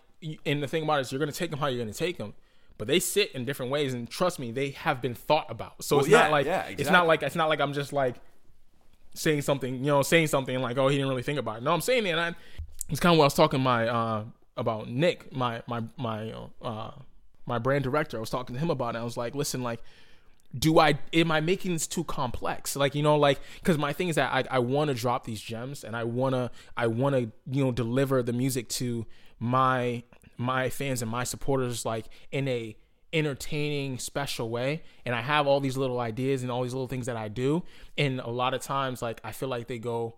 and 0.44 0.62
the 0.62 0.68
thing 0.68 0.82
about 0.82 0.98
it 0.98 1.02
is, 1.02 1.12
you're 1.12 1.18
gonna 1.18 1.32
take 1.32 1.50
them 1.50 1.58
how 1.60 1.66
you're 1.68 1.82
gonna 1.82 1.94
take 1.94 2.18
them, 2.18 2.34
but 2.78 2.86
they 2.88 2.98
sit 3.00 3.32
in 3.32 3.44
different 3.44 3.70
ways, 3.72 3.94
and 3.94 4.08
trust 4.10 4.38
me, 4.38 4.50
they 4.52 4.70
have 4.70 5.00
been 5.00 5.14
thought 5.14 5.46
about. 5.50 5.82
So 5.84 5.96
Well, 5.96 6.04
it's 6.04 6.12
yeah, 6.12 6.22
not 6.22 6.30
like 6.30 6.46
yeah, 6.46 6.66
it's 6.68 6.90
not 6.90 7.06
like 7.06 7.22
it's 7.22 7.36
not 7.36 7.48
like 7.48 7.60
I'm 7.60 7.72
just 7.72 7.92
like 7.92 8.16
saying 9.14 9.42
something, 9.42 9.76
you 9.76 9.86
know, 9.86 10.02
saying 10.02 10.28
something 10.28 10.60
like, 10.60 10.78
oh, 10.78 10.88
he 10.88 10.96
didn't 10.96 11.08
really 11.08 11.22
think 11.22 11.38
about 11.38 11.58
it. 11.58 11.62
No, 11.62 11.72
I'm 11.72 11.80
saying 11.80 12.06
it. 12.06 12.10
And 12.10 12.20
I, 12.20 12.34
it's 12.88 13.00
kind 13.00 13.12
of 13.12 13.18
what 13.18 13.24
I 13.24 13.26
was 13.26 13.34
talking 13.34 13.60
my 13.60 13.88
uh 13.88 14.24
about 14.56 14.88
Nick, 14.88 15.34
my 15.34 15.62
my 15.66 15.82
my 15.96 16.32
uh 16.62 16.90
my 17.46 17.58
brand 17.58 17.82
director. 17.84 18.16
I 18.16 18.20
was 18.20 18.30
talking 18.30 18.54
to 18.54 18.60
him 18.60 18.70
about 18.70 18.94
it. 18.94 18.98
I 18.98 19.04
was 19.04 19.16
like, 19.16 19.34
listen, 19.34 19.62
like 19.62 19.80
do 20.56 20.78
I 20.78 20.98
am 21.12 21.30
I 21.30 21.40
making 21.40 21.72
this 21.72 21.86
too 21.86 22.04
complex? 22.04 22.76
Like 22.76 22.94
you 22.94 23.02
know, 23.02 23.16
like 23.16 23.40
because 23.56 23.78
my 23.78 23.92
thing 23.92 24.08
is 24.08 24.16
that 24.16 24.32
I, 24.32 24.56
I 24.56 24.58
want 24.58 24.88
to 24.88 24.94
drop 24.94 25.24
these 25.24 25.40
gems 25.40 25.84
and 25.84 25.94
I 25.96 26.04
wanna 26.04 26.50
I 26.76 26.88
wanna 26.88 27.30
you 27.50 27.64
know 27.64 27.72
deliver 27.72 28.22
the 28.22 28.32
music 28.32 28.68
to 28.70 29.06
my 29.38 30.02
my 30.36 30.70
fans 30.70 31.02
and 31.02 31.10
my 31.10 31.24
supporters 31.24 31.84
like 31.84 32.06
in 32.32 32.48
a 32.48 32.76
entertaining 33.12 33.98
special 33.98 34.48
way 34.50 34.82
and 35.04 35.14
I 35.14 35.20
have 35.20 35.46
all 35.46 35.58
these 35.60 35.76
little 35.76 35.98
ideas 35.98 36.42
and 36.42 36.50
all 36.50 36.62
these 36.62 36.72
little 36.72 36.86
things 36.86 37.06
that 37.06 37.16
I 37.16 37.26
do 37.28 37.64
and 37.98 38.20
a 38.20 38.30
lot 38.30 38.54
of 38.54 38.60
times 38.62 39.02
like 39.02 39.20
I 39.24 39.32
feel 39.32 39.48
like 39.48 39.66
they 39.66 39.78
go 39.78 40.14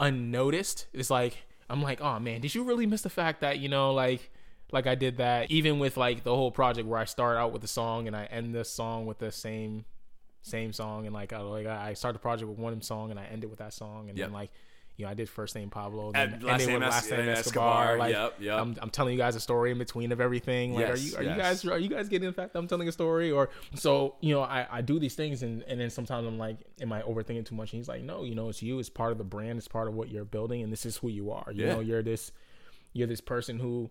unnoticed. 0.00 0.86
It's 0.92 1.10
like 1.10 1.44
I'm 1.68 1.82
like, 1.82 2.00
oh 2.00 2.18
man, 2.18 2.40
did 2.40 2.54
you 2.54 2.64
really 2.64 2.86
miss 2.86 3.02
the 3.02 3.10
fact 3.10 3.40
that 3.40 3.58
you 3.58 3.68
know 3.68 3.92
like 3.92 4.30
like 4.74 4.86
I 4.86 4.94
did 4.94 5.16
that 5.18 5.50
even 5.50 5.78
with 5.78 5.96
like 5.96 6.24
the 6.24 6.34
whole 6.34 6.50
project 6.50 6.86
where 6.86 6.98
I 6.98 7.04
start 7.06 7.38
out 7.38 7.52
with 7.52 7.62
the 7.62 7.68
song 7.68 8.06
and 8.06 8.14
I 8.16 8.24
end 8.26 8.54
this 8.54 8.68
song 8.68 9.06
with 9.06 9.18
the 9.18 9.32
same 9.32 9.84
same 10.42 10.74
song 10.74 11.06
and 11.06 11.14
like 11.14 11.32
I 11.32 11.38
like 11.40 11.66
I 11.66 11.94
start 11.94 12.12
the 12.12 12.18
project 12.18 12.48
with 12.50 12.58
one 12.58 12.82
song 12.82 13.10
and 13.10 13.18
I 13.18 13.24
end 13.24 13.44
it 13.44 13.46
with 13.50 13.60
that 13.60 13.72
song. 13.72 14.10
And 14.10 14.18
Yep. 14.18 14.26
then 14.26 14.32
like 14.34 14.50
you 14.96 15.04
know 15.04 15.10
I 15.10 15.14
did 15.14 15.28
first 15.28 15.54
name 15.56 15.70
Pablo 15.70 16.12
And 16.14 16.32
then 16.34 16.40
last 16.40 16.52
ended 16.52 16.66
name 16.68 16.74
with 16.80 16.88
last 16.88 17.10
name 17.10 17.28
Escobar, 17.30 17.82
Escobar, 17.96 17.98
like 17.98 18.12
yep, 18.12 18.34
yep. 18.38 18.58
I'm, 18.60 18.76
I'm 18.82 18.90
telling 18.90 19.12
you 19.14 19.18
guys 19.18 19.34
a 19.36 19.40
story 19.40 19.70
in 19.70 19.78
between 19.78 20.12
of 20.12 20.20
everything. 20.20 20.74
Like 20.74 20.84
are 20.84 20.88
Yes, 20.90 21.10
you 21.12 21.16
are 21.18 21.22
yes. 21.22 21.34
you 21.36 21.42
guys 21.42 21.64
are 21.64 21.78
you 21.78 21.88
guys 21.88 22.08
getting 22.08 22.26
the 22.28 22.32
fact 22.34 22.52
that 22.52 22.58
I'm 22.58 22.68
telling 22.68 22.86
a 22.88 22.92
story? 22.92 23.30
Or 23.30 23.48
so 23.74 24.16
you 24.20 24.34
know 24.34 24.42
I, 24.42 24.66
I 24.70 24.80
do 24.82 24.98
these 24.98 25.14
things 25.14 25.42
and, 25.42 25.62
and 25.62 25.80
then 25.80 25.88
sometimes 25.90 26.26
I'm 26.26 26.38
like 26.38 26.58
am 26.80 26.92
I 26.92 27.00
overthinking 27.02 27.46
too 27.46 27.54
much? 27.54 27.72
And 27.72 27.78
he's 27.80 27.88
like 27.88 28.02
no 28.02 28.24
you 28.24 28.34
know 28.34 28.50
it's 28.50 28.62
you. 28.62 28.78
It's 28.78 28.90
part 28.90 29.12
of 29.12 29.18
the 29.18 29.24
brand. 29.24 29.56
It's 29.58 29.68
part 29.68 29.88
of 29.88 29.94
what 29.94 30.10
you're 30.10 30.24
building. 30.26 30.62
And 30.62 30.70
this 30.72 30.84
is 30.84 30.98
who 30.98 31.08
you 31.08 31.30
are. 31.30 31.50
You 31.52 31.64
Yeah. 31.66 31.74
know 31.74 31.80
you're 31.80 32.02
this 32.02 32.32
you're 32.92 33.08
this 33.08 33.22
person 33.22 33.58
who 33.58 33.90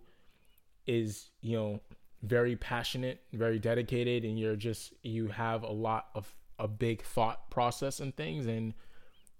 is 0.85 1.29
you 1.41 1.57
know 1.57 1.79
very 2.21 2.55
passionate 2.55 3.21
very 3.33 3.59
dedicated 3.59 4.23
and 4.23 4.39
you're 4.39 4.55
just 4.55 4.93
you 5.01 5.27
have 5.27 5.63
a 5.63 5.71
lot 5.71 6.07
of 6.15 6.33
a 6.59 6.67
big 6.67 7.01
thought 7.03 7.49
process 7.49 7.99
and 7.99 8.15
things 8.15 8.45
and 8.45 8.73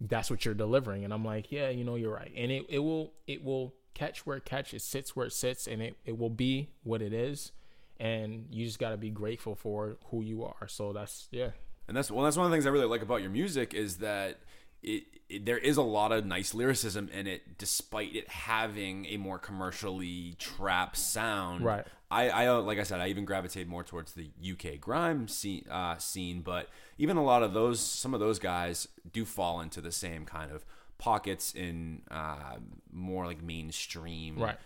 that's 0.02 0.30
what 0.30 0.44
you're 0.44 0.54
delivering. 0.54 1.04
And 1.04 1.14
i'm 1.14 1.24
like 1.24 1.52
yeah 1.52 1.70
you 1.70 1.84
know 1.84 1.96
you're 1.96 2.14
right. 2.14 2.32
And 2.36 2.52
it, 2.52 2.66
it 2.70 2.80
will 2.80 3.14
it 3.28 3.44
will 3.44 3.74
catch 3.94 4.26
where 4.26 4.38
it 4.38 4.46
catch 4.46 4.74
it 4.74 4.82
sits 4.82 5.16
where 5.16 5.28
it 5.28 5.34
sits 5.34 5.68
and 5.68 5.82
it, 5.82 5.96
it 6.06 6.18
will 6.18 6.30
be 6.30 6.70
what 6.84 7.02
it 7.02 7.14
is. 7.14 7.52
And 8.00 8.48
you 8.50 8.66
just 8.66 8.80
got 8.80 8.90
to 8.90 8.98
be 8.98 9.12
grateful 9.12 9.56
for 9.56 9.98
who 10.08 10.22
you 10.22 10.44
are. 10.44 10.68
So 10.68 10.94
that's 10.94 11.28
yeah. 11.32 11.52
And 11.88 11.96
that's 11.96 12.10
well, 12.10 12.24
that's 12.24 12.38
one 12.38 12.46
of 12.46 12.52
the 12.52 12.56
things 12.56 12.66
I 12.66 12.70
really 12.70 12.88
like 12.88 13.02
about 13.02 13.22
your 13.22 13.30
music 13.30 13.74
is 13.74 13.98
that 13.98 14.40
it, 14.84 15.04
it 15.30 15.46
there 15.46 15.58
is 15.58 15.78
a 15.78 15.82
lot 15.82 16.12
of 16.12 16.26
nice 16.26 16.54
lyricism 16.54 17.10
in 17.10 17.28
it, 17.28 17.58
despite 17.58 18.16
it 18.16 18.28
having 18.30 19.06
a 19.08 19.18
more 19.18 19.40
commercially 19.40 20.36
trap 20.38 20.96
sound. 20.96 21.66
Right. 21.66 21.86
I, 22.12 22.30
I 22.30 22.52
like 22.52 22.78
I 22.78 22.84
said, 22.84 23.00
I 23.00 23.08
even 23.08 23.26
gravitate 23.26 23.68
more 23.68 23.84
towards 23.84 24.14
the 24.14 24.30
UK 24.44 24.80
grime 24.80 25.28
scene, 25.28 25.66
uh, 25.70 25.98
scene, 25.98 26.42
but 26.42 26.70
even 26.98 27.18
a 27.18 27.24
lot 27.24 27.42
of 27.42 27.54
those, 27.54 27.80
some 27.80 28.14
of 28.14 28.20
those 28.20 28.38
guys 28.38 28.88
do 29.12 29.26
fall 29.26 29.62
into 29.62 29.82
the 29.82 29.92
same 29.92 30.26
kind 30.26 30.52
of 30.52 30.64
pockets 31.00 31.54
in 31.56 32.04
uh, 32.12 32.58
more 32.92 33.26
like 33.26 33.42
mainstream 33.42 34.38
right 34.38 34.58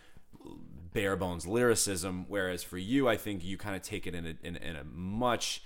bare 0.93 1.15
bones 1.15 1.45
lyricism. 1.45 2.25
Whereas 2.27 2.63
for 2.63 2.77
you, 2.77 3.07
I 3.07 3.17
think 3.17 3.43
you 3.43 3.57
kind 3.57 3.75
of 3.75 3.81
take 3.81 4.07
it 4.07 4.15
in 4.15 4.25
a, 4.25 4.35
in, 4.45 4.55
in 4.55 4.75
a 4.75 4.83
much 4.83 5.63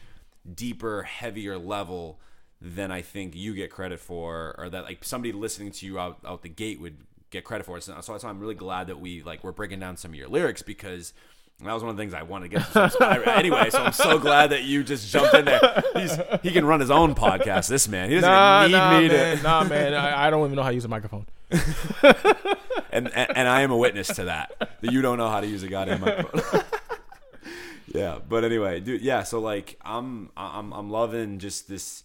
deeper, 0.53 1.03
heavier 1.03 1.57
level 1.57 2.19
than 2.61 2.91
I 2.91 3.01
think 3.01 3.35
you 3.35 3.55
get 3.55 3.71
credit 3.71 3.99
for, 3.99 4.55
or 4.57 4.69
that 4.69 4.83
like 4.83 5.03
somebody 5.03 5.31
listening 5.33 5.71
to 5.71 5.85
you 5.85 5.99
out, 5.99 6.19
out 6.25 6.43
the 6.43 6.49
gate 6.49 6.79
would 6.79 6.97
get 7.31 7.43
credit 7.43 7.65
for. 7.65 7.79
So, 7.81 7.99
so 8.01 8.27
I'm 8.27 8.39
really 8.39 8.55
glad 8.55 8.87
that 8.87 8.99
we 8.99 9.23
like 9.23 9.43
we're 9.43 9.51
breaking 9.51 9.79
down 9.79 9.97
some 9.97 10.11
of 10.11 10.15
your 10.15 10.27
lyrics 10.27 10.61
because. 10.61 11.13
That 11.63 11.73
was 11.73 11.83
one 11.83 11.91
of 11.91 11.95
the 11.95 12.01
things 12.01 12.15
I 12.15 12.23
wanted 12.23 12.49
to 12.49 12.57
get 12.57 12.73
to 12.73 12.89
some 12.89 13.23
anyway. 13.27 13.69
So 13.69 13.83
I'm 13.83 13.93
so 13.93 14.17
glad 14.17 14.49
that 14.49 14.63
you 14.63 14.83
just 14.83 15.11
jumped 15.11 15.35
in 15.35 15.45
there. 15.45 15.83
He's, 15.93 16.17
he 16.41 16.49
can 16.49 16.65
run 16.65 16.79
his 16.79 16.89
own 16.89 17.13
podcast. 17.13 17.67
This 17.67 17.87
man, 17.87 18.09
he 18.09 18.15
doesn't 18.15 18.27
nah, 18.27 18.65
need 18.65 18.71
nah, 18.71 18.99
me 18.99 19.07
man, 19.07 19.37
to. 19.37 19.43
nah, 19.43 19.63
man. 19.65 19.93
I, 19.93 20.25
I 20.25 20.29
don't 20.31 20.43
even 20.43 20.55
know 20.55 20.63
how 20.63 20.69
to 20.69 20.73
use 20.73 20.85
a 20.85 20.87
microphone. 20.87 21.27
and, 22.91 23.13
and 23.13 23.37
and 23.37 23.47
I 23.47 23.61
am 23.61 23.71
a 23.71 23.77
witness 23.77 24.07
to 24.07 24.25
that. 24.25 24.53
That 24.81 24.91
you 24.91 25.01
don't 25.01 25.17
know 25.17 25.29
how 25.29 25.41
to 25.41 25.47
use 25.47 25.63
a 25.63 25.67
goddamn 25.67 26.01
microphone. 26.01 26.63
yeah, 27.87 28.19
but 28.27 28.43
anyway, 28.43 28.79
dude. 28.79 29.01
Yeah, 29.01 29.23
so 29.23 29.39
like 29.39 29.77
I'm 29.83 30.29
I'm 30.35 30.73
I'm 30.73 30.89
loving 30.89 31.39
just 31.39 31.67
this 31.67 32.03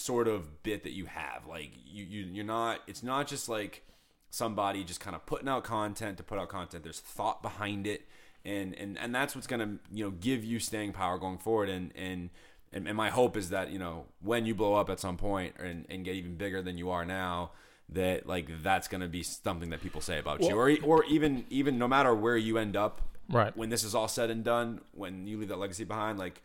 sort 0.00 0.28
of 0.28 0.62
bit 0.62 0.82
that 0.84 0.92
you 0.92 1.06
have. 1.06 1.46
Like 1.46 1.70
you, 1.86 2.04
you 2.04 2.24
you're 2.32 2.44
not. 2.44 2.80
It's 2.86 3.02
not 3.02 3.26
just 3.26 3.48
like 3.48 3.82
somebody 4.30 4.84
just 4.84 5.00
kind 5.00 5.16
of 5.16 5.26
putting 5.26 5.48
out 5.48 5.64
content 5.64 6.16
to 6.18 6.22
put 6.22 6.38
out 6.38 6.48
content. 6.48 6.84
There's 6.84 7.00
thought 7.00 7.42
behind 7.42 7.86
it, 7.86 8.02
and 8.44 8.74
and 8.74 8.98
and 8.98 9.14
that's 9.14 9.34
what's 9.34 9.46
gonna 9.46 9.76
you 9.92 10.04
know 10.04 10.10
give 10.10 10.44
you 10.44 10.58
staying 10.58 10.92
power 10.92 11.18
going 11.18 11.38
forward. 11.38 11.68
And 11.68 11.92
and 11.96 12.30
and, 12.72 12.86
and 12.86 12.96
my 12.96 13.10
hope 13.10 13.36
is 13.36 13.50
that 13.50 13.70
you 13.70 13.78
know 13.78 14.06
when 14.22 14.46
you 14.46 14.54
blow 14.54 14.74
up 14.74 14.90
at 14.90 15.00
some 15.00 15.16
point 15.16 15.54
and, 15.58 15.86
and 15.88 16.04
get 16.04 16.14
even 16.14 16.36
bigger 16.36 16.62
than 16.62 16.78
you 16.78 16.90
are 16.90 17.04
now 17.04 17.50
that 17.92 18.26
like 18.26 18.62
that's 18.62 18.86
going 18.86 19.00
to 19.00 19.08
be 19.08 19.22
something 19.24 19.70
that 19.70 19.82
people 19.82 20.00
say 20.00 20.20
about 20.20 20.40
you 20.42 20.54
or 20.56 20.76
or 20.84 21.04
even 21.06 21.44
even 21.50 21.76
no 21.76 21.88
matter 21.88 22.14
where 22.14 22.36
you 22.36 22.56
end 22.58 22.76
up 22.76 23.02
Right. 23.28 23.56
when 23.56 23.68
this 23.68 23.84
is 23.84 23.94
all 23.94 24.08
said 24.08 24.28
and 24.30 24.42
done 24.42 24.80
when 24.92 25.26
you 25.28 25.38
leave 25.38 25.48
that 25.50 25.58
legacy 25.58 25.84
behind 25.84 26.18
like 26.18 26.42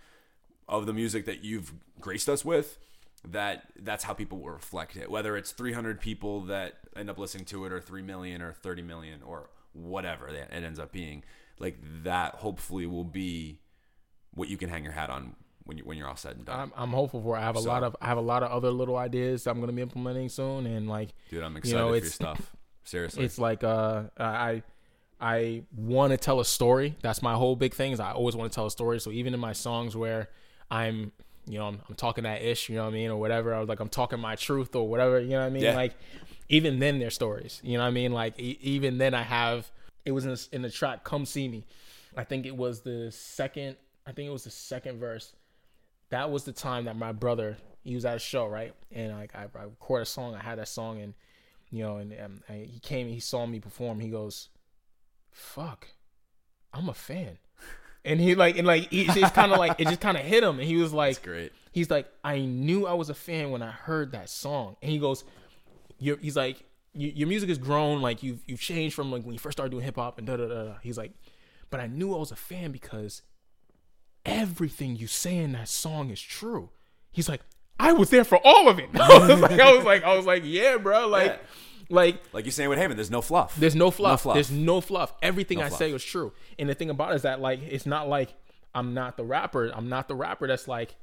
of 0.68 0.86
the 0.86 0.94
music 0.94 1.26
that 1.26 1.44
you've 1.44 1.72
graced 2.00 2.30
us 2.30 2.44
with 2.46 2.78
that 3.32 3.68
that's 3.82 4.04
how 4.04 4.14
people 4.14 4.40
will 4.40 4.50
reflect 4.52 4.96
it 4.96 5.10
whether 5.10 5.36
it's 5.38 5.52
300 5.52 6.00
people 6.00 6.42
that 6.42 6.76
end 6.96 7.10
up 7.10 7.18
listening 7.18 7.46
to 7.46 7.66
it 7.66 7.72
or 7.72 7.80
3 7.82 8.02
million 8.02 8.42
or 8.42 8.54
30 8.54 8.82
million 8.84 9.22
or 9.26 9.50
whatever 9.74 10.32
that 10.32 10.52
it 10.56 10.64
ends 10.64 10.80
up 10.80 10.92
being 10.92 11.24
like 11.60 11.78
that 12.04 12.36
hopefully 12.36 12.86
will 12.86 13.04
be 13.04 13.60
what 14.34 14.50
you 14.50 14.58
can 14.58 14.70
hang 14.70 14.84
your 14.84 14.94
hat 14.94 15.10
on 15.10 15.36
when 15.64 15.78
you 15.78 15.84
when 15.86 15.98
you're 15.98 16.08
all 16.08 16.16
said 16.16 16.36
and 16.38 16.46
done 16.46 16.60
I'm, 16.60 16.74
I'm 16.76 16.90
hopeful 16.92 17.22
for. 17.22 17.36
It. 17.36 17.40
I 17.40 17.44
have 17.44 17.56
a 17.56 17.62
So- 17.62 17.68
lot 17.70 17.84
of 17.84 17.96
I 18.02 18.06
have 18.08 18.18
a 18.18 18.22
lot 18.22 18.44
of 18.44 18.52
other 18.52 18.70
little 18.72 18.98
ideas 18.98 19.44
that 19.46 19.52
I'm 19.52 19.60
gonna 19.60 19.72
be 19.74 19.82
implementing 19.82 20.30
soon, 20.30 20.68
and 20.68 20.88
like 20.88 21.10
dude 21.30 21.42
i'm 21.44 21.54
you 21.54 21.58
excited 21.60 21.78
know, 21.78 21.90
for 21.90 21.96
your 21.98 22.06
stuff 22.06 22.56
seriously 22.84 23.26
it's 23.26 23.40
like 23.40 23.64
uh 23.64 24.04
I 24.20 24.62
I 25.20 25.64
want 25.76 26.12
to 26.12 26.18
tell 26.18 26.42
a 26.42 26.46
story. 26.46 26.98
That's 27.02 27.22
my 27.22 27.36
whole 27.36 27.56
big 27.56 27.74
thing. 27.74 27.94
Is 27.94 28.02
I 28.02 28.12
always 28.12 28.36
want 28.36 28.52
to 28.52 28.56
tell 28.56 28.66
a 28.66 28.72
story. 28.72 29.00
So 29.00 29.12
even 29.12 29.34
in 29.34 29.40
my 29.40 29.54
songs 29.54 29.96
where 29.96 30.28
I'm 30.70 31.14
you 31.48 31.58
know 31.60 31.68
I'm, 31.68 31.82
I'm 31.90 31.96
talking 31.96 32.24
that 32.24 32.42
ish, 32.42 32.70
you 32.70 32.76
know 32.76 32.84
what 32.84 32.90
I 32.90 32.94
mean, 32.94 33.10
or 33.12 33.18
whatever, 33.18 33.54
I 33.54 33.60
was 33.60 33.70
like 33.70 33.80
I'm 33.80 33.90
talking 33.90 34.20
my 34.20 34.36
truth 34.36 34.76
or 34.76 34.88
whatever, 34.88 35.20
you 35.20 35.30
know 35.30 35.40
what 35.42 35.46
I 35.48 35.50
mean, 35.50 35.64
Yeah. 35.64 35.76
like 35.76 35.94
even 36.50 36.80
then 36.80 37.00
they're 37.00 37.10
stories, 37.10 37.60
you 37.64 37.78
know 37.78 37.84
what 37.84 37.90
I 37.90 37.92
mean, 37.92 38.12
like 38.12 38.40
e- 38.40 38.58
even 38.62 38.98
then 38.98 39.14
I 39.14 39.24
have 39.24 39.72
it 40.06 40.12
was 40.12 40.26
in, 40.26 40.32
the- 40.32 40.48
in 40.52 40.62
the 40.62 40.70
track 40.70 41.04
"Come 41.04 41.26
See 41.26 41.48
Me," 41.48 41.66
I 42.16 42.24
think 42.24 42.46
it 42.46 42.56
was 42.56 42.82
the 42.82 43.12
second, 43.12 43.76
I 44.06 44.12
think 44.12 44.28
it 44.28 44.32
was 44.32 44.44
the 44.44 44.52
second 44.52 45.00
verse. 45.00 45.34
That 46.10 46.30
was 46.30 46.44
the 46.44 46.52
time 46.54 46.86
that 46.86 46.96
my 46.96 47.12
brother 47.12 47.58
he 47.84 47.96
was 47.96 48.06
at 48.06 48.16
a 48.16 48.20
show, 48.20 48.48
right? 48.48 48.74
And 48.92 49.14
like 49.14 49.36
I, 49.36 49.48
I 49.60 49.64
recorded 49.64 50.04
a 50.04 50.06
song, 50.06 50.36
I 50.36 50.40
had 50.44 50.60
that 50.60 50.68
song, 50.68 51.02
and 51.02 51.14
you 51.72 51.84
know, 51.84 51.98
and 51.98 52.14
um, 52.24 52.42
I, 52.48 52.68
he 52.72 52.80
came, 52.80 53.08
he 53.08 53.20
saw 53.20 53.46
me 53.48 53.60
perform. 53.60 54.00
He 54.00 54.10
goes, 54.10 54.50
"Fuck, 55.32 55.88
I'm 56.74 56.88
a 56.90 56.94
fan," 56.94 57.38
and 58.06 58.20
he 58.20 58.36
like, 58.36 58.58
and 58.58 58.66
like, 58.66 58.90
he, 58.92 59.04
it's 59.04 59.32
kind 59.32 59.52
of 59.52 59.58
like 59.58 59.80
it 59.80 59.88
just 59.88 60.02
kind 60.02 60.16
of 60.16 60.24
hit 60.24 60.44
him, 60.44 60.60
and 60.60 60.68
he 60.68 60.78
was 60.78 60.94
like, 60.94 61.22
great 61.22 61.52
he's 61.76 61.92
like, 61.92 62.08
I 62.24 62.40
knew 62.40 62.88
I 62.88 62.94
was 62.94 63.10
a 63.10 63.14
fan 63.14 63.52
when 63.52 63.62
I 63.62 63.70
heard 63.70 64.14
that 64.14 64.30
song. 64.30 64.78
And 64.82 64.90
he 64.90 64.98
goes, 64.98 65.24
You're, 66.00 66.18
he's 66.18 66.36
like, 66.38 66.64
your 66.98 67.28
music 67.28 67.50
has 67.50 67.58
grown, 67.58 68.02
like 68.02 68.24
you've 68.24 68.40
you've 68.48 68.62
changed 68.62 68.96
from 68.96 69.12
like 69.12 69.24
when 69.24 69.34
you 69.34 69.40
first 69.40 69.58
started 69.58 69.72
doing 69.72 69.84
hip 69.84 69.98
hop 69.98 70.18
and 70.18 70.26
da 70.26 70.38
da 70.38 70.48
da. 70.48 70.64
da." 70.64 70.74
He's 70.82 70.98
like, 70.98 71.12
but 71.70 71.82
I 71.82 71.88
knew 71.88 72.16
I 72.16 72.18
was 72.18 72.32
a 72.32 72.38
fan 72.38 72.72
because 72.72 73.22
everything 74.26 74.96
you 74.96 75.06
say 75.06 75.38
in 75.38 75.52
that 75.52 75.68
song 75.68 76.10
is 76.10 76.22
true. 76.22 76.70
He's 77.12 77.28
like, 77.28 77.42
I 77.78 77.92
was 77.92 78.10
there 78.10 78.24
for 78.24 78.40
all 78.42 78.70
of 78.70 78.80
it. 78.80 78.90
I 78.96 79.28
was 79.28 79.42
like, 79.42 79.60
I 79.60 79.74
was 79.74 79.84
like, 79.84 80.04
I 80.06 80.16
was 80.16 80.26
like, 80.26 80.44
yeah, 80.46 80.78
bro, 80.78 81.10
like, 81.10 81.32
Yeah. 81.32 81.38
Like 81.90 82.22
like 82.34 82.46
you're 82.46 82.52
saying 82.52 82.70
with 82.70 82.80
Haven, 82.80 82.98
there's 82.98 83.12
no 83.12 83.22
fluff. 83.22 83.56
there's 83.56 83.76
no 83.76 83.92
fluff. 83.92 84.22
fluff. 84.22 84.36
There's 84.36 84.52
no 84.52 84.82
fluff. 84.82 85.14
Everything 85.22 85.62
I 85.62 85.70
fluff. 85.70 85.80
say 85.80 85.94
was 85.94 86.04
true. 86.04 86.34
And 86.58 86.70
the 86.70 86.76
thing 86.76 86.90
about 86.90 87.12
it 87.12 87.16
is 87.16 87.22
that 87.24 87.42
like 87.42 87.62
it's 87.64 87.86
not 87.86 88.08
like 88.08 88.34
I'm 88.74 88.94
not 88.94 89.18
the 89.18 89.24
rapper. 89.24 89.72
I'm 89.74 89.90
not 89.90 90.08
the 90.08 90.16
rapper 90.16 90.48
that's 90.48 90.68
like 90.68 90.96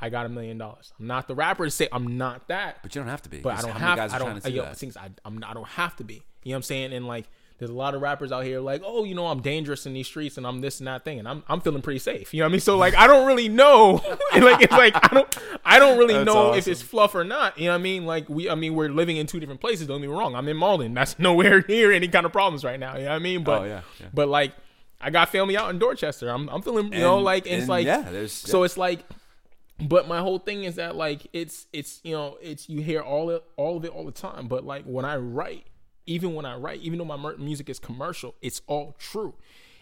I 0.00 0.10
got 0.10 0.26
a 0.26 0.28
million 0.28 0.58
dollars. 0.58 0.92
I'm 0.98 1.06
not 1.06 1.26
the 1.26 1.34
rapper 1.34 1.64
to 1.64 1.70
say 1.70 1.88
I'm 1.90 2.18
not 2.18 2.48
that. 2.48 2.78
but 2.82 2.94
you 2.94 3.00
don't 3.00 3.08
have 3.08 3.22
to 3.22 3.28
be. 3.28 3.38
But 3.38 3.58
I 3.58 3.62
don't 3.62 3.72
have. 3.72 3.98
I 4.12 4.18
don't. 4.18 4.42
do 4.42 4.50
yo, 4.50 4.62
that? 4.62 4.76
things 4.76 4.96
I, 4.96 5.10
I'm. 5.24 5.42
I 5.44 5.54
don't 5.54 5.68
have 5.68 5.96
to 5.96 6.04
be. 6.04 6.14
You 6.44 6.52
know 6.52 6.54
what 6.54 6.56
I'm 6.56 6.62
saying? 6.62 6.92
And 6.92 7.06
like, 7.06 7.28
there's 7.58 7.70
a 7.70 7.74
lot 7.74 7.94
of 7.94 8.00
rappers 8.00 8.30
out 8.32 8.44
here 8.44 8.60
like, 8.60 8.82
oh, 8.84 9.02
you 9.04 9.14
know, 9.14 9.26
I'm 9.26 9.40
dangerous 9.40 9.84
in 9.84 9.92
these 9.92 10.06
streets 10.06 10.36
and 10.36 10.46
I'm 10.46 10.60
this 10.60 10.78
and 10.78 10.86
that 10.86 11.04
thing, 11.04 11.18
and 11.18 11.28
I'm 11.28 11.42
I'm 11.48 11.60
feeling 11.60 11.82
pretty 11.82 11.98
safe. 11.98 12.32
You 12.32 12.40
know 12.40 12.46
what 12.46 12.50
I 12.50 12.52
mean? 12.52 12.60
So 12.60 12.76
like, 12.76 12.94
I 12.96 13.06
don't 13.06 13.26
really 13.26 13.48
know. 13.48 14.00
and 14.32 14.44
like, 14.44 14.62
it's 14.62 14.72
like 14.72 14.94
I 14.96 15.14
don't 15.14 15.38
I 15.64 15.78
don't 15.78 15.98
really 15.98 16.14
That's 16.14 16.26
know 16.26 16.54
if 16.54 16.68
it's 16.68 16.82
fluff 16.82 17.14
or 17.14 17.24
not. 17.24 17.58
You 17.58 17.64
know 17.66 17.72
what 17.72 17.78
I 17.80 17.82
mean? 17.82 18.06
Like 18.06 18.28
we, 18.28 18.48
I 18.48 18.54
mean, 18.54 18.74
we're 18.74 18.88
living 18.88 19.16
in 19.16 19.26
two 19.26 19.40
different 19.40 19.60
places. 19.60 19.86
Don't 19.86 20.00
get 20.00 20.08
me 20.08 20.14
wrong. 20.16 20.34
I'm 20.34 20.48
in 20.48 20.56
Malden. 20.56 20.94
That's 20.94 21.18
nowhere 21.18 21.64
near 21.68 21.90
any 21.92 22.08
kind 22.08 22.24
of 22.26 22.32
problems 22.32 22.64
right 22.64 22.78
now. 22.78 22.96
You 22.96 23.04
know 23.04 23.10
what 23.10 23.16
I 23.16 23.18
mean? 23.18 23.44
But 23.44 23.62
Oh, 23.62 23.64
yeah, 23.64 23.80
yeah. 24.00 24.06
but 24.14 24.28
like, 24.28 24.52
I 25.00 25.10
got 25.10 25.28
family 25.28 25.56
out 25.56 25.70
in 25.70 25.78
Dorchester. 25.78 26.28
I'm 26.28 26.48
I'm 26.48 26.62
feeling 26.62 26.92
you 26.92 27.00
know 27.00 27.16
And- 27.16 27.24
like 27.24 27.46
it's 27.46 27.68
like 27.68 27.86
yeah, 27.86 28.02
there's 28.02 28.32
so 28.32 28.62
it's 28.62 28.76
like 28.76 29.00
but 29.80 30.08
my 30.08 30.18
whole 30.18 30.40
thing 30.40 30.64
is 30.64 30.74
that 30.74 30.96
like 30.96 31.28
it's 31.32 31.66
it's 31.72 32.00
you 32.02 32.12
know 32.12 32.36
it's 32.42 32.68
you 32.68 32.82
hear 32.82 33.00
all 33.00 33.30
it 33.30 33.44
all 33.56 33.76
of 33.76 33.84
it 33.84 33.92
all 33.92 34.04
the 34.04 34.10
time 34.10 34.48
but 34.48 34.64
like 34.64 34.82
when 34.86 35.04
i 35.04 35.14
write 35.16 35.67
even 36.08 36.34
when 36.34 36.44
i 36.44 36.56
write 36.56 36.80
even 36.80 36.98
though 36.98 37.04
my 37.04 37.34
music 37.36 37.68
is 37.68 37.78
commercial 37.78 38.34
it's 38.42 38.62
all 38.66 38.94
true. 38.98 39.34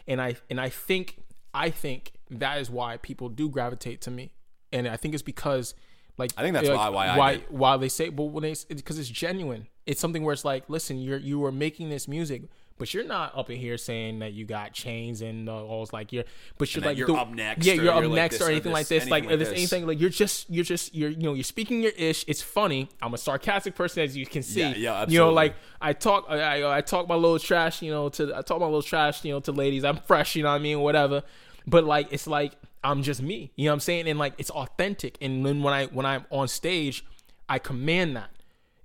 And 0.07 0.21
i 0.21 0.37
and 0.51 0.61
i 0.61 0.69
think 0.69 1.17
i 1.55 1.71
think 1.71 2.13
that 2.31 2.61
is 2.61 2.69
why 2.71 2.97
people 2.99 3.29
do 3.29 3.49
gravitate 3.49 4.01
to 4.03 4.11
me. 4.11 4.33
And 4.73 4.87
i 4.89 4.97
think 4.97 5.15
it's 5.15 5.23
because 5.23 5.75
like 6.19 6.33
I 6.37 6.43
think 6.43 6.55
that's 6.55 6.69
like, 6.69 6.93
why- 6.93 7.07
why 7.09 7.17
why 7.17 7.41
why 7.51 7.77
they 7.77 7.89
say 7.89 8.09
but 8.09 8.25
when 8.25 8.43
they 8.43 8.55
because 8.69 8.99
it's 8.99 9.09
genuine. 9.09 9.69
It's 9.87 10.01
something 10.01 10.25
where 10.25 10.33
it's 10.33 10.45
like 10.45 10.69
listen 10.69 10.99
you're 10.99 11.19
you 11.19 11.45
are 11.45 11.53
making 11.53 11.91
this 11.91 12.09
music 12.09 12.43
but 12.79 12.93
you're 12.93 13.05
not 13.05 13.37
up 13.37 13.51
in 13.51 13.59
here 13.59 13.79
saying 13.79 14.19
that 14.19 14.33
you 14.33 14.45
got 14.45 14.73
chains 14.73 15.23
and 15.23 15.49
uh, 15.49 15.65
all 15.65 15.89
like 15.93 16.13
you're 16.13 16.25
but 16.59 16.75
you're 16.75 16.85
like 16.85 16.97
you're 16.97 17.07
the- 17.07 17.15
up 17.15 17.31
next 17.31 17.65
yeah 17.65 17.75
you're 17.75 17.85
you're 17.85 17.93
up 17.93 18.03
like 18.03 18.13
next 18.13 18.41
or 18.41 18.47
or 18.47 18.51
anything 18.51 18.73
like 18.73 18.89
this, 18.89 19.05
this 19.05 19.11
like 19.11 19.25
like 19.25 19.39
this 19.39 19.49
anything 19.51 19.87
like 19.87 20.01
you're 20.01 20.11
just 20.11 20.49
you're 20.51 20.65
just 20.65 20.95
you're 20.95 21.11
you 21.11 21.23
know 21.23 21.35
you're 21.35 21.45
speaking 21.45 21.81
your 21.83 21.93
ish 21.93 22.25
it's 22.29 22.43
funny. 22.43 22.89
I'm 23.01 23.15
a 23.15 23.19
sarcastic 23.19 23.75
person 23.75 24.03
as 24.03 24.17
you 24.17 24.27
can 24.27 24.43
see. 24.43 24.61
Yeah, 24.61 24.75
yeah, 24.77 24.93
absolutely. 24.93 25.15
you 25.15 25.21
know 25.21 25.33
like 25.33 25.57
i 25.81 25.93
talk 25.93 26.27
I, 26.29 26.63
I, 26.63 26.79
I 26.79 26.81
talk 26.81 27.09
my 27.09 27.15
little 27.15 27.39
trash 27.39 27.83
you 27.83 27.91
know 27.91 28.09
to 28.11 28.35
i 28.37 28.43
talk 28.43 28.61
my 28.61 28.67
little 28.67 28.83
trash 28.83 29.25
you 29.25 29.33
know 29.33 29.41
to 29.41 29.53
ladies. 29.53 29.85
I'm 29.85 29.99
fresh 29.99 30.37
you 30.37 30.43
know 30.43 30.51
what 30.51 30.57
i 30.57 30.59
mean? 30.59 30.81
Whatever. 30.81 31.23
But 31.67 31.85
like 31.85 32.09
it's 32.13 32.27
like 32.27 32.53
i'm 32.85 33.03
just 33.03 33.23
me 33.23 33.51
you 33.57 33.65
know 33.67 33.73
what 33.73 33.75
i'm 33.75 33.81
saying? 33.81 34.09
And 34.09 34.19
like 34.19 34.35
it's 34.39 34.51
authentic. 34.51 35.17
And 35.21 35.45
then 35.45 35.63
when 35.63 35.73
i 35.75 35.87
when 35.87 36.07
i'm 36.07 36.25
on 36.31 36.49
stage 36.49 37.05
i 37.49 37.59
command 37.59 38.17
that 38.17 38.31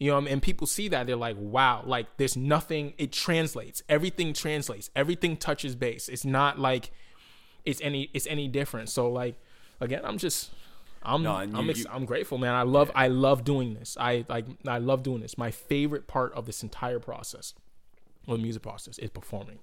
you 0.02 0.10
know, 0.10 0.18
and 0.18 0.42
people 0.42 0.66
see 0.66 0.88
that 0.88 1.06
they're 1.06 1.16
like, 1.16 1.36
"Wow!" 1.40 1.84
Like, 1.86 2.08
there's 2.18 2.36
nothing. 2.36 2.94
It 2.98 3.12
translates. 3.12 3.84
Everything 3.88 4.34
translates. 4.34 4.90
Everything 4.96 5.38
touches 5.38 5.76
base. 5.76 6.10
It's 6.10 6.26
not 6.26 6.58
like 6.58 6.90
it's 7.66 7.80
any. 7.82 8.10
It's 8.12 8.26
any 8.26 8.48
different. 8.48 8.90
So, 8.90 9.12
like, 9.12 9.36
again, 9.80 10.02
I'm 10.04 10.18
just, 10.18 10.50
I'm, 11.04 11.22
No, 11.22 11.36
I'm, 11.36 11.70
ex- 11.70 11.80
you- 11.82 11.86
I'm 11.92 12.06
grateful, 12.06 12.40
man. 12.40 12.56
I 12.56 12.64
love, 12.64 12.90
I 12.96 13.10
love 13.10 13.44
doing 13.44 13.76
this. 13.76 13.96
I 14.00 14.26
like, 14.28 14.46
I 14.68 14.80
love 14.80 15.04
doing 15.04 15.22
this. 15.22 15.38
My 15.38 15.52
favorite 15.52 16.08
part 16.08 16.34
of 16.34 16.48
this 16.48 16.64
entire 16.64 17.00
process, 17.00 17.54
or 18.28 18.38
the 18.38 18.42
music 18.42 18.64
process, 18.64 18.98
is 18.98 19.12
performing. 19.12 19.60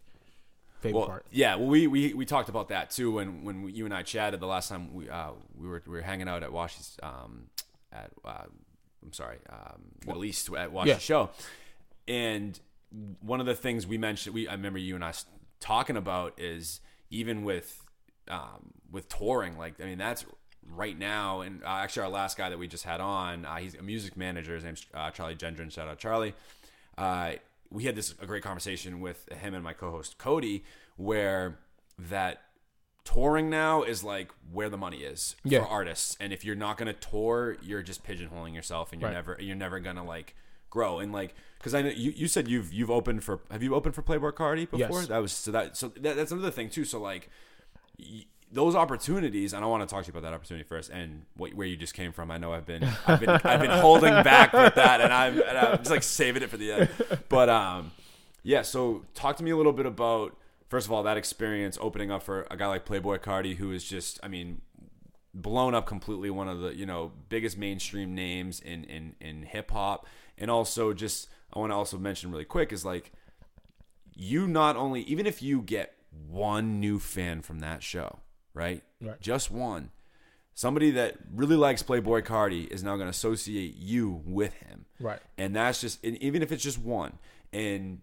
Favorite 0.78 0.98
Well, 1.00 1.08
part. 1.08 1.26
yeah, 1.32 1.56
well, 1.56 1.66
we, 1.66 1.88
we 1.88 2.14
we 2.14 2.24
talked 2.24 2.48
about 2.48 2.68
that 2.68 2.90
too 2.90 3.10
when 3.10 3.42
when 3.42 3.62
we, 3.62 3.72
you 3.72 3.84
and 3.86 3.92
I 3.92 4.04
chatted 4.04 4.38
the 4.38 4.46
last 4.46 4.68
time 4.68 4.94
we 4.94 5.10
uh, 5.10 5.32
we 5.56 5.66
were 5.66 5.82
we 5.84 5.94
were 5.96 6.02
hanging 6.02 6.28
out 6.28 6.44
at 6.44 6.52
Washi's 6.52 6.96
um 7.02 7.46
at 7.90 8.12
uh, 8.24 8.44
I'm 9.04 9.12
sorry 9.12 9.38
um, 9.50 9.82
Middle 10.06 10.24
East 10.24 10.48
at 10.54 10.72
Washi's 10.72 10.88
Yeah. 10.88 10.94
The 10.94 11.00
show, 11.00 11.30
and 12.06 12.58
one 13.20 13.40
of 13.40 13.46
the 13.46 13.54
things 13.54 13.86
we 13.86 13.98
mentioned 13.98 14.34
we 14.34 14.48
I 14.48 14.52
remember 14.52 14.78
you 14.78 14.94
and 14.94 15.04
I 15.04 15.12
talking 15.60 15.96
about 15.96 16.38
is 16.38 16.80
even 17.10 17.44
with 17.44 17.82
um, 18.28 18.72
with 18.90 19.08
touring 19.08 19.58
like 19.58 19.80
I 19.80 19.84
mean 19.84 19.98
that's 19.98 20.24
right 20.70 20.98
now. 20.98 21.40
And 21.40 21.62
uh, 21.64 21.68
actually 21.68 22.02
our 22.04 22.08
last 22.10 22.36
guy 22.36 22.50
that 22.50 22.58
we 22.58 22.68
just 22.68 22.84
had 22.84 23.00
on 23.00 23.44
uh, 23.44 23.56
he's 23.56 23.74
a 23.74 23.82
music 23.82 24.16
manager. 24.16 24.54
His 24.54 24.64
name's 24.64 24.86
uh, 24.94 25.10
Charlie 25.10 25.36
Gendron. 25.36 25.70
Shout 25.70 25.88
out 25.88 25.98
Charlie. 25.98 26.34
Uh, 26.96 27.32
we 27.70 27.84
had 27.84 27.94
this 27.94 28.14
a 28.20 28.26
great 28.26 28.42
conversation 28.42 29.00
with 29.00 29.30
him 29.32 29.54
and 29.54 29.62
my 29.62 29.72
co-host 29.72 30.18
Cody 30.18 30.64
where 30.96 31.58
that 31.98 32.42
touring 33.14 33.48
now 33.48 33.82
is 33.82 34.04
like 34.04 34.30
where 34.52 34.68
the 34.68 34.76
money 34.76 34.98
is 34.98 35.34
Yeah. 35.44 35.60
for 35.60 35.66
artists 35.68 36.16
and 36.20 36.32
if 36.32 36.44
you're 36.44 36.56
not 36.56 36.76
going 36.76 36.92
to 36.94 37.08
tour 37.10 37.56
you're 37.62 37.82
just 37.82 38.04
pigeonholing 38.04 38.54
yourself 38.54 38.92
and 38.92 39.00
you're 39.00 39.08
Right. 39.10 39.14
never 39.16 39.36
you're 39.40 39.56
never 39.56 39.80
going 39.80 39.96
to 39.96 40.02
like 40.02 40.34
grow 40.70 40.98
and 40.98 41.12
like 41.12 41.34
because 41.58 41.74
I 41.74 41.80
know 41.82 41.88
you, 41.88 42.10
you 42.14 42.28
said 42.28 42.48
you've 42.48 42.72
you've 42.72 42.90
opened 42.90 43.24
for 43.24 43.40
have 43.50 43.62
you 43.62 43.74
opened 43.74 43.94
for 43.94 44.02
Playboi 44.02 44.32
Carti 44.32 44.70
before 44.70 44.98
Yes. 45.00 45.06
that 45.08 45.18
was 45.18 45.32
so 45.32 45.50
that 45.52 45.76
so 45.76 45.88
that, 46.00 46.16
that's 46.16 46.32
another 46.32 46.50
thing 46.50 46.68
too 46.68 46.84
so 46.84 47.00
like 47.00 47.30
y- 47.98 48.26
those 48.52 48.74
opportunities 48.74 49.52
and 49.54 49.64
I 49.64 49.68
want 49.68 49.86
to 49.88 49.94
talk 49.94 50.04
to 50.04 50.08
you 50.12 50.18
about 50.18 50.26
that 50.28 50.34
opportunity 50.34 50.66
first 50.66 50.90
and 50.90 51.24
what, 51.36 51.54
where 51.54 51.66
you 51.66 51.76
just 51.76 51.94
came 51.94 52.12
from 52.12 52.30
I 52.30 52.36
know 52.38 52.52
I've 52.52 52.66
been 52.66 52.84
I've 53.06 53.20
been 53.20 53.30
I've 53.30 53.60
been 53.60 53.70
holding 53.86 54.12
back 54.22 54.52
with 54.52 54.74
that 54.74 55.00
and 55.00 55.12
I'm 55.12 55.40
and 55.40 55.56
I'm 55.58 55.78
just 55.78 55.90
like 55.90 56.02
saving 56.02 56.42
it 56.42 56.50
for 56.50 56.56
the 56.58 56.72
end 56.72 56.88
but 57.30 57.48
um 57.48 57.92
yeah 58.42 58.62
so 58.62 59.04
talk 59.14 59.36
to 59.38 59.42
me 59.44 59.50
a 59.50 59.56
little 59.56 59.72
bit 59.72 59.86
about 59.86 60.36
first 60.68 60.86
of 60.86 60.92
all 60.92 61.02
that 61.02 61.16
experience 61.16 61.78
opening 61.80 62.10
up 62.10 62.22
for 62.22 62.46
a 62.50 62.56
guy 62.56 62.66
like 62.66 62.86
Playboi 62.86 63.18
Carti 63.18 63.56
who 63.56 63.72
is 63.72 63.84
just 63.84 64.20
I 64.22 64.28
mean 64.28 64.60
blown 65.34 65.74
up 65.74 65.86
completely 65.86 66.30
one 66.30 66.48
of 66.48 66.60
the 66.60 66.74
you 66.74 66.86
know 66.86 67.12
biggest 67.28 67.58
mainstream 67.58 68.14
names 68.14 68.60
in 68.60 68.84
in 68.84 69.14
in 69.20 69.42
hip 69.42 69.70
hop 69.70 70.06
and 70.36 70.50
also 70.50 70.92
just 70.92 71.28
I 71.52 71.58
want 71.58 71.72
to 71.72 71.76
also 71.76 71.98
mention 71.98 72.30
really 72.30 72.44
quick 72.44 72.72
is 72.72 72.84
like 72.84 73.12
you 74.14 74.46
not 74.46 74.76
only 74.76 75.02
even 75.02 75.26
if 75.26 75.42
you 75.42 75.62
get 75.62 75.94
one 76.28 76.80
new 76.80 76.98
fan 76.98 77.42
from 77.42 77.60
that 77.60 77.82
show 77.82 78.18
right 78.54 78.82
Right. 79.00 79.20
just 79.20 79.50
one 79.50 79.90
somebody 80.58 80.90
that 80.90 81.14
really 81.32 81.54
likes 81.54 81.84
Playboi 81.84 82.22
Carti 82.24 82.66
is 82.68 82.82
now 82.82 82.96
going 82.96 83.06
to 83.06 83.10
associate 83.10 83.76
you 83.76 84.22
with 84.26 84.54
him. 84.54 84.86
Right. 84.98 85.20
And 85.36 85.54
that's 85.54 85.80
just, 85.80 86.02
and 86.04 86.20
even 86.20 86.42
if 86.42 86.50
it's 86.50 86.64
just 86.64 86.80
one, 86.80 87.16
and 87.52 88.00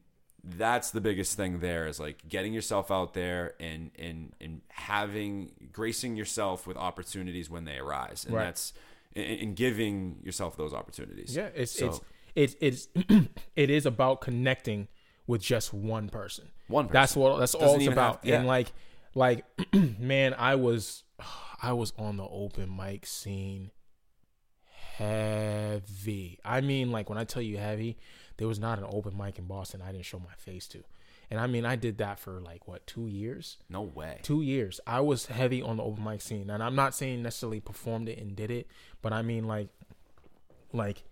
that's 0.47 0.91
the 0.91 1.01
biggest 1.01 1.35
thing 1.35 1.59
there 1.59 1.87
is 1.87 1.99
like 1.99 2.27
getting 2.29 2.53
yourself 2.53 2.91
out 2.91 3.13
there 3.13 3.55
and 3.59 3.89
and 3.97 4.33
and 4.39 4.61
having 4.69 5.51
gracing 5.71 6.15
yourself 6.15 6.67
with 6.67 6.77
opportunities 6.77 7.49
when 7.49 7.65
they 7.65 7.77
arise, 7.77 8.25
and 8.25 8.35
Right. 8.35 8.43
that's 8.45 8.73
and, 9.15 9.39
and 9.41 9.55
giving 9.55 10.19
yourself 10.23 10.55
those 10.57 10.73
opportunities. 10.73 11.35
Yeah, 11.35 11.49
it's 11.55 11.71
So- 11.71 12.01
it's 12.35 12.55
it's 12.61 12.87
it's 12.95 13.27
it 13.55 13.69
is 13.69 13.85
about 13.85 14.21
connecting 14.21 14.87
with 15.27 15.41
just 15.41 15.73
one 15.73 16.09
person. 16.09 16.49
One 16.67 16.87
That's 16.91 17.13
person. 17.13 17.21
what 17.23 17.39
that's 17.39 17.55
all 17.55 17.61
Doesn't 17.61 17.81
it's 17.81 17.91
about. 17.91 18.15
have- 18.17 18.25
yeah. 18.25 18.35
And 18.39 18.47
like 18.47 18.71
like 19.15 19.45
man, 19.99 20.33
I 20.37 20.55
was 20.55 21.03
I 21.63 21.73
was 21.73 21.93
on 21.97 22.17
the 22.17 22.25
open 22.27 22.75
mic 22.75 23.05
scene 23.07 23.71
heavy. 24.97 26.39
I 26.43 26.61
mean 26.61 26.91
like 26.91 27.09
when 27.09 27.17
I 27.17 27.23
tell 27.23 27.41
you 27.41 27.57
heavy, 27.57 27.97
there 28.37 28.47
was 28.47 28.59
not 28.59 28.79
an 28.79 28.85
open 28.89 29.17
mic 29.17 29.39
in 29.39 29.45
Boston 29.45 29.81
I 29.81 29.91
didn't 29.91 30.05
show 30.05 30.19
my 30.19 30.33
face 30.37 30.67
to. 30.69 30.83
And 31.31 31.39
I 31.39 31.47
mean 31.47 31.65
I 31.65 31.75
did 31.75 31.97
that 31.99 32.19
for 32.19 32.39
like 32.39 32.67
what, 32.67 32.85
2 32.87 33.07
years? 33.07 33.57
No 33.69 33.81
way. 33.81 34.19
two 34.23 34.41
years. 34.41 34.79
I 34.85 35.01
was 35.01 35.25
heavy 35.27 35.61
on 35.61 35.77
the 35.77 35.83
open 35.83 36.03
mic 36.03 36.21
scene. 36.21 36.49
And 36.49 36.61
i'm 36.61 36.75
not 36.75 36.93
saying 36.95 37.23
necessarily 37.23 37.59
performed 37.59 38.09
it 38.09 38.19
and 38.19 38.35
did 38.35 38.51
it 38.51 38.67
but 39.01 39.11
i 39.13 39.21
mean 39.21 39.45
like 39.45 39.69
like 40.73 41.03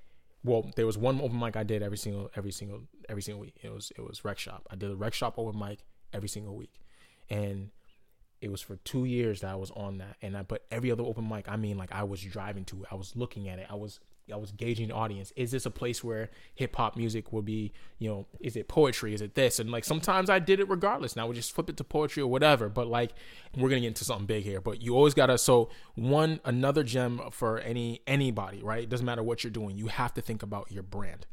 well 0.44 0.70
there 0.76 0.86
was 0.86 0.98
one 0.98 1.20
open 1.22 1.40
mic 1.40 1.56
i 1.56 1.64
did 1.64 1.82
every 1.82 1.98
single 1.98 2.30
every 2.36 2.52
single 2.52 2.82
every 3.10 3.22
single 3.22 3.42
week. 3.42 3.56
It 3.62 3.72
was 3.74 3.92
it 3.98 4.02
was 4.02 4.24
rec 4.26 4.40
shop. 4.40 4.68
I 4.70 4.76
did 4.76 4.92
a 4.92 4.96
rec 4.96 5.14
shop 5.14 5.36
open 5.38 5.60
mic 5.60 5.80
every 6.14 6.30
single 6.30 6.56
week. 6.56 6.80
And 7.30 7.72
it 8.42 8.52
was 8.52 8.62
for 8.62 8.76
two 8.78 9.06
years 9.06 9.42
that 9.42 9.52
i 9.52 9.56
was 9.56 9.72
on 9.72 9.98
that. 10.00 10.18
And 10.22 10.38
i 10.38 10.44
but 10.44 10.66
every 10.72 10.92
other 10.92 11.04
open 11.04 11.28
mic 11.28 11.46
i 11.50 11.56
mean 11.56 11.78
like 11.78 11.92
i 11.92 12.04
was 12.04 12.22
driving 12.22 12.66
to 12.66 12.84
it. 12.84 12.88
I 12.92 12.96
was 12.96 13.16
looking 13.16 13.48
at 13.50 13.58
it. 13.60 13.68
I 13.70 13.76
was 13.76 14.00
I 14.32 14.38
was 14.38 14.52
gauging 14.52 14.88
the 14.88 14.94
audience. 14.94 15.34
Is 15.36 15.52
this 15.52 15.66
a 15.66 15.70
place 15.70 16.02
where 16.04 16.30
hip 16.56 16.76
hop 16.78 16.96
music 16.96 17.34
will 17.34 17.42
be, 17.42 17.74
you 18.00 18.10
know, 18.10 18.26
is 18.40 18.56
it 18.56 18.68
poetry? 18.70 19.14
Is 19.14 19.22
it 19.22 19.36
this? 19.36 19.60
And 19.60 19.70
like 19.70 19.84
sometimes 19.84 20.30
I 20.30 20.40
did 20.40 20.60
it 20.62 20.70
regardless. 20.70 21.14
And 21.14 21.22
I 21.22 21.26
would 21.26 21.36
just 21.36 21.52
flip 21.52 21.70
it 21.70 21.76
to 21.78 21.84
poetry 21.84 22.24
or 22.24 22.28
whatever. 22.28 22.70
But 22.70 22.88
like 22.88 23.12
we're 23.58 23.68
gonna 23.70 23.82
get 23.82 23.88
into 23.88 24.06
something 24.06 24.26
big 24.26 24.44
here. 24.46 24.62
But 24.62 24.82
you 24.82 24.96
always 24.96 25.14
gotta 25.14 25.38
so 25.38 25.70
one 25.96 26.40
another 26.46 26.84
gem 26.84 27.20
for 27.32 27.60
any 27.60 28.02
anybody, 28.08 28.64
right? 28.64 28.84
It 28.84 28.90
doesn't 28.90 29.06
matter 29.06 29.24
what 29.24 29.44
you're 29.44 29.52
doing, 29.52 29.78
you 29.78 29.88
have 29.88 30.14
to 30.14 30.22
think 30.22 30.42
about 30.42 30.72
your 30.72 30.84
brand. 30.84 31.26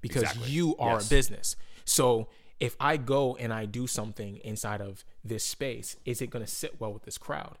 Because 0.00 0.22
Exactly. 0.22 0.50
you 0.50 0.76
are 0.78 0.94
Yes. 0.94 1.06
a 1.06 1.10
business. 1.10 1.56
So 1.84 2.28
if 2.60 2.74
I 2.80 2.96
go 2.96 3.36
and 3.36 3.52
I 3.52 3.66
do 3.66 3.86
something 3.86 4.38
inside 4.38 4.80
of 4.80 5.04
this 5.22 5.44
space, 5.44 5.96
is 6.04 6.22
it 6.22 6.30
gonna 6.30 6.46
sit 6.46 6.80
well 6.80 6.92
with 6.92 7.02
this 7.02 7.18
crowd? 7.18 7.58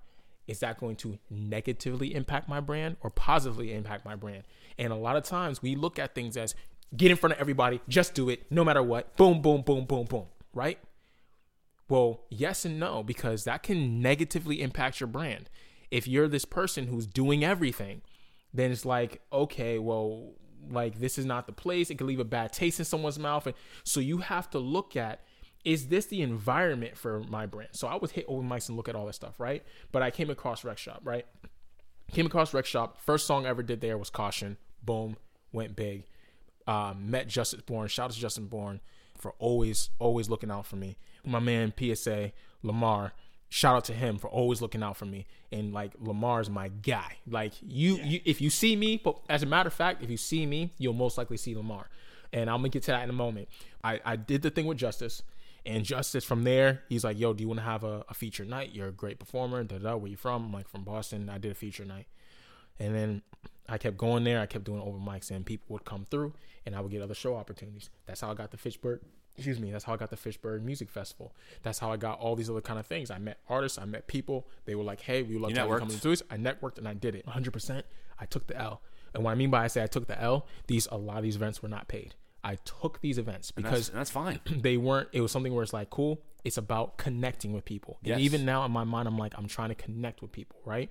Is 0.48 0.60
that 0.60 0.80
going 0.80 0.96
to 0.96 1.18
negatively 1.30 2.14
impact 2.14 2.48
my 2.48 2.58
brand 2.58 2.96
or 3.02 3.10
positively 3.10 3.72
impact 3.72 4.04
my 4.04 4.16
brand? 4.16 4.42
And 4.78 4.92
a 4.92 4.96
lot 4.96 5.16
of 5.16 5.22
times 5.22 5.62
we 5.62 5.76
look 5.76 5.98
at 5.98 6.14
things 6.14 6.36
as 6.36 6.54
get 6.96 7.10
in 7.10 7.16
front 7.16 7.34
of 7.34 7.40
everybody, 7.40 7.80
just 7.88 8.14
do 8.14 8.30
it, 8.30 8.50
no 8.50 8.64
matter 8.64 8.82
what. 8.82 9.16
Boom, 9.16 9.42
boom, 9.42 9.62
boom, 9.62 9.84
boom, 9.84 10.06
boom, 10.06 10.26
right? 10.54 10.78
Well, 11.88 12.24
yes 12.30 12.64
and 12.64 12.80
no, 12.80 13.02
because 13.02 13.44
that 13.44 13.62
can 13.62 14.00
negatively 14.00 14.62
impact 14.62 15.00
your 15.00 15.06
brand. 15.06 15.48
If 15.90 16.08
you're 16.08 16.28
this 16.28 16.44
person 16.44 16.86
who's 16.86 17.06
doing 17.06 17.44
everything, 17.44 18.02
then 18.52 18.70
it's 18.70 18.84
like, 18.84 19.20
okay, 19.32 19.78
well, 19.78 20.32
like 20.70 20.98
this 20.98 21.18
is 21.18 21.24
not 21.24 21.46
the 21.46 21.52
place. 21.52 21.90
It 21.90 21.96
could 21.96 22.06
leave 22.06 22.20
a 22.20 22.24
bad 22.24 22.52
taste 22.52 22.78
in 22.78 22.84
someone's 22.84 23.18
mouth. 23.18 23.46
And 23.46 23.54
so 23.84 24.00
you 24.00 24.18
have 24.18 24.50
to 24.50 24.58
look 24.58 24.96
at 24.96 25.20
is 25.64 25.88
this 25.88 26.06
the 26.06 26.22
environment 26.22 26.96
for 26.96 27.20
my 27.20 27.46
brand? 27.46 27.70
So 27.72 27.88
I 27.88 27.96
would 27.96 28.10
hit 28.10 28.24
open 28.28 28.48
mics 28.48 28.68
and 28.68 28.76
look 28.76 28.88
at 28.88 28.94
all 28.94 29.06
that 29.06 29.14
stuff, 29.14 29.38
right? 29.38 29.62
But 29.92 30.02
I 30.02 30.10
came 30.10 30.30
across 30.30 30.64
Rec 30.64 30.78
Shop, 30.78 31.00
right? 31.04 31.26
Came 32.12 32.26
across 32.26 32.54
Rec 32.54 32.64
Shop. 32.64 32.98
First 33.04 33.26
song 33.26 33.46
I 33.46 33.50
ever 33.50 33.62
did 33.62 33.80
there 33.80 33.98
was 33.98 34.10
Caution. 34.10 34.56
Boom, 34.82 35.16
went 35.52 35.76
big. 35.76 36.04
Um, 36.66 37.10
met 37.10 37.28
Justice 37.28 37.62
Bourne. 37.62 37.88
Shout 37.88 38.06
out 38.06 38.10
to 38.12 38.20
Justin 38.20 38.46
Bourne 38.46 38.80
for 39.16 39.34
always, 39.38 39.90
always 39.98 40.28
looking 40.28 40.50
out 40.50 40.66
for 40.66 40.76
me. 40.76 40.96
My 41.24 41.38
man 41.38 41.72
PSA 41.76 42.32
Lamar. 42.62 43.12
Shout 43.50 43.76
out 43.76 43.84
to 43.86 43.94
him 43.94 44.18
for 44.18 44.28
always 44.28 44.60
looking 44.60 44.82
out 44.82 44.96
for 44.96 45.06
me. 45.06 45.26
And 45.50 45.72
like 45.72 45.92
Lamar's 45.98 46.50
my 46.50 46.68
guy. 46.68 47.16
Like 47.26 47.52
you, 47.62 47.96
you 47.96 48.20
if 48.24 48.40
you 48.40 48.50
see 48.50 48.76
me, 48.76 49.00
but 49.02 49.18
as 49.28 49.42
a 49.42 49.46
matter 49.46 49.68
of 49.68 49.74
fact, 49.74 50.02
if 50.02 50.10
you 50.10 50.18
see 50.18 50.44
me, 50.46 50.72
you'll 50.78 50.92
most 50.92 51.16
likely 51.16 51.38
see 51.38 51.54
Lamar. 51.56 51.88
And 52.32 52.50
I'm 52.50 52.58
gonna 52.58 52.68
get 52.68 52.82
to 52.84 52.90
that 52.90 53.04
in 53.04 53.10
a 53.10 53.14
moment. 53.14 53.48
I, 53.82 54.00
I 54.04 54.16
did 54.16 54.42
the 54.42 54.50
thing 54.50 54.66
with 54.66 54.76
Justice. 54.76 55.22
And 55.68 55.84
Justice 55.84 56.24
from 56.24 56.44
there, 56.44 56.82
he's 56.88 57.04
like, 57.04 57.18
"Yo, 57.18 57.34
do 57.34 57.42
you 57.42 57.48
want 57.48 57.60
to 57.60 57.64
have 57.64 57.84
a, 57.84 58.02
a 58.08 58.14
feature 58.14 58.44
night? 58.46 58.70
You're 58.72 58.88
a 58.88 58.92
great 58.92 59.18
performer. 59.18 59.62
Da 59.64 59.76
da. 59.76 59.96
Where 59.96 60.10
you 60.10 60.16
from? 60.16 60.46
I'm 60.46 60.52
like 60.52 60.66
from 60.66 60.82
Boston. 60.82 61.28
I 61.28 61.36
did 61.36 61.52
a 61.52 61.54
feature 61.54 61.84
night, 61.84 62.06
and 62.78 62.94
then 62.94 63.22
I 63.68 63.76
kept 63.76 63.98
going 63.98 64.24
there. 64.24 64.40
I 64.40 64.46
kept 64.46 64.64
doing 64.64 64.80
open 64.80 65.00
mics, 65.00 65.30
and 65.30 65.44
people 65.44 65.66
would 65.68 65.84
come 65.84 66.06
through, 66.10 66.32
and 66.64 66.74
I 66.74 66.80
would 66.80 66.90
get 66.90 67.02
other 67.02 67.14
show 67.14 67.36
opportunities. 67.36 67.90
That's 68.06 68.22
how 68.22 68.30
I 68.30 68.34
got 68.34 68.50
the 68.50 68.56
Fishbird. 68.56 69.00
Excuse 69.36 69.60
me. 69.60 69.70
That's 69.70 69.84
how 69.84 69.92
I 69.92 69.98
got 69.98 70.08
the 70.08 70.16
Fishbird 70.16 70.62
Music 70.62 70.88
Festival. 70.88 71.34
That's 71.62 71.78
how 71.78 71.92
I 71.92 71.98
got 71.98 72.18
all 72.18 72.34
these 72.34 72.48
other 72.48 72.62
kind 72.62 72.80
of 72.80 72.86
things. 72.86 73.10
I 73.10 73.18
met 73.18 73.38
artists. 73.46 73.76
I 73.76 73.84
met 73.84 74.06
people. 74.06 74.48
They 74.64 74.74
were 74.74 74.84
like, 74.84 75.02
"Hey, 75.02 75.22
we 75.22 75.34
would 75.34 75.42
love 75.42 75.50
You 75.50 75.56
to 75.56 75.60
have 75.60 75.70
you 75.70 75.76
come 75.76 75.88
to 75.88 75.98
do 75.98 76.10
this." 76.10 76.22
I 76.30 76.38
networked 76.38 76.78
and 76.78 76.88
I 76.88 76.94
did 76.94 77.14
it 77.14 77.26
100. 77.26 77.52
percent 77.52 77.84
I 78.18 78.24
took 78.24 78.46
the 78.46 78.56
L, 78.56 78.80
and 79.12 79.22
what 79.22 79.32
I 79.32 79.34
mean 79.34 79.50
by 79.50 79.64
I 79.64 79.66
say 79.66 79.82
I 79.82 79.86
took 79.86 80.06
the 80.06 80.18
L, 80.18 80.46
these 80.66 80.88
a 80.90 80.96
lot 80.96 81.18
of 81.18 81.24
these 81.24 81.36
events 81.36 81.62
were 81.62 81.68
not 81.68 81.88
paid. 81.88 82.14
I 82.44 82.56
took 82.56 83.00
these 83.00 83.18
events 83.18 83.52
And 83.56 83.64
because 83.64 83.88
that's, 83.88 83.96
that's 83.96 84.10
fine. 84.10 84.40
they 84.46 84.76
weren't 84.76 85.08
it 85.12 85.20
was 85.20 85.32
something 85.32 85.52
where 85.54 85.62
it's 85.62 85.72
like 85.72 85.90
cool 85.90 86.20
it's 86.44 86.56
about 86.56 86.96
connecting 86.98 87.52
with 87.52 87.64
people 87.64 87.98
Yes. 88.02 88.14
and 88.14 88.22
even 88.22 88.44
now 88.44 88.64
in 88.64 88.70
my 88.70 88.84
mind 88.84 89.08
i'm 89.08 89.18
like 89.18 89.34
i'm 89.36 89.48
trying 89.48 89.70
to 89.70 89.74
connect 89.74 90.22
with 90.22 90.30
people 90.30 90.56
right 90.64 90.88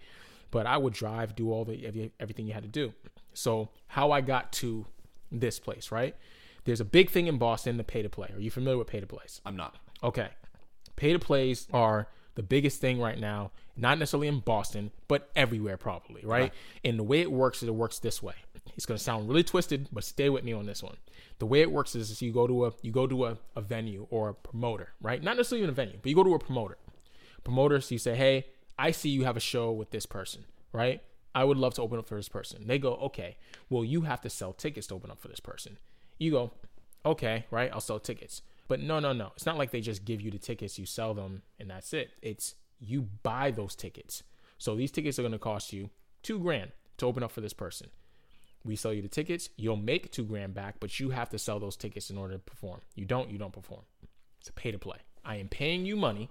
but 0.51 0.65
i 0.67 0.75
would 0.77 0.93
drive 0.93 1.35
do 1.35 1.51
all 1.51 1.63
the 1.63 2.11
everything 2.19 2.45
you 2.47 2.53
had 2.53 2.63
to 2.63 2.69
do 2.69 2.91
so 3.33 3.69
how 3.87 4.11
i 4.11 4.19
got 4.19 4.51
to 4.51 4.85
this 5.31 5.57
place 5.57 5.89
right 5.91 6.15
there's 6.65 6.81
a 6.81 6.85
big 6.85 7.09
thing 7.09 7.27
in 7.27 7.37
boston 7.37 7.77
the 7.77 7.83
pay 7.83 8.01
to 8.01 8.09
play 8.09 8.29
are 8.35 8.39
you 8.41 8.51
familiar 8.51 8.77
with 8.77 8.87
pay 8.87 8.99
to 8.99 9.07
plays 9.07 9.41
I'm 9.45 9.55
not. 9.55 9.75
Okay. 10.03 10.27
Pay 10.97 11.13
to 11.13 11.19
plays 11.19 11.67
are 11.73 12.07
the 12.35 12.43
biggest 12.43 12.79
thing 12.81 12.99
right 12.99 13.17
now, 13.17 13.51
not 13.75 13.97
necessarily 13.97 14.27
in 14.27 14.39
Boston, 14.41 14.91
but 15.07 15.29
everywhere 15.35 15.75
probably, 15.77 16.21
right? 16.23 16.51
And 16.83 16.99
the 16.99 17.03
way 17.03 17.21
it 17.21 17.31
works 17.31 17.63
is 17.63 17.69
it 17.69 17.73
works 17.73 17.97
this 17.99 18.21
way. 18.21 18.35
It's 18.75 18.85
gonna 18.85 18.99
sound 18.99 19.27
really 19.27 19.43
twisted, 19.43 19.87
but 19.91 20.03
stay 20.03 20.29
with 20.29 20.43
me 20.43 20.53
on 20.53 20.65
this 20.67 20.83
one. 20.83 20.97
The 21.39 21.45
way 21.45 21.61
it 21.61 21.71
works 21.71 21.95
is, 21.95 22.09
is 22.09 22.21
you 22.21 22.31
go 22.31 22.47
to 22.47 22.65
a 22.65 22.71
you 22.81 22.91
go 22.91 23.07
to 23.07 23.25
a, 23.25 23.37
a 23.55 23.61
venue 23.61 24.07
or 24.09 24.29
a 24.29 24.33
promoter, 24.33 24.93
right? 25.01 25.21
Not 25.21 25.37
necessarily 25.37 25.63
even 25.63 25.69
a 25.69 25.73
venue, 25.73 25.97
but 26.01 26.09
you 26.09 26.15
go 26.15 26.23
to 26.23 26.33
a 26.33 26.39
promoter. 26.39 26.77
Promoter, 27.43 27.79
so 27.79 27.95
you 27.95 27.99
say, 27.99 28.15
Hey, 28.15 28.47
I 28.77 28.91
see 28.91 29.09
you 29.09 29.23
have 29.25 29.37
a 29.37 29.41
show 29.41 29.71
with 29.71 29.91
this 29.91 30.05
person, 30.05 30.45
right? 30.73 31.01
I 31.35 31.43
would 31.43 31.57
love 31.57 31.75
to 31.75 31.81
open 31.81 31.99
up 31.99 32.07
for 32.07 32.15
this 32.15 32.29
person. 32.29 32.65
They 32.67 32.79
go, 32.79 32.95
Okay, 32.95 33.37
well, 33.69 33.85
you 33.85 34.01
have 34.01 34.21
to 34.21 34.29
sell 34.29 34.53
tickets 34.53 34.87
to 34.87 34.95
open 34.95 35.11
up 35.11 35.19
for 35.19 35.27
this 35.27 35.39
person. 35.39 35.77
You 36.17 36.31
go, 36.31 36.51
okay, 37.05 37.45
right? 37.51 37.69
I'll 37.71 37.81
sell 37.81 37.99
tickets. 37.99 38.41
But 38.67 38.81
no, 38.81 38.99
no, 38.99 39.13
no. 39.13 39.31
It's 39.35 39.45
not 39.45 39.57
like 39.57 39.71
they 39.71 39.81
just 39.81 40.05
give 40.05 40.21
you 40.21 40.31
the 40.31 40.37
tickets, 40.37 40.77
you 40.77 40.85
sell 40.85 41.13
them, 41.13 41.43
and 41.59 41.69
that's 41.69 41.93
it. 41.93 42.09
It's 42.21 42.55
you 42.79 43.07
buy 43.23 43.51
those 43.51 43.75
tickets. 43.75 44.23
So 44.57 44.75
these 44.75 44.91
tickets 44.91 45.17
are 45.17 45.21
going 45.21 45.31
to 45.31 45.39
cost 45.39 45.71
you 45.71 45.89
two 46.21 46.39
grand 46.39 46.71
to 46.97 47.05
open 47.05 47.23
up 47.23 47.31
for 47.31 47.41
this 47.41 47.53
person. 47.53 47.89
We 48.67 48.75
sell 48.75 48.93
you 48.93 49.01
the 49.01 49.07
tickets, 49.07 49.49
you'll 49.57 49.77
make 49.77 50.11
two 50.11 50.25
grand 50.25 50.53
back, 50.53 50.75
but 50.79 50.99
you 50.99 51.09
have 51.11 51.29
to 51.29 51.39
sell 51.39 51.59
those 51.59 51.75
tickets 51.75 52.09
in 52.09 52.17
order 52.17 52.33
to 52.33 52.39
perform. 52.39 52.81
You 52.95 53.05
don't, 53.05 53.29
you 53.29 53.37
don't 53.37 53.53
perform. 53.53 53.81
It's 54.39 54.49
a 54.49 54.53
pay 54.53 54.71
to 54.71 54.79
play. 54.79 54.97
I 55.25 55.37
am 55.37 55.47
paying 55.47 55.85
you 55.85 55.95
money 55.95 56.29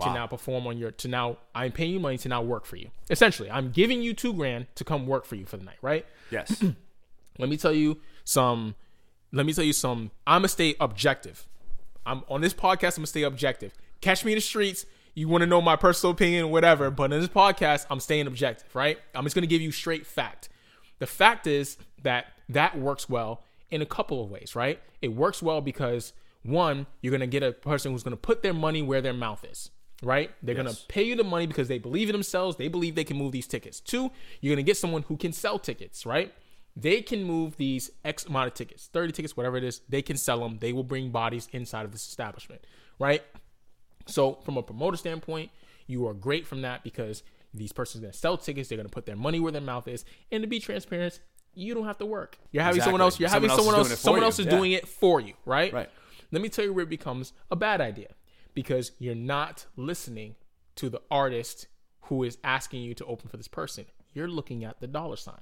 to 0.00 0.12
now 0.12 0.26
perform 0.26 0.66
on 0.66 0.76
your 0.76 0.90
to 0.90 1.08
now 1.08 1.38
I'm 1.54 1.72
paying 1.72 1.92
you 1.92 2.00
money 2.00 2.18
to 2.18 2.28
now 2.28 2.42
work 2.42 2.66
for 2.66 2.76
you. 2.76 2.90
Essentially, 3.08 3.50
I'm 3.50 3.70
giving 3.70 4.02
you 4.02 4.12
two 4.12 4.34
grand 4.34 4.66
to 4.74 4.84
come 4.84 5.06
work 5.06 5.24
for 5.24 5.36
you 5.36 5.46
for 5.46 5.56
the 5.56 5.64
night, 5.64 5.78
right? 5.80 6.04
Yes. 6.30 6.62
let 7.38 7.48
me 7.48 7.56
tell 7.56 7.72
you 7.72 7.98
some 8.24 8.74
let 9.32 9.46
me 9.46 9.52
tell 9.52 9.64
you 9.64 9.72
some 9.72 10.10
i'm 10.26 10.38
gonna 10.38 10.48
stay 10.48 10.74
objective 10.80 11.46
i'm 12.04 12.22
on 12.28 12.40
this 12.40 12.54
podcast 12.54 12.96
i'm 12.96 13.02
gonna 13.02 13.06
stay 13.06 13.22
objective 13.22 13.72
catch 14.00 14.24
me 14.24 14.32
in 14.32 14.36
the 14.36 14.42
streets 14.42 14.86
you 15.14 15.28
want 15.28 15.42
to 15.42 15.46
know 15.46 15.60
my 15.60 15.76
personal 15.76 16.12
opinion 16.12 16.50
whatever 16.50 16.90
but 16.90 17.12
in 17.12 17.20
this 17.20 17.28
podcast 17.28 17.86
i'm 17.90 18.00
staying 18.00 18.26
objective 18.26 18.74
right 18.74 18.98
i'm 19.14 19.24
just 19.24 19.34
gonna 19.34 19.46
give 19.46 19.62
you 19.62 19.70
straight 19.70 20.06
fact 20.06 20.48
the 20.98 21.06
fact 21.06 21.46
is 21.46 21.76
that 22.02 22.26
that 22.48 22.78
works 22.78 23.08
well 23.08 23.42
in 23.70 23.82
a 23.82 23.86
couple 23.86 24.22
of 24.22 24.30
ways 24.30 24.54
right? 24.54 24.80
It 25.02 25.08
works 25.08 25.42
well 25.42 25.60
because 25.60 26.12
one 26.42 26.86
you're 27.00 27.12
gonna 27.12 27.26
get 27.26 27.42
a 27.42 27.52
person 27.52 27.92
who's 27.92 28.02
gonna 28.02 28.16
put 28.16 28.42
their 28.42 28.54
money 28.54 28.82
where 28.82 29.00
their 29.00 29.14
mouth 29.14 29.44
is 29.44 29.70
right? 30.02 30.30
They're 30.42 30.54
gonna 30.54 30.74
pay 30.88 31.04
you 31.04 31.16
the 31.16 31.24
money 31.24 31.46
because 31.46 31.68
they 31.68 31.78
believe 31.78 32.08
in 32.08 32.12
themselves 32.12 32.56
they 32.56 32.68
believe 32.68 32.94
they 32.94 33.04
can 33.04 33.16
move 33.16 33.32
these 33.32 33.46
tickets. 33.46 33.80
Two 33.80 34.10
you're 34.40 34.54
gonna 34.54 34.62
get 34.62 34.76
someone 34.76 35.02
who 35.02 35.16
can 35.16 35.32
sell 35.32 35.58
tickets 35.58 36.06
right? 36.06 36.32
They 36.76 37.00
can 37.00 37.24
move 37.24 37.56
these 37.56 37.90
X 38.04 38.26
amount 38.26 38.48
of 38.48 38.54
tickets, 38.54 38.90
30 38.92 39.12
tickets, 39.12 39.36
whatever 39.36 39.56
it 39.56 39.64
is, 39.64 39.80
they 39.88 40.02
can 40.02 40.18
sell 40.18 40.40
them. 40.40 40.58
They 40.60 40.74
will 40.74 40.84
bring 40.84 41.10
bodies 41.10 41.48
inside 41.52 41.86
of 41.86 41.92
this 41.92 42.06
establishment, 42.06 42.66
right? 42.98 43.22
So, 44.06 44.34
from 44.44 44.58
a 44.58 44.62
promoter 44.62 44.98
standpoint, 44.98 45.50
you 45.86 46.06
are 46.06 46.12
great 46.12 46.46
from 46.46 46.62
that 46.62 46.84
because 46.84 47.22
these 47.56 47.72
persons 47.72 48.04
to 48.04 48.12
sell 48.12 48.36
tickets. 48.36 48.68
They're 48.68 48.82
to 48.82 48.88
put 48.88 49.06
their 49.06 49.16
money 49.16 49.40
where 49.40 49.52
their 49.52 49.60
mouth 49.60 49.88
is. 49.88 50.04
And 50.30 50.42
to 50.42 50.46
be 50.46 50.60
transparent, 50.60 51.20
you 51.54 51.74
don't 51.74 51.86
have 51.86 51.98
to 51.98 52.06
work. 52.06 52.38
You're 52.52 52.62
having 52.62 52.82
someone 52.82 53.00
else. 53.00 53.18
You're 53.18 53.28
having 53.28 53.48
Someone 53.50 53.74
else 53.74 53.76
someone 53.76 53.78
else. 53.78 53.88
doing 53.88 53.92
it 53.94 53.98
Someone 53.98 54.22
else 54.24 54.38
is 54.38 54.44
you. 54.46 54.50
doing 54.50 54.72
it 54.72 54.88
for 54.88 55.20
you, 55.20 55.34
right? 55.44 55.72
Right. 55.72 55.90
Let 56.32 56.42
me 56.42 56.48
tell 56.48 56.64
you 56.64 56.72
where 56.72 56.84
it 56.84 56.90
becomes 56.90 57.32
a 57.50 57.56
bad 57.56 57.80
idea 57.80 58.08
because 58.54 58.92
you're 58.98 59.14
not 59.14 59.66
listening 59.76 60.34
to 60.76 60.88
the 60.90 61.00
artist 61.10 61.66
who 62.02 62.22
is 62.24 62.38
asking 62.44 62.82
you 62.82 62.94
to 62.94 63.04
open 63.06 63.28
for 63.28 63.36
this 63.36 63.48
person. 63.48 63.86
You're 64.12 64.28
looking 64.28 64.64
at 64.64 64.80
the 64.80 64.86
dollar 64.86 65.16
sign. 65.16 65.40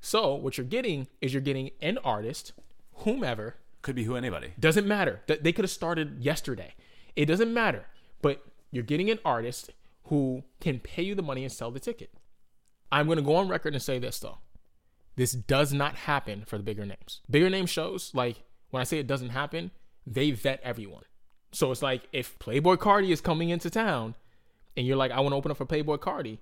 So 0.00 0.34
what 0.34 0.58
you're 0.58 0.66
getting 0.66 1.06
is 1.20 1.32
you're 1.32 1.40
getting 1.42 1.70
an 1.80 1.98
artist, 2.04 2.52
whomever, 2.98 3.56
Could 3.82 3.94
be 3.96 4.04
who 4.04 4.14
anybody. 4.16 4.52
doesn't 4.58 4.86
matter. 4.86 5.22
That 5.26 5.42
they 5.42 5.52
could 5.52 5.64
have 5.64 5.70
started 5.70 6.18
yesterday. 6.22 6.74
It 7.14 7.26
doesn't 7.26 7.52
matter. 7.52 7.86
But 8.22 8.42
you're 8.70 8.84
getting 8.84 9.10
an 9.10 9.18
artist 9.24 9.70
who 10.08 10.42
can 10.60 10.78
pay 10.78 11.02
you 11.02 11.14
the 11.14 11.22
money 11.22 11.42
and 11.42 11.52
sell 11.52 11.70
the 11.70 11.80
ticket. 11.80 12.12
I'm 12.92 13.06
going 13.06 13.16
to 13.16 13.22
go 13.22 13.36
on 13.36 13.48
record 13.48 13.74
and 13.74 13.82
say 13.82 13.98
this 13.98 14.18
though. 14.18 14.38
This 15.16 15.32
does 15.32 15.72
not 15.72 15.96
happen 15.96 16.44
for 16.46 16.58
the 16.58 16.62
bigger 16.62 16.84
names. 16.84 17.20
Bigger 17.30 17.50
name 17.50 17.66
shows, 17.66 18.10
like 18.14 18.42
when 18.70 18.80
I 18.80 18.84
say 18.84 18.98
it 18.98 19.06
doesn't 19.06 19.30
happen, 19.30 19.70
they 20.06 20.30
vet 20.30 20.60
everyone. 20.62 21.04
So 21.52 21.70
it's 21.72 21.82
like 21.82 22.02
if 22.12 22.38
Playboi 22.38 22.76
Carti 22.76 23.10
is 23.10 23.20
coming 23.20 23.48
into 23.48 23.70
town 23.70 24.14
and 24.76 24.86
you're 24.86 24.96
like, 24.96 25.10
I 25.10 25.20
want 25.20 25.32
to 25.32 25.36
open 25.36 25.50
up 25.50 25.56
for 25.56 25.64
Playboi 25.64 25.98
Carti, 25.98 26.38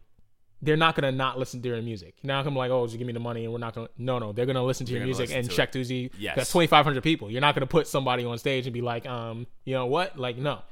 they're 0.61 0.77
not 0.77 0.95
gonna 0.95 1.13
not 1.13 1.39
listen 1.39 1.61
to 1.63 1.69
your 1.69 1.81
music. 1.83 2.17
Now 2.23 2.41
I'm 2.41 2.57
like, 2.57 2.71
oh, 2.71 2.87
just 2.87 2.99
give 2.99 3.07
me 3.07 3.13
the 3.13 3.21
money 3.21 3.45
and 3.45 3.53
we're 3.53 3.59
not 3.59 3.75
gonna. 3.75 3.89
No, 3.99 4.19
no, 4.19 4.33
they're 4.33 4.47
gonna 4.47 4.65
listen 4.65 4.87
to 4.87 4.93
your 4.93 5.01
gonna 5.01 5.07
music 5.07 5.31
and 5.31 5.49
check 5.51 5.73
to 5.73 5.85
see. 5.85 6.11
Yes. 6.19 6.37
That's 6.37 6.53
2,500 6.53 7.03
people. 7.03 7.31
You're 7.31 7.43
not 7.43 7.55
gonna 7.55 7.67
put 7.67 7.87
somebody 7.87 8.25
on 8.25 8.39
stage 8.39 8.67
and 8.67 8.73
be 8.73 8.81
like, 8.81 9.07
um, 9.07 9.47
you 9.65 9.75
know 9.75 9.87
what? 9.87 10.19
Like, 10.19 10.39
no. 10.39 10.63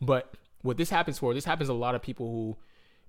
But 0.00 0.34
what 0.64 0.78
this 0.78 0.88
happens 0.88 1.18
for, 1.18 1.34
this 1.34 1.44
happens 1.44 1.68
a 1.68 1.74
lot 1.74 1.94
of 1.94 2.00
people 2.00 2.26
who 2.26 2.56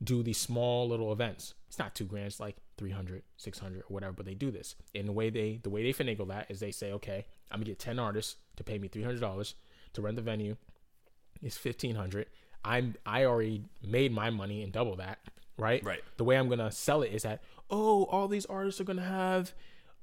do 0.03 0.21
these 0.21 0.37
small 0.37 0.89
little 0.89 1.13
events. 1.13 1.53
It's 1.69 1.79
not 1.79 1.95
two 1.95 2.03
grand, 2.03 2.27
it's 2.27 2.39
like 2.39 2.57
300, 2.77 3.23
600 3.37 3.79
or 3.79 3.83
whatever, 3.87 4.11
but 4.11 4.25
they 4.25 4.33
do 4.33 4.51
this. 4.51 4.75
And 4.93 5.07
the 5.07 5.13
way 5.13 5.29
they 5.29 5.61
the 5.63 5.69
way 5.69 5.81
they 5.81 5.93
finagle 5.93 6.27
that 6.27 6.51
is 6.51 6.59
they 6.59 6.71
say, 6.71 6.91
okay, 6.91 7.25
I'm 7.49 7.59
gonna 7.59 7.67
get 7.67 7.79
10 7.79 7.97
artists 7.97 8.35
to 8.57 8.63
pay 8.65 8.77
me 8.77 8.89
$300 8.89 9.53
to 9.93 10.01
rent 10.01 10.17
the 10.17 10.21
venue. 10.21 10.57
It's 11.41 11.63
1500. 11.63 12.27
I'm 12.65 12.95
I 13.05 13.23
already 13.23 13.63
made 13.81 14.11
my 14.11 14.29
money 14.31 14.61
and 14.61 14.73
double 14.73 14.97
that, 14.97 15.19
right? 15.57 15.81
Right. 15.81 16.01
The 16.17 16.25
way 16.25 16.35
I'm 16.35 16.49
gonna 16.49 16.71
sell 16.71 17.03
it 17.03 17.13
is 17.13 17.23
that, 17.23 17.41
oh, 17.69 18.03
all 18.05 18.27
these 18.27 18.45
artists 18.47 18.81
are 18.81 18.85
gonna 18.85 19.01
have 19.01 19.53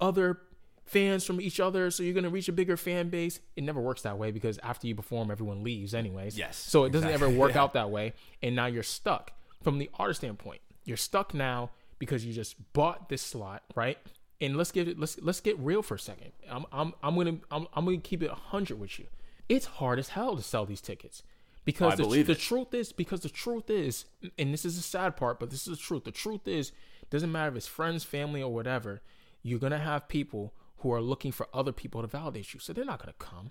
other 0.01 0.41
fans 0.85 1.25
from 1.25 1.41
each 1.41 1.61
other, 1.61 1.91
so 1.91 2.03
you're 2.03 2.15
gonna 2.15 2.29
reach 2.29 2.49
a 2.49 2.53
bigger 2.53 2.77
fan 2.77 3.09
base. 3.09 3.41
It 3.57 3.65
never 3.65 3.81
works 3.81 4.03
that 4.03 4.19
way 4.19 4.31
because 4.31 4.59
after 4.63 4.87
you 4.87 4.95
perform, 4.95 5.31
everyone 5.31 5.63
leaves 5.63 5.95
anyways. 5.95 6.37
Yes, 6.37 6.57
So 6.57 6.85
it 6.85 6.91
doesn't 6.93 7.11
ever 7.11 7.29
work 7.29 7.53
Yeah. 7.55 7.63
out 7.63 7.73
that 7.75 7.91
way, 7.91 8.15
and 8.43 8.55
now 8.57 8.67
you're 8.67 8.83
stuck. 8.83 9.33
From 9.63 9.79
the 9.79 9.89
artist 9.95 10.21
standpoint, 10.21 10.61
you're 10.85 10.97
stuck 10.97 11.35
now 11.35 11.71
because 11.99 12.25
you 12.25 12.33
just 12.33 12.57
bought 12.73 13.09
this 13.09 13.23
slot, 13.23 13.63
right? 13.77 13.97
And 14.41 14.57
let's 14.57 14.73
get 14.73 14.89
it. 14.89 14.99
Let's 14.99 15.19
let's 15.21 15.41
get 15.41 15.57
real 15.61 15.83
for 15.83 15.95
a 15.95 15.99
second. 16.01 16.33
I'm 16.51 16.67
I'm 16.73 16.95
I'm 17.03 17.15
gonna 17.15 17.37
I'm, 17.51 17.69
I'm 17.75 17.85
gonna 17.85 17.99
keep 17.99 18.23
it 18.25 18.31
hundred 18.31 18.81
with 18.81 18.99
you. 18.99 19.07
It's 19.49 19.67
hard 19.67 19.99
as 20.01 20.09
hell 20.09 20.35
to 20.37 20.43
sell 20.43 20.67
these 20.67 20.81
tickets 20.81 21.23
because 21.65 21.93
I 22.01 22.05
the, 22.05 22.23
the 22.25 22.35
truth 22.35 22.75
is 22.75 22.93
because 22.93 23.21
the 23.21 23.29
truth 23.29 23.71
is, 23.71 24.07
and 24.37 24.53
this 24.53 24.65
is 24.65 24.75
the 24.77 24.83
sad 24.83 25.17
part, 25.17 25.39
but 25.39 25.51
this 25.51 25.69
is 25.69 25.79
the 25.79 25.83
truth. 25.83 26.03
The 26.05 26.11
truth 26.11 26.49
is, 26.49 26.73
doesn't 27.09 27.31
matter 27.31 27.51
if 27.53 27.57
it's 27.57 27.67
friends, 27.69 28.03
family, 28.03 28.43
or 28.43 28.53
whatever. 28.53 29.01
You're 29.45 29.61
gonna 29.61 29.79
have 29.79 30.09
people 30.09 30.53
who 30.83 30.93
are 30.93 31.01
looking 31.01 31.33
for 31.33 31.49
other 31.53 31.73
people 31.73 32.01
to 32.03 32.07
validate 32.07 32.55
you, 32.55 32.61
so 32.61 32.73
they're 32.73 32.85
not 32.85 32.99
gonna 33.01 33.15
come. 33.19 33.51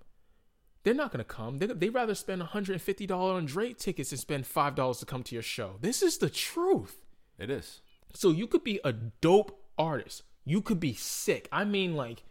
They're 0.84 0.93
not 0.93 1.11
gonna 1.11 1.23
come. 1.23 1.57
They 1.59 1.67
they 1.67 1.89
rather 1.89 2.15
spend 2.15 2.39
150 2.39 3.05
dollars 3.07 3.38
on 3.38 3.45
Drake 3.45 3.77
tickets 3.77 4.09
than 4.09 4.19
spend 4.19 4.47
five 4.47 4.75
dollars 4.75 4.99
to 4.99 5.05
come 5.05 5.23
to 5.23 5.36
your 5.36 5.43
show. 5.43 5.75
This 5.82 6.01
is 6.01 6.17
the 6.17 6.29
truth. 6.29 7.05
It 7.38 7.49
is. 7.49 7.82
So 8.13 8.29
you 8.29 8.47
could 8.47 8.63
be 8.63 8.79
a 8.84 8.93
dope 8.93 9.59
artist. 9.77 10.23
You 10.43 10.61
could 10.61 10.79
be 10.79 10.93
sick. 10.93 11.47
I 11.51 11.63
mean, 11.65 11.95
like 11.95 12.23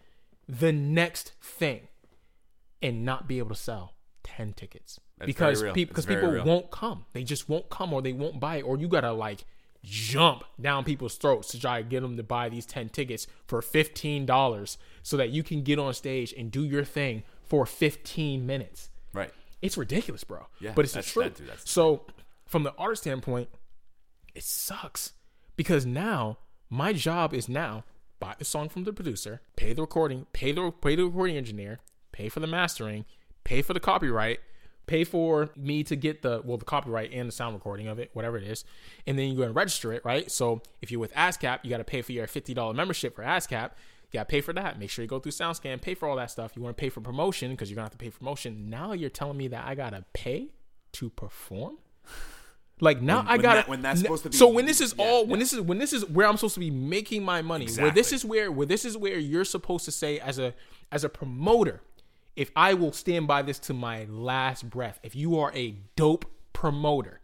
the 0.48 0.72
next 0.72 1.32
thing, 1.40 1.88
and 2.82 3.04
not 3.04 3.28
be 3.28 3.38
able 3.38 3.50
to 3.50 3.54
sell 3.54 3.94
ten 4.22 4.52
tickets 4.52 5.00
That's 5.18 5.26
because 5.26 5.62
people 5.62 5.90
because 5.90 6.06
people 6.06 6.30
real. 6.30 6.44
won't 6.44 6.70
come. 6.70 7.04
They 7.12 7.24
just 7.24 7.48
won't 7.48 7.70
come, 7.70 7.92
or 7.92 8.02
they 8.02 8.12
won't 8.12 8.40
buy 8.40 8.56
it, 8.56 8.62
or 8.62 8.76
you 8.78 8.88
gotta 8.88 9.12
like 9.12 9.44
jump 9.82 10.44
down 10.60 10.84
people's 10.84 11.16
throats 11.16 11.48
to 11.48 11.60
try 11.60 11.80
to 11.82 11.88
get 11.88 12.00
them 12.02 12.16
to 12.16 12.22
buy 12.22 12.48
these 12.48 12.66
ten 12.66 12.88
tickets 12.88 13.26
for 13.46 13.62
fifteen 13.62 14.26
dollars, 14.26 14.76
so 15.02 15.16
that 15.16 15.30
you 15.30 15.42
can 15.42 15.62
get 15.62 15.78
on 15.78 15.92
stage 15.94 16.32
and 16.36 16.50
do 16.50 16.64
your 16.64 16.84
thing 16.84 17.22
for 17.42 17.66
fifteen 17.66 18.46
minutes. 18.46 18.90
Right. 19.12 19.32
It's 19.62 19.76
ridiculous, 19.76 20.24
bro. 20.24 20.46
Yeah, 20.60 20.72
but 20.74 20.84
it's 20.84 20.94
the 20.94 21.02
truth. 21.02 21.36
that- 21.36 21.46
dude, 21.46 21.68
so, 21.68 22.06
from 22.46 22.62
the 22.62 22.72
artist 22.76 23.02
standpoint, 23.02 23.48
it 24.34 24.42
sucks 24.44 25.12
because 25.56 25.84
now 25.84 26.38
my 26.68 26.92
job 26.92 27.34
is 27.34 27.48
now 27.48 27.84
buy 28.20 28.34
the 28.38 28.44
song 28.44 28.68
from 28.68 28.84
the 28.84 28.92
producer, 28.92 29.40
pay 29.56 29.72
the 29.72 29.82
recording, 29.82 30.26
pay 30.32 30.52
the 30.52 30.70
pay 30.70 30.94
the 30.96 31.04
recording 31.04 31.36
engineer, 31.36 31.80
pay 32.12 32.28
for 32.28 32.40
the 32.40 32.46
mastering, 32.46 33.04
pay 33.44 33.60
for 33.62 33.74
the 33.74 33.80
copyright, 33.80 34.40
pay 34.86 35.04
for 35.04 35.50
me 35.56 35.82
to 35.82 35.96
get 35.96 36.22
the 36.22 36.40
well 36.44 36.56
the 36.58 36.64
copyright 36.64 37.12
and 37.12 37.28
the 37.28 37.32
sound 37.32 37.54
recording 37.54 37.88
of 37.88 37.98
it, 37.98 38.10
whatever 38.12 38.36
it 38.36 38.44
is, 38.44 38.64
and 39.06 39.18
then 39.18 39.28
you 39.30 39.36
go 39.36 39.42
and 39.42 39.54
register 39.54 39.92
it, 39.92 40.04
right? 40.04 40.30
So 40.30 40.62
if 40.80 40.90
you're 40.90 41.00
with 41.00 41.12
ASCAP, 41.14 41.60
you 41.64 41.70
got 41.70 41.78
to 41.78 41.84
pay 41.84 42.02
for 42.02 42.12
your 42.12 42.26
fifty 42.26 42.54
dollar 42.54 42.72
membership 42.74 43.14
for 43.16 43.22
ASCAP. 43.24 43.72
You 44.10 44.18
got 44.18 44.28
to 44.28 44.32
pay 44.32 44.40
for 44.40 44.52
that. 44.54 44.78
Make 44.78 44.90
sure 44.90 45.02
you 45.04 45.08
go 45.08 45.20
through 45.20 45.32
SoundScan, 45.32 45.80
pay 45.80 45.94
for 45.94 46.08
all 46.08 46.16
that 46.16 46.30
stuff. 46.30 46.52
You 46.56 46.62
want 46.62 46.76
to 46.76 46.80
pay 46.80 46.88
for 46.88 47.00
promotion 47.00 47.52
because 47.52 47.70
you're 47.70 47.76
gonna 47.76 47.84
have 47.84 47.92
to 47.92 47.98
pay 47.98 48.10
for 48.10 48.18
promotion. 48.18 48.68
Now 48.68 48.92
you're 48.92 49.10
telling 49.10 49.36
me 49.36 49.48
that 49.48 49.64
I 49.66 49.74
gotta 49.74 50.04
pay 50.12 50.48
to 50.92 51.10
perform. 51.10 51.78
Like 52.80 53.02
now 53.02 53.18
When- 53.18 53.28
I 53.28 53.36
gotta. 53.38 53.56
that- 53.60 53.68
when 53.68 53.82
that's 53.82 54.00
supposed 54.00 54.22
to 54.24 54.30
be- 54.30 54.36
so 54.36 54.48
when 54.48 54.64
this 54.66 54.80
is 54.80 54.94
yeah, 54.98 55.04
all 55.04 55.26
when 55.26 55.38
this 55.38 55.52
is 55.52 55.60
when 55.60 55.78
this 55.78 55.92
is 55.92 56.04
where 56.06 56.26
I'm 56.26 56.36
supposed 56.38 56.54
to 56.54 56.60
be 56.60 56.70
making 56.70 57.22
my 57.22 57.42
money. 57.42 57.68
Where 57.76 57.90
this 57.90 58.12
is 58.12 58.24
where 58.24 58.50
where 58.50 58.66
this 58.66 58.84
is 58.84 58.96
where 58.96 59.18
you're 59.18 59.44
supposed 59.44 59.84
to 59.84 59.92
say 59.92 60.18
as 60.18 60.38
a 60.38 60.54
as 60.90 61.04
a 61.04 61.08
promoter, 61.08 61.82
if 62.36 62.50
I 62.56 62.74
will 62.74 62.92
stand 62.92 63.28
by 63.28 63.42
this 63.42 63.58
to 63.60 63.74
my 63.74 64.04
last 64.04 64.70
breath. 64.70 64.98
If 65.02 65.14
you 65.14 65.38
are 65.38 65.52
a 65.54 65.76
dope 65.94 66.24
promoter, 66.54 67.20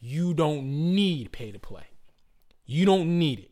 you 0.00 0.32
don't 0.34 0.64
need 0.94 1.32
pay 1.32 1.52
to 1.52 1.58
play. 1.58 1.84
You 2.66 2.86
don't 2.86 3.18
need 3.18 3.38
it. 3.40 3.50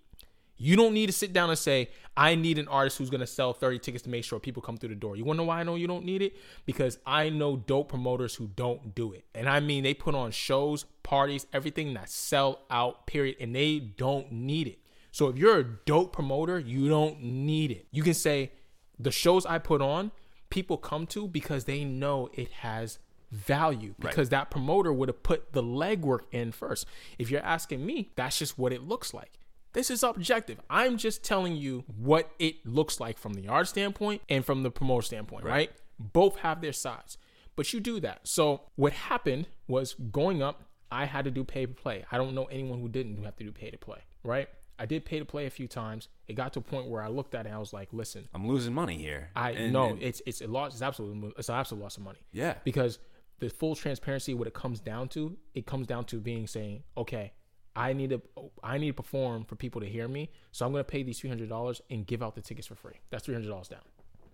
You 0.63 0.77
don't 0.77 0.95
need 0.95 1.07
to 1.07 1.13
sit 1.13 1.33
down 1.33 1.51
and 1.51 1.59
say, 1.59 1.91
I 2.17 2.37
need 2.37 2.57
an 2.57 2.69
artist 2.69 2.97
who's 2.97 3.11
going 3.11 3.21
to 3.21 3.27
sell 3.27 3.53
30 3.53 3.81
tickets 3.81 4.05
to 4.05 4.11
make 4.11 4.23
sure 4.23 4.39
people 4.39 4.63
come 4.63 4.77
through 4.77 4.91
the 4.91 4.95
door. 4.95 5.17
You 5.17 5.25
want 5.25 5.39
to 5.39 5.43
know 5.43 5.49
why 5.49 5.59
I 5.59 5.65
know 5.65 5.75
you 5.75 5.89
don't 5.89 6.05
need 6.05 6.23
it? 6.23 6.37
Because 6.67 6.99
I 7.05 7.31
know 7.31 7.57
dope 7.57 7.89
promoters 7.89 8.37
who 8.37 8.47
don't 8.47 8.95
do 8.95 9.13
it. 9.13 9.25
And 9.35 9.49
I 9.49 9.59
mean, 9.59 9.83
they 9.83 9.93
put 9.93 10.15
on 10.15 10.31
shows, 10.31 10.85
parties, 11.03 11.49
everything 11.53 11.95
that 11.95 12.09
sell 12.09 12.61
out, 12.71 13.09
period, 13.09 13.39
and 13.41 13.57
they 13.57 13.81
don't 13.81 14.31
need 14.31 14.69
it. 14.69 14.79
So 15.11 15.27
if 15.27 15.37
you're 15.37 15.59
a 15.59 15.65
dope 15.65 16.13
promoter, 16.13 16.61
you 16.61 16.89
don't 16.89 17.21
need 17.21 17.73
it. 17.73 17.89
You 17.91 18.05
can 18.05 18.15
say, 18.15 18.53
the 19.01 19.11
shows 19.11 19.45
I 19.45 19.59
put 19.59 19.83
on, 19.83 20.13
people 20.49 20.77
come 20.77 21.09
to 21.09 21.27
because 21.27 21.65
they 21.65 21.83
know 21.83 22.31
it 22.35 22.53
has 22.53 23.01
value 23.33 23.95
because 23.99 24.29
that 24.29 24.51
promoter 24.51 24.93
would 24.93 25.09
have 25.09 25.25
put 25.25 25.55
the 25.55 25.63
legwork 25.63 26.21
in 26.31 26.53
first. 26.53 26.87
If 27.19 27.31
you're 27.31 27.43
asking 27.43 27.85
me, 27.85 28.13
that's 28.15 28.39
just 28.39 28.59
what 28.59 28.73
it 28.73 28.83
looks 28.83 29.13
like. 29.13 29.41
This 29.73 29.91
is 29.91 30.03
objective. 30.03 30.61
I'm 30.69 30.99
just 30.99 31.23
telling 31.25 31.57
you 31.57 31.85
what 31.97 32.31
it 32.39 32.67
looks 32.67 33.01
like 33.01 33.19
from 33.19 33.35
the 33.35 33.49
art 33.49 33.69
standpoint 33.69 34.23
and 34.29 34.45
from 34.45 34.63
the 34.63 34.71
promoter 34.71 35.03
standpoint, 35.03 35.45
right? 35.45 35.71
Both 35.99 36.37
have 36.39 36.61
their 36.61 36.73
sides. 36.73 37.17
But 37.57 37.73
you 37.73 37.81
do 37.81 38.01
that. 38.01 38.21
So 38.27 38.63
what 38.77 38.93
happened 38.93 39.47
was 39.69 39.95
going 39.95 40.43
up, 40.43 40.63
I 40.91 41.05
had 41.07 41.25
to 41.25 41.31
do 41.31 41.45
pay 41.45 41.67
to 41.67 41.73
play. 41.73 42.05
I 42.11 42.17
don't 42.19 42.35
know 42.35 42.45
anyone 42.47 42.81
who 42.81 42.89
didn't 42.89 43.23
have 43.25 43.37
to 43.37 43.45
do 43.45 43.53
pay 43.53 43.71
to 43.71 43.79
play, 43.79 43.99
right? 44.25 44.49
I 44.79 44.87
did 44.87 45.05
pay 45.05 45.19
to 45.19 45.25
play 45.25 45.47
a 45.47 45.51
few 45.51 45.69
times. 45.69 46.09
It 46.29 46.35
got 46.35 46.53
to 46.55 46.59
a 46.59 46.63
point 46.63 46.89
where 46.89 47.03
I 47.03 47.09
looked 47.09 47.35
at 47.35 47.45
it 47.47 47.49
and 47.51 47.55
I 47.55 47.59
was 47.59 47.73
like, 47.73 47.89
listen, 47.93 48.29
I'm 48.35 48.49
losing 48.49 48.75
money 48.75 48.97
here. 48.99 49.31
I 49.37 49.51
And- 49.53 49.77
and- 49.77 50.03
it's 50.03 50.21
it's 50.27 50.41
a 50.41 50.47
loss. 50.49 50.73
It's 50.73 50.83
absolute. 50.83 51.35
It's 51.39 51.49
an 51.49 51.55
absolute 51.55 51.83
loss 51.83 51.97
of 51.99 52.03
money. 52.03 52.19
Yeah. 52.33 52.55
Because 52.65 52.99
the 53.39 53.49
full 53.49 53.75
transparency, 53.77 54.35
what 54.35 54.49
it 54.49 54.55
comes 54.55 54.81
down 54.81 55.09
to, 55.11 55.37
it 55.55 55.67
comes 55.67 55.87
down 55.87 56.05
to 56.07 56.21
being 56.21 56.47
saying, 56.47 56.83
okay, 56.97 57.33
I 57.75 57.93
need 57.95 58.11
to, 58.11 58.21
I 58.63 58.79
need 58.79 58.89
to 58.89 58.93
perform 58.95 59.45
for 59.45 59.57
people 59.57 59.81
to 59.81 59.87
hear 59.87 60.07
me, 60.09 60.31
so 60.51 60.67
I'm 60.67 60.73
going 60.73 60.85
to 60.85 60.91
pay 60.91 61.03
these 61.03 61.19
three 61.19 61.29
hundred 61.31 61.49
dollars 61.49 61.81
and 61.91 62.07
give 62.07 62.23
out 62.23 62.35
the 62.35 62.43
tickets 62.43 62.67
for 62.67 62.75
free. 62.75 63.01
That's 63.11 63.25
three 63.25 63.35
hundred 63.35 63.49
dollars 63.49 63.69
down. 63.69 63.81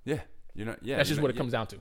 yeah. 0.05 0.21
You're 0.55 0.67
not. 0.67 0.79
Yeah. 0.83 0.97
That's 0.97 1.09
just 1.09 1.19
not- 1.21 1.23
what 1.25 1.31
it 1.31 1.37
comes 1.37 1.53
down 1.53 1.69
to. 1.69 1.79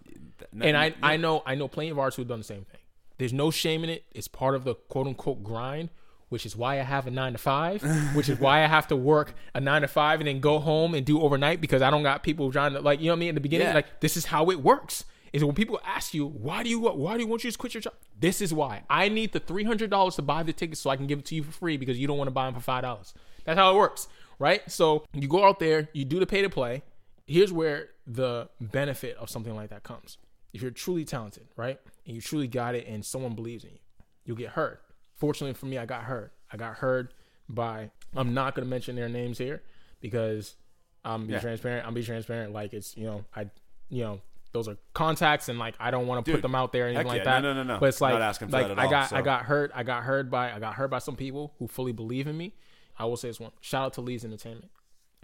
And 0.62 0.78
I. 0.78 0.94
I 1.02 1.18
know, 1.18 1.42
I 1.48 1.56
know 1.56 1.68
plenty 1.68 1.90
of 1.90 1.98
artists 1.98 2.18
who've 2.18 2.28
done 2.28 2.40
the 2.40 2.44
same 2.44 2.66
thing. 2.66 2.82
There's 3.18 3.34
no 3.34 3.50
shame 3.50 3.84
in 3.84 3.90
it. 3.90 4.04
It's 4.14 4.28
part 4.28 4.54
of 4.54 4.66
the 4.66 4.76
quote 4.76 5.08
unquote 5.08 5.42
grind, 5.44 5.90
which 6.30 6.46
is 6.46 6.56
why 6.56 6.80
I 6.80 6.84
have 6.84 7.08
a 7.08 7.10
nine 7.12 7.32
to 7.32 7.40
five, 7.40 7.82
which 8.14 8.30
is 8.30 8.40
why 8.40 8.64
I 8.64 8.68
have 8.68 8.88
to 8.90 8.96
work 8.96 9.34
a 9.56 9.60
nine 9.62 9.82
to 9.82 9.88
five 9.88 10.20
and 10.20 10.28
then 10.28 10.42
go 10.42 10.60
home 10.60 10.94
and 10.94 11.04
do 11.04 11.22
overnight 11.24 11.60
because 11.60 11.82
I 11.82 11.90
don't 11.90 12.04
got 12.04 12.22
people 12.22 12.52
trying 12.52 12.74
to 12.74 12.82
like, 12.82 13.00
you 13.00 13.08
know 13.08 13.14
what 13.14 13.18
I 13.18 13.20
mean? 13.22 13.30
In 13.30 13.36
the 13.36 13.42
beginning, 13.42 13.68
Yeah. 13.68 13.74
like 13.74 14.00
this 14.02 14.16
is 14.16 14.26
how 14.26 14.52
it 14.52 14.62
works. 14.62 15.06
Is 15.34 15.44
when 15.44 15.56
people 15.56 15.80
ask 15.86 16.14
you, 16.14 16.26
why 16.26 16.64
do 16.64 16.70
you, 16.70 16.80
why 16.80 17.16
do 17.16 17.22
you 17.24 17.28
want 17.28 17.44
you 17.44 17.52
to 17.52 17.58
quit 17.58 17.74
your 17.74 17.82
job? 17.82 17.94
This 18.20 18.42
is 18.42 18.54
why. 18.54 18.84
I 18.90 19.10
need 19.10 19.34
the 19.34 19.40
three 19.40 19.64
hundred 19.64 19.90
dollars 19.90 20.16
to 20.16 20.22
buy 20.22 20.44
the 20.44 20.54
tickets 20.54 20.80
so 20.82 20.90
I 20.90 20.96
can 20.98 21.08
give 21.08 21.20
it 21.20 21.26
to 21.26 21.36
you 21.36 21.44
for 21.44 21.52
free 21.52 21.78
because 21.78 22.00
you 22.00 22.08
don't 22.08 22.18
want 22.18 22.28
to 22.28 22.32
buy 22.34 22.46
them 22.46 22.54
for 22.56 22.62
five 22.62 22.82
dollars. 22.84 23.14
That's 23.46 23.58
how 23.58 23.72
it 23.74 23.78
works, 23.78 24.08
right? 24.40 24.70
So 24.72 25.06
you 25.14 25.28
go 25.28 25.46
out 25.46 25.60
there, 25.60 25.90
you 25.94 26.06
do 26.06 26.20
the 26.20 26.26
pay 26.26 26.42
to 26.42 26.50
play. 26.50 26.84
Here's 27.26 27.52
where 27.52 27.90
the 28.06 28.50
benefit 28.62 29.18
of 29.18 29.30
something 29.30 29.54
like 29.56 29.70
that 29.70 29.84
comes. 29.84 30.18
If 30.54 30.62
you're 30.62 30.72
truly 30.72 31.04
talented, 31.06 31.48
right, 31.58 31.80
and 32.06 32.16
you 32.16 32.22
truly 32.22 32.48
got 32.48 32.74
it, 32.74 32.88
and 32.88 33.06
someone 33.06 33.36
believes 33.36 33.64
in 33.66 33.72
you, 33.72 33.80
you'll 34.26 34.38
get 34.38 34.50
heard. 34.52 34.80
Fortunately 35.18 35.54
for 35.54 35.66
me, 35.66 35.78
I 35.78 35.86
got 35.86 36.04
heard. 36.04 36.32
I 36.52 36.58
got 36.58 36.76
heard 36.78 37.14
by. 37.50 37.92
I'm 38.16 38.34
not 38.34 38.56
gonna 38.56 38.68
mention 38.68 38.96
their 38.96 39.10
names 39.10 39.38
here 39.38 39.62
because 40.00 40.56
I'm 41.04 41.28
be 41.28 41.34
Yeah. 41.34 41.40
transparent. 41.40 41.86
I'm 41.86 41.94
be 41.94 42.04
transparent. 42.04 42.54
Like 42.54 42.74
it's 42.74 42.96
you 42.98 43.04
know 43.06 43.26
I 43.36 43.50
you 43.90 44.04
know 44.04 44.22
those 44.58 44.68
are 44.68 44.78
contacts, 44.94 45.50
and 45.50 45.60
like 45.60 45.76
I 45.80 45.92
don't 45.92 46.08
want 46.08 46.26
to 46.26 46.32
put 46.32 46.42
them 46.42 46.56
out 46.56 46.72
there 46.72 46.86
or 46.86 46.88
anything 46.88 47.08
like 47.08 47.20
yeah. 47.20 47.24
that. 47.26 47.44
No, 47.44 47.54
no, 47.54 47.64
no, 47.64 47.74
no. 47.74 47.80
But 47.80 47.90
it's 47.90 48.02
Not 48.02 48.14
like, 48.14 48.22
asking 48.22 48.50
like 48.50 48.78
I 48.78 48.86
all, 48.86 48.90
got, 48.90 49.14
I 49.14 49.22
got 49.22 49.46
hurt. 49.46 49.72
I 49.74 49.84
got 49.84 50.04
hurt 50.04 50.30
by, 50.30 50.52
I 50.52 50.60
got 50.60 50.76
hurt 50.76 50.90
by 50.90 51.00
some 51.00 51.16
people 51.16 51.54
who 51.60 51.68
fully 51.68 51.92
believe 51.92 52.28
in 52.28 52.38
me. 52.38 52.54
I 52.98 53.06
will 53.06 53.18
say 53.18 53.28
this 53.28 53.40
one. 53.40 53.52
Shout 53.62 53.86
out 53.86 53.94
to 53.94 54.02
Leeds 54.02 54.26
Entertainment. 54.26 54.72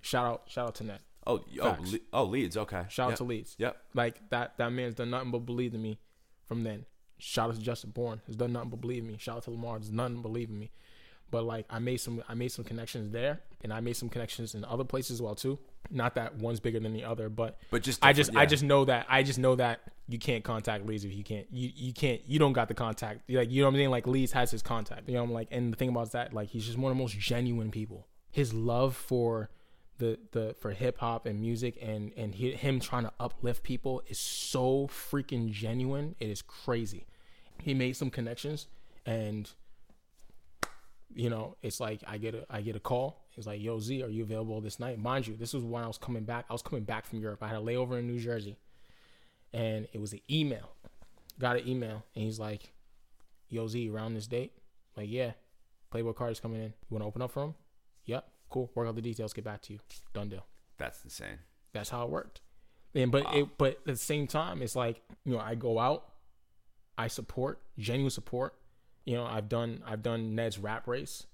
Shout 0.02 0.26
out, 0.26 0.44
shout 0.48 0.68
out 0.68 0.76
to 0.76 0.84
Net. 0.84 1.02
Oh, 1.26 1.42
oh, 1.62 1.78
Le- 1.82 2.00
oh, 2.12 2.24
Leeds. 2.26 2.58
Okay. 2.58 2.84
Shout 2.90 3.12
out 3.12 3.18
to 3.18 3.24
Leeds. 3.24 3.56
Yep. 3.58 3.78
Like 3.94 4.30
that, 4.30 4.58
that 4.58 4.72
man's 4.72 4.96
done 4.96 5.10
nothing 5.10 5.32
but 5.32 5.40
believe 5.40 5.74
in 5.74 5.82
me 5.82 5.98
from 6.46 6.64
then. 6.64 6.86
Shout 7.18 7.50
out 7.50 7.56
to 7.56 7.62
Justin 7.62 7.92
Bourne, 7.92 8.22
has 8.28 8.36
done 8.36 8.52
nothing 8.52 8.70
but 8.70 8.82
believe 8.82 9.04
in 9.04 9.12
me. 9.12 9.18
Shout 9.18 9.38
out 9.38 9.44
to 9.44 9.52
Lamar, 9.52 9.78
has 9.80 9.92
nothing 9.92 10.16
but 10.16 10.24
believe 10.24 10.50
in 10.50 10.60
me. 10.60 10.72
But 11.34 11.44
like 11.44 11.66
I 11.70 11.80
made 11.80 11.98
some, 11.98 12.24
I 12.30 12.34
made 12.36 12.52
some 12.52 12.64
connections 12.64 13.12
there, 13.12 13.42
and 13.62 13.74
I 13.74 13.80
made 13.82 13.98
some 13.98 14.08
connections 14.08 14.56
in 14.56 14.64
other 14.64 14.84
places 14.86 15.12
as 15.18 15.22
well 15.22 15.36
too. 15.36 15.60
Not 15.92 16.16
that 16.16 16.36
one's 16.36 16.60
bigger 16.62 16.80
than 16.80 16.94
the 16.94 17.04
other, 17.04 17.28
but 17.28 17.58
But 17.72 17.84
just 17.84 18.06
I 18.06 18.14
just, 18.14 18.30
different- 18.30 18.44
I 18.44 18.46
just 18.46 18.64
know 18.64 18.86
that, 18.86 19.06
I 19.10 19.22
just 19.24 19.38
know 19.40 19.56
that 19.56 19.82
you 20.08 20.18
can't 20.20 20.44
contact 20.44 20.86
Leeds 20.86 21.04
if 21.06 21.14
you 21.14 21.24
can't, 21.24 21.46
you, 21.52 21.70
you 21.76 21.92
can't, 21.94 22.22
you 22.26 22.40
don't 22.40 22.54
got 22.54 22.68
the 22.68 22.74
contact. 22.74 23.30
Like 23.30 23.52
you 23.52 23.62
know 23.62 23.68
what 23.68 23.74
I'm 23.74 23.80
saying? 23.80 23.90
Like 23.90 24.08
Leeds 24.08 24.32
has 24.32 24.52
his 24.52 24.62
contact. 24.62 25.10
You 25.10 25.16
know, 25.16 25.24
I'm 25.24 25.34
like, 25.34 25.50
and 25.52 25.74
the 25.74 25.78
thing 25.78 25.90
about 25.90 26.12
that, 26.14 26.34
like 26.34 26.50
he's 26.50 26.66
just 26.66 26.78
one 26.78 26.92
of 26.92 26.98
the 26.98 27.02
most 27.04 27.18
genuine 27.18 27.72
people. 27.72 28.08
His 28.32 28.54
love 28.54 28.96
for 28.96 29.50
the 29.98 30.18
the 30.32 30.56
for 30.60 30.72
hip 30.72 30.98
hop 31.00 31.26
and 31.26 31.40
music 31.40 31.78
and 31.82 32.12
and 32.18 32.34
he, 32.36 32.52
him 32.52 32.80
trying 32.80 33.04
to 33.04 33.12
uplift 33.20 33.62
people 33.64 34.02
is 34.08 34.20
so 34.20 34.88
freaking 34.88 35.52
genuine. 35.52 36.16
It 36.20 36.30
is 36.30 36.42
crazy. 36.42 37.06
He 37.62 37.74
made 37.74 37.96
some 37.96 38.10
connections, 38.10 38.68
and 39.06 39.50
you 41.16 41.30
know, 41.30 41.56
it's 41.62 41.80
like 41.80 42.04
I 42.08 42.18
get 42.18 42.36
a 42.36 42.46
I 42.50 42.62
get 42.62 42.76
a 42.76 42.80
call. 42.80 43.26
It's 43.36 43.48
like, 43.48 43.62
"Yo, 43.62 43.80
Z, 43.80 44.04
are 44.04 44.10
you 44.10 44.24
available 44.24 44.60
this 44.62 44.80
night?" 44.80 45.00
Mind 45.00 45.28
you, 45.28 45.36
this 45.36 45.54
was 45.54 45.64
when 45.64 45.84
I 45.84 45.88
was 45.88 45.98
coming 45.98 46.24
back. 46.24 46.46
I 46.50 46.54
was 46.54 46.62
coming 46.62 46.84
back 46.84 47.06
from 47.06 47.20
Europe. 47.20 47.42
I 47.42 47.48
had 47.48 47.58
a 47.58 47.62
layover 47.62 48.00
in 48.00 48.08
New 48.08 48.20
Jersey, 48.20 48.58
and 49.54 49.88
it 49.94 50.00
was 50.00 50.14
an 50.14 50.22
email. 50.30 50.72
Got 51.40 51.58
an 51.58 51.68
email, 51.68 52.04
and 52.16 52.26
he's 52.26 52.40
like, 52.40 52.74
"Yo, 53.50 53.68
Z, 53.68 53.90
around 53.90 54.14
this 54.14 54.28
date?" 54.28 54.54
Like, 54.96 55.10
yeah, 55.10 55.32
Playboi 55.92 56.16
Carti's 56.16 56.40
coming 56.40 56.62
in. 56.62 56.68
You 56.68 56.88
want 56.92 57.04
to 57.04 57.08
open 57.08 57.22
up 57.22 57.32
for 57.32 57.44
him? 57.44 57.56
Yep, 58.06 58.28
cool. 58.50 58.72
Work 58.76 58.88
out 58.88 58.96
the 58.96 59.02
details. 59.02 59.34
Get 59.34 59.44
back 59.44 59.62
to 59.64 59.74
you. 59.74 59.80
Done 60.14 60.30
deal. 60.30 60.46
That's 60.78 61.04
insane. 61.04 61.40
That's 61.74 61.90
how 61.90 62.04
it 62.04 62.10
worked. 62.10 62.42
And 62.96 63.12
but 63.12 63.26
it, 63.34 63.58
but 63.58 63.80
at 63.80 63.86
the 63.86 63.96
same 63.96 64.28
time, 64.28 64.62
it's 64.62 64.76
like 64.76 65.02
you 65.26 65.34
know 65.34 65.40
I 65.40 65.56
go 65.56 65.80
out, 65.80 66.06
I 66.98 67.08
support 67.08 67.60
genuine 67.78 68.12
support. 68.12 68.54
You 69.06 69.16
know 69.18 69.26
I've 69.26 69.50
done 69.50 69.84
I've 69.86 70.02
done 70.04 70.36
Ned's 70.36 70.58
rap 70.58 70.88
race. 70.88 71.26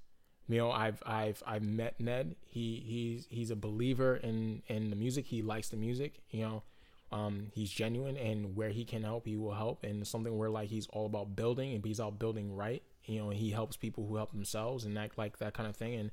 You 0.48 0.58
know 0.58 0.72
I've 0.72 1.02
I've 1.06 1.44
I've 1.46 1.64
met 1.64 2.00
Ned. 2.00 2.36
He 2.46 2.84
he's 2.86 3.28
he's 3.30 3.52
a 3.52 3.56
believer 3.56 4.16
in 4.16 4.64
in 4.68 4.90
the 4.90 4.96
music. 4.96 5.28
He 5.28 5.42
likes 5.42 5.70
the 5.70 5.78
music. 5.78 6.22
You 6.32 6.42
know, 6.46 6.64
um, 7.12 7.48
he's 7.54 7.70
genuine 7.70 8.18
and 8.18 8.56
where 8.56 8.70
he 8.70 8.86
can 8.86 9.04
help, 9.04 9.26
he 9.28 9.36
will 9.36 9.54
help. 9.54 9.84
And 9.84 10.06
something 10.08 10.36
where 10.38 10.50
like 10.50 10.70
he's 10.70 10.88
all 10.88 11.06
about 11.06 11.36
building 11.36 11.74
and 11.74 11.86
he's 11.86 12.00
out 12.00 12.18
building 12.20 12.56
right. 12.56 12.82
You 13.06 13.20
know, 13.20 13.30
he 13.30 13.52
helps 13.52 13.78
people 13.78 14.06
who 14.08 14.16
help 14.16 14.32
themselves 14.32 14.86
and 14.86 14.96
that 14.98 15.18
like 15.18 15.38
that 15.40 15.54
kind 15.54 15.70
of 15.70 15.76
thing. 15.76 15.96
And 15.96 16.12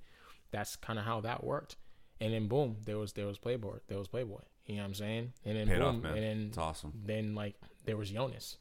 that's 0.50 0.76
kind 0.76 0.98
of 0.98 1.04
how 1.04 1.20
that 1.22 1.42
worked. 1.44 1.76
And 2.20 2.32
then 2.32 2.48
boom, 2.48 2.76
there 2.84 2.98
was 2.98 3.12
there 3.14 3.26
was 3.26 3.38
Playboi, 3.38 3.80
there 3.88 3.98
was 3.98 4.08
Playboi. 4.08 4.42
You 4.66 4.76
know 4.76 4.82
what 4.82 4.88
I'm 4.88 4.94
saying? 4.94 5.32
And 5.44 5.56
then 5.56 5.68
Paid 5.68 5.78
boom, 5.78 6.02
off, 6.04 6.12
and 6.12 6.22
then 6.22 6.46
It's 6.48 6.58
awesome. 6.58 6.92
then 7.04 7.34
like 7.34 7.54
there 7.84 7.96
was 7.96 8.10
Jonas. 8.10 8.56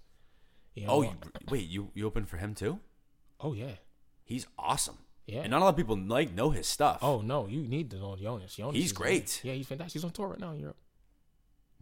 You 0.76 0.86
know? 0.86 0.92
Oh, 0.92 1.02
you, 1.02 1.12
wait, 1.50 1.68
you 1.68 1.90
you 1.94 2.06
opened 2.06 2.30
for 2.30 2.38
him 2.38 2.54
too? 2.54 2.80
oh 3.40 3.54
yeah, 3.54 3.76
He's 4.24 4.48
awesome. 4.58 4.98
yeah. 5.28 5.42
And 5.42 5.52
not 5.52 5.62
a 5.62 5.66
lot 5.66 5.70
of 5.70 5.78
people 5.78 5.98
like 5.98 6.34
know 6.34 6.50
his 6.52 6.68
stuff. 6.68 7.00
oh 7.02 7.22
no, 7.22 7.48
you 7.48 7.62
need 7.62 7.90
to 7.92 7.98
know 7.98 8.16
Jonas. 8.16 8.56
Jonas 8.56 8.76
He's 8.76 8.92
great. 8.92 9.42
Yeah, 9.44 9.54
he's 9.54 9.68
fantastic. 9.68 9.94
He's 9.94 10.04
on 10.04 10.12
tour 10.12 10.28
right 10.30 10.40
now 10.40 10.52
in 10.52 10.60
Europe. 10.60 10.78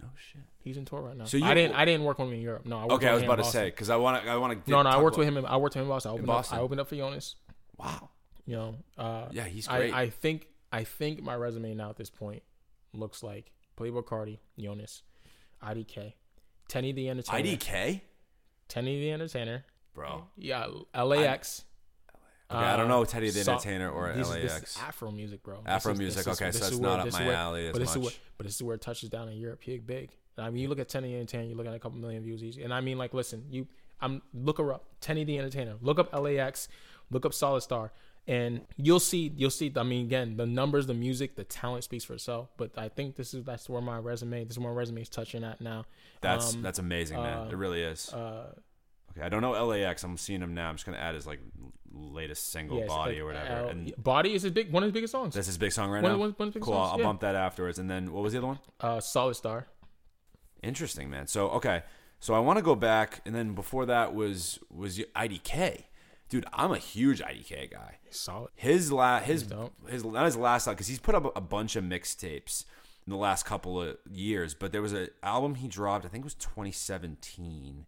no 0.01 0.07
shit. 0.15 0.41
He's 0.59 0.77
in 0.77 0.85
tour 0.85 1.01
right 1.01 1.17
now. 1.17 1.25
So 1.25 1.37
you- 1.37 1.45
I 1.45 1.53
didn't 1.53 1.75
I 1.75 1.85
didn't 1.85 2.05
work 2.05 2.19
with 2.19 2.27
him 2.29 2.35
in 2.35 2.41
Europe. 2.41 2.65
No, 2.65 2.77
I 2.77 2.81
worked 2.81 2.93
Okay, 2.93 3.07
I 3.07 3.13
was 3.13 3.23
about 3.23 3.37
to 3.37 3.43
say 3.43 3.65
because 3.65 3.89
I 3.89 3.95
want 3.97 4.23
to 4.23 4.29
I 4.29 4.37
want 4.37 4.65
to. 4.65 4.71
No, 4.71 4.81
no, 4.81 4.89
I 4.89 5.01
worked 5.01 5.17
with 5.17 5.27
him. 5.27 5.37
In, 5.37 5.45
I 5.45 5.57
worked 5.57 5.75
with 5.75 5.81
him 5.81 5.87
in 5.87 5.89
Boston. 5.89 6.09
I 6.09 6.13
opened 6.13 6.27
Boston. 6.27 6.55
up. 6.55 6.61
I 6.61 6.63
opened 6.63 6.81
up 6.81 6.87
for 6.89 6.95
Jonas. 6.95 7.35
Wow. 7.77 8.09
You 8.45 8.55
know, 8.55 8.75
uh, 8.97 9.27
Yeah, 9.31 9.45
he's 9.45 9.67
I, 9.67 9.77
great. 9.77 9.93
I 9.93 10.09
think 10.09 10.47
I 10.71 10.83
think 10.83 11.21
my 11.21 11.35
resume 11.35 11.73
now 11.75 11.89
at 11.89 11.97
this 11.97 12.09
point 12.09 12.43
looks 12.93 13.23
like 13.23 13.51
Playboi 13.77 14.03
Carti, 14.05 14.39
Jonas, 14.59 15.03
IDK, 15.63 16.13
Teni 16.69 16.93
the 16.93 17.09
Entertainer, 17.09 17.57
IDK, 17.57 18.01
Teni 18.73 18.99
the 18.99 19.11
Entertainer, 19.11 19.65
bro. 19.93 20.25
yeah, 20.35 20.67
LAX. 20.95 21.63
Okay, 22.51 22.59
I 22.63 22.73
don't 22.75 22.83
um, 22.85 22.89
know 22.89 23.05
Teddy 23.05 23.29
the 23.29 23.43
so- 23.43 23.53
Entertainer 23.53 23.89
or 23.89 24.13
this 24.13 24.29
LAX. 24.29 24.41
This 24.41 24.69
is 24.75 24.77
Afro 24.85 25.11
music, 25.11 25.43
bro. 25.43 25.61
Afro 25.65 25.93
is- 25.93 25.99
music, 25.99 26.27
is- 26.27 26.41
okay, 26.41 26.51
so 26.51 26.69
where- 26.77 26.81
not 26.81 26.99
up 27.07 27.13
my 27.13 27.25
where- 27.27 27.35
alley 27.35 27.67
as 27.67 27.73
but 27.73 27.79
this 27.79 27.89
Is 27.91 27.95
much. 27.97 28.05
where, 28.05 28.13
but 28.37 28.45
this 28.47 28.55
is 28.55 28.63
where 28.63 28.75
it 28.75 28.81
touches 28.81 29.09
down 29.09 29.29
in 29.29 29.37
Europe. 29.37 29.61
Big, 29.65 29.85
big. 29.85 30.09
I 30.37 30.49
mean, 30.49 30.63
you 30.63 30.67
look 30.69 30.79
at 30.79 30.89
Teni 30.89 31.03
the 31.03 31.15
Entertainer, 31.15 31.43
you 31.49 31.55
look 31.55 31.67
at 31.67 31.73
a 31.73 31.79
couple 31.79 31.99
million 31.99 32.23
views 32.23 32.43
easy. 32.43 32.63
And 32.63 32.73
I 32.73 32.81
mean, 32.81 32.97
like, 32.97 33.13
listen, 33.13 33.45
you, 33.51 33.67
I'm 34.01 34.21
look 34.33 34.57
her 34.57 34.73
up, 34.73 34.85
Teni 35.01 35.25
the 35.25 35.37
Entertainer. 35.37 35.75
Look 35.81 35.99
up 35.99 36.11
LAX, 36.13 36.67
look 37.11 37.25
up 37.25 37.33
Solid 37.33 37.61
Star, 37.61 37.91
and 38.27 38.61
you'll 38.77 38.99
see, 38.99 39.31
you'll 39.35 39.49
see. 39.49 39.71
I 39.75 39.83
mean, 39.83 40.05
again, 40.05 40.37
the 40.37 40.45
numbers, 40.45 40.87
the 40.87 40.93
music, 40.93 41.35
the 41.35 41.43
talent 41.43 41.83
speaks 41.83 42.03
for 42.03 42.13
itself. 42.13 42.49
But 42.57 42.71
I 42.77 42.89
think 42.89 43.15
this 43.15 43.33
is 43.33 43.43
that's 43.43 43.69
where 43.69 43.81
my 43.81 43.97
resume, 43.97 44.43
this 44.45 44.53
is 44.53 44.59
where 44.59 44.71
my 44.71 44.77
resume 44.77 45.01
is 45.01 45.09
touching 45.09 45.43
at 45.43 45.59
now. 45.61 45.85
That's 46.21 46.53
Um, 46.53 46.61
that's 46.61 46.79
amazing, 46.79 47.17
man. 47.17 47.47
uh, 47.47 47.49
it 47.51 47.55
really 47.57 47.81
is. 47.81 48.13
uh, 48.13 48.53
okay, 49.11 49.25
I 49.25 49.29
don't 49.29 49.41
know 49.41 49.51
LAX. 49.65 50.03
I'm 50.03 50.17
seeing 50.17 50.41
him 50.41 50.53
now. 50.53 50.69
I'm 50.69 50.75
just 50.75 50.85
gonna 50.85 50.97
add 50.97 51.15
his 51.15 51.27
like 51.27 51.39
latest 51.91 52.51
single, 52.51 52.79
yes, 52.79 52.87
body 52.87 53.19
uh, 53.19 53.23
or 53.23 53.25
whatever. 53.27 53.65
uh, 53.65 53.69
and 53.69 53.93
Body 53.97 54.33
is 54.33 54.41
his 54.43 54.51
big, 54.51 54.71
one 54.71 54.81
of 54.83 54.87
his 54.87 54.93
biggest 54.93 55.11
songs. 55.11 55.35
that's 55.35 55.45
his 55.47 55.57
big 55.59 55.71
song 55.71 55.91
right 55.91 56.01
One- 56.01 56.11
now. 56.13 56.17
one- 56.17 56.31
one 56.37 56.51
cool. 56.53 56.63
songs, 56.73 56.91
I'll 56.93 56.97
yeah. 56.99 57.03
bump 57.05 57.21
that 57.21 57.35
afterwards. 57.35 57.77
And 57.77 57.89
then 57.89 58.11
what 58.13 58.23
was 58.23 58.31
the 58.33 58.39
other 58.39 58.47
one? 58.47 58.59
Uh, 58.79 58.99
Solid 58.99 59.35
Star. 59.35 59.67
Interesting, 60.63 61.09
man. 61.09 61.27
So 61.27 61.49
okay, 61.49 61.83
so 62.19 62.33
I 62.33 62.39
want 62.39 62.57
to 62.57 62.63
go 62.63 62.73
back, 62.73 63.21
and 63.25 63.35
then 63.35 63.53
before 63.53 63.85
that 63.85 64.15
was 64.15 64.59
was 64.71 64.97
IDK, 64.97 65.83
dude. 66.33 66.45
I'm 66.51 66.71
a 66.71 66.79
huge 66.79 67.21
IDK 67.21 67.71
guy. 67.71 67.99
Solid. 68.09 68.49
His 68.55 68.91
la 68.91 69.19
his 69.19 69.47
his 69.87 70.03
not 70.03 70.25
his 70.25 70.35
last 70.35 70.67
because 70.67 70.87
he's 70.87 70.99
put 70.99 71.13
up 71.13 71.25
a, 71.25 71.29
a 71.35 71.41
bunch 71.41 71.75
of 71.75 71.83
mixtapes 71.83 72.65
in 73.05 73.11
the 73.11 73.17
last 73.17 73.45
couple 73.45 73.79
of 73.79 73.97
years, 74.09 74.55
but 74.55 74.71
there 74.71 74.81
was 74.81 74.93
an 74.93 75.09
album 75.21 75.55
he 75.55 75.67
dropped. 75.67 76.05
I 76.05 76.09
think 76.09 76.23
it 76.23 76.25
was 76.25 76.33
2017, 76.35 77.85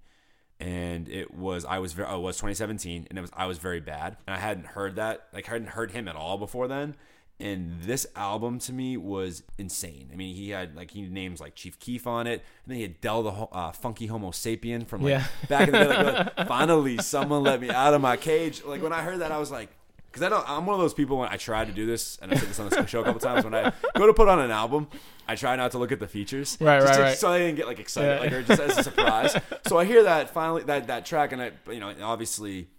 and 0.60 1.10
it 1.10 1.34
was 1.34 1.66
I 1.66 1.80
was 1.80 1.94
very 1.94 2.08
oh, 2.08 2.18
it 2.18 2.22
was 2.22 2.38
2017, 2.38 3.08
and 3.10 3.18
it 3.18 3.22
was 3.22 3.32
I 3.34 3.48
was 3.48 3.58
very 3.58 3.80
bad, 3.80 4.18
and 4.28 4.36
I 4.36 4.40
hadn't 4.40 4.68
heard 4.68 4.96
that 4.98 5.28
like 5.34 5.50
I 5.50 5.54
hadn't 5.54 5.70
heard 5.70 5.92
him 5.92 6.08
at 6.08 6.16
all 6.16 6.38
before 6.38 6.68
then. 6.68 6.96
And 7.38 7.82
this 7.82 8.07
album 8.16 8.60
to 8.60 8.72
me 8.72 8.95
was 8.95 9.44
insane. 9.57 10.10
I 10.14 10.16
mean, 10.16 10.34
he 10.36 10.52
had 10.52 10.74
like 10.76 10.91
he 10.91 11.02
names 11.02 11.41
like 11.41 11.53
Chief 11.53 11.78
Keef 11.80 12.07
on 12.07 12.28
it, 12.28 12.41
and 12.64 12.68
then 12.68 12.76
he 12.78 12.82
had 12.84 13.02
Del 13.02 13.24
the 13.24 13.32
uh, 13.32 13.72
Funky 13.74 14.07
Homo 14.07 14.32
Sapien 14.32 14.88
from 14.88 15.02
like 15.03 15.12
Yeah. 15.12 15.26
back 15.49 15.68
in 15.68 15.74
the 15.74 15.80
day. 15.80 15.88
Like, 16.03 16.38
like, 16.38 16.48
finally, 16.48 16.98
someone 16.99 17.44
let 17.44 17.60
me 17.60 17.70
out 17.70 17.94
of 17.94 17.99
my 17.99 18.16
cage. 18.16 18.64
Like 18.64 18.82
when 18.82 18.94
I 18.94 19.02
heard 19.02 19.20
that, 19.20 19.34
I 19.34 19.38
was 19.38 19.52
like, 19.52 19.70
because 20.10 20.24
I 20.24 20.30
don't. 20.30 20.49
I'm 20.49 20.66
one 20.66 20.76
of 20.76 20.80
those 20.80 20.94
people 20.94 21.18
when 21.18 21.28
I 21.28 21.36
try 21.36 21.66
to 21.66 21.72
do 21.74 21.86
this, 21.86 22.18
and 22.22 22.32
I 22.32 22.36
said 22.38 22.48
this 22.48 22.57
on 22.60 22.70
the 22.70 22.86
show 22.88 23.02
a 23.02 23.03
couple 23.03 23.20
times. 23.20 23.44
When 23.44 23.53
I 23.53 23.74
go 23.98 24.07
to 24.07 24.14
put 24.14 24.30
on 24.30 24.40
an 24.40 24.49
album, 24.52 24.88
I 25.28 25.36
try 25.36 25.57
not 25.57 25.72
to 25.72 25.78
look 25.78 25.91
at 25.91 25.99
the 25.99 26.07
features, 26.07 26.57
Right, 26.62 26.80
just 26.80 26.88
right, 26.91 26.95
to- 26.95 27.02
right. 27.03 27.18
so 27.18 27.34
I 27.34 27.40
didn't 27.40 27.56
get 27.57 27.68
like 27.68 27.80
excited, 27.80 28.14
Yeah. 28.16 28.20
like 28.22 28.32
or 28.32 28.44
just 28.44 28.62
as 28.62 28.78
a 28.78 28.84
surprise. 28.84 29.36
so 29.68 29.78
I 29.78 29.84
hear 29.84 30.03
that 30.03 30.30
finally 30.30 30.64
that 30.64 30.88
that 30.88 31.06
track, 31.06 31.34
and 31.34 31.41
I, 31.41 31.52
you 31.70 31.82
know, 31.82 31.94
obviously, 32.02 32.70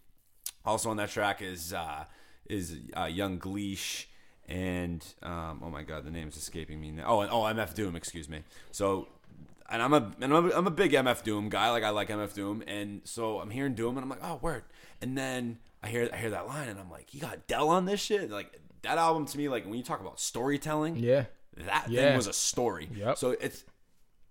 also 0.65 0.89
on 0.89 0.97
that 0.97 1.11
track 1.11 1.43
is 1.43 1.75
uh 1.75 2.05
is 2.49 2.79
uh, 2.97 3.05
Yung 3.05 3.39
Gleesh. 3.39 4.07
And 4.49 5.05
um, 5.23 5.61
oh 5.65 5.71
my 5.71 5.83
god, 5.83 6.05
the 6.05 6.11
name's 6.11 6.37
escaping 6.37 6.81
me 6.81 6.91
now. 6.93 7.05
Oh, 7.07 7.21
and, 7.21 7.31
oh, 7.31 7.41
MF 7.43 7.75
Doom, 7.75 7.97
excuse 7.97 8.29
me. 8.29 8.43
So 8.71 9.09
and 9.69 9.83
I'm 9.83 9.93
a 9.93 10.13
and 10.21 10.33
I'm 10.35 10.51
a, 10.51 10.55
I'm 10.55 10.67
a 10.67 10.71
big 10.71 10.93
MF 10.93 11.23
Doom 11.25 11.49
guy. 11.49 11.71
Like 11.71 11.83
I 11.83 11.91
like 11.91 12.09
MF 12.09 12.33
Doom, 12.35 12.63
and 12.67 13.01
so 13.05 13.41
I'm 13.41 13.51
hearing 13.51 13.75
Doom, 13.75 13.97
and 13.97 14.05
I'm 14.05 14.09
like, 14.09 14.23
oh 14.23 14.39
word. 14.41 14.63
And 15.03 15.19
then 15.19 15.59
I 15.83 15.89
hear 15.89 16.09
I 16.13 16.17
hear 16.17 16.31
that 16.31 16.47
line, 16.47 16.69
and 16.69 16.79
I'm 16.79 16.91
like, 16.91 17.13
you 17.13 17.21
got 17.21 17.47
Del 17.49 17.69
on 17.69 17.85
this 17.87 18.01
shit. 18.01 18.31
Like 18.31 18.59
that 18.83 18.99
album 18.99 19.27
to 19.27 19.37
me, 19.39 19.49
like 19.49 19.65
when 19.65 19.75
you 19.75 19.83
talk 19.83 20.01
about 20.01 20.21
storytelling, 20.21 20.97
Yeah. 20.97 21.25
that 21.57 21.87
thing 21.89 22.17
was 22.17 22.29
a 22.29 22.33
story. 22.33 22.89
Yep. 22.95 23.19
So 23.19 23.31
it's. 23.33 23.65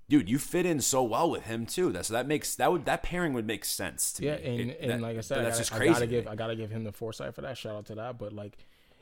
Dude, 0.07 0.29
you 0.29 0.37
fit 0.37 0.67
in 0.67 0.81
so 0.81 1.01
well 1.01 1.31
with 1.31 1.45
him 1.45 1.65
too. 1.65 1.91
That 1.91 2.05
so 2.05 2.13
that 2.13 2.27
makes 2.27 2.53
that 2.57 2.71
would 2.71 2.85
that 2.85 3.01
pairing 3.01 3.33
would 3.33 3.47
make 3.47 3.65
sense 3.65 4.13
to 4.13 4.23
Yeah, 4.25 4.35
me. 4.37 4.61
and, 4.61 4.69
It- 4.71 4.77
and 4.79 4.91
that- 4.91 5.01
like 5.01 5.17
I 5.17 5.21
said, 5.21 5.39
I 5.39 5.41
that's 5.41 5.55
gotta, 5.57 5.61
just 5.61 5.73
I 5.73 5.77
crazy. 5.77 5.93
gotta 5.93 6.07
give. 6.07 6.27
I 6.27 6.35
gotta 6.35 6.55
give 6.55 6.69
him 6.69 6.83
the 6.83 6.91
foresight 6.91 7.33
for 7.33 7.41
that. 7.41 7.57
Shout 7.57 7.75
out 7.75 7.85
to 7.87 7.95
that. 7.95 8.19
But 8.19 8.31
like, 8.31 8.55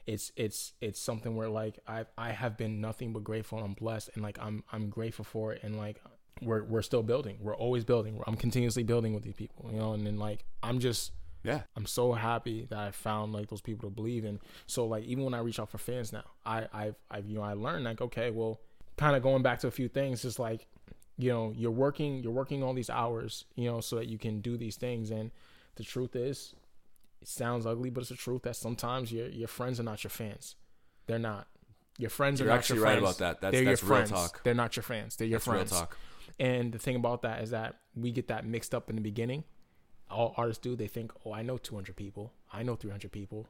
it's 0.05 0.31
it's 0.35 0.73
it's 0.81 0.99
something 0.99 1.35
where 1.35 1.49
like 1.49 1.79
I 1.87 2.05
I 2.17 2.31
have 2.31 2.57
been 2.57 2.81
nothing 2.81 3.13
but 3.13 3.23
grateful 3.23 3.57
and 3.59 3.67
I'm 3.67 3.73
blessed 3.73 4.09
and 4.15 4.23
like 4.23 4.37
I'm 4.41 4.63
I'm 4.71 4.89
grateful 4.89 5.25
for 5.25 5.53
it 5.53 5.63
and 5.63 5.77
like 5.77 6.01
we're 6.41 6.63
we're 6.63 6.81
still 6.81 7.03
building. 7.03 7.37
We're 7.41 7.55
always 7.55 7.83
building. 7.83 8.19
I'm 8.27 8.35
continuously 8.35 8.83
building 8.83 9.13
with 9.13 9.23
these 9.23 9.35
people, 9.35 9.69
you 9.71 9.79
know. 9.79 9.93
And 9.93 10.05
then 10.05 10.17
like 10.17 10.43
I'm 10.61 10.79
just 10.79 11.11
yeah. 11.43 11.61
I'm 11.75 11.85
so 11.85 12.13
happy 12.13 12.67
that 12.69 12.79
I 12.79 12.91
found 12.91 13.33
like 13.33 13.49
those 13.49 13.61
people 13.61 13.89
to 13.89 13.93
believe 13.93 14.25
in. 14.25 14.39
So 14.65 14.85
like 14.85 15.03
even 15.05 15.23
when 15.25 15.33
I 15.33 15.39
reach 15.39 15.59
out 15.59 15.69
for 15.69 15.77
fans 15.77 16.13
now, 16.13 16.23
I 16.45 16.67
I've, 16.73 16.95
I've 17.09 17.27
you 17.27 17.35
know 17.35 17.43
I 17.43 17.53
learned 17.53 17.85
like 17.85 18.01
okay, 18.01 18.31
well, 18.31 18.59
kind 18.97 19.15
of 19.15 19.23
going 19.23 19.43
back 19.43 19.59
to 19.59 19.67
a 19.67 19.71
few 19.71 19.87
things, 19.87 20.21
just 20.21 20.39
like 20.39 20.67
you 21.17 21.29
know 21.29 21.53
you're 21.55 21.71
working 21.71 22.23
you're 22.23 22.33
working 22.33 22.63
all 22.63 22.73
these 22.73 22.89
hours, 22.89 23.45
you 23.55 23.69
know, 23.69 23.81
so 23.81 23.97
that 23.97 24.07
you 24.07 24.17
can 24.17 24.41
do 24.41 24.57
these 24.57 24.75
things. 24.75 25.11
And 25.11 25.31
the 25.75 25.83
truth 25.83 26.15
is, 26.15 26.55
it 27.23 27.27
sounds 27.29 27.65
ugly, 27.65 27.89
but 27.89 28.01
it's 28.01 28.09
the 28.09 28.15
truth 28.15 28.43
that 28.43 28.55
sometimes 28.55 29.11
your 29.11 29.27
your 29.29 29.47
friends 29.47 29.79
are 29.79 29.83
not 29.83 30.03
your 30.03 30.11
fans. 30.11 30.55
They're 31.07 31.19
not. 31.19 31.47
Your 31.97 32.09
friends 32.09 32.39
You're 32.39 32.49
are 32.49 32.51
not 32.53 32.59
actually 32.59 32.79
right 32.79 32.99
friends. 32.99 33.03
about 33.03 33.17
that. 33.19 33.41
That's- 33.41 33.59
They're 33.61 33.71
that's 33.71 33.81
your 33.81 33.89
real 33.91 33.97
friends. 34.07 34.11
talk. 34.11 34.43
They're 34.43 34.53
not 34.53 34.75
your 34.75 34.83
fans. 34.83 35.15
They're 35.15 35.27
your 35.27 35.39
That's 35.39 35.47
real 35.47 35.55
friends. 35.57 35.71
talk. 35.71 35.97
And 36.39 36.71
the 36.73 36.79
thing 36.79 36.95
about 36.95 37.21
that 37.21 37.41
is 37.43 37.51
that 37.51 37.75
we 37.95 38.11
get 38.11 38.27
that 38.29 38.45
mixed 38.45 38.73
up 38.73 38.89
in 38.89 38.95
the 38.95 39.01
beginning. 39.01 39.43
All 40.09 40.33
artists 40.35 40.61
do. 40.61 40.75
They 40.75 40.87
think, 40.87 41.11
oh, 41.25 41.31
I 41.33 41.43
know 41.43 41.57
200 41.57 41.95
people. 41.95 42.33
I 42.51 42.63
know 42.63 42.75
300 42.75 43.11
people. 43.11 43.47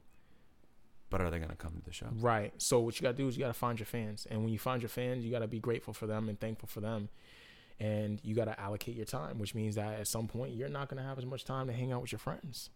But 1.10 1.20
are 1.22 1.30
they 1.30 1.38
going 1.38 1.50
to 1.50 1.56
come 1.56 1.72
to 1.74 1.82
the 1.82 1.92
show? 1.92 2.08
Right. 2.12 2.52
So 2.58 2.80
what 2.80 2.98
you 3.00 3.02
got 3.02 3.12
to 3.12 3.16
do 3.16 3.28
is 3.28 3.36
you 3.36 3.40
got 3.42 3.48
to 3.48 3.54
find 3.58 3.78
your 3.78 3.86
fans. 3.86 4.26
And 4.30 4.42
when 4.44 4.52
you 4.52 4.58
find 4.58 4.82
your 4.82 4.88
fans, 4.90 5.24
you 5.24 5.30
got 5.30 5.38
to 5.40 5.46
be 5.48 5.60
grateful 5.60 5.94
for 5.94 6.06
them 6.06 6.28
and 6.28 6.38
thankful 6.38 6.68
for 6.68 6.80
them. 6.80 7.08
And 7.80 8.20
you 8.22 8.34
got 8.34 8.44
to 8.46 8.60
allocate 8.60 8.94
your 8.96 9.04
time, 9.06 9.38
which 9.38 9.54
means 9.54 9.74
that 9.76 9.98
at 10.00 10.06
some 10.06 10.28
point 10.28 10.54
you're 10.54 10.68
not 10.68 10.88
going 10.88 11.02
to 11.02 11.08
have 11.08 11.18
as 11.18 11.26
much 11.26 11.44
time 11.44 11.66
to 11.68 11.72
hang 11.72 11.92
out 11.92 12.02
with 12.02 12.12
your 12.12 12.18
friends 12.18 12.70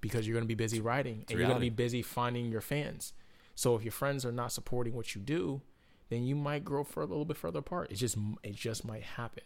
because 0.00 0.26
you're 0.26 0.34
going 0.34 0.44
to 0.44 0.48
be 0.48 0.54
busy 0.54 0.80
writing 0.80 1.24
and 1.28 1.38
you're 1.38 1.46
going 1.46 1.54
to 1.54 1.60
be 1.60 1.70
busy 1.70 2.02
finding 2.02 2.50
your 2.50 2.60
fans. 2.60 3.12
So 3.54 3.74
if 3.76 3.82
your 3.82 3.92
friends 3.92 4.24
are 4.24 4.32
not 4.32 4.52
supporting 4.52 4.94
what 4.94 5.14
you 5.14 5.20
do, 5.20 5.60
then 6.08 6.24
you 6.24 6.34
might 6.34 6.64
grow 6.64 6.84
for 6.84 7.02
a 7.02 7.06
little 7.06 7.24
bit 7.24 7.36
further 7.36 7.60
apart. 7.60 7.90
It 7.90 7.96
just 7.96 8.16
it 8.42 8.54
just 8.54 8.84
might 8.84 9.02
happen, 9.02 9.44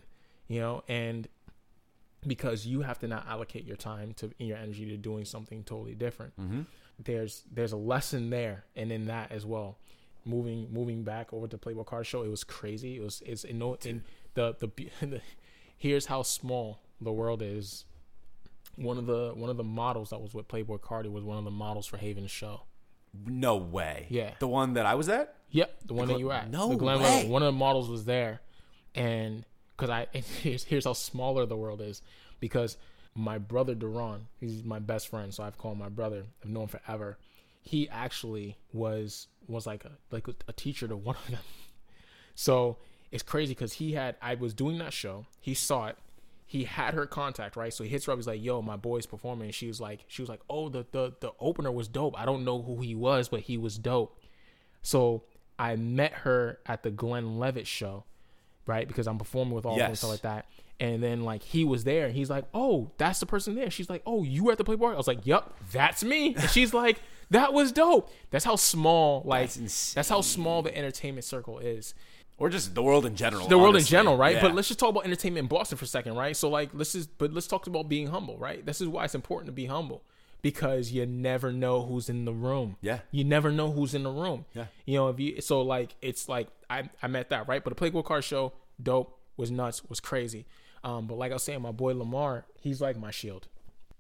you 0.49 0.61
know. 0.61 0.83
And 0.89 1.29
because 2.27 2.67
you 2.67 2.83
have 2.83 2.99
to 3.01 3.09
now 3.09 3.23
allocate 3.29 3.65
your 3.65 3.77
time 3.77 4.15
to 4.15 4.31
your 4.39 4.57
energy 4.57 4.87
to 4.87 4.97
doing 4.97 5.25
something 5.25 5.63
totally 5.65 5.95
different. 5.95 6.39
Mm-hmm. 6.41 6.63
There's 7.03 7.43
there's 7.53 7.73
a 7.73 7.77
lesson 7.77 8.31
there, 8.31 8.65
and 8.75 8.91
in 8.91 9.07
that 9.07 9.31
as 9.31 9.45
well. 9.45 9.79
Moving 10.25 10.69
moving 10.73 11.03
back 11.03 11.35
over 11.35 11.47
to 11.47 11.59
Playboy 11.59 11.85
Card 11.85 12.07
Show, 12.07 12.23
it 12.23 12.31
was 12.31 12.45
crazy. 12.45 12.97
It 12.97 13.03
was 13.03 13.23
it's 13.27 13.45
in 13.45 13.59
no 13.59 13.77
in 13.85 14.03
the 14.33 14.55
the, 14.59 14.69
the 15.07 15.21
here's 15.77 16.07
how 16.07 16.23
small 16.23 16.81
the 17.01 17.13
world 17.13 17.43
is. 17.43 17.85
One 18.77 18.99
of 18.99 19.07
the 19.07 19.33
one 19.35 19.51
of 19.51 19.57
the 19.57 19.65
models 19.65 20.11
that 20.11 20.21
was 20.21 20.35
with 20.35 20.49
Playboi 20.49 20.81
Carti 20.81 21.11
was 21.11 21.25
one 21.25 21.39
of 21.39 21.45
the 21.45 21.51
models 21.51 21.87
for 21.87 21.97
Haven's 21.97 22.31
show. 22.31 22.63
No 23.27 23.57
way. 23.57 24.07
Yeah. 24.11 24.33
The 24.39 24.49
one 24.49 24.75
that 24.75 24.87
I 24.87 24.95
was 24.95 25.09
at? 25.09 25.37
Yep, 25.51 25.87
the 25.87 25.95
one 25.95 26.09
that 26.09 26.19
you 26.19 26.27
were 26.27 26.33
at. 26.33 26.51
No 26.51 26.71
the 26.71 26.77
Glen 26.77 27.01
way. 27.01 27.05
Level. 27.05 27.31
One 27.31 27.43
of 27.43 27.47
the 27.47 27.59
models 27.59 27.89
was 27.89 28.05
there, 28.05 28.41
and 28.95 29.45
because 29.77 29.91
I 29.91 30.07
and 30.15 30.25
here's 30.25 30.65
here's 30.65 30.85
how 30.85 30.95
smaller 30.95 31.47
the 31.47 31.57
world 31.57 31.81
is, 31.81 32.03
because 32.41 32.77
my 33.15 33.39
brother 33.39 33.75
Duran, 33.75 34.27
he's 34.41 34.65
my 34.65 34.81
best 34.81 35.09
friend, 35.09 35.33
so 35.33 35.45
I've 35.45 35.57
called 35.57 35.79
my 35.79 35.89
brother. 35.89 36.25
I've 36.43 36.51
known 36.51 36.65
him 36.65 36.69
forever. 36.69 37.19
He 37.63 37.89
actually 37.89 38.57
was 38.73 39.29
was 39.47 39.67
like 39.67 39.85
a 39.85 39.93
like 40.11 40.27
a 40.49 40.53
teacher 40.53 40.89
to 40.89 40.97
one 40.97 41.17
of 41.17 41.31
them. 41.31 41.41
So 42.37 42.79
it's 43.13 43.23
crazy 43.23 43.55
because 43.55 43.75
he 43.75 43.93
had 43.93 44.17
I 44.21 44.35
was 44.35 44.55
doing 44.55 44.79
that 44.79 44.93
show. 44.93 45.27
He 45.41 45.55
saw 45.55 45.87
it. 45.87 45.97
He 46.47 46.65
had 46.65 46.95
her 46.95 47.07
contact 47.07 47.57
right, 47.57 47.73
so 47.73 47.85
he 47.85 47.91
hits 47.91 48.05
her 48.05 48.13
up. 48.13 48.19
He's 48.19 48.27
like, 48.27 48.43
"Yo, 48.43 48.61
my 48.63 48.77
boy's 48.77 49.07
performing." 49.07 49.47
And 49.47 49.55
she 49.55 49.67
was 49.67 49.81
like, 49.81 50.05
"She 50.09 50.23
was 50.23 50.29
like, 50.29 50.41
oh, 50.49 50.69
the 50.69 50.87
the 50.93 51.13
the 51.21 51.33
opener 51.41 51.73
was 51.73 51.89
dope. 51.89 52.19
I 52.19 52.25
don't 52.25 52.45
know 52.45 52.63
who 52.63 52.81
he 52.83 52.95
was, 52.95 53.29
but 53.29 53.41
he 53.41 53.57
was 53.57 53.79
dope." 53.79 54.19
So 54.83 55.25
I 55.59 55.77
met 55.77 56.13
her 56.13 56.59
at 56.67 56.83
the 56.83 56.91
Glenn 56.91 57.39
Levitt 57.39 57.67
show, 57.67 58.05
right? 58.67 58.87
Because 58.87 59.07
I'm 59.07 59.19
performing 59.19 59.55
with 59.55 59.65
all 59.65 59.73
of 59.73 59.79
them 59.79 59.89
and 59.89 59.99
stuff 59.99 60.11
like 60.11 60.23
that. 60.23 60.47
And 60.81 61.03
then 61.03 61.23
like 61.23 61.43
he 61.43 61.65
was 61.65 61.85
there, 61.85 62.07
and 62.07 62.15
he's 62.15 62.29
like, 62.29 62.45
"Oh, 62.53 62.91
that's 62.99 63.21
the 63.21 63.27
person 63.27 63.55
there." 63.55 63.71
She's 63.71 63.89
like, 63.89 64.03
"Oh, 64.05 64.23
you 64.25 64.45
were 64.45 64.53
at 64.53 64.59
the 64.59 64.65
Playboi?" 64.65 64.93
I 64.93 64.97
was 64.97 65.07
like, 65.07 65.25
"Yup, 65.25 65.57
that's 65.73 66.05
me." 66.05 66.35
And 66.35 66.51
she's 66.51 66.75
like, 66.85 67.01
"That 67.31 67.53
was 67.53 67.73
dope." 67.73 68.11
That's 68.31 68.45
how 68.45 68.57
small, 68.57 69.23
like, 69.25 69.53
That's 69.53 69.95
that's, 69.95 70.09
how 70.09 70.21
small 70.21 70.63
the 70.63 70.77
entertainment 70.77 71.25
circle 71.25 71.59
is. 71.59 71.95
Or 72.37 72.49
just 72.49 72.75
the 72.75 72.83
world 72.83 73.07
in 73.07 73.15
general. 73.15 73.47
The 73.47 73.57
world 73.57 73.77
in 73.77 73.85
general, 73.85 74.17
right? 74.17 74.37
Yeah. 74.37 74.43
But 74.43 74.55
let's 74.55 74.67
just 74.67 74.81
talk 74.81 74.91
about 74.91 75.05
entertainment 75.05 75.45
in 75.45 75.49
Boston 75.49 75.79
for 75.79 75.85
a 75.85 75.89
second, 75.89 76.17
right? 76.17 76.37
So 76.37 76.49
like, 76.49 76.71
let's 76.73 76.93
just, 76.93 77.17
but 77.17 77.33
let's 77.33 77.47
talk 77.47 77.67
about 77.67 77.89
being 77.89 78.09
humble, 78.09 78.37
right? 78.39 78.65
This 78.65 78.81
is 78.81 78.89
why 78.89 79.05
it's 79.05 79.15
important 79.15 79.47
to 79.47 79.53
be 79.53 79.67
humble 79.67 80.03
because 80.43 80.93
you 80.93 81.07
never 81.07 81.53
know 81.53 81.83
who's 81.83 82.09
in 82.09 82.25
the 82.25 82.33
room. 82.33 82.77
Yeah. 82.81 82.99
You 83.13 83.25
never 83.25 83.51
know 83.51 83.71
who's 83.71 83.95
in 83.95 84.03
the 84.03 84.11
room. 84.11 84.45
Yeah. 84.53 84.67
You 84.85 84.99
know, 84.99 85.09
if 85.09 85.19
you 85.19 85.41
so 85.41 85.63
like 85.63 85.95
it's 86.03 86.29
like 86.29 86.49
I 86.69 86.91
I 87.03 87.07
met 87.07 87.31
that, 87.31 87.49
right? 87.49 87.65
But 87.65 87.71
the 87.71 87.77
Playboy 87.77 88.03
Card 88.03 88.25
show, 88.25 88.53
dope, 88.83 89.19
was 89.37 89.51
nuts, 89.51 89.83
was 89.89 90.01
crazy. 90.01 90.45
Um, 90.83 91.07
but 91.07 91.17
like 91.17 91.31
I 91.31 91.35
was 91.35 91.43
saying, 91.43 91.63
my 91.63 91.73
boy 91.73 91.95
Lamar, 91.95 92.45
he's 92.61 92.81
like 92.81 92.99
my 92.99 93.11
shield. 93.11 93.49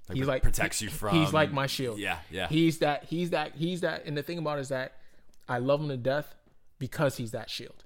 Like, 0.09 0.19
he's 0.19 0.27
like 0.27 0.43
protects 0.43 0.82
you 0.82 0.90
from. 0.90 1.16
He's 1.16 1.32
like 1.32 1.51
my 1.51 1.66
shield. 1.66 1.98
Yeah, 1.98 2.19
yeah. 2.31 2.48
He's 2.48 2.78
that. 2.81 3.05
He's 3.05 3.31
that. 3.31 3.52
He's 3.55 3.81
that. 3.81 4.05
And 4.05 4.15
the 4.15 4.23
thing 4.23 4.36
about 4.36 4.59
it 4.59 4.62
is 4.62 4.69
that 4.69 4.98
I 5.48 5.59
love 5.59 5.81
him 5.81 5.89
to 5.89 5.97
death 5.97 6.35
because 6.78 7.16
he's 7.16 7.31
that 7.31 7.48
shield. 7.48 7.84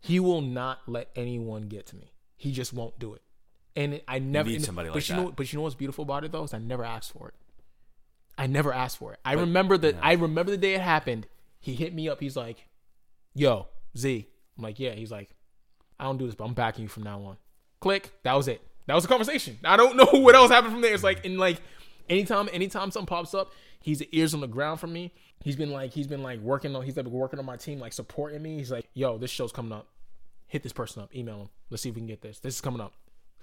He 0.00 0.18
will 0.20 0.40
not 0.40 0.80
let 0.86 1.08
anyone 1.14 1.62
get 1.62 1.86
to 1.88 1.96
me. 1.96 2.12
He 2.36 2.52
just 2.52 2.72
won't 2.72 2.98
do 2.98 3.14
it. 3.14 3.22
And 3.76 4.00
I 4.08 4.18
never 4.18 4.48
need 4.48 4.56
and- 4.56 4.64
somebody 4.64 4.88
but 4.90 5.08
you 5.08 5.14
that. 5.14 5.22
know, 5.22 5.30
but 5.32 5.52
you 5.52 5.58
know 5.58 5.62
what's 5.62 5.74
beautiful 5.74 6.02
about 6.02 6.24
it 6.24 6.32
though 6.32 6.42
is 6.44 6.54
I 6.54 6.58
never 6.58 6.84
asked 6.84 7.12
for 7.12 7.28
it. 7.28 7.34
I 8.38 8.46
never 8.46 8.72
asked 8.72 8.98
for 8.98 9.12
it. 9.12 9.20
I 9.24 9.34
remember 9.34 9.76
that. 9.78 9.96
I 10.02 10.12
remember 10.14 10.50
the 10.50 10.56
day 10.56 10.74
it 10.74 10.80
happened. 10.80 11.26
He 11.60 11.74
hit 11.74 11.94
me 11.94 12.08
up. 12.08 12.20
He's 12.20 12.36
like, 12.36 12.66
"Yo, 13.34 13.66
Z." 13.96 14.26
I'm 14.56 14.64
like, 14.64 14.80
"Yeah." 14.80 14.92
He's 14.94 15.10
like, 15.12 15.28
"I 15.98 16.04
don't 16.04 16.16
do 16.16 16.24
this, 16.26 16.34
but 16.34 16.44
I'm 16.46 16.54
backing 16.54 16.84
you 16.84 16.88
from 16.88 17.02
now 17.02 17.20
on." 17.22 17.36
Click. 17.80 18.12
That 18.22 18.32
was 18.34 18.48
it. 18.48 18.62
That 18.86 18.94
was 18.94 19.04
the 19.04 19.08
conversation. 19.08 19.58
I 19.62 19.76
don't 19.76 19.96
know 19.96 20.06
what 20.20 20.34
else 20.34 20.50
happened 20.50 20.72
from 20.72 20.80
there. 20.80 20.94
It's 20.94 21.04
like, 21.04 21.24
in 21.24 21.36
like, 21.36 21.60
anytime, 22.08 22.48
anytime 22.52 22.90
something 22.90 23.06
pops 23.06 23.34
up, 23.34 23.52
he's 23.80 24.02
ears 24.04 24.32
on 24.32 24.40
the 24.40 24.48
ground 24.48 24.80
for 24.80 24.86
me. 24.86 25.12
He's 25.42 25.56
been 25.56 25.70
like, 25.70 25.92
he's 25.92 26.06
been 26.06 26.22
like 26.22 26.40
working 26.40 26.74
on, 26.76 26.82
he's 26.82 26.94
been 26.94 27.10
working 27.10 27.38
on 27.38 27.44
my 27.46 27.56
team, 27.56 27.78
like 27.80 27.92
supporting 27.92 28.42
me. 28.42 28.58
He's 28.58 28.70
like, 28.70 28.88
"Yo, 28.94 29.16
this 29.18 29.30
show's 29.30 29.52
coming 29.52 29.72
up. 29.72 29.86
Hit 30.46 30.62
this 30.62 30.72
person 30.72 31.02
up. 31.02 31.14
Email 31.14 31.42
him. 31.42 31.48
Let's 31.70 31.82
see 31.82 31.88
if 31.88 31.94
we 31.94 32.00
can 32.00 32.08
get 32.08 32.20
this. 32.20 32.40
This 32.40 32.56
is 32.56 32.60
coming 32.60 32.80
up. 32.80 32.92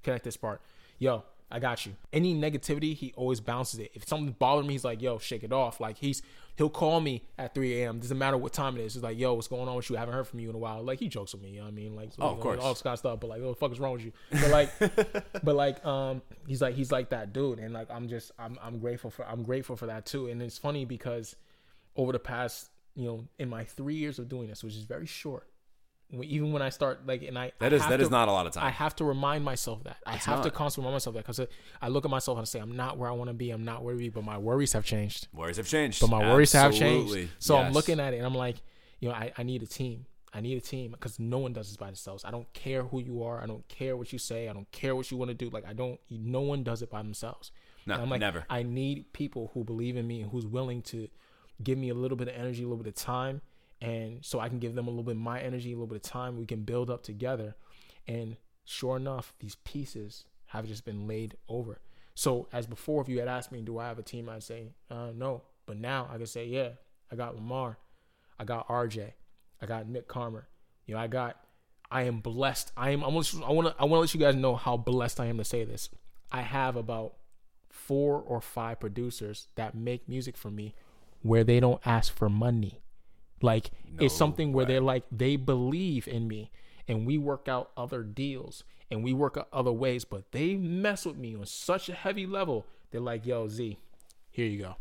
Connect 0.03 0.23
this 0.23 0.37
part. 0.37 0.61
Yo, 0.99 1.23
I 1.49 1.59
got 1.59 1.85
you. 1.85 1.93
Any 2.11 2.35
negativity, 2.35 2.93
he 2.93 3.13
always 3.15 3.39
bounces 3.39 3.79
it. 3.79 3.91
If 3.93 4.07
something 4.07 4.35
bothering 4.37 4.67
me, 4.67 4.73
he's 4.73 4.83
like, 4.83 5.01
yo, 5.01 5.17
shake 5.17 5.43
it 5.43 5.53
off. 5.53 5.79
Like 5.79 5.97
he's 5.97 6.21
he'll 6.57 6.69
call 6.69 6.99
me 6.99 7.23
at 7.37 7.55
3 7.55 7.81
a.m. 7.81 7.99
Doesn't 7.99 8.17
matter 8.17 8.35
what 8.37 8.51
time 8.51 8.77
it 8.77 8.81
is. 8.81 8.93
He's 8.95 9.03
like, 9.03 9.17
yo, 9.17 9.33
what's 9.33 9.47
going 9.47 9.67
on 9.69 9.75
with 9.77 9.89
you? 9.89 9.95
I 9.95 9.99
haven't 10.01 10.13
heard 10.15 10.27
from 10.27 10.39
you 10.39 10.49
in 10.49 10.55
a 10.55 10.59
while. 10.59 10.83
Like 10.83 10.99
he 10.99 11.07
jokes 11.07 11.33
with 11.33 11.41
me, 11.41 11.51
you 11.51 11.57
know 11.59 11.63
what 11.63 11.69
I 11.71 11.75
mean? 11.75 11.95
Like, 11.95 12.09
Oh, 12.19 12.29
of 12.31 12.39
course. 12.41 12.59
all 12.61 12.73
this 12.73 12.81
kind 12.81 12.93
of 12.93 12.99
stuff. 12.99 13.19
But 13.21 13.29
like, 13.29 13.41
what 13.41 13.47
the 13.49 13.55
fuck 13.55 13.71
is 13.71 13.79
wrong 13.79 13.93
with 13.93 14.03
you? 14.05 14.11
But 14.31 14.49
like, 14.51 14.79
but 15.43 15.55
like, 15.55 15.83
um, 15.85 16.21
he's 16.45 16.61
like, 16.61 16.75
he's 16.75 16.91
like 16.91 17.09
that 17.09 17.31
dude, 17.33 17.59
and 17.59 17.73
like, 17.73 17.89
I'm 17.89 18.07
just, 18.09 18.31
I'm, 18.37 18.59
I'm 18.61 18.79
grateful 18.79 19.09
for, 19.09 19.25
I'm 19.25 19.43
grateful 19.43 19.75
for 19.77 19.85
that 19.87 20.05
too. 20.05 20.27
And 20.27 20.41
it's 20.41 20.57
funny 20.57 20.83
because 20.85 21.35
over 21.97 22.11
the 22.13 22.19
past, 22.19 22.69
you 22.95 23.05
know, 23.05 23.27
in 23.39 23.49
my 23.49 23.63
three 23.65 23.95
years 23.95 24.19
of 24.19 24.29
doing 24.29 24.47
this, 24.47 24.63
which 24.63 24.75
is 24.75 24.83
very 24.83 25.05
short, 25.05 25.47
even 26.23 26.53
when 26.53 26.61
I 26.61 26.69
start 26.69 27.05
like, 27.05 27.21
and 27.23 27.37
I 27.37 27.51
That 27.59 27.73
I 27.73 27.75
is 27.75 27.81
have 27.81 27.91
that 27.91 27.97
to- 27.97 28.03
is 28.03 28.09
not 28.09 28.29
a 28.29 28.31
lot 28.31 28.47
of 28.47 28.53
time. 28.53 28.63
I 28.63 28.69
have 28.69 28.95
to 28.97 29.03
remind 29.03 29.43
myself 29.43 29.83
that. 29.83 29.97
I 30.05 30.15
have 30.15 30.41
to 30.43 30.51
constantly 30.51 30.85
remind 30.87 30.95
myself 30.95 31.15
that 31.15 31.25
because 31.27 31.41
I 31.81 31.89
look 31.89 32.05
at 32.05 32.11
myself 32.11 32.37
and 32.37 32.43
I 32.43 32.45
say, 32.45 32.59
I'm 32.59 32.75
not 32.77 32.97
where 32.97 33.09
I 33.09 33.13
want 33.13 33.29
to 33.29 33.33
be. 33.33 33.51
I'm 33.51 33.65
not 33.65 33.83
where 33.83 33.93
to 33.93 33.99
be, 33.99 34.09
but 34.09 34.23
my 34.23 34.37
worries 34.37 34.71
have 34.73 34.85
changed. 34.85 35.27
worries 35.33 35.57
have 35.57 35.67
changed. 35.67 35.99
But 35.99 36.09
my 36.09 36.19
worries 36.33 36.53
have 36.53 36.73
changed. 36.73 37.29
So 37.39 37.57
I'm 37.57 37.73
looking 37.73 37.99
at 37.99 38.13
it 38.13 38.17
and 38.17 38.25
I'm 38.25 38.35
like, 38.35 38.57
you 38.99 39.09
know, 39.09 39.15
I, 39.15 39.31
I 39.37 39.43
need 39.43 39.63
a 39.63 39.67
team. 39.67 40.05
I 40.33 40.41
need 40.41 40.57
a 40.57 40.61
team 40.61 40.91
because 40.91 41.19
no 41.19 41.39
one 41.39 41.51
does 41.53 41.67
this 41.67 41.77
by 41.77 41.87
themselves. 41.87 42.23
I 42.23 42.31
don't 42.31 42.51
care 42.53 42.83
who 42.83 42.99
you 42.99 43.23
are. 43.23 43.41
I 43.41 43.47
don't 43.47 43.67
care 43.67 43.97
what 43.97 44.13
you 44.13 44.19
say. 44.19 44.47
I 44.49 44.53
don't 44.53 44.69
care 44.71 44.95
what 44.95 45.09
you 45.09 45.17
want 45.17 45.29
to 45.29 45.35
do. 45.35 45.49
Like 45.49 45.65
I 45.67 45.73
don't. 45.73 45.99
No 46.11 46.41
one 46.41 46.63
does 46.63 46.81
it 46.81 46.89
by 46.91 47.01
themselves. 47.01 47.51
No, 47.85 47.93
And 47.95 48.03
I'm 48.03 48.09
like, 48.09 48.19
never. 48.19 48.43
I 48.49 48.63
need 48.63 49.13
people 49.13 49.51
who 49.53 49.63
believe 49.63 49.95
in 49.97 50.05
me 50.05 50.21
and 50.21 50.31
who's 50.31 50.45
willing 50.45 50.81
to 50.83 51.07
give 51.63 51.77
me 51.77 51.89
a 51.89 51.93
little 51.93 52.17
bit 52.17 52.27
of 52.27 52.35
energy, 52.35 52.63
a 52.63 52.67
little 52.67 52.83
bit 52.83 52.87
of 52.87 52.95
time, 52.95 53.41
and 53.81 54.23
so 54.25 54.39
I 54.39 54.49
can 54.49 54.59
give 54.59 54.75
them 54.75 54.87
a 54.87 54.89
little 54.89 55.03
bit 55.03 55.11
of 55.11 55.17
my 55.17 55.39
energy, 55.39 55.71
a 55.71 55.75
little 55.75 55.87
bit 55.87 55.97
of 55.97 56.01
time. 56.01 56.37
We 56.37 56.45
can 56.45 56.63
build 56.63 56.89
up 56.89 57.03
together. 57.03 57.55
And 58.07 58.37
sure 58.65 58.97
enough, 58.97 59.33
these 59.39 59.55
pieces 59.63 60.25
have 60.47 60.67
just 60.67 60.85
been 60.85 61.07
laid 61.07 61.35
over. 61.47 61.81
So 62.15 62.47
as 62.51 62.65
before, 62.65 63.01
if 63.01 63.09
you 63.09 63.19
had 63.19 63.27
asked 63.27 63.51
me, 63.51 63.61
do 63.61 63.77
I 63.77 63.87
have 63.87 63.99
a 63.99 64.03
team? 64.03 64.29
I'd 64.29 64.43
say 64.43 64.73
uh, 64.89 65.11
no. 65.15 65.43
But 65.65 65.77
now 65.77 66.09
I 66.11 66.17
can 66.17 66.25
say, 66.25 66.45
yeah, 66.47 66.69
I 67.11 67.15
got 67.15 67.35
Lamar, 67.35 67.77
I 68.39 68.45
got 68.45 68.67
RJ, 68.67 69.11
I 69.61 69.65
got 69.65 69.87
Nick 69.87 70.07
Carmer. 70.07 70.45
You 70.85 70.95
know, 70.95 71.01
I 71.01 71.07
got. 71.07 71.37
I 71.89 72.03
am 72.03 72.19
blessed. 72.19 72.71
I 72.75 72.91
am. 72.91 73.01
Want. 73.01 73.33
I 73.45 73.51
want 73.51 73.67
to. 73.67 73.75
I 73.79 73.85
want 73.85 73.97
to 73.97 73.99
let 73.99 74.13
you 74.13 74.19
guys 74.19 74.35
know 74.35 74.55
how 74.55 74.77
blessed 74.77 75.19
I 75.19 75.25
am 75.27 75.37
to 75.37 75.43
say 75.43 75.63
this. 75.63 75.89
I 76.31 76.41
have 76.41 76.75
about 76.75 77.13
four 77.69 78.19
or 78.19 78.41
five 78.41 78.79
producers 78.79 79.47
that 79.55 79.75
make 79.75 80.09
music 80.09 80.35
for 80.35 80.49
me, 80.49 80.75
where 81.21 81.43
they 81.43 81.59
don't 81.59 81.81
ask 81.85 82.13
for 82.15 82.29
money. 82.29 82.81
Like 83.41 83.71
it's 83.99 84.13
No 84.13 84.17
something 84.17 84.53
where 84.53 84.65
way. 84.65 84.73
they're 84.73 84.81
like 84.81 85.03
they 85.11 85.35
believe 85.35 86.07
in 86.07 86.27
me, 86.27 86.51
and 86.87 87.05
we 87.05 87.17
work 87.17 87.47
out 87.47 87.71
other 87.77 88.03
deals 88.03 88.63
and 88.89 89.03
we 89.03 89.13
work 89.13 89.37
out 89.37 89.47
other 89.53 89.71
ways. 89.71 90.05
But 90.05 90.31
they 90.31 90.55
mess 90.55 91.05
with 91.05 91.17
me 91.17 91.35
on 91.35 91.45
such 91.45 91.89
a 91.89 91.93
heavy 91.93 92.25
level. 92.25 92.65
They're 92.91 93.01
like, 93.01 93.25
"Yo, 93.25 93.47
Z, 93.47 93.77
here 94.29 94.47
you 94.47 94.59
go, 94.59 94.75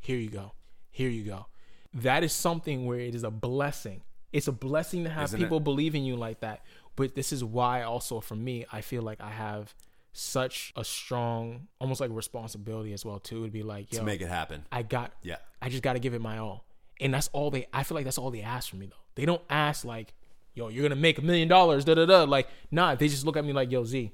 here 0.00 0.18
you 0.18 0.30
go, 0.30 0.52
here 0.90 1.08
you 1.10 1.22
go." 1.24 1.46
That 1.94 2.24
is 2.24 2.32
something 2.32 2.86
where 2.86 3.00
it 3.00 3.14
is 3.14 3.22
a 3.24 3.30
blessing. 3.30 4.02
It's 4.32 4.46
a 4.48 4.52
blessing 4.52 5.04
to 5.04 5.10
have 5.10 5.24
Isn't 5.24 5.40
it? 5.40 5.44
people 5.44 5.60
believe 5.60 5.94
in 5.94 6.04
you 6.04 6.16
like 6.16 6.40
that. 6.40 6.62
But 6.96 7.14
this 7.14 7.32
is 7.32 7.42
why, 7.44 7.82
also 7.82 8.20
for 8.20 8.36
me, 8.36 8.64
I 8.72 8.80
feel 8.80 9.02
like 9.02 9.20
I 9.20 9.30
have 9.30 9.74
such 10.12 10.72
a 10.76 10.84
strong, 10.84 11.68
almost 11.80 12.00
like 12.00 12.10
a 12.10 12.14
responsibility 12.14 12.92
as 12.92 13.04
well 13.04 13.18
too. 13.18 13.44
To 13.44 13.50
be 13.50 13.62
like, 13.62 13.92
yo, 13.92 14.00
to 14.00 14.04
make 14.04 14.20
it 14.20 14.28
happen. 14.28 14.64
I 14.72 14.82
got, 14.82 15.12
Yeah. 15.22 15.36
I 15.62 15.68
just 15.68 15.82
got 15.82 15.92
to 15.94 15.98
give 15.98 16.14
it 16.14 16.20
my 16.20 16.38
all. 16.38 16.64
And 17.00 17.14
that's 17.14 17.28
all 17.32 17.50
they, 17.50 17.66
I 17.72 17.82
feel 17.82 17.94
like 17.94 18.04
that's 18.04 18.18
all 18.18 18.30
they 18.30 18.42
ask 18.42 18.68
from 18.70 18.80
me 18.80 18.86
though. 18.86 18.96
They 19.14 19.24
don't 19.24 19.42
ask 19.48 19.84
like, 19.84 20.12
yo, 20.54 20.68
you're 20.68 20.88
to 20.88 20.96
make 20.96 21.18
a 21.18 21.22
million 21.22 21.48
dollars, 21.48 21.84
da 21.84 21.94
da 21.94 22.06
da. 22.06 22.24
Like, 22.24 22.48
nah, 22.70 22.94
they 22.94 23.08
just 23.08 23.24
look 23.24 23.36
at 23.36 23.44
me 23.44 23.52
like, 23.52 23.70
yo, 23.70 23.84
Z, 23.84 24.12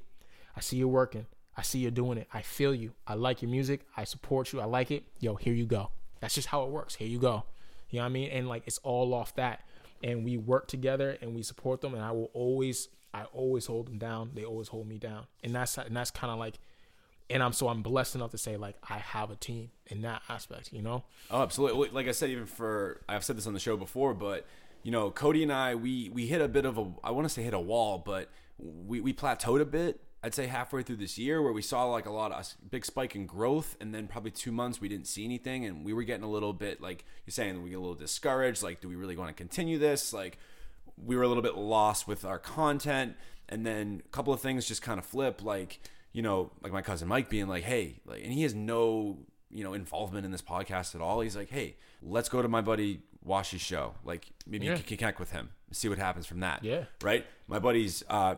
I 0.57 0.61
see 0.61 0.77
you 0.77 0.89
working. 0.89 1.27
I 1.57 1.63
see 1.63 1.79
you 1.79 1.91
doing 1.91 2.19
it. 2.19 2.29
I 2.33 2.43
feel 2.43 2.75
you. 2.75 2.93
I 3.07 3.15
like 3.15 3.41
your 3.41 3.51
music. 3.51 3.87
I 3.97 4.05
support 4.05 4.53
you. 4.53 4.61
I 4.61 4.67
like 4.67 4.91
it. 4.91 5.05
Yo, 5.21 5.37
here 5.37 5.55
you 5.55 5.65
go. 5.65 5.91
That's 6.21 6.35
just 6.35 6.49
how 6.49 6.65
it 6.65 6.71
works. 6.71 6.95
Here 6.95 7.09
you 7.09 7.19
go. 7.19 7.45
You 7.89 7.99
know 7.99 8.03
what 8.03 8.07
I 8.07 8.13
mean? 8.13 8.31
And 8.31 8.49
like, 8.49 8.65
it's 8.67 8.79
all 8.79 9.15
off 9.15 9.35
that. 9.37 9.63
And 10.05 10.25
we 10.25 10.37
work 10.37 10.69
together 10.69 11.17
and 11.23 11.35
we 11.35 11.43
support 11.43 11.81
them. 11.81 11.95
And 11.95 12.03
I 12.03 12.11
will 12.13 12.31
always, 12.35 12.89
I 13.17 13.25
always 13.33 13.67
hold 13.67 13.87
them 13.87 13.99
down. 13.99 14.33
They 14.35 14.45
always 14.45 14.69
hold 14.69 14.87
me 14.87 14.99
down, 14.99 15.27
and 15.43 15.55
that's 15.55 15.79
and 15.79 15.97
that's 15.97 16.11
kind 16.11 16.31
of 16.31 16.39
like, 16.39 16.59
and 17.31 17.43
I'm 17.43 17.53
so 17.53 17.69
I'm 17.69 17.83
blessed 17.83 18.15
enough 18.15 18.31
to 18.33 18.39
say 18.39 18.57
like 18.57 18.77
I 18.89 18.99
have 18.99 19.31
a 19.31 19.37
team 19.37 19.71
in 19.87 20.03
that 20.03 20.23
aspect. 20.29 20.73
You 20.73 20.83
know, 20.83 21.05
Oh, 21.31 21.43
absolutely. 21.43 21.89
Like 21.91 22.09
I 22.09 22.13
said, 22.13 22.31
even 22.31 22.47
for 22.47 23.01
I've 23.09 23.25
said 23.25 23.37
this 23.37 23.47
on 23.47 23.55
the 23.55 23.61
show 23.61 23.77
before, 23.77 24.13
but 24.15 24.47
you 24.83 24.93
know, 24.93 25.11
Cody 25.11 25.43
and 25.43 25.53
I, 25.53 25.75
we 25.75 26.11
we 26.11 26.27
hit 26.27 26.41
a 26.43 26.49
bit 26.49 26.65
of 26.67 26.77
a 26.79 26.87
I 27.03 27.11
want 27.11 27.27
to 27.27 27.33
say 27.33 27.43
hit 27.43 27.55
a 27.55 27.61
wall, 27.61 28.03
but 28.05 28.29
we 28.59 29.01
we 29.01 29.13
plateaued 29.13 29.61
a 29.61 29.65
bit. 29.65 30.01
I'd 30.23 30.35
say 30.35 30.47
halfway 30.47 30.83
through 30.83 30.97
this 30.97 31.19
year, 31.19 31.41
where 31.41 31.53
we 31.53 31.63
saw 31.63 31.85
like 31.85 32.07
a 32.07 32.11
lot 32.11 32.33
of 32.33 32.41
a 32.41 32.69
big 32.69 32.85
spike 32.85 33.15
in 33.15 33.27
growth, 33.27 33.77
and 33.81 33.95
then 33.95 34.09
probably 34.09 34.33
two 34.33 34.51
months 34.51 34.81
we 34.81 34.89
didn't 34.89 35.07
see 35.07 35.25
anything, 35.25 35.65
and 35.65 35.85
we 35.85 35.93
were 35.93 36.03
getting 36.03 36.25
a 36.25 36.31
little 36.31 36.53
bit 36.53 36.81
like 36.81 37.05
you're 37.25 37.33
saying, 37.33 37.63
we 37.63 37.71
get 37.71 37.77
a 37.77 37.81
little 37.81 37.95
discouraged. 37.95 38.63
Like, 38.63 38.81
do 38.81 38.89
we 38.89 38.97
really 38.97 39.17
want 39.17 39.29
to 39.31 39.35
continue 39.35 39.79
this? 39.79 40.13
Like, 40.13 40.39
we 41.05 41.17
were 41.17 41.23
a 41.23 41.29
little 41.29 41.43
bit 41.43 41.57
lost 41.57 42.07
with 42.09 42.25
our 42.25 42.39
content, 42.39 43.17
and 43.49 43.65
then 43.67 44.03
a 44.05 44.09
couple 44.09 44.33
of 44.33 44.41
things 44.41 44.67
just 44.67 44.83
kind 44.83 44.99
of 44.99 45.05
flip. 45.07 45.43
Like, 45.43 45.81
you 46.13 46.23
know, 46.23 46.51
like 46.63 46.73
my 46.73 46.83
cousin 46.83 47.09
Mike 47.09 47.29
being 47.29 47.49
like, 47.49 47.65
"Hey," 47.65 48.01
like, 48.07 48.23
and 48.23 48.33
he 48.33 48.43
has 48.43 48.55
no 48.55 49.19
you 49.51 49.63
know 49.63 49.75
involvement 49.75 50.25
in 50.27 50.33
this 50.33 50.43
podcast 50.43 50.95
at 50.95 51.01
all. 51.01 51.21
He's 51.21 51.37
like, 51.37 51.51
"Hey, 51.51 51.77
let's 52.03 52.29
go 52.29 52.43
to 52.43 52.49
my 52.49 52.61
buddy 52.61 53.01
Washi's 53.25 53.61
show. 53.61 53.95
Like, 54.05 54.27
maybe 54.47 54.67
Yeah. 54.67 54.77
you 54.77 54.83
can 54.83 54.97
connect 54.97 55.19
with 55.21 55.33
him, 55.33 55.51
see 55.73 55.89
what 55.89 55.99
happens 55.99 56.27
from 56.27 56.41
that." 56.41 56.65
Yeah. 56.65 56.85
right. 57.03 57.25
My 57.49 57.59
buddies. 57.59 58.03
uh 58.09 58.37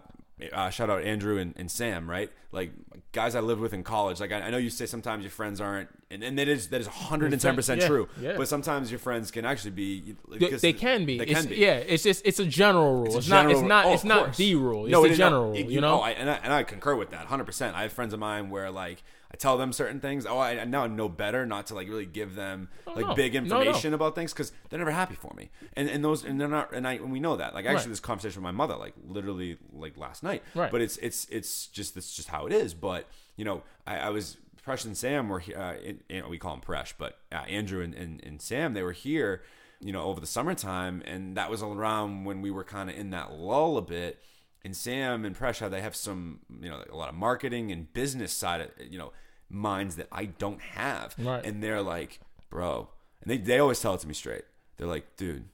uh, 0.52 0.70
shout 0.70 0.90
out 0.90 1.02
Andrew 1.02 1.38
and, 1.38 1.54
and 1.56 1.70
Sam, 1.70 2.08
right? 2.08 2.30
Like 2.52 2.72
guys 3.12 3.34
I 3.34 3.40
lived 3.40 3.60
with 3.60 3.72
in 3.72 3.82
college. 3.82 4.20
Like 4.20 4.32
I, 4.32 4.40
I 4.40 4.50
know 4.50 4.56
you 4.56 4.70
say 4.70 4.86
sometimes 4.86 5.22
your 5.22 5.30
friends 5.30 5.60
aren't, 5.60 5.88
and, 6.10 6.22
and 6.22 6.38
that 6.38 6.48
is 6.48 6.68
that 6.68 6.80
is 6.80 6.86
110 6.86 7.54
percent 7.56 7.82
true. 7.82 8.08
yeah. 8.20 8.34
But 8.36 8.48
sometimes 8.48 8.90
your 8.90 8.98
friends 9.00 9.30
can 9.30 9.44
actually 9.44 9.72
be. 9.72 10.16
they, 10.28 10.72
can 10.72 11.04
be. 11.04 11.18
They 11.18 11.24
It's- 11.24 11.42
can 11.42 11.50
be. 11.50 11.56
Yeah, 11.56 11.74
it's 11.74 12.02
just 12.02 12.24
it's 12.24 12.38
a 12.38 12.46
general 12.46 13.02
rule. 13.02 13.16
It's, 13.16 13.26
a 13.26 13.30
not. 13.30 13.50
It's 13.50 13.60
not. 13.60 13.86
oh, 13.86 13.92
it's 13.92 14.04
not 14.04 14.36
the 14.36 14.54
rule. 14.54 14.86
It's 14.86 14.92
No, 14.92 15.04
is 15.04 15.16
general 15.16 15.50
rule. 15.50 15.56
You 15.56 15.80
know. 15.80 15.98
oh, 15.98 16.00
I, 16.00 16.10
and, 16.10 16.30
I, 16.30 16.34
and 16.42 16.52
I 16.52 16.62
concur 16.62 16.94
with 16.96 17.10
that 17.10 17.28
100%. 17.28 17.74
I 17.74 17.82
have 17.82 17.92
friends 17.92 18.12
of 18.12 18.20
mine 18.20 18.50
where, 18.50 18.70
like, 18.70 19.02
I 19.32 19.36
tell 19.36 19.58
them 19.58 19.74
certain 19.74 20.00
things. 20.00 20.24
Oh, 20.24 20.38
I, 20.38 20.58
I 20.60 20.64
now 20.64 20.86
know 20.86 21.08
better 21.08 21.44
not 21.44 21.66
to, 21.66 21.74
like, 21.74 21.86
really 21.88 22.06
give 22.06 22.34
them, 22.34 22.68
like, 22.86 23.06
no. 23.06 23.14
big 23.14 23.34
No, 23.34 23.40
no. 23.40 23.44
information 23.60 23.92
about 23.92 24.14
things 24.14 24.32
because 24.32 24.52
they're 24.70 24.78
never 24.78 24.90
happy 24.90 25.14
for 25.16 25.34
me. 25.36 25.50
And 25.74 25.88
and 25.90 26.02
those, 26.02 26.24
and 26.24 26.40
they're 26.40 26.48
not, 26.48 26.72
and 26.72 26.88
I, 26.88 26.94
and 26.94 27.12
we 27.12 27.20
know 27.20 27.36
that. 27.36 27.52
Like, 27.52 27.66
actually, 27.66 27.82
Right. 27.84 27.88
this 27.90 28.00
conversation 28.00 28.40
with 28.40 28.44
my 28.44 28.56
mother, 28.56 28.76
like, 28.76 28.94
literally, 29.06 29.58
like, 29.72 29.98
last 29.98 30.22
night. 30.22 30.42
Right. 30.54 30.70
But 30.72 30.80
it's, 30.80 30.96
it's, 30.98 31.26
it's 31.30 31.66
just, 31.66 31.96
it's 31.98 32.14
just 32.16 32.28
how 32.28 32.46
it 32.46 32.52
is. 32.54 32.72
But, 32.72 33.06
you 33.36 33.44
know, 33.44 33.62
I, 33.86 33.98
I 33.98 34.08
was, 34.08 34.38
Presh 34.66 34.86
and 34.86 34.96
Sam 34.96 35.28
were, 35.28 35.42
uh, 35.54 35.74
in, 35.84 36.00
you 36.08 36.22
know, 36.22 36.28
we 36.28 36.38
call 36.38 36.52
them 36.56 36.62
Presh, 36.62 36.94
but 36.98 37.18
uh, 37.30 37.36
Andrew 37.48 37.82
and, 37.82 37.94
and, 37.94 38.22
and 38.24 38.40
Sam, 38.40 38.72
they 38.72 38.82
were 38.82 38.92
here, 38.92 39.42
you 39.80 39.92
know, 39.92 40.04
over 40.04 40.20
the 40.20 40.26
summertime. 40.26 41.02
And 41.04 41.36
that 41.36 41.50
was 41.50 41.62
around 41.62 42.24
when 42.24 42.40
we 42.40 42.50
were 42.50 42.64
kind 42.64 42.88
of 42.88 42.96
in 42.96 43.10
that 43.10 43.32
lull 43.32 43.76
a 43.76 43.82
bit 43.82 44.20
and 44.68 44.76
Sam 44.76 45.24
and 45.24 45.34
Presha, 45.36 45.70
they 45.70 45.80
have 45.80 45.96
some, 45.96 46.40
you 46.60 46.68
know, 46.68 46.84
a 46.92 46.94
lot 46.94 47.08
of 47.08 47.14
marketing 47.14 47.72
and 47.72 47.90
business 47.92 48.32
side, 48.32 48.60
of, 48.60 48.68
you 48.90 48.98
know, 48.98 49.12
minds 49.48 49.96
that 49.96 50.08
I 50.12 50.26
don't 50.26 50.60
have. 50.60 51.14
Right. 51.18 51.42
And 51.44 51.62
they're 51.62 51.80
like, 51.82 52.20
bro, 52.50 52.90
and 53.22 53.30
they, 53.30 53.38
they 53.38 53.58
always 53.58 53.80
tell 53.80 53.94
it 53.94 54.00
to 54.00 54.06
me 54.08 54.14
straight. 54.14 54.44
They're 54.76 54.86
like, 54.86 55.16
dude, 55.16 55.46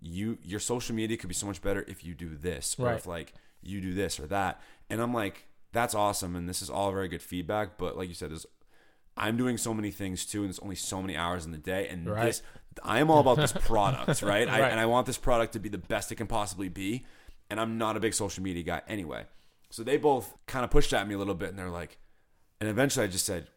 you 0.00 0.38
your 0.42 0.60
social 0.60 0.94
media 0.94 1.16
could 1.16 1.28
be 1.28 1.34
so 1.34 1.46
much 1.46 1.62
better 1.62 1.84
if 1.88 2.04
you 2.04 2.14
do 2.14 2.34
this, 2.36 2.76
or 2.78 2.86
Right. 2.86 2.96
if 2.96 3.06
like 3.06 3.32
you 3.62 3.80
do 3.80 3.94
this 3.94 4.20
or 4.20 4.26
that. 4.26 4.60
And 4.90 5.00
I'm 5.00 5.14
like, 5.14 5.46
that's 5.72 5.94
awesome, 5.94 6.36
and 6.36 6.48
this 6.48 6.60
is 6.60 6.68
all 6.70 6.90
very 6.92 7.08
good 7.08 7.22
feedback. 7.22 7.78
But 7.78 7.96
like 7.96 8.08
you 8.08 8.14
said, 8.14 8.30
there's 8.30 8.46
I'm 9.16 9.36
doing 9.36 9.56
so 9.58 9.72
many 9.72 9.90
things 9.92 10.26
too, 10.26 10.40
and 10.40 10.48
there's 10.48 10.58
only 10.58 10.74
so 10.74 11.00
many 11.00 11.16
hours 11.16 11.44
in 11.46 11.52
the 11.52 11.58
day. 11.58 11.86
And 11.88 12.06
Right. 12.08 12.26
this, 12.26 12.42
I 12.82 12.98
am 12.98 13.10
all 13.10 13.20
about 13.20 13.36
this 13.36 13.52
product, 13.52 14.22
right? 14.22 14.48
I, 14.48 14.60
Right. 14.62 14.70
and 14.72 14.80
I 14.80 14.86
want 14.86 15.06
this 15.06 15.18
product 15.18 15.52
to 15.52 15.60
be 15.60 15.68
the 15.68 15.78
best 15.78 16.10
it 16.10 16.16
can 16.16 16.26
possibly 16.26 16.68
be. 16.68 17.06
And 17.50 17.60
I'm 17.60 17.78
not 17.78 17.96
a 17.96 18.00
big 18.00 18.14
social 18.14 18.42
media 18.42 18.62
guy 18.62 18.82
anyway. 18.88 19.24
So 19.70 19.82
they 19.82 19.96
both 19.96 20.34
kind 20.46 20.64
of 20.64 20.70
pushed 20.70 20.92
at 20.92 21.06
me 21.06 21.14
a 21.14 21.18
little 21.18 21.34
bit, 21.34 21.50
and 21.50 21.58
they're 21.58 21.68
like, 21.68 21.98
and 22.60 22.68
eventually 22.70 23.04
I 23.04 23.08
just 23.08 23.26
said, 23.26 23.48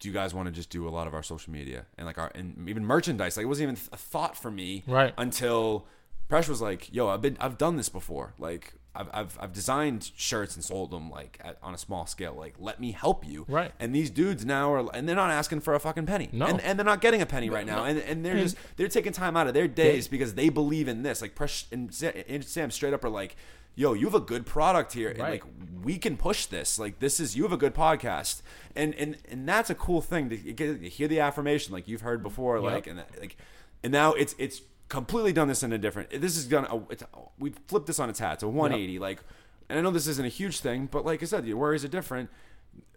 "Do 0.00 0.08
you 0.08 0.14
guys 0.14 0.34
want 0.34 0.46
to 0.46 0.52
just 0.52 0.70
do 0.70 0.88
a 0.88 0.90
lot 0.90 1.06
of 1.06 1.14
our 1.14 1.22
social 1.22 1.52
media 1.52 1.86
and 1.96 2.06
like 2.06 2.18
our 2.18 2.32
and 2.34 2.68
even 2.68 2.84
merchandise? 2.84 3.36
Like 3.36 3.44
it 3.44 3.48
wasn't 3.48 3.70
even 3.72 3.82
a 3.92 3.96
thought 3.96 4.36
for 4.36 4.50
me, 4.50 4.84
Right. 4.86 5.12
Until 5.18 5.86
Presh 6.28 6.48
was 6.48 6.60
like, 6.60 6.92
"Yo, 6.92 7.08
I've 7.08 7.22
been 7.22 7.36
I've 7.40 7.58
done 7.58 7.76
this 7.76 7.88
before. 7.88 8.34
Like 8.38 8.74
I've 8.98 9.08
I've, 9.12 9.38
I've 9.40 9.52
designed 9.52 10.10
shirts 10.16 10.54
and 10.56 10.64
sold 10.64 10.90
them 10.90 11.10
like 11.10 11.38
at, 11.42 11.56
on 11.62 11.72
a 11.72 11.78
small 11.78 12.04
scale. 12.06 12.34
Like 12.34 12.54
let 12.58 12.80
me 12.80 12.92
help 12.92 13.26
you, 13.26 13.46
Right. 13.48 13.72
And 13.80 13.94
these 13.94 14.10
dudes 14.10 14.44
now 14.44 14.72
are 14.74 14.94
and 14.94 15.08
they're 15.08 15.16
not 15.16 15.30
asking 15.30 15.60
for 15.60 15.74
a 15.74 15.80
fucking 15.80 16.06
penny, 16.06 16.28
No. 16.32 16.46
and 16.46 16.60
and 16.60 16.78
they're 16.78 16.84
not 16.84 17.00
getting 17.00 17.22
a 17.22 17.26
penny 17.26 17.48
right 17.48 17.66
now, 17.66 17.84
and 17.84 17.98
and 18.00 18.24
they're 18.24 18.36
just 18.36 18.56
they're 18.76 18.88
taking 18.88 19.12
time 19.12 19.36
out 19.36 19.46
of 19.46 19.54
their 19.54 19.68
days 19.68 20.08
because 20.08 20.34
they 20.34 20.48
believe 20.50 20.88
in 20.88 21.02
this. 21.04 21.22
Like 21.22 21.34
Presh 21.34 21.64
and 21.72 21.94
Sa- 21.94 22.08
and 22.28 22.44
Sam 22.44 22.70
straight 22.70 22.92
up 22.92 23.04
are 23.04 23.08
like. 23.10 23.36
Yo, 23.74 23.92
you 23.92 24.06
have 24.06 24.14
a 24.16 24.18
good 24.18 24.44
product 24.44 24.92
here, 24.92 25.10
and 25.10 25.20
Right. 25.20 25.30
like 25.40 25.44
we 25.84 25.98
can 25.98 26.16
push 26.16 26.46
this. 26.46 26.80
Like 26.80 26.98
this 26.98 27.20
is 27.20 27.36
you 27.36 27.44
have 27.44 27.52
a 27.52 27.56
good 27.56 27.74
podcast, 27.76 28.42
and 28.74 28.92
and 28.96 29.16
and 29.30 29.48
that's 29.48 29.70
a 29.70 29.74
cool 29.76 30.00
thing 30.02 30.28
to, 30.30 30.36
get, 30.36 30.82
to 30.82 30.88
hear 30.88 31.06
the 31.06 31.20
affirmation 31.20 31.72
like 31.72 31.86
you've 31.86 32.00
heard 32.00 32.20
before. 32.20 32.58
Like 32.58 32.88
and 32.88 33.04
like, 33.20 33.36
and 33.84 33.92
now 33.92 34.14
it's 34.14 34.34
it's 34.36 34.62
completely 34.88 35.32
done 35.32 35.48
this 35.48 35.62
in 35.62 35.72
a 35.72 35.78
different. 35.78 36.10
This 36.10 36.36
is 36.36 36.46
gonna 36.46 36.82
it's, 36.90 37.02
we 37.38 37.52
flipped 37.66 37.86
this 37.86 37.98
on 37.98 38.08
its 38.08 38.18
hat. 38.18 38.34
It's 38.34 38.42
a 38.42 38.48
180. 38.48 38.98
Like, 38.98 39.20
and 39.68 39.78
I 39.78 39.82
know 39.82 39.90
this 39.90 40.06
isn't 40.06 40.24
a 40.24 40.30
huge 40.30 40.60
thing, 40.60 40.88
but 40.90 41.04
like 41.04 41.22
I 41.22 41.26
said, 41.26 41.44
the 41.44 41.54
worries 41.54 41.84
are 41.84 41.88
different. 41.88 42.30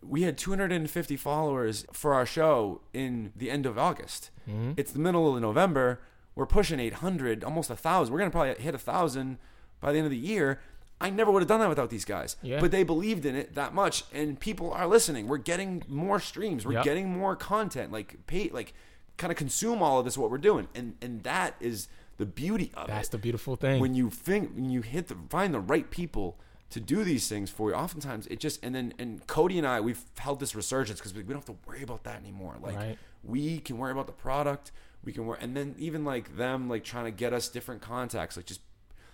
We 0.03 0.23
had 0.23 0.38
250 0.38 1.18
followers 1.18 1.85
for 1.91 2.13
our 2.13 2.26
show 2.26 2.81
in 2.93 3.34
the 3.35 3.49
end 3.49 3.65
of 3.65 3.77
August. 3.77 4.30
Mm-hmm. 4.49 4.73
It's 4.77 4.91
the 4.91 4.99
middle 4.99 5.35
of 5.35 5.41
November. 5.41 6.01
We're 6.35 6.45
pushing 6.45 6.80
800, 6.80 7.43
almost 7.43 7.69
a 7.69 7.76
thousand. 7.76 8.13
We're 8.13 8.19
gonna 8.19 8.31
probably 8.31 8.61
hit 8.61 8.73
a 8.76 8.80
thousand 8.80 9.38
by 9.80 9.91
the 9.91 9.97
end 9.97 10.05
of 10.05 10.11
the 10.11 10.18
year. 10.18 10.59
I 11.01 11.09
never 11.09 11.31
would 11.31 11.41
have 11.41 11.49
done 11.49 11.59
that 11.61 11.69
without 11.69 11.89
these 11.89 12.05
guys. 12.05 12.35
Yeah. 12.43 12.59
But 12.59 12.69
they 12.72 12.84
believed 12.84 13.26
in 13.26 13.35
it 13.35 13.55
that 13.55 13.73
much, 13.73 14.03
and 14.13 14.39
people 14.39 14.72
are 14.72 14.85
listening. 14.88 15.27
We're 15.27 15.38
getting 15.39 15.84
more 15.88 16.19
streams. 16.19 16.63
We're 16.63 16.73
Yep. 16.73 16.84
getting 16.84 17.09
more 17.09 17.35
content. 17.35 17.91
Like 17.91 18.27
pay, 18.27 18.49
like 18.53 18.73
kind 19.18 19.32
of 19.32 19.38
consume 19.38 19.82
all 19.84 20.00
of 20.00 20.06
this. 20.06 20.18
What 20.18 20.32
we're 20.32 20.38
doing, 20.38 20.68
and 20.76 20.96
and 21.02 21.24
that 21.24 21.56
is 21.60 21.88
the 22.18 22.26
beauty 22.26 22.72
of 22.76 22.86
it. 22.86 22.88
That's 22.92 23.08
it. 23.08 23.12
the 23.12 23.18
beautiful 23.18 23.56
thing. 23.56 23.80
when 23.82 23.94
you 23.96 24.10
think 24.10 24.54
when 24.56 24.70
you 24.70 24.82
hit 24.82 25.08
the 25.08 25.16
find 25.30 25.54
the 25.54 25.60
right 25.60 25.90
people 25.90 26.38
to 26.70 26.80
do 26.80 27.04
these 27.04 27.28
things 27.28 27.50
for 27.50 27.70
you. 27.70 27.76
Oftentimes 27.76 28.28
it 28.28 28.40
just 28.40 28.64
and 28.64 28.74
then 28.76 28.94
and 28.98 29.26
Cody 29.28 29.58
and 29.58 29.68
I 29.68 29.82
we've 29.82 30.04
held 30.18 30.40
this 30.40 30.56
resurgence 30.56 31.00
because 31.00 31.14
we, 31.14 31.22
we 31.24 31.34
don't 31.34 31.46
have 31.46 31.56
to 31.58 31.68
worry 31.68 31.84
about 31.84 32.04
that 32.06 32.18
anymore. 32.20 32.56
Like 32.62 32.76
Right. 32.76 32.98
we 33.24 33.60
can 33.60 33.78
worry 33.78 33.92
about 33.92 34.06
the 34.08 34.14
product. 34.14 34.72
We 35.04 35.12
can 35.12 35.26
worry, 35.26 35.40
and 35.42 35.58
then 35.58 35.76
even 35.80 36.06
like 36.06 36.38
them 36.38 36.70
like 36.70 36.84
trying 36.84 37.06
to 37.06 37.12
get 37.12 37.34
us 37.34 37.50
different 37.50 37.82
contacts. 37.82 38.38
Like 38.38 38.46
just 38.46 38.62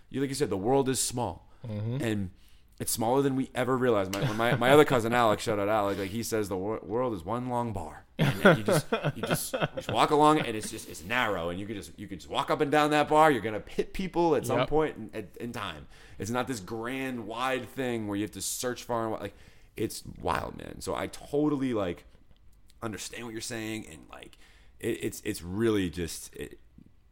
you 0.10 0.20
like 0.22 0.30
you 0.30 0.36
said, 0.36 0.50
the 0.50 0.58
world 0.58 0.88
is 0.90 1.00
small, 1.00 1.48
Mm-hmm. 1.68 2.04
and 2.04 2.30
it's 2.80 2.92
smaller 2.92 3.22
than 3.22 3.36
we 3.36 3.50
ever 3.56 3.76
realized. 3.78 4.14
My 4.14 4.32
my, 4.34 4.56
my 4.56 4.70
other 4.72 4.86
cousin 4.86 5.14
Alex, 5.14 5.44
shout 5.44 5.60
out 5.60 5.68
Alex, 5.70 6.00
like 6.00 6.10
he 6.12 6.24
says 6.24 6.48
the 6.50 6.58
wor- 6.58 6.80
world 6.84 7.14
is 7.14 7.24
one 7.26 7.50
long 7.50 7.74
bar. 7.74 8.04
And 8.20 8.58
you 8.58 8.64
just 8.64 8.86
you 9.16 9.22
just, 9.24 9.54
you 9.54 9.60
just 9.76 9.92
walk 9.92 10.10
along 10.12 10.40
and 10.40 10.56
it's 10.58 10.72
just 10.72 10.90
it's 10.90 11.04
narrow, 11.04 11.50
and 11.50 11.60
you 11.60 11.66
could 11.68 11.76
just 11.76 11.92
you 12.00 12.08
could 12.08 12.20
just 12.20 12.30
walk 12.32 12.50
up 12.50 12.62
and 12.62 12.72
down 12.72 12.90
that 12.92 13.08
bar. 13.10 13.30
You're 13.32 13.42
gonna 13.42 13.62
hit 13.68 13.94
people 13.94 14.36
at 14.36 14.46
some 14.46 14.60
Yep. 14.60 14.70
point 14.70 14.96
in, 14.98 15.10
at- 15.14 15.38
in 15.40 15.52
time. 15.52 15.88
It's 16.20 16.32
not 16.32 16.48
this 16.48 16.60
grand 16.60 17.28
wide 17.28 17.70
thing 17.70 18.08
where 18.08 18.16
you 18.18 18.24
have 18.24 18.32
to 18.32 18.42
search 18.42 18.84
far 18.84 19.04
and 19.04 19.12
wide. 19.12 19.22
Like 19.22 19.36
it's 19.76 20.04
wild, 20.20 20.58
man. 20.58 20.82
So 20.82 20.96
I 20.96 21.08
totally 21.08 21.74
like 21.76 22.06
understand 22.82 23.24
what 23.26 23.32
you're 23.32 23.42
saying 23.42 23.86
and 23.92 24.00
like 24.12 24.38
it, 24.80 25.00
it's 25.04 25.22
it's 25.26 25.42
really 25.42 25.90
just 25.90 26.36
it, 26.36 26.60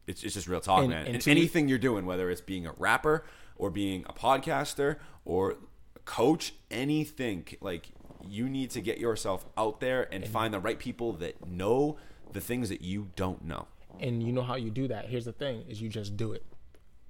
it's, 0.08 0.24
it's 0.24 0.34
just 0.36 0.48
real 0.48 0.60
talk 0.62 0.82
And- 0.82 0.90
man 0.90 1.06
and 1.08 1.16
and 1.16 1.28
anything 1.28 1.68
you're 1.68 1.78
doing 1.80 2.06
whether 2.06 2.30
it's 2.30 2.42
being 2.42 2.66
a 2.68 2.72
rapper 2.78 3.26
or 3.58 3.70
being 3.70 4.06
a 4.08 4.14
podcaster 4.14 4.98
or 5.26 5.58
coach 6.06 6.54
anything 6.72 7.46
like 7.60 7.90
you 8.28 8.48
need 8.48 8.70
to 8.72 8.82
get 8.82 8.98
yourself 8.98 9.46
out 9.58 9.80
there 9.80 10.08
and 10.14 10.28
find 10.28 10.54
the 10.54 10.60
right 10.60 10.80
people 10.80 11.14
that 11.14 11.46
know 11.46 11.98
the 12.32 12.42
things 12.42 12.70
that 12.70 12.82
you 12.82 13.10
don't 13.16 13.44
know 13.44 13.68
and 14.00 14.24
you 14.24 14.32
know 14.32 14.42
how 14.42 14.56
you 14.56 14.70
do 14.70 14.88
that. 14.88 15.08
Here's 15.08 15.26
the 15.26 15.32
thing: 15.32 15.64
is 15.68 15.82
you 15.82 15.90
just 15.90 16.18
do 16.18 16.34
it. 16.34 16.44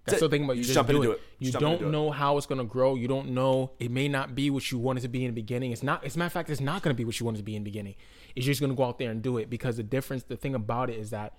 That's 0.06 0.20
the 0.20 0.30
thing 0.30 0.44
about 0.44 0.58
you. 0.58 0.62
Just 0.62 0.76
jump 0.76 0.90
do, 0.90 1.02
it. 1.02 1.10
it. 1.10 1.22
You 1.40 1.52
just 1.52 1.60
don't 1.60 1.80
do 1.80 1.88
it. 1.88 1.92
know 1.92 2.12
how 2.12 2.38
it's 2.38 2.46
gonna 2.46 2.64
grow. 2.64 2.96
You 2.96 3.08
don't 3.08 3.30
know. 3.30 3.72
It 3.80 3.90
may 3.90 4.08
not 4.08 4.36
be 4.36 4.52
what 4.52 4.72
you 4.72 4.78
wanted 4.78 5.02
to 5.02 5.08
be 5.08 5.26
in 5.26 5.32
the 5.32 5.42
beginning. 5.42 5.72
It's 5.72 5.82
not. 5.82 6.04
As 6.04 6.16
a 6.16 6.20
matter 6.20 6.28
of 6.28 6.34
fact, 6.34 6.50
it's 6.50 6.62
not 6.62 6.84
gonna 6.84 6.94
be 6.94 7.06
what 7.06 7.20
you 7.20 7.26
wanted 7.26 7.40
to 7.40 7.44
be 7.44 7.56
in 7.56 7.64
the 7.64 7.70
beginning. 7.70 7.96
It's 8.36 8.46
just 8.46 8.62
gonna 8.62 8.76
go 8.76 8.84
out 8.84 9.00
there 9.00 9.10
and 9.10 9.22
do 9.22 9.38
it 9.38 9.50
because 9.50 9.78
the 9.78 9.84
difference. 9.84 10.24
The 10.24 10.38
thing 10.38 10.54
about 10.54 10.90
it 10.90 11.00
is 11.00 11.10
that 11.10 11.34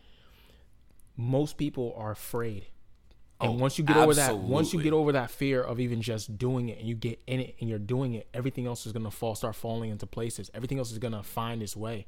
most 1.16 1.56
people 1.56 1.94
are 1.96 2.10
afraid. 2.10 2.66
And 3.40 3.50
Oh, 3.50 3.54
once 3.54 3.76
you 3.78 3.84
get 3.84 3.96
over 3.98 4.14
that, 4.14 4.38
once 4.38 4.72
you 4.72 4.82
get 4.82 4.92
over 4.94 5.12
that 5.12 5.30
fear 5.30 5.62
of 5.62 5.78
even 5.78 6.00
just 6.00 6.38
doing 6.38 6.70
it, 6.70 6.78
and 6.78 6.88
you 6.88 6.94
get 6.94 7.20
in 7.26 7.40
it, 7.40 7.54
and 7.60 7.68
you're 7.68 7.78
doing 7.78 8.14
it, 8.14 8.28
everything 8.32 8.66
else 8.66 8.86
is 8.86 8.92
gonna 8.92 9.10
fall, 9.10 9.34
start 9.34 9.54
falling 9.54 9.90
into 9.90 10.06
places. 10.06 10.50
Everything 10.54 10.78
else 10.78 10.90
is 10.90 10.98
gonna 10.98 11.22
find 11.22 11.62
its 11.62 11.76
way, 11.76 12.06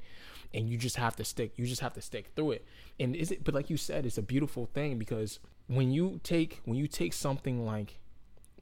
and 0.53 0.67
you 0.69 0.77
just 0.77 0.95
have 0.95 1.15
to 1.17 1.23
stick. 1.23 1.53
You 1.55 1.67
just 1.67 1.81
have 1.81 1.93
to 1.93 2.01
stick 2.01 2.31
through 2.35 2.51
it. 2.51 2.65
And 2.99 3.15
is 3.15 3.31
it? 3.31 3.43
But 3.43 3.53
like 3.53 3.69
you 3.69 3.77
said, 3.77 4.05
it's 4.07 4.17
a 4.17 4.23
beautiful 4.23 4.65
thing 4.73 4.97
because 4.97 5.39
when 5.67 5.91
you 5.91 6.19
take 6.23 6.61
when 6.65 6.77
you 6.77 6.87
take 6.87 7.13
something 7.13 7.63
like 7.65 7.99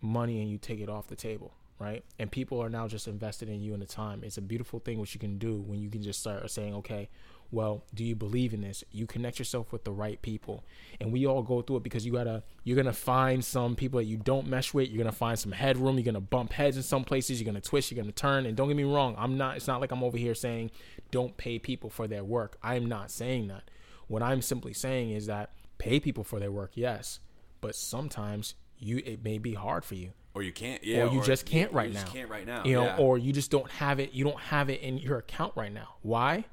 money 0.02 0.42
and 0.42 0.50
you 0.52 0.58
take 0.58 0.80
it 0.82 0.90
off 0.90 1.08
the 1.08 1.16
table, 1.16 1.54
right? 1.80 2.04
And 2.20 2.30
people 2.32 2.62
are 2.62 2.70
now 2.70 2.88
just 2.88 3.08
invested 3.08 3.50
in 3.50 3.62
you 3.62 3.74
in 3.74 3.80
the 3.80 3.86
time. 3.86 4.24
It's 4.24 4.38
a 4.38 4.42
beautiful 4.42 4.80
thing 4.80 5.00
what 5.00 5.14
you 5.14 5.20
can 5.20 5.38
do 5.38 5.56
when 5.62 5.80
you 5.80 5.90
can 5.90 6.02
just 6.02 6.20
start 6.20 6.50
saying, 6.52 6.74
okay, 6.76 7.10
well, 7.52 7.84
do 7.94 8.04
you 8.04 8.16
believe 8.16 8.54
in 8.54 8.62
this? 8.62 8.84
You 8.92 9.08
connect 9.08 9.40
yourself 9.40 9.72
with 9.72 9.84
the 9.84 9.92
right 9.92 10.22
people. 10.22 10.66
And 11.00 11.12
we 11.12 11.26
all 11.26 11.42
go 11.42 11.62
through 11.62 11.78
it 11.78 11.84
because 11.84 12.06
you 12.06 12.12
gotta 12.12 12.44
you're 12.64 12.76
gonna 12.76 12.94
find 12.94 13.44
some 13.44 13.76
people 13.76 14.00
that 14.00 14.06
you 14.06 14.18
don't 14.18 14.48
mesh 14.48 14.74
with, 14.74 14.90
you're 14.90 14.98
gonna 14.98 15.12
find 15.12 15.40
some 15.40 15.52
headroom, 15.52 15.96
you're 15.96 16.06
gonna 16.06 16.20
bump 16.20 16.54
heads 16.54 16.78
in 16.78 16.84
some 16.84 17.04
places, 17.04 17.40
you're 17.40 17.46
gonna 17.46 17.62
twist, 17.62 17.92
you're 17.92 18.02
gonna 18.02 18.12
turn. 18.12 18.46
And 18.46 18.58
don't 18.58 18.68
get 18.68 18.78
me 18.78 18.84
wrong, 18.84 19.16
I'm 19.18 19.38
not 19.38 19.58
it's 19.58 19.68
not 19.68 19.82
like 19.82 19.92
I'm 19.92 20.04
over 20.04 20.18
here 20.18 20.36
saying 20.36 20.72
don't 21.12 21.38
pay 21.38 21.60
people 21.60 21.90
for 21.90 22.08
their 22.08 22.24
work. 22.24 22.58
I'm 22.62 22.86
not 22.86 23.12
saying 23.12 23.48
that. 23.48 23.70
What 24.08 24.22
I'm 24.22 24.42
simply 24.42 24.74
saying 24.74 25.12
is 25.12 25.28
that 25.28 25.52
pay 25.78 26.00
people 26.00 26.24
for 26.24 26.40
their 26.40 26.52
work, 26.52 26.72
yes. 26.76 27.20
But 27.62 27.76
sometimes 27.76 28.56
you 28.80 29.02
it 29.06 29.24
may 29.24 29.38
be 29.38 29.54
hard 29.54 29.84
for 29.86 29.96
you 29.96 30.12
or 30.34 30.44
you 30.44 30.52
can't 30.52 30.84
yeah 30.84 31.04
or 31.04 31.14
you 31.14 31.22
just 31.24 31.46
can't 31.46 31.72
right 31.74 31.92
now. 31.92 32.00
you 32.00 32.06
right 32.06 32.06
just 32.06 32.14
now 32.14 32.20
can't 32.20 32.30
right 32.30 32.46
now 32.46 32.64
you 32.64 32.74
know 32.76 32.86
yeah. 32.86 32.98
or 32.98 33.18
you 33.18 33.34
just 33.34 33.50
don't 33.50 33.70
have 33.72 34.00
it 34.00 34.14
you 34.14 34.24
don't 34.24 34.40
have 34.40 34.70
it 34.70 34.82
in 34.82 34.98
your 34.98 35.18
account 35.18 35.52
right 35.56 35.74
now 35.74 35.96
why 36.04 36.46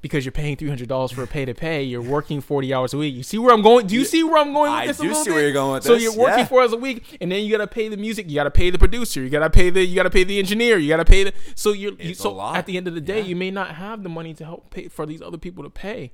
because 0.00 0.24
you're 0.24 0.32
paying 0.32 0.56
$300 0.56 1.12
for 1.12 1.22
a 1.22 1.26
pay 1.26 1.44
to 1.44 1.54
pay 1.54 1.82
you're 1.82 2.00
working 2.02 2.40
40 2.40 2.72
hours 2.72 2.94
a 2.94 2.98
week 2.98 3.14
you 3.14 3.22
see 3.22 3.38
where 3.38 3.52
i'm 3.52 3.62
going 3.62 3.86
do 3.86 3.94
you 3.94 4.04
see 4.04 4.22
where 4.22 4.38
i'm 4.38 4.52
going 4.52 4.70
with 4.70 4.80
I 4.80 4.86
this 4.86 4.98
do 4.98 5.12
see 5.14 5.24
bit? 5.24 5.32
where 5.34 5.42
you're 5.42 5.52
going 5.52 5.72
with 5.74 5.84
so 5.84 5.94
this, 5.94 6.02
you're 6.02 6.16
working 6.16 6.38
yeah. 6.40 6.44
four 6.46 6.60
hours 6.62 6.72
a 6.72 6.76
week 6.76 7.16
and 7.20 7.30
then 7.30 7.44
you 7.44 7.50
gotta 7.50 7.66
pay 7.66 7.88
the 7.88 7.96
music 7.96 8.28
you 8.28 8.34
gotta 8.34 8.50
pay 8.50 8.70
the 8.70 8.78
producer 8.78 9.20
you 9.22 9.30
gotta 9.30 9.50
pay 9.50 9.70
the 9.70 9.84
you 9.84 9.94
gotta 9.94 10.10
pay 10.10 10.24
the 10.24 10.38
engineer 10.38 10.78
you 10.78 10.88
gotta 10.88 11.04
pay 11.04 11.24
the 11.24 11.32
so 11.54 11.72
you're 11.72 11.94
you, 11.94 12.14
so 12.14 12.40
at 12.40 12.66
the 12.66 12.76
end 12.76 12.86
of 12.88 12.94
the 12.94 13.00
day 13.00 13.18
Yeah. 13.20 13.26
you 13.26 13.36
may 13.36 13.50
not 13.50 13.74
have 13.74 14.02
the 14.02 14.08
money 14.08 14.32
to 14.34 14.44
help 14.44 14.70
pay 14.70 14.88
for 14.88 15.06
these 15.06 15.20
other 15.20 15.38
people 15.38 15.64
to 15.64 15.70
pay 15.70 16.12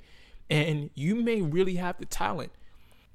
and 0.49 0.89
you 0.95 1.15
may 1.15 1.41
really 1.41 1.75
have 1.75 1.97
the 1.99 2.05
talent 2.05 2.51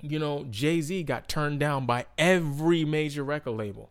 you 0.01 0.19
know, 0.19 0.47
Jay 0.49 0.81
Z 0.81 1.03
got 1.03 1.29
turned 1.29 1.59
down 1.59 1.85
by 1.85 2.07
every 2.17 2.85
major 2.85 3.25
record 3.25 3.53
label. 3.53 3.91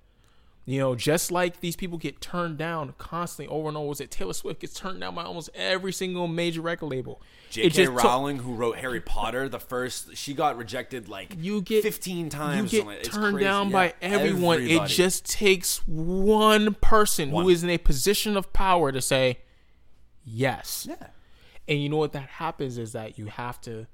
You 0.70 0.80
know, 0.80 0.96
just 0.96 1.32
like 1.32 1.62
these 1.62 1.78
people 1.78 1.98
get 1.98 2.20
turned 2.20 2.58
down 2.58 2.94
constantly 2.98 3.48
over 3.56 3.70
and 3.70 3.78
over. 3.78 3.88
Was 3.88 4.02
it 4.02 4.12
Taylor 4.12 4.34
Swift 4.34 4.60
gets 4.60 4.74
turned 4.74 5.00
down 5.00 5.16
by 5.16 5.24
almost 5.24 5.50
every 5.56 5.94
single 5.94 6.28
major 6.28 6.60
record 6.60 6.88
label? 6.88 7.22
J.K. 7.52 7.88
Rowling, 7.88 8.40
who 8.40 8.54
wrote 8.54 8.76
Harry 8.80 9.00
Potter, 9.00 9.48
the 9.48 9.62
first, 9.62 10.18
she 10.18 10.34
got 10.34 10.58
rejected 10.58 11.08
like 11.08 11.34
you 11.40 11.62
get 11.62 11.84
15 11.84 12.28
times. 12.28 12.74
You 12.74 12.80
get 12.80 12.88
like- 12.88 13.04
turned 13.04 13.40
down 13.40 13.68
Yeah, 13.68 13.72
by 13.72 13.94
everyone. 14.02 14.62
It 14.62 14.88
just 14.88 15.26
takes 15.26 15.78
one 15.88 16.74
person 16.82 17.32
One. 17.32 17.46
who 17.46 17.50
is 17.50 17.64
in 17.64 17.70
a 17.70 17.78
position 17.78 18.36
of 18.36 18.52
power 18.52 18.92
to 18.92 19.00
say 19.02 19.38
yes. 20.26 20.86
yeah. 20.90 21.08
And 21.70 21.82
you 21.82 21.88
know 21.88 21.98
what 21.98 22.12
that 22.12 22.28
happens 22.28 22.78
is 22.78 22.92
that 22.92 23.18
you 23.18 23.28
have 23.28 23.62
to 23.62 23.88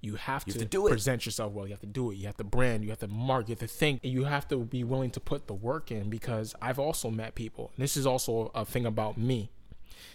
you 0.00 0.14
have 0.16 0.44
to, 0.44 0.52
have 0.52 0.58
to 0.60 0.64
do 0.64 0.86
it. 0.86 0.90
present 0.90 1.26
yourself 1.26 1.52
well. 1.52 1.66
You 1.66 1.72
have 1.72 1.80
to 1.80 1.86
do 1.86 2.10
it. 2.10 2.16
You 2.16 2.26
have 2.26 2.36
to 2.36 2.44
brand. 2.44 2.84
You 2.84 2.90
have 2.90 2.98
to 3.00 3.08
market. 3.08 3.48
You 3.48 3.52
have 3.52 3.60
to 3.60 3.66
think. 3.66 4.00
And 4.04 4.12
you 4.12 4.24
have 4.24 4.46
to 4.48 4.58
be 4.58 4.84
willing 4.84 5.10
to 5.12 5.20
put 5.20 5.46
the 5.46 5.54
work 5.54 5.90
in 5.90 6.10
because 6.10 6.54
I've 6.60 6.78
also 6.78 7.10
met 7.10 7.34
people. 7.34 7.72
And 7.76 7.82
this 7.82 7.96
is 7.96 8.06
also 8.06 8.50
a 8.54 8.64
thing 8.64 8.86
about 8.86 9.16
me, 9.18 9.50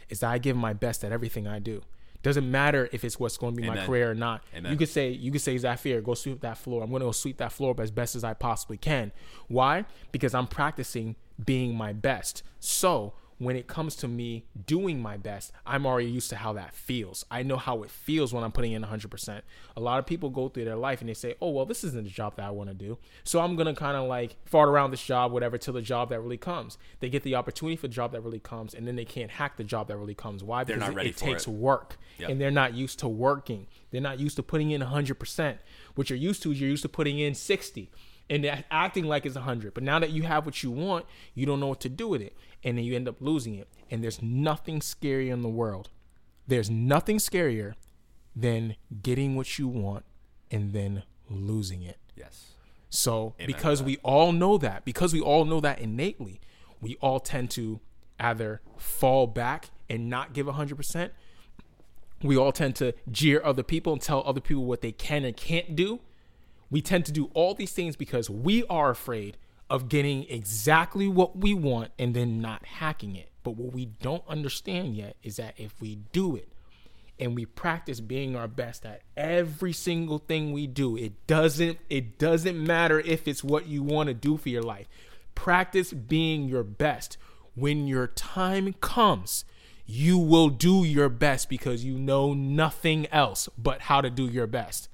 is 0.09 0.19
that 0.19 0.29
I 0.29 0.37
give 0.37 0.55
my 0.55 0.73
best 0.73 1.03
at 1.03 1.11
everything 1.11 1.47
I 1.47 1.59
do. 1.59 1.81
Doesn't 2.23 2.49
matter 2.49 2.87
if 2.91 3.03
it's 3.03 3.19
what's 3.19 3.35
going 3.37 3.55
to 3.55 3.61
be 3.61 3.67
my 3.67 3.83
career 3.85 4.11
or 4.11 4.15
not. 4.15 4.43
Amen. 4.55 4.71
You 4.71 4.77
could 4.77 4.89
say 4.89 5.09
you 5.09 5.31
could 5.31 5.41
say 5.41 5.57
Zafir, 5.57 6.01
go 6.01 6.13
sweep 6.13 6.41
that 6.41 6.57
floor. 6.57 6.83
I'm 6.83 6.89
going 6.91 6.99
to 6.99 7.07
go 7.07 7.11
sweep 7.11 7.37
that 7.37 7.51
floor 7.51 7.71
up 7.71 7.79
as 7.79 7.89
best 7.89 8.15
as 8.15 8.23
I 8.23 8.35
possibly 8.35 8.77
can. 8.77 9.11
Why? 9.47 9.85
Because 10.11 10.35
I'm 10.35 10.45
practicing 10.45 11.15
being 11.43 11.75
my 11.75 11.93
best. 11.93 12.43
So 12.59 13.13
when 13.41 13.55
it 13.55 13.65
comes 13.65 13.95
to 13.95 14.07
me 14.07 14.45
doing 14.67 15.01
my 15.01 15.17
best, 15.17 15.51
I'm 15.65 15.87
already 15.87 16.11
used 16.11 16.29
to 16.29 16.35
how 16.35 16.53
that 16.53 16.75
feels. 16.75 17.25
I 17.31 17.41
know 17.41 17.57
how 17.57 17.81
it 17.81 17.89
feels 17.89 18.31
when 18.31 18.43
I'm 18.43 18.51
putting 18.51 18.73
in 18.73 18.83
100%. 18.83 19.41
A 19.75 19.79
lot 19.81 19.97
of 19.97 20.05
people 20.05 20.29
go 20.29 20.47
through 20.47 20.65
their 20.65 20.75
life 20.75 20.99
and 21.01 21.09
they 21.09 21.15
say, 21.15 21.33
oh, 21.41 21.49
well, 21.49 21.65
this 21.65 21.83
isn't 21.83 22.03
the 22.03 22.09
job 22.11 22.35
that 22.35 22.45
I 22.45 22.51
want 22.51 22.69
to 22.69 22.75
do. 22.75 22.99
So 23.23 23.39
I'm 23.39 23.55
going 23.55 23.65
to 23.65 23.73
kind 23.73 23.97
of 23.97 24.07
like 24.07 24.35
fart 24.45 24.69
around 24.69 24.91
this 24.91 25.03
job, 25.03 25.31
whatever, 25.31 25.57
till 25.57 25.73
the 25.73 25.81
job 25.81 26.09
that 26.09 26.21
really 26.21 26.37
comes. 26.37 26.77
They 26.99 27.09
get 27.09 27.23
the 27.23 27.33
opportunity 27.33 27.77
for 27.77 27.87
the 27.87 27.93
job 27.95 28.11
that 28.11 28.21
really 28.21 28.39
comes, 28.39 28.75
and 28.75 28.87
then 28.87 28.95
they 28.95 29.05
can't 29.05 29.31
hack 29.31 29.57
the 29.57 29.63
job 29.63 29.87
that 29.87 29.97
really 29.97 30.13
comes. 30.13 30.43
Why? 30.43 30.63
Because 30.63 30.79
not 30.79 30.97
it- 31.03 31.07
it 31.07 31.17
takes 31.17 31.47
it. 31.47 31.49
work, 31.51 31.97
Yep. 32.19 32.29
and 32.29 32.39
they're 32.39 32.51
not 32.51 32.75
used 32.75 32.99
to 32.99 33.07
working. 33.07 33.65
They're 33.89 34.01
not 34.01 34.19
used 34.19 34.35
to 34.35 34.43
putting 34.43 34.69
in 34.69 34.81
100%. 34.81 35.57
What 35.95 36.11
you're 36.11 36.19
used 36.19 36.43
to 36.43 36.51
is 36.51 36.61
you're 36.61 36.69
used 36.69 36.83
to 36.83 36.89
putting 36.89 37.17
in 37.17 37.33
60 37.33 37.89
and 38.29 38.63
acting 38.71 39.03
like 39.05 39.25
it's 39.25 39.35
100. 39.35 39.73
But 39.73 39.83
now 39.83 39.99
that 39.99 40.11
you 40.11 40.23
have 40.23 40.45
what 40.45 40.63
you 40.63 40.71
want, 40.71 41.05
you 41.33 41.45
don't 41.45 41.59
know 41.59 41.67
what 41.67 41.81
to 41.81 41.89
do 41.89 42.07
with 42.07 42.21
it. 42.21 42.33
And 42.63 42.77
then 42.77 42.85
you 42.85 42.95
end 42.95 43.07
up 43.07 43.15
losing 43.19 43.55
it. 43.55 43.67
And 43.89 44.03
there's 44.03 44.21
nothing 44.21 44.79
scarier 44.79 45.31
in 45.31 45.41
the 45.41 45.49
world. 45.49 45.89
There's 46.47 46.69
nothing 46.69 47.17
scarier 47.17 47.73
than 48.35 48.75
getting 49.01 49.35
what 49.35 49.59
you 49.59 49.67
want 49.67 50.05
and 50.49 50.73
then 50.73 51.03
losing 51.29 51.83
it. 51.83 51.97
Yes. 52.15 52.51
So 52.89 53.33
Amen 53.39 53.47
because 53.47 53.81
we 53.81 53.97
all 53.97 54.31
know 54.31 54.57
that, 54.57 54.85
because 54.85 55.13
we 55.13 55.21
all 55.21 55.45
know 55.45 55.59
that 55.61 55.79
innately, 55.79 56.41
we 56.81 56.97
all 57.01 57.19
tend 57.19 57.49
to 57.51 57.79
either 58.19 58.61
fall 58.77 59.27
back 59.27 59.69
and 59.89 60.09
not 60.09 60.33
give 60.33 60.47
100%. 60.47 61.11
We 62.21 62.37
all 62.37 62.51
tend 62.51 62.75
to 62.77 62.93
jeer 63.09 63.41
other 63.43 63.63
people 63.63 63.93
and 63.93 64.01
tell 64.01 64.23
other 64.25 64.41
people 64.41 64.65
what 64.65 64.81
they 64.81 64.91
can 64.91 65.25
and 65.25 65.35
can't 65.35 65.75
do. 65.75 66.01
We 66.69 66.81
tend 66.81 67.05
to 67.05 67.11
do 67.11 67.31
all 67.33 67.53
these 67.53 67.71
things 67.71 67.95
because 67.95 68.29
we 68.29 68.63
are 68.65 68.91
afraid 68.91 69.37
of 69.71 69.87
getting 69.87 70.29
exactly 70.29 71.07
what 71.07 71.37
we 71.37 71.53
want 71.53 71.91
and 71.97 72.13
then 72.13 72.41
not 72.41 72.65
hacking 72.65 73.15
it. 73.15 73.29
But 73.41 73.55
what 73.55 73.73
we 73.73 73.85
don't 73.85 74.23
understand 74.27 74.97
yet 74.97 75.15
is 75.23 75.37
that 75.37 75.53
if 75.57 75.79
we 75.79 75.95
do 76.11 76.35
it, 76.35 76.49
and 77.17 77.35
we 77.35 77.45
practice 77.45 78.01
being 78.01 78.35
our 78.35 78.47
best 78.47 78.83
at 78.83 79.01
every 79.15 79.71
single 79.71 80.17
thing 80.17 80.51
we 80.51 80.65
do 80.65 80.97
it 80.97 81.27
doesn't 81.27 81.77
it 81.87 82.17
doesn't 82.17 82.57
matter 82.57 82.99
if 83.01 83.27
it's 83.27 83.43
what 83.43 83.67
you 83.67 83.83
want 83.83 84.07
to 84.07 84.13
do 84.15 84.37
for 84.37 84.49
your 84.49 84.63
life 84.63 84.87
practice 85.35 85.93
being 85.93 86.49
your 86.49 86.63
best 86.63 87.19
when 87.53 87.85
your 87.85 88.07
time 88.07 88.73
comes 88.81 89.45
you 89.85 90.17
will 90.17 90.49
do 90.49 90.83
your 90.83 91.09
best 91.09 91.47
because 91.47 91.85
you 91.85 91.99
know 91.99 92.33
nothing 92.33 93.05
else 93.11 93.47
but 93.55 93.81
how 93.81 94.01
to 94.01 94.09
do 94.09 94.25
your 94.25 94.47
best 94.47 94.89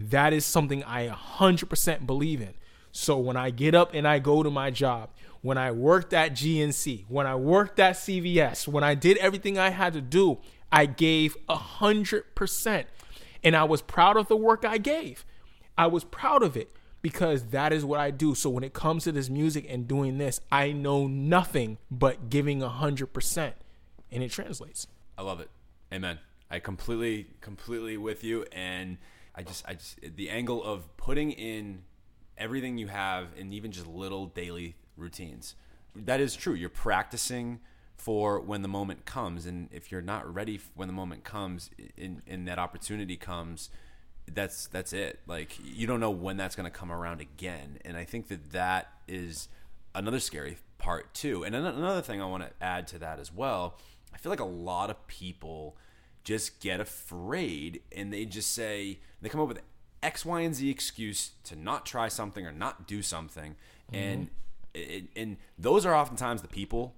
that 0.00 0.32
is 0.32 0.44
something 0.44 0.82
I 0.84 1.08
100% 1.08 2.06
believe 2.06 2.40
in. 2.40 2.54
So 2.92 3.18
when 3.18 3.36
I 3.36 3.50
get 3.50 3.74
up 3.74 3.94
and 3.94 4.06
I 4.06 4.18
go 4.18 4.42
to 4.42 4.50
my 4.50 4.70
job, 4.70 5.10
when 5.42 5.56
I 5.56 5.70
worked 5.70 6.12
at 6.12 6.32
GNC, 6.32 7.04
when 7.08 7.26
I 7.26 7.34
worked 7.34 7.78
at 7.78 7.94
CVS, 7.94 8.68
when 8.68 8.84
I 8.84 8.94
did 8.94 9.16
everything 9.18 9.58
I 9.58 9.70
had 9.70 9.92
to 9.94 10.00
do, 10.00 10.38
I 10.70 10.86
gave 10.86 11.36
100%. 11.48 12.84
And 13.42 13.56
I 13.56 13.64
was 13.64 13.80
proud 13.80 14.16
of 14.16 14.28
the 14.28 14.36
work 14.36 14.64
I 14.64 14.78
gave. 14.78 15.24
I 15.78 15.86
was 15.86 16.04
proud 16.04 16.42
of 16.42 16.56
it 16.56 16.70
because 17.00 17.46
that 17.46 17.72
is 17.72 17.84
what 17.84 17.98
I 17.98 18.10
do. 18.10 18.34
So 18.34 18.50
when 18.50 18.64
it 18.64 18.74
comes 18.74 19.04
to 19.04 19.12
this 19.12 19.30
music 19.30 19.66
and 19.68 19.88
doing 19.88 20.18
this, 20.18 20.40
I 20.52 20.72
know 20.72 21.06
nothing 21.06 21.78
but 21.90 22.28
giving 22.28 22.60
100%. 22.60 23.52
And 24.12 24.22
it 24.22 24.30
translates. 24.30 24.86
I 25.16 25.22
love 25.22 25.40
it. 25.40 25.48
Amen. 25.92 26.18
I 26.50 26.58
completely, 26.58 27.28
completely 27.40 27.96
with 27.96 28.22
you. 28.24 28.44
And 28.52 28.98
I 29.34 29.42
just, 29.42 29.64
I 29.66 29.74
just, 29.74 30.00
the 30.16 30.28
angle 30.28 30.62
of 30.62 30.94
putting 30.96 31.30
in 31.30 31.82
everything 32.40 32.78
you 32.78 32.88
have 32.88 33.28
and 33.38 33.54
even 33.54 33.70
just 33.70 33.86
little 33.86 34.26
daily 34.26 34.74
routines. 34.96 35.54
That 35.94 36.20
is 36.20 36.34
true. 36.34 36.54
You're 36.54 36.68
practicing 36.70 37.60
for 37.96 38.40
when 38.40 38.62
the 38.62 38.68
moment 38.68 39.04
comes. 39.04 39.46
And 39.46 39.68
if 39.70 39.92
you're 39.92 40.02
not 40.02 40.32
ready 40.32 40.58
when 40.74 40.88
the 40.88 40.94
moment 40.94 41.22
comes 41.22 41.70
and, 41.98 42.22
and 42.26 42.48
that 42.48 42.58
opportunity 42.58 43.16
comes, 43.16 43.70
that's 44.32 44.66
that's 44.68 44.92
it. 44.92 45.20
Like 45.26 45.58
you 45.62 45.86
don't 45.86 46.00
know 46.00 46.10
when 46.10 46.36
that's 46.36 46.56
going 46.56 46.70
to 46.70 46.76
come 46.76 46.90
around 46.90 47.20
again. 47.20 47.78
And 47.84 47.96
I 47.96 48.04
think 48.04 48.28
that 48.28 48.52
that 48.52 48.88
is 49.06 49.48
another 49.94 50.20
scary 50.20 50.58
part 50.78 51.12
too. 51.14 51.44
And 51.44 51.54
another 51.54 52.00
thing 52.00 52.22
I 52.22 52.26
want 52.26 52.44
to 52.44 52.50
add 52.64 52.86
to 52.88 52.98
that 53.00 53.18
as 53.18 53.32
well. 53.32 53.78
I 54.14 54.18
feel 54.18 54.30
like 54.30 54.40
a 54.40 54.44
lot 54.44 54.90
of 54.90 55.06
people 55.06 55.76
just 56.24 56.60
get 56.60 56.80
afraid 56.80 57.80
and 57.92 58.12
they 58.12 58.24
just 58.24 58.52
say 58.52 58.98
they 59.22 59.28
come 59.28 59.40
up 59.40 59.48
with 59.48 59.60
X, 60.02 60.24
Y, 60.24 60.40
and 60.40 60.54
Z 60.54 60.70
excuse 60.70 61.32
to 61.44 61.56
not 61.56 61.84
try 61.86 62.08
something 62.08 62.46
or 62.46 62.52
not 62.52 62.86
do 62.86 63.02
something, 63.02 63.56
mm-hmm. 63.92 63.94
and 63.96 64.28
it, 64.74 65.04
and 65.16 65.36
those 65.58 65.84
are 65.84 65.94
oftentimes 65.94 66.42
the 66.42 66.48
people 66.48 66.94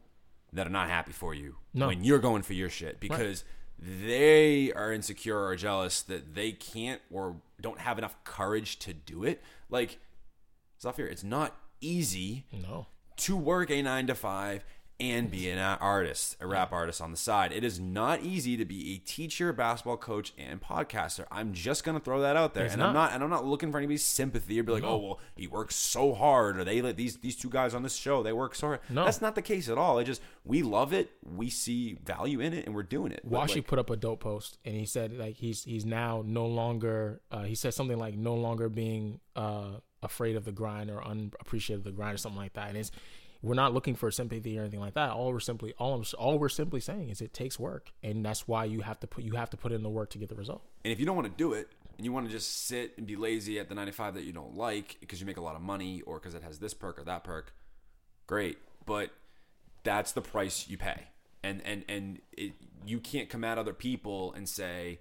that 0.53 0.67
are 0.67 0.71
not 0.71 0.89
happy 0.89 1.13
for 1.13 1.35
you 1.35 1.57
No. 1.73 1.89
when 1.89 2.05
you're 2.05 2.19
going 2.19 2.43
for 2.43 2.53
your 2.53 2.69
shit 2.69 3.01
because 3.01 3.45
they 3.79 4.71
are 4.73 4.93
insecure 4.93 5.43
or 5.43 5.57
jealous 5.57 6.03
that 6.03 6.35
they 6.35 6.53
can't 6.53 7.01
or 7.11 7.37
don't 7.61 7.81
have 7.81 7.99
enough 7.99 8.15
courage 8.25 8.79
to 8.81 8.93
do 8.93 9.25
it. 9.25 9.43
Like 9.71 9.99
Zafir, 10.81 11.07
it's 11.07 11.25
not 11.25 11.57
easy 11.81 12.45
No. 12.53 12.87
to 13.17 13.37
work 13.37 13.71
a 13.71 13.83
nine 13.83 14.07
to 14.09 14.15
five 14.15 14.65
and 15.03 15.33
be 15.33 15.51
an 15.51 15.59
artist, 15.59 16.37
a 16.41 16.47
rap 16.47 16.73
artist 16.73 17.01
on 17.01 17.11
the 17.11 17.17
side. 17.17 17.51
It 17.51 17.65
is 17.65 17.81
not 17.81 18.23
easy 18.23 18.57
to 18.57 18.65
be 18.65 18.95
a 18.95 18.99
teacher, 18.99 19.53
basketball 19.53 19.97
coach, 19.97 20.33
and 20.39 20.63
podcaster. 20.63 21.27
I'm 21.29 21.53
just 21.53 21.83
gonna 21.83 21.99
throw 21.99 22.21
that 22.21 22.37
out 22.37 22.55
there, 22.55 22.67
and 22.67 22.75
I'm 22.75 22.93
not. 22.93 22.95
not, 22.95 23.13
and 23.13 23.25
I'm 23.25 23.31
not 23.31 23.45
looking 23.45 23.73
for 23.73 23.79
anybody's 23.79 24.05
sympathy 24.05 24.61
or 24.61 24.63
be 24.63 24.73
like, 24.73 24.85
oh 24.85 24.99
well, 24.99 25.21
he 25.35 25.49
works 25.49 25.75
so 25.75 26.15
hard, 26.15 26.57
or 26.57 26.63
they 26.63 26.81
let 26.81 26.97
these 26.97 27.17
these 27.17 27.35
two 27.35 27.51
guys 27.51 27.75
on 27.75 27.83
this 27.83 27.97
show 27.97 28.23
they 28.23 28.33
work 28.33 28.55
so 28.55 28.69
hard. 28.69 28.81
No. 28.89 29.05
that's 29.05 29.21
not 29.21 29.35
the 29.35 29.43
case 29.43 29.69
at 29.69 29.77
all. 29.77 29.99
It 29.99 30.05
just 30.05 30.23
we 30.45 30.63
love 30.63 30.93
it, 30.93 31.11
we 31.25 31.51
see 31.51 31.95
value 32.05 32.39
in 32.39 32.55
it, 32.55 32.67
and 32.67 32.75
we're 32.75 32.85
doing 32.85 33.11
it. 33.11 33.29
Washi 33.29 33.57
like, 33.57 33.67
put 33.67 33.81
up 33.81 33.91
a 33.91 33.97
dope 33.97 34.21
post 34.21 34.59
and 34.65 34.77
he 34.77 34.87
said 34.87 35.13
like 35.19 35.37
he's 35.37 35.65
he's 35.65 35.85
now 35.85 36.23
no 36.25 36.47
longer 36.47 37.21
uh, 37.33 37.43
he 37.43 37.57
said 37.57 37.75
something 37.75 37.99
like 37.99 38.17
no 38.17 38.35
longer 38.35 38.69
being 38.69 39.19
uh, 39.35 39.73
afraid 40.03 40.37
of 40.37 40.45
the 40.45 40.53
grind 40.53 40.91
or 40.91 41.03
unappreciative 41.05 41.81
of 41.81 41.85
the 41.85 41.93
grind 41.93 42.15
or 42.15 42.19
something 42.19 42.41
like 42.41 42.55
that. 42.55 42.69
And 42.69 42.79
it's 42.79 42.91
we're 43.43 43.55
not 43.55 43.75
looking 43.75 43.97
for 43.97 44.11
sympathy 44.11 44.57
or 44.57 44.63
anything 44.63 44.81
like 44.81 44.95
that. 44.95 45.11
All 45.11 45.33
we're 45.33 45.41
simply 45.41 45.75
all 45.79 46.05
all 46.17 46.39
we're 46.39 46.49
simply 46.49 46.81
saying 46.81 47.11
is 47.11 47.21
it 47.21 47.35
takes 47.35 47.59
work, 47.59 47.91
and 48.03 48.25
that's 48.25 48.47
why 48.47 48.65
you 48.65 48.81
have 48.83 49.01
to 49.01 49.07
put 49.07 49.25
you 49.25 49.33
have 49.33 49.51
to 49.51 49.57
put 49.57 49.73
in 49.73 49.83
the 49.83 49.91
work 49.91 50.11
to 50.11 50.19
get 50.19 50.29
the 50.29 50.35
result. 50.37 50.63
And 50.85 50.93
if 50.93 51.01
you 51.01 51.07
don't 51.07 51.17
want 51.17 51.29
to 51.29 51.37
do 51.37 51.53
it, 51.53 51.69
and 51.97 52.05
you 52.05 52.13
want 52.13 52.27
to 52.27 52.33
just 52.33 52.67
sit 52.67 52.95
and 52.97 53.07
be 53.07 53.17
lazy 53.17 53.59
at 53.59 53.69
the 53.69 53.75
95 53.75 54.15
that 54.15 54.25
you 54.25 54.33
don't 54.33 54.57
like 54.57 54.97
because 55.01 55.21
you 55.21 55.27
make 55.27 55.37
a 55.37 55.43
lot 55.43 55.57
of 55.57 55.63
money 55.63 56.03
or 56.03 56.19
because 56.19 56.35
it 56.35 56.43
has 56.43 56.59
this 56.59 56.73
perk 56.73 56.99
or 56.99 57.05
that 57.05 57.25
perk, 57.25 57.53
great. 58.27 58.59
But 58.87 59.11
that's 59.83 60.13
the 60.13 60.23
price 60.23 60.69
you 60.69 60.79
pay. 60.79 61.09
And 61.43 61.61
and 61.65 61.85
and 61.89 62.21
it, 62.33 62.53
you 62.87 63.01
can't 63.01 63.29
come 63.29 63.43
at 63.43 63.59
other 63.59 63.73
people 63.73 64.33
and 64.35 64.49
say, 64.49 65.01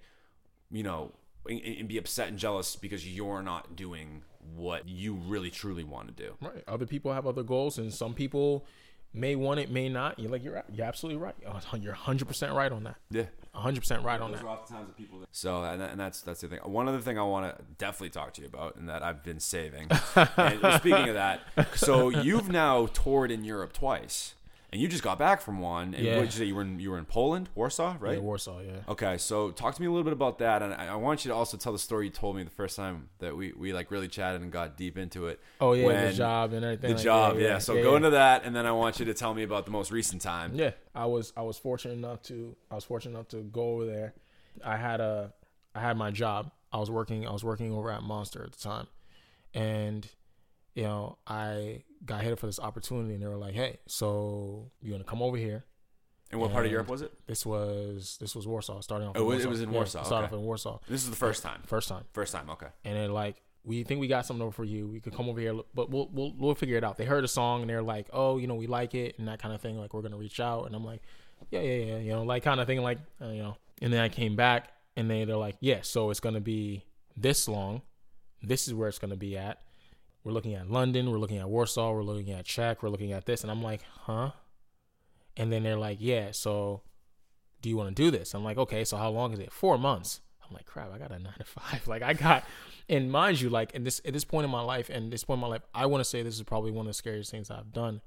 you 0.70 0.82
know, 0.82 1.12
and, 1.48 1.60
and 1.60 1.88
be 1.88 1.98
upset 1.98 2.28
and 2.28 2.38
jealous 2.38 2.74
because 2.74 3.06
you're 3.06 3.42
not 3.42 3.76
doing 3.76 4.22
what 4.56 4.88
you 4.88 5.14
really 5.14 5.50
truly 5.50 5.84
want 5.84 6.08
to 6.08 6.22
do. 6.24 6.34
Right. 6.40 6.64
Other 6.66 6.86
people 6.86 7.12
have 7.12 7.26
other 7.26 7.42
goals, 7.42 7.78
and 7.78 7.92
some 7.92 8.14
people 8.14 8.66
may 9.14 9.36
want 9.36 9.60
it, 9.60 9.70
may 9.70 9.88
not. 9.88 10.18
You're 10.18 10.30
like 10.30 10.44
you're 10.44 10.62
you're 10.72 10.86
absolutely 10.86 11.20
right. 11.22 11.34
You're 11.42 11.92
100 11.92 12.28
percent 12.28 12.52
right 12.52 12.72
on 12.72 12.84
that. 12.84 12.96
Yeah. 13.10 13.26
100 13.52 13.80
percent 13.80 14.02
right 14.02 14.18
on 14.20 14.32
Those 14.32 14.40
that. 14.40 14.46
oftentimes 14.46 14.88
the 14.88 14.94
people 14.94 15.20
that. 15.20 15.28
So, 15.30 15.62
and, 15.62 15.82
and 15.82 16.00
that's 16.00 16.22
that's 16.22 16.40
the 16.40 16.48
thing. 16.48 16.58
One 16.60 16.88
other 16.88 17.00
thing 17.00 17.18
I 17.18 17.22
want 17.22 17.54
to 17.56 17.64
definitely 17.76 18.10
talk 18.10 18.32
to 18.34 18.40
you 18.40 18.46
about, 18.46 18.76
and 18.76 18.88
that 18.88 19.02
I've 19.02 19.22
been 19.22 19.40
saving. 19.40 19.90
and 20.16 20.74
speaking 20.78 21.08
of 21.08 21.14
that, 21.14 21.40
so 21.74 22.08
you've 22.08 22.50
now 22.50 22.86
toured 22.86 23.30
in 23.30 23.44
Europe 23.44 23.74
twice, 23.74 24.34
and 24.72 24.80
you 24.80 24.88
just 24.88 25.02
got 25.02 25.18
back 25.18 25.42
from 25.42 25.60
one. 25.60 25.94
And 25.94 26.02
Yeah. 26.02 26.16
what 26.16 26.24
you 26.24 26.30
say? 26.30 26.46
You 26.46 26.54
were 26.54 26.62
in 26.62 26.80
you 26.80 26.90
were 26.90 26.98
in 26.98 27.04
Poland, 27.04 27.50
Warsaw, 27.54 27.96
right? 28.00 28.14
Yeah, 28.14 28.20
Warsaw. 28.20 28.60
Yeah. 28.60 28.78
Okay, 28.88 29.18
so 29.18 29.50
talk 29.50 29.74
to 29.74 29.82
me 29.82 29.86
a 29.86 29.90
little 29.90 30.04
bit 30.04 30.14
about 30.14 30.38
that, 30.38 30.62
and 30.62 30.72
I, 30.72 30.88
I 30.88 30.94
want 30.96 31.24
you 31.24 31.30
to 31.30 31.34
also 31.34 31.58
tell 31.58 31.72
the 31.72 31.78
story 31.78 32.06
you 32.06 32.10
told 32.10 32.36
me 32.36 32.42
the 32.42 32.50
first 32.50 32.76
time 32.76 33.10
that 33.18 33.36
we, 33.36 33.52
we 33.52 33.74
like 33.74 33.90
really 33.90 34.08
chatted 34.08 34.40
and 34.40 34.50
got 34.50 34.78
deep 34.78 34.96
into 34.96 35.26
it. 35.26 35.40
Oh 35.60 35.74
yeah, 35.74 36.06
the 36.06 36.12
job 36.14 36.54
and 36.54 36.64
everything. 36.64 36.88
The 36.88 36.96
like, 36.96 37.04
job, 37.04 37.38
yeah. 37.38 37.58
So 37.58 37.74
yeah, 37.74 37.82
go 37.82 37.90
yeah. 37.90 37.96
into 37.98 38.10
that, 38.10 38.44
and 38.44 38.56
then 38.56 38.64
I 38.64 38.72
want 38.72 38.98
you 38.98 39.04
to 39.04 39.14
tell 39.14 39.34
me 39.34 39.42
about 39.42 39.66
the 39.66 39.72
most 39.72 39.90
recent 39.90 40.22
time. 40.22 40.52
Yeah, 40.54 40.70
I 40.94 41.04
was 41.04 41.34
I 41.36 41.42
was 41.42 41.58
fortunate 41.58 41.94
enough 41.94 42.22
to 42.22 42.56
I 42.70 42.74
was 42.74 42.84
fortunate 42.84 43.12
enough 43.14 43.28
to 43.28 43.42
go 43.42 43.74
over 43.74 43.84
there. 43.84 44.14
I 44.64 44.78
had 44.78 45.00
a 45.00 45.34
I 45.74 45.80
had 45.80 45.98
my 45.98 46.10
job. 46.10 46.50
I 46.72 46.78
was 46.78 46.90
working 46.90 47.26
I 47.26 47.32
was 47.32 47.44
working 47.44 47.72
over 47.72 47.90
at 47.90 48.02
Monster 48.02 48.42
at 48.42 48.52
the 48.52 48.58
time, 48.58 48.86
and 49.52 50.06
you 50.74 50.84
know 50.84 51.18
I 51.26 51.82
got 52.04 52.22
hit 52.22 52.38
for 52.38 52.46
this 52.46 52.58
opportunity, 52.60 53.14
and 53.14 53.22
they 53.22 53.26
were 53.28 53.36
like, 53.36 53.54
"Hey, 53.54 53.78
so 53.86 54.70
you 54.80 54.92
want 54.92 55.04
to 55.04 55.08
come 55.10 55.22
over 55.22 55.36
here?" 55.36 55.64
And 56.30 56.40
what 56.40 56.50
part 56.50 56.64
of 56.64 56.72
Europe 56.72 56.88
was 56.88 57.02
it? 57.02 57.12
This 57.26 57.44
was 57.44 58.16
this 58.20 58.34
was 58.34 58.46
Warsaw, 58.46 58.80
starting 58.80 59.06
off. 59.08 59.16
Oh, 59.16 59.20
in 59.20 59.24
it 59.24 59.28
was- 59.28 59.34
Warsaw. 59.36 59.46
it 59.46 59.50
was 59.50 59.60
in 59.60 59.68
Yeah, 59.70 59.74
Warsaw, 59.76 60.02
Started 60.04 60.26
okay. 60.26 60.34
off 60.34 60.40
in 60.40 60.44
Warsaw, 60.46 60.78
This 60.88 61.04
is 61.04 61.10
the 61.10 61.16
first 61.16 61.42
time. 61.42 61.60
first 61.66 61.88
time, 61.88 62.04
First 62.12 62.32
time, 62.32 62.48
okay. 62.50 62.68
and 62.84 62.96
they're 62.96 63.08
like, 63.08 63.36
"We 63.64 63.84
think 63.84 64.00
we 64.00 64.08
got 64.08 64.24
something 64.26 64.42
over 64.42 64.50
for 64.52 64.64
you. 64.64 64.88
We 64.88 65.00
could 65.00 65.14
come 65.14 65.28
over 65.28 65.38
here, 65.40 65.54
but 65.74 65.90
we'll 65.90 66.08
we'll 66.12 66.32
we'll 66.38 66.54
figure 66.54 66.76
it 66.78 66.84
out." 66.84 66.96
They 66.96 67.04
heard 67.04 67.22
a 67.24 67.28
song 67.28 67.60
and 67.60 67.68
they're 67.70 67.82
like, 67.82 68.08
"Oh, 68.12 68.38
you 68.38 68.46
know, 68.46 68.54
we 68.54 68.66
like 68.66 68.94
it 68.94 69.18
and 69.18 69.28
that 69.28 69.40
kind 69.40 69.54
of 69.54 69.60
thing. 69.60 69.76
Like, 69.78 69.92
we're 69.92 70.02
gonna 70.02 70.16
reach 70.16 70.40
out." 70.40 70.64
And 70.66 70.74
I'm 70.74 70.84
like, 70.84 71.02
"Yeah, 71.50 71.60
yeah, 71.60 71.84
yeah," 71.84 71.98
you 71.98 72.12
know, 72.12 72.22
like 72.22 72.42
kind 72.42 72.60
of 72.60 72.66
thing, 72.66 72.80
like 72.82 72.98
uh, 73.20 73.28
you 73.28 73.42
know. 73.42 73.56
And 73.82 73.92
then 73.92 74.00
I 74.00 74.08
came 74.08 74.34
back 74.36 74.70
and 74.96 75.10
they 75.10 75.24
they're 75.26 75.36
like, 75.36 75.56
"Yeah, 75.60 75.80
so 75.82 76.08
it's 76.10 76.20
gonna 76.20 76.40
be 76.40 76.84
this 77.16 77.46
long. 77.46 77.82
This 78.42 78.66
is 78.68 78.72
where 78.74 78.88
it's 78.88 78.98
gonna 78.98 79.16
be 79.16 79.36
at. 79.36 79.60
We're 80.24 80.32
looking 80.32 80.54
at 80.54 80.70
London. 80.70 81.10
We're 81.10 81.18
looking 81.18 81.38
at 81.38 81.48
Warsaw. 81.48 81.92
We're 81.92 82.02
looking 82.02 82.30
at 82.30 82.44
Czech. 82.44 82.82
We're 82.82 82.90
looking 82.90 83.12
at 83.12 83.26
this." 83.26 83.42
And 83.42 83.50
I'm 83.50 83.62
like, 83.62 83.82
"Huh?" 84.02 84.32
And 85.36 85.52
then 85.52 85.62
they're 85.62 85.76
like, 85.78 85.98
"Yeah, 86.00 86.30
so." 86.32 86.82
Do 87.60 87.68
you 87.68 87.76
want 87.76 87.94
to 87.94 87.94
do 87.94 88.10
this? 88.10 88.34
I'm 88.34 88.42
like, 88.42 88.58
okay, 88.58 88.82
so 88.84 88.96
how 88.96 89.08
long 89.10 89.32
is 89.32 89.38
it? 89.38 89.52
Four 89.52 89.78
months. 89.78 90.20
I'm 90.42 90.52
like, 90.52 90.66
crap, 90.66 90.92
I 90.92 90.98
got 90.98 91.12
a 91.12 91.18
nine 91.20 91.32
to 91.38 91.44
five. 91.44 91.86
Like 91.86 92.02
I 92.02 92.12
got 92.12 92.44
and 92.88 93.10
mind 93.10 93.40
you, 93.40 93.48
like 93.48 93.72
in 93.72 93.84
this 93.84 94.00
at 94.04 94.12
this 94.12 94.24
point 94.24 94.44
in 94.44 94.50
my 94.50 94.60
life, 94.60 94.90
and 94.90 95.12
this 95.12 95.24
point 95.24 95.38
in 95.38 95.42
my 95.42 95.46
life, 95.48 95.62
I 95.74 95.86
want 95.86 96.00
to 96.00 96.04
say 96.04 96.22
this 96.22 96.34
is 96.34 96.42
probably 96.42 96.70
one 96.70 96.86
of 96.86 96.90
the 96.90 96.94
scariest 96.94 97.30
things 97.30 97.50
I've 97.50 97.72
done 97.72 98.00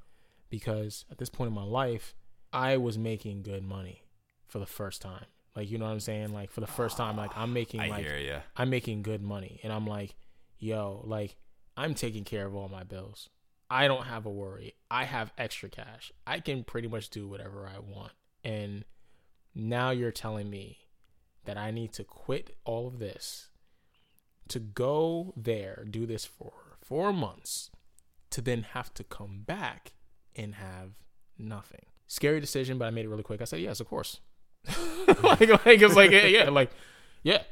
because 0.50 1.06
at 1.10 1.18
this 1.18 1.30
point 1.30 1.48
in 1.48 1.56
my 1.56 1.64
life, 1.64 2.16
I 2.54 2.78
was 2.78 2.98
making 2.98 3.44
good 3.44 3.64
money 3.64 4.04
for 4.48 4.60
the 4.60 4.66
first 4.66 5.02
time. 5.02 5.26
Like 5.56 5.72
you 5.72 5.78
know 5.78 5.86
what 5.86 5.92
I'm 5.92 6.00
saying? 6.00 6.34
Like 6.34 6.52
for 6.52 6.62
the 6.62 6.68
first 6.68 6.98
time, 6.98 7.18
like 7.18 7.32
I'm 7.36 7.54
making 7.54 7.80
I 7.80 7.88
like. 7.88 8.06
I'm 8.56 8.70
making 8.70 9.02
good 9.02 9.22
money, 9.22 9.60
and 9.64 9.72
I'm 9.72 9.88
like, 9.88 10.16
yo, 10.60 11.02
like 11.06 11.38
I'm 11.78 11.94
taking 11.94 12.24
care 12.24 12.46
of 12.46 12.56
all 12.56 12.70
my 12.70 12.84
bills. 12.84 13.30
I 13.70 13.88
don't 13.88 14.06
have 14.06 14.26
a 14.26 14.32
worry. 14.32 14.76
I 14.90 15.06
have 15.06 15.34
extra 15.38 15.70
cash. 15.70 16.12
I 16.26 16.40
can 16.40 16.64
pretty 16.64 16.88
much 16.88 17.10
do 17.10 17.28
whatever 17.28 17.68
I 17.68 17.80
want. 17.80 18.14
And 18.44 18.86
now 19.54 19.90
you're 19.90 20.12
telling 20.12 20.50
me 20.50 20.78
that 21.46 21.58
I 21.58 21.72
need 21.72 21.94
to 21.94 22.04
quit 22.04 22.56
all 22.64 22.88
of 22.88 23.00
this 23.00 23.50
to 24.50 24.60
go 24.60 25.34
there, 25.36 25.86
do 25.90 26.06
this 26.06 26.26
for 26.26 26.54
four 26.82 27.12
months, 27.12 27.72
to 28.30 28.42
then 28.42 28.64
have 28.74 28.94
to 28.94 29.04
come 29.04 29.42
back 29.46 29.94
and 30.36 30.56
have 30.56 31.00
nothing. 31.38 31.86
Scary 32.08 32.40
decision, 32.40 32.78
but 32.78 32.86
I 32.86 32.92
made 32.92 33.06
it 33.06 33.10
really 33.10 33.24
quick. 33.24 33.42
I 33.42 33.46
said, 33.46 33.62
yes, 33.62 33.80
of 33.80 33.88
course. 33.88 34.20
like, 35.24 35.66
like 35.66 35.82
it's 35.82 35.96
like, 35.96 36.12
yeah, 36.12 36.50
like, 36.50 36.72
yeah. 37.24 37.44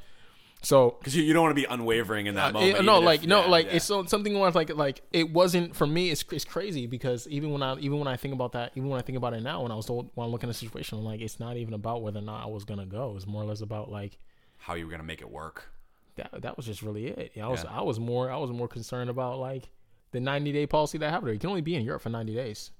So 0.65 0.95
Because 0.99 1.15
you, 1.15 1.23
you 1.23 1.34
don't 1.34 1.44
want 1.44 1.52
to 1.56 1.61
be 1.61 1.68
unwavering 1.69 2.26
in 2.27 2.35
that 2.35 2.49
uh, 2.49 2.53
moment. 2.53 2.77
it- 2.80 2.84
no, 2.85 2.99
like 2.99 3.22
if- 3.23 3.27
no, 3.27 3.41
yeah, 3.41 3.48
like 3.49 3.65
yeah. 3.68 3.73
it's 3.73 3.85
so, 3.85 4.06
something 4.06 4.38
where 4.40 4.49
like 4.52 4.73
like 4.76 5.02
it 5.11 5.30
wasn't 5.31 5.76
for 5.76 5.85
me. 5.85 6.10
It's 6.10 6.23
it's 6.31 6.45
crazy 6.45 6.88
because 6.88 7.27
even 7.27 7.52
when 7.52 7.61
I 7.61 7.76
even 7.80 7.99
when 7.99 8.07
I 8.07 8.15
think 8.15 8.34
about 8.34 8.53
that, 8.53 8.72
even 8.76 8.90
when 8.90 8.98
I 8.98 9.03
think 9.03 9.18
about 9.18 9.34
it 9.34 9.41
now, 9.44 9.61
when 9.64 9.72
I 9.72 9.76
was 9.76 9.85
told 9.85 10.10
when 10.15 10.26
I 10.27 10.30
look 10.31 10.41
in 10.44 10.48
the 10.48 10.53
situation, 10.53 10.98
I'm 10.98 11.03
like 11.03 11.19
it's 11.22 11.40
not 11.40 11.57
even 11.57 11.73
about 11.73 12.02
whether 12.02 12.19
or 12.19 12.23
not 12.23 12.44
I 12.44 12.48
was 12.48 12.64
gonna 12.64 12.85
go. 12.85 13.14
It's 13.18 13.27
more 13.27 13.44
or 13.44 13.45
less 13.45 13.61
about 13.61 13.91
like 13.91 14.18
how 14.57 14.76
you 14.76 14.85
were 14.85 14.91
gonna 14.91 15.03
make 15.03 15.22
it 15.22 15.30
work. 15.30 15.69
that. 16.15 16.30
That 16.41 16.56
was 16.57 16.65
just 16.65 16.81
really 16.81 17.07
it. 17.07 17.31
Yeah, 17.35 17.45
I 17.48 17.49
was. 17.49 17.65
I 17.65 17.81
was 17.81 17.99
more 17.99 18.31
I 18.31 18.38
was 18.38 18.49
more 18.52 18.68
concerned 18.69 19.10
about 19.10 19.40
like 19.40 19.69
the 20.11 20.19
90 20.22 20.52
day 20.53 20.65
policy 20.68 20.98
that 20.99 21.07
I 21.07 21.11
have 21.11 21.23
there. 21.26 21.34
You 21.34 21.40
can 21.40 21.49
only 21.49 21.61
be 21.61 21.76
in 21.76 21.84
Europe 21.84 22.03
for 22.03 22.10
90 22.10 22.34
days. 22.35 22.72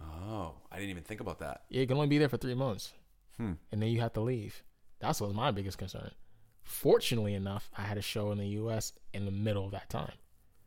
Oh, 0.00 0.54
I 0.70 0.76
didn't 0.76 0.90
even 0.90 1.02
think 1.02 1.20
about 1.20 1.40
that. 1.40 1.62
Yeah, 1.68 1.80
you 1.80 1.86
can 1.86 1.96
only 1.96 2.06
be 2.08 2.18
there 2.18 2.28
for 2.28 2.36
three 2.38 2.54
months, 2.54 2.92
Hmm. 3.36 3.54
and 3.72 3.82
then 3.82 3.88
you 3.90 4.00
have 4.00 4.12
to 4.14 4.20
leave. 4.20 4.62
That's 5.00 5.20
what 5.20 5.26
was 5.28 5.36
my 5.36 5.50
biggest 5.50 5.76
concern. 5.76 6.12
Fortunately 6.68 7.32
enough, 7.32 7.70
I 7.76 7.80
had 7.82 7.96
a 7.96 8.02
show 8.02 8.30
in 8.30 8.36
the 8.36 8.46
U.S. 8.48 8.92
in 9.14 9.24
the 9.24 9.30
middle 9.30 9.64
of 9.64 9.70
that 9.72 9.88
time. 9.88 10.12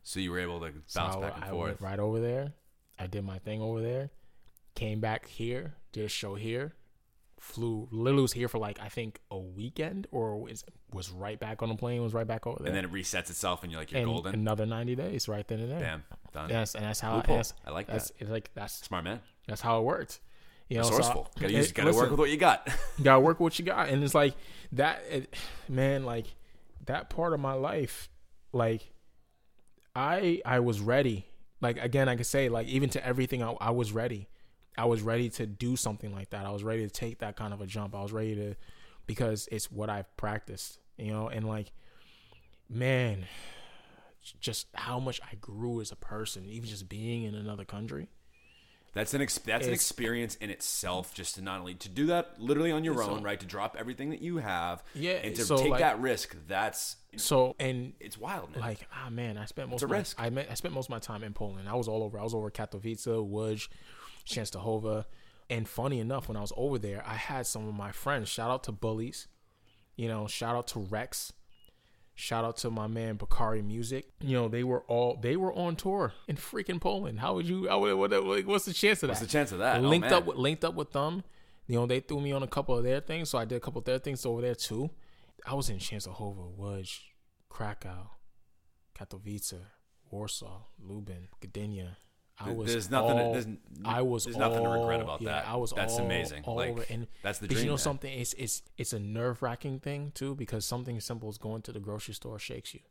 So 0.01 0.19
you 0.19 0.31
were 0.31 0.39
able 0.39 0.59
to 0.61 0.71
bounce 0.95 1.13
So 1.13 1.21
back 1.21 1.35
and 1.35 1.43
I 1.45 1.49
forth. 1.49 1.79
went 1.79 1.81
right 1.81 1.99
over 1.99 2.19
there. 2.19 2.53
I 2.97 3.05
did 3.05 3.23
my 3.23 3.37
thing 3.37 3.61
over 3.61 3.81
there. 3.81 4.09
Came 4.73 4.99
back 4.99 5.27
here, 5.27 5.75
did 5.91 6.05
a 6.05 6.07
show 6.07 6.33
here. 6.33 6.73
Flew. 7.39 7.87
Lily 7.91 8.19
was 8.21 8.33
here 8.33 8.47
for 8.47 8.57
like 8.57 8.79
I 8.79 8.87
think 8.89 9.19
a 9.29 9.37
weekend, 9.37 10.07
or 10.11 10.37
was 10.41 10.63
was 10.91 11.11
right 11.11 11.39
back 11.39 11.61
on 11.61 11.69
the 11.69 11.75
plane. 11.75 12.01
Was 12.01 12.13
right 12.15 12.25
back 12.27 12.47
over 12.47 12.57
there. 12.63 12.67
and 12.67 12.75
then 12.75 12.85
it 12.85 12.91
resets 12.91 13.29
itself, 13.29 13.61
and 13.61 13.71
you're 13.71 13.81
like 13.81 13.91
you're 13.91 14.01
And 14.01 14.09
golden. 14.09 14.33
Another 14.33 14.65
ninety 14.65 14.95
days, 14.95 15.27
right 15.27 15.47
then 15.47 15.59
and 15.59 15.71
there. 15.71 15.79
Bam, 15.79 16.03
done. 16.33 16.49
Yes, 16.49 16.73
and 16.73 16.83
that's 16.83 16.99
how. 16.99 17.17
Loophole. 17.17 17.37
That's, 17.37 17.53
I 17.65 17.69
like 17.71 17.87
that's, 17.87 18.09
that. 18.09 18.21
It's 18.21 18.29
like 18.31 18.51
that's 18.55 18.73
Smart 18.85 19.03
man. 19.03 19.19
that's 19.47 19.61
how 19.61 19.79
it 19.79 19.83
worked. 19.83 20.19
You 20.71 20.77
know, 20.77 20.83
so 20.83 20.93
I- 20.93 20.97
Resourceful. 20.97 21.31
gotta 21.37 21.53
use, 21.53 21.69
it- 21.69 21.73
gotta 21.75 21.91
work 21.93 22.09
with 22.11 22.19
what 22.19 22.29
you 22.29 22.37
got. 22.37 22.65
you 22.97 23.03
gotta 23.03 23.19
work 23.19 23.41
with 23.41 23.43
what 23.43 23.59
you 23.59 23.65
got. 23.65 23.89
And 23.89 24.01
it's 24.03 24.15
like 24.15 24.35
that 24.71 25.03
it, 25.09 25.35
man 25.67 26.05
like 26.05 26.27
that 26.85 27.09
part 27.09 27.33
of 27.33 27.41
my 27.41 27.53
life 27.53 28.09
like 28.53 28.93
i 29.95 30.41
i 30.45 30.59
was 30.61 30.79
ready. 30.79 31.25
Like 31.59 31.77
again 31.77 32.07
i 32.07 32.15
could 32.15 32.25
say 32.25 32.47
like 32.47 32.67
even 32.67 32.89
to 32.91 33.05
everything 33.05 33.43
I, 33.43 33.51
I 33.59 33.71
was 33.71 33.91
ready. 33.91 34.29
I 34.77 34.85
was 34.85 35.01
ready 35.01 35.29
to 35.31 35.45
do 35.45 35.75
something 35.75 36.13
like 36.13 36.29
that. 36.29 36.45
I 36.45 36.51
was 36.51 36.63
ready 36.63 36.83
to 36.83 36.89
take 36.89 37.19
that 37.19 37.35
kind 37.35 37.53
of 37.53 37.59
a 37.59 37.65
jump. 37.65 37.93
I 37.93 38.01
was 38.01 38.13
ready 38.13 38.35
to 38.35 38.55
because 39.07 39.49
it's 39.51 39.69
what 39.69 39.89
i've 39.89 40.15
practiced 40.15 40.79
you 40.97 41.11
know? 41.11 41.27
And 41.27 41.45
like 41.45 41.73
man 42.69 43.25
just 44.39 44.67
how 44.75 44.99
much 44.99 45.19
i 45.29 45.35
grew 45.35 45.81
as 45.81 45.91
a 45.91 45.95
person 45.97 46.45
even 46.45 46.69
just 46.69 46.87
being 46.87 47.23
in 47.23 47.35
another 47.35 47.65
country 47.65 48.07
That's 48.93 49.13
an 49.13 49.21
ex- 49.21 49.37
that's 49.37 49.67
an 49.67 49.73
experience 49.73 50.35
in 50.35 50.49
itself. 50.49 51.13
Just 51.13 51.35
to 51.35 51.41
not 51.41 51.59
only 51.61 51.75
to 51.75 51.87
do 51.87 52.07
that 52.07 52.39
literally 52.41 52.71
on 52.71 52.83
your 52.83 53.01
own, 53.01 53.23
right? 53.23 53.39
To 53.39 53.45
drop 53.45 53.77
everything 53.79 54.09
that 54.09 54.21
you 54.21 54.37
have, 54.37 54.83
Yeah, 54.93 55.11
and 55.11 55.33
to 55.35 55.43
so, 55.45 55.57
take 55.57 55.69
like- 55.71 55.79
that 55.79 55.99
risk. 56.01 56.35
That's 56.47 56.97
so 57.15 57.55
and 57.59 57.93
it's 58.01 58.17
wild, 58.17 58.51
man. 58.51 58.59
like 58.59 58.85
ah 58.93 59.09
man, 59.09 59.37
I 59.37 59.45
spent 59.45 59.69
most 59.69 59.81
a 59.81 59.85
of 59.85 59.91
my, 59.91 59.97
risk. 59.99 60.19
I 60.19 60.29
met, 60.29 60.47
I 60.51 60.55
spent 60.55 60.73
most 60.73 60.87
of 60.87 60.89
my 60.91 60.99
time 60.99 61.23
in 61.23 61.33
Poland. 61.33 61.69
I 61.69 61.75
was 61.75 61.87
all 61.87 62.03
over. 62.03 62.19
I 62.19 62.23
was 62.23 62.33
over 62.33 62.51
Katowice, 62.51 63.05
Łódź, 63.07 63.69
Częstochowa, 64.25 65.05
and 65.49 65.67
funny 65.67 65.99
enough, 65.99 66.27
when 66.27 66.37
I 66.37 66.41
was 66.41 66.53
over 66.57 66.77
there, 66.77 67.03
I 67.05 67.15
had 67.15 67.47
some 67.47 67.67
of 67.67 67.73
my 67.73 67.91
friends. 67.91 68.29
Shout 68.29 68.49
out 68.51 68.63
to 68.65 68.71
Bullies, 68.71 69.27
you 69.95 70.07
know. 70.07 70.27
Shout 70.27 70.55
out 70.55 70.67
to 70.69 70.79
Rex. 70.79 71.33
Shout 72.21 72.45
out 72.45 72.57
to 72.57 72.69
my 72.69 72.85
man 72.85 73.15
Bakari 73.15 73.63
Music. 73.63 74.05
You 74.19 74.37
know 74.37 74.47
they 74.47 74.63
were 74.63 74.81
all 74.81 75.17
they 75.19 75.35
were 75.35 75.51
on 75.53 75.75
tour 75.75 76.13
in 76.27 76.35
freaking 76.35 76.79
Poland. 76.79 77.19
How 77.19 77.33
would 77.33 77.47
you? 77.47 77.67
How 77.67 77.79
would, 77.79 77.95
what, 77.95 78.11
what, 78.23 78.45
what's 78.45 78.65
the 78.65 78.73
chance 78.73 79.01
of 79.01 79.07
that? 79.07 79.13
What's 79.13 79.21
the 79.21 79.27
chance 79.27 79.51
of 79.51 79.57
that? 79.57 79.79
Oh, 79.79 79.89
linked 79.89 80.11
man. 80.11 80.13
up 80.13 80.27
with 80.27 80.37
linked 80.37 80.63
up 80.63 80.75
with 80.75 80.91
them. 80.91 81.23
You 81.65 81.79
know, 81.79 81.87
they 81.87 81.99
threw 81.99 82.21
me 82.21 82.31
on 82.31 82.43
a 82.43 82.47
couple 82.47 82.77
of 82.77 82.83
their 82.83 82.99
things, 82.99 83.31
so 83.31 83.39
I 83.39 83.45
did 83.45 83.55
a 83.55 83.59
couple 83.59 83.79
of 83.79 83.85
their 83.85 83.97
things 83.97 84.23
over 84.23 84.39
there 84.39 84.53
too. 84.53 84.91
I 85.47 85.55
was 85.55 85.71
in 85.71 85.79
Częstochowa, 85.79 86.55
Łódź, 86.59 86.99
Krakow, 87.49 88.11
Katowice, 88.93 89.59
Warsaw, 90.11 90.65
Lubin, 90.79 91.27
Gdynia. 91.41 91.95
I 92.45 92.51
was 92.51 92.71
there's 92.71 92.89
nothing. 92.91 93.19
all- 93.19 93.33
there's, 93.33 93.47
I 93.83 94.01
was 94.01 94.25
There's 94.25 94.37
nothing 94.37 94.63
to 94.63 94.69
regret 94.69 95.01
about 95.01 95.21
yeah, 95.21 95.29
that. 95.31 95.47
I 95.47 95.55
was 95.55 95.71
That's 95.71 95.93
all- 95.93 96.05
amazing. 96.05 96.43
all 96.45 96.55
like 96.57 96.69
over. 96.71 96.85
And 96.89 97.07
that's 97.23 97.39
the 97.39 97.47
but 97.47 97.53
dream. 97.55 97.63
you 97.65 97.69
know 97.69 97.73
man. 97.73 97.77
something? 97.79 98.13
It's 98.19 98.33
it's 98.33 98.61
it's 98.77 98.93
a 98.93 98.99
nerve 98.99 99.41
wracking 99.41 99.79
thing 99.79 100.11
too 100.13 100.35
because 100.35 100.65
something 100.65 100.99
simple 100.99 101.29
as 101.29 101.37
going 101.37 101.61
to 101.63 101.71
the 101.71 101.79
grocery 101.79 102.13
store 102.13 102.37
shakes 102.39 102.73
you. 102.73 102.81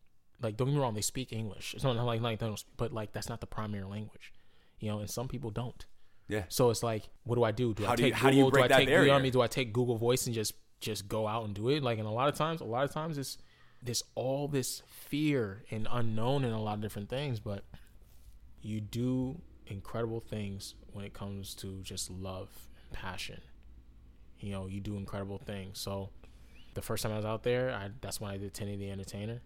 Like 0.43 0.57
don't 0.57 0.69
get 0.69 0.75
me 0.75 0.81
wrong, 0.81 0.95
they 0.95 1.01
speak 1.01 1.33
English. 1.33 1.75
It's 1.75 1.85
not 1.85 1.97
like 1.97 2.21
like 2.21 2.39
don't 2.39 2.59
speak, 2.59 2.73
but 2.77 2.93
like 2.93 3.13
that's 3.13 3.29
not 3.29 3.41
the 3.41 3.47
primary 3.47 3.85
language. 3.85 4.33
You 4.79 4.91
know, 4.91 4.99
and 5.01 5.11
some 5.11 5.29
people 5.29 5.51
don't. 5.51 5.85
Yeah. 6.29 6.45
So 6.49 6.71
it's 6.71 6.83
like, 6.83 7.09
what 7.25 7.35
do 7.35 7.43
I 7.45 7.51
do? 7.51 7.75
Do 7.75 7.85
How 7.85 7.93
I 7.93 7.97
do 7.97 8.03
you- 8.05 8.11
take 8.11 8.15
how 8.19 8.31
do 8.31 8.37
you 8.37 8.45
Google? 8.45 8.51
break 8.53 8.65
I 8.67 8.69
that 8.69 8.77
take 8.79 8.89
you 8.89 8.95
know 8.97 9.09
what 9.13 9.19
I 9.19 9.23
mean? 9.23 9.33
Do 9.33 9.41
I 9.43 9.47
take 9.47 9.73
Google 9.73 9.97
Voice 9.97 10.27
and 10.27 10.35
just 10.35 10.55
just 10.81 11.07
go 11.09 11.27
out 11.29 11.45
and 11.45 11.55
do 11.55 11.69
it? 11.69 11.83
Like, 11.83 11.99
and 11.99 12.07
a 12.09 12.11
lot 12.11 12.29
of 12.29 12.35
times, 12.37 12.61
a 12.63 12.65
lot 12.65 12.85
of 12.85 12.91
times, 12.93 13.19
it's 13.19 13.37
there's 13.83 14.03
all 14.15 14.49
this 14.49 14.83
fear 14.89 15.63
and 15.71 15.87
unknown 15.91 16.45
and 16.45 16.55
a 16.55 16.59
lot 16.59 16.75
of 16.75 16.81
different 16.81 17.09
things, 17.09 17.41
but 17.41 17.65
you 18.63 18.81
do 18.81 19.41
incredible 19.67 20.21
things 20.21 20.75
when 20.93 21.05
it 21.05 21.15
comes 21.15 21.55
to 21.57 21.81
just 21.83 22.11
love 22.11 22.49
and 22.83 22.93
passion. 22.93 23.41
You 24.41 24.53
know, 24.53 24.67
you 24.67 24.81
do 24.81 24.97
incredible 24.97 25.39
things. 25.39 25.79
So 25.79 26.11
the 26.75 26.83
first 26.83 27.03
time 27.03 27.13
I 27.13 27.17
was 27.17 27.25
out 27.25 27.43
there, 27.43 27.71
I, 27.71 27.91
that's 28.01 28.21
when 28.21 28.31
I 28.31 28.37
did 28.37 28.55
Teni 28.55 28.79
the 28.79 28.91
Entertainer. 28.91 29.41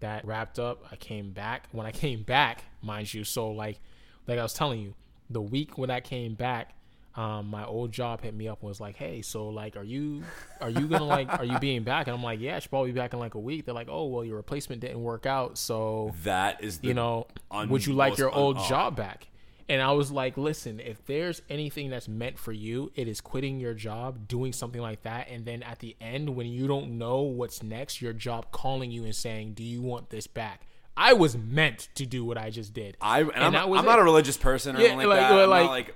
That 0.00 0.24
wrapped 0.24 0.58
up. 0.58 0.84
I 0.92 0.96
came 0.96 1.32
back. 1.32 1.68
When 1.72 1.86
I 1.86 1.90
came 1.92 2.22
back, 2.22 2.64
mind 2.82 3.12
you, 3.12 3.24
so 3.24 3.50
like, 3.50 3.80
like 4.26 4.38
I 4.38 4.42
was 4.42 4.54
telling 4.54 4.80
you, 4.80 4.94
the 5.30 5.42
week 5.42 5.76
when 5.76 5.90
I 5.90 6.00
came 6.00 6.34
back, 6.34 6.74
um, 7.18 7.48
my 7.48 7.64
old 7.64 7.90
job 7.90 8.22
hit 8.22 8.32
me 8.32 8.46
up 8.46 8.60
and 8.60 8.68
was 8.68 8.80
like, 8.80 8.94
"Hey, 8.94 9.22
so 9.22 9.48
like, 9.48 9.76
are 9.76 9.82
you, 9.82 10.22
are 10.60 10.70
you 10.70 10.86
gonna 10.86 11.04
like, 11.04 11.28
are 11.28 11.44
you 11.44 11.58
being 11.60 11.82
back?" 11.82 12.06
And 12.06 12.16
I'm 12.16 12.22
like, 12.22 12.38
"Yeah, 12.38 12.54
I 12.54 12.58
should 12.60 12.70
probably 12.70 12.92
be 12.92 12.98
back 13.00 13.12
in 13.12 13.18
like 13.18 13.34
a 13.34 13.40
week." 13.40 13.64
They're 13.64 13.74
like, 13.74 13.88
"Oh, 13.90 14.06
well, 14.06 14.24
your 14.24 14.36
replacement 14.36 14.80
didn't 14.80 15.02
work 15.02 15.26
out, 15.26 15.58
so 15.58 16.14
That 16.22 16.62
is 16.62 16.78
the 16.78 16.86
you 16.86 16.94
know, 16.94 17.26
un- 17.50 17.70
would 17.70 17.84
you 17.84 17.94
like 17.94 18.18
your 18.18 18.30
old 18.30 18.58
oh. 18.60 18.68
job 18.68 18.94
back? 18.94 19.26
And 19.68 19.82
I 19.82 19.90
was 19.92 20.12
like, 20.12 20.38
listen, 20.38 20.80
if 20.80 21.04
there's 21.06 21.42
anything 21.50 21.90
that's 21.90 22.08
meant 22.08 22.38
for 22.38 22.52
you, 22.52 22.90
it 22.94 23.06
is 23.06 23.20
quitting 23.20 23.60
your 23.60 23.74
job, 23.74 24.26
doing 24.26 24.52
something 24.52 24.80
like 24.80 25.02
that, 25.02 25.28
and 25.28 25.44
then 25.44 25.64
at 25.64 25.80
the 25.80 25.96
end, 26.00 26.36
when 26.36 26.46
you 26.46 26.68
don't 26.68 26.98
know 26.98 27.22
what's 27.22 27.64
next, 27.64 28.00
your 28.00 28.12
job 28.12 28.52
calling 28.52 28.92
you 28.92 29.02
and 29.04 29.14
saying, 29.14 29.54
"Do 29.54 29.64
you 29.64 29.82
want 29.82 30.10
this 30.10 30.28
back?" 30.28 30.68
I 30.96 31.14
was 31.14 31.36
meant 31.36 31.88
to 31.96 32.06
do 32.06 32.24
what 32.24 32.38
I 32.38 32.50
just 32.50 32.74
did. 32.74 32.96
I 33.00 33.22
and, 33.22 33.32
I'm, 33.32 33.52
that 33.54 33.68
was 33.68 33.80
I'm 33.80 33.86
not 33.86 33.98
a 33.98 34.04
religious 34.04 34.36
person 34.36 34.76
or 34.76 34.80
Yeah, 34.80 34.88
anything 34.90 35.08
like, 35.08 35.20
like- 35.20 35.30
that. 35.30 35.42
I'm 35.42 35.48
not 35.50 35.70
like 35.70 35.94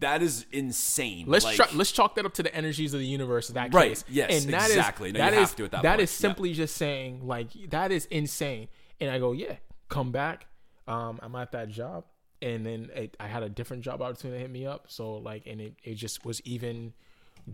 that 0.00 0.22
is 0.22 0.46
insane. 0.52 1.24
Let's 1.28 1.44
like, 1.44 1.56
try, 1.56 1.68
let's 1.74 1.92
chalk 1.92 2.14
that 2.16 2.26
up 2.26 2.34
to 2.34 2.42
the 2.42 2.54
energies 2.54 2.92
of 2.94 3.00
the 3.00 3.06
universe 3.06 3.48
in 3.48 3.54
that 3.54 3.72
Right, 3.72 3.90
case. 3.90 4.04
yes, 4.08 4.44
and 4.44 4.52
that 4.52 4.70
is- 4.70 4.76
exactly. 4.76 5.12
No, 5.12 5.24
you 5.24 5.30
that 5.30 5.34
is- 5.42 5.54
that 5.54 5.82
that 5.82 6.00
is 6.00 6.10
simply 6.10 6.52
just 6.52 6.76
saying 6.76 7.26
like 7.26 7.48
that 7.70 7.92
is 7.92 8.06
insane. 8.06 8.68
And 9.00 9.10
I 9.10 9.18
go, 9.18 9.32
yeah, 9.32 9.56
come 9.88 10.12
back. 10.12 10.46
Um, 10.86 11.18
I'm 11.22 11.34
at 11.36 11.52
that 11.52 11.68
job, 11.68 12.04
and 12.42 12.66
then 12.66 12.90
it, 12.94 13.16
I 13.20 13.28
had 13.28 13.42
a 13.42 13.48
different 13.48 13.82
job 13.82 14.02
opportunity 14.02 14.40
hit 14.40 14.50
me 14.50 14.66
up. 14.66 14.86
So 14.88 15.14
like, 15.14 15.46
and 15.46 15.60
it, 15.60 15.74
it 15.84 15.94
just 15.94 16.24
was 16.24 16.40
even 16.42 16.92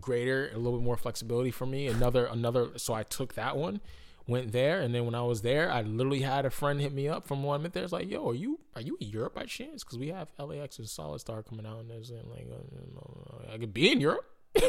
greater, 0.01 0.49
a 0.53 0.57
little 0.57 0.79
bit 0.79 0.83
more 0.83 0.97
flexibility 0.97 1.51
for 1.51 1.65
me. 1.65 1.87
Another 1.87 2.25
another. 2.25 2.69
So 2.77 2.93
I 2.93 3.03
took 3.03 3.35
that 3.35 3.55
one. 3.57 3.79
Went 4.27 4.51
there, 4.51 4.81
and 4.81 4.93
then 4.93 5.05
when 5.05 5.15
I 5.15 5.21
was 5.21 5.41
there, 5.41 5.71
I 5.71 5.81
literally 5.83 6.19
had 6.21 6.45
a 6.45 6.49
friend 6.49 6.81
hit 6.81 6.91
me 6.91 7.07
up 7.07 7.25
from 7.25 7.43
one 7.43 7.61
minute. 7.61 7.73
There's 7.73 7.93
like, 7.93 8.09
"Yo, 8.09 8.29
are 8.29 8.35
you 8.35 8.59
are 8.75 8.81
you 8.81 8.97
in 8.99 9.07
Europe 9.07 9.35
by 9.35 9.45
chance? 9.45 9.85
Because 9.85 9.97
we 9.97 10.09
have 10.09 10.27
LAX 10.37 10.79
and 10.79 10.89
Solid 10.89 11.19
Star 11.19 11.43
coming 11.43 11.65
out, 11.65 11.79
and 11.79 11.89
there's 11.89 12.11
like, 12.11 12.47
uh, 12.51 13.53
I 13.53 13.57
could 13.57 13.73
be 13.73 13.89
in 13.91 14.01
Europe." 14.01 14.25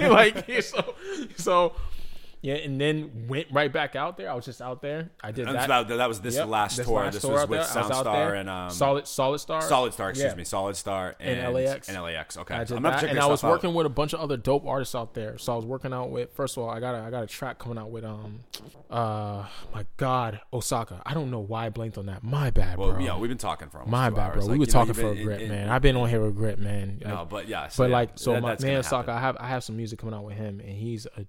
like 0.00 0.44
so, 0.62 0.94
so 1.36 1.72
yeah, 2.46 2.54
and 2.54 2.80
then 2.80 3.26
went 3.28 3.48
right 3.50 3.72
back 3.72 3.96
out 3.96 4.16
there. 4.16 4.30
I 4.30 4.34
was 4.34 4.44
just 4.44 4.62
out 4.62 4.80
there. 4.80 5.10
I 5.20 5.32
did 5.32 5.48
that. 5.48 5.66
so 5.88 5.96
that, 5.96 6.08
was 6.08 6.20
this 6.20 6.36
Yep, 6.36 6.46
last 6.46 6.76
this 6.76 6.86
tour. 6.86 7.00
last 7.00 7.14
this 7.14 7.22
tour 7.22 7.32
was 7.32 7.48
with. 7.48 7.58
I 7.76 7.80
was 7.88 7.90
Soundstar 7.90 8.38
and 8.38 8.48
um, 8.48 8.70
Solid 8.70 9.06
Solid 9.08 9.38
Star. 9.40 9.60
Solid 9.62 9.92
Star. 9.92 10.10
Excuse 10.10 10.30
Yeah. 10.30 10.36
me, 10.36 10.44
Solid 10.44 10.76
Star 10.76 11.16
and, 11.18 11.40
And 11.40 11.54
LAX. 11.54 11.88
And 11.88 12.00
LAX. 12.00 12.36
Okay, 12.38 12.54
I 12.54 12.58
did 12.64 12.76
I'm 12.76 12.82
gonna 12.84 12.96
that, 13.00 13.10
and 13.10 13.18
I 13.18 13.26
was 13.26 13.42
out. 13.42 13.50
working 13.50 13.74
with 13.74 13.86
a 13.86 13.88
bunch 13.90 14.12
of 14.12 14.20
other 14.20 14.36
dope 14.36 14.64
artists 14.64 14.94
out 14.94 15.14
there. 15.14 15.38
So 15.38 15.52
I 15.52 15.56
was 15.56 15.64
working 15.66 15.92
out 15.92 16.10
with. 16.10 16.32
First 16.34 16.56
of 16.56 16.62
all, 16.62 16.70
I 16.70 16.78
got 16.78 16.94
a, 16.94 16.98
I 17.00 17.10
got 17.10 17.24
a 17.24 17.26
track 17.26 17.58
coming 17.58 17.78
out 17.78 17.90
with 17.90 18.04
um, 18.04 18.40
uh, 18.90 19.44
my 19.74 19.84
God, 19.96 20.40
Osaka. 20.52 21.02
I 21.04 21.14
don't 21.14 21.30
know 21.30 21.40
why 21.40 21.66
I 21.66 21.70
blanked 21.70 21.98
on 21.98 22.06
that. 22.06 22.22
My 22.22 22.50
bad, 22.50 22.78
Well, 22.78 22.92
bro. 22.92 23.00
yeah, 23.00 23.18
we've 23.18 23.28
been 23.28 23.38
talking 23.38 23.68
for 23.68 23.84
My 23.86 24.10
bad, 24.10 24.18
hours. 24.30 24.34
bro. 24.34 24.42
Like, 24.44 24.50
we 24.52 24.58
were 24.58 24.64
you 24.64 24.66
know, 24.66 24.72
talking 24.72 24.94
for 24.94 25.10
a 25.10 25.14
been- 25.14 25.24
grit, 25.24 25.42
in- 25.42 25.48
man. 25.48 25.68
I've 25.68 25.82
been 25.82 25.96
on 25.96 26.08
here 26.08 26.20
with 26.22 26.36
grit, 26.36 26.58
man. 26.58 27.02
No, 27.04 27.26
but 27.28 27.48
yeah. 27.48 27.68
So 27.68 27.84
but 27.84 27.90
yeah, 27.90 27.96
like, 27.96 28.10
so 28.14 28.40
my 28.40 28.56
man 28.60 28.76
Osaka. 28.78 29.10
I 29.12 29.18
have 29.20 29.36
I 29.40 29.48
have 29.48 29.64
some 29.64 29.76
music 29.76 29.98
coming 29.98 30.14
out 30.14 30.24
with 30.24 30.36
him, 30.36 30.60
and 30.60 30.70
he's 30.70 31.06
a 31.16 31.26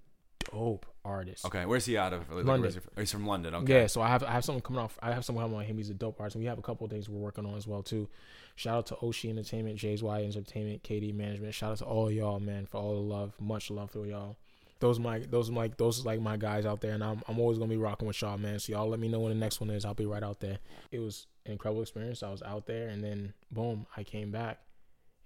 dope 0.51 0.85
artist. 1.03 1.45
Okay, 1.45 1.65
where's 1.65 1.85
he 1.85 1.97
out 1.97 2.13
of? 2.13 2.29
Like, 2.29 2.45
London. 2.45 2.71
he 2.71 3.01
he's 3.01 3.11
from 3.11 3.25
London. 3.25 3.55
Okay. 3.55 3.81
Yeah, 3.81 3.87
so 3.87 4.01
I 4.01 4.07
have 4.07 4.23
I 4.23 4.31
have 4.31 4.45
something 4.45 4.61
coming 4.61 4.81
off. 4.81 4.97
I 5.01 5.13
have 5.13 5.25
someone 5.25 5.45
coming 5.45 5.57
on 5.57 5.65
him. 5.65 5.77
He's 5.77 5.89
a 5.89 5.93
dope 5.93 6.19
artist, 6.19 6.35
and 6.35 6.43
we 6.43 6.47
have 6.47 6.59
a 6.59 6.61
couple 6.61 6.85
of 6.85 6.91
things 6.91 7.09
we're 7.09 7.19
working 7.19 7.45
on 7.45 7.55
as 7.55 7.67
well 7.67 7.83
too. 7.83 8.07
Shout 8.55 8.77
out 8.77 8.85
to 8.87 8.95
Oshi 8.95 9.29
Entertainment, 9.29 9.77
Jay's 9.77 10.01
Y 10.01 10.23
Entertainment, 10.23 10.83
KD 10.83 11.13
Management. 11.13 11.53
Shout 11.53 11.71
out 11.71 11.77
to 11.79 11.85
all 11.85 12.11
y'all, 12.11 12.39
man, 12.39 12.65
for 12.65 12.77
all 12.77 12.95
the 12.95 13.01
love. 13.01 13.33
Much 13.39 13.69
love 13.69 13.91
to 13.93 14.03
y'all. 14.03 14.35
Those 14.79 14.99
my 14.99 15.19
those 15.19 15.49
my 15.49 15.71
those 15.77 16.05
like 16.05 16.21
my 16.21 16.37
guys 16.37 16.65
out 16.65 16.81
there, 16.81 16.93
and 16.93 17.03
I'm 17.03 17.21
I'm 17.27 17.39
always 17.39 17.57
gonna 17.57 17.69
be 17.69 17.77
rocking 17.77 18.07
with 18.07 18.21
y'all, 18.21 18.37
man. 18.37 18.59
So 18.59 18.73
y'all 18.73 18.89
let 18.89 18.99
me 18.99 19.07
know 19.07 19.19
when 19.19 19.29
the 19.31 19.39
next 19.39 19.59
one 19.59 19.69
is. 19.69 19.85
I'll 19.85 19.93
be 19.93 20.05
right 20.05 20.23
out 20.23 20.39
there. 20.39 20.59
It 20.91 20.99
was 20.99 21.25
an 21.45 21.53
incredible 21.53 21.81
experience. 21.81 22.21
I 22.21 22.29
was 22.31 22.43
out 22.43 22.67
there, 22.67 22.89
and 22.89 23.03
then 23.03 23.33
boom, 23.51 23.87
I 23.95 24.03
came 24.03 24.29
back, 24.31 24.59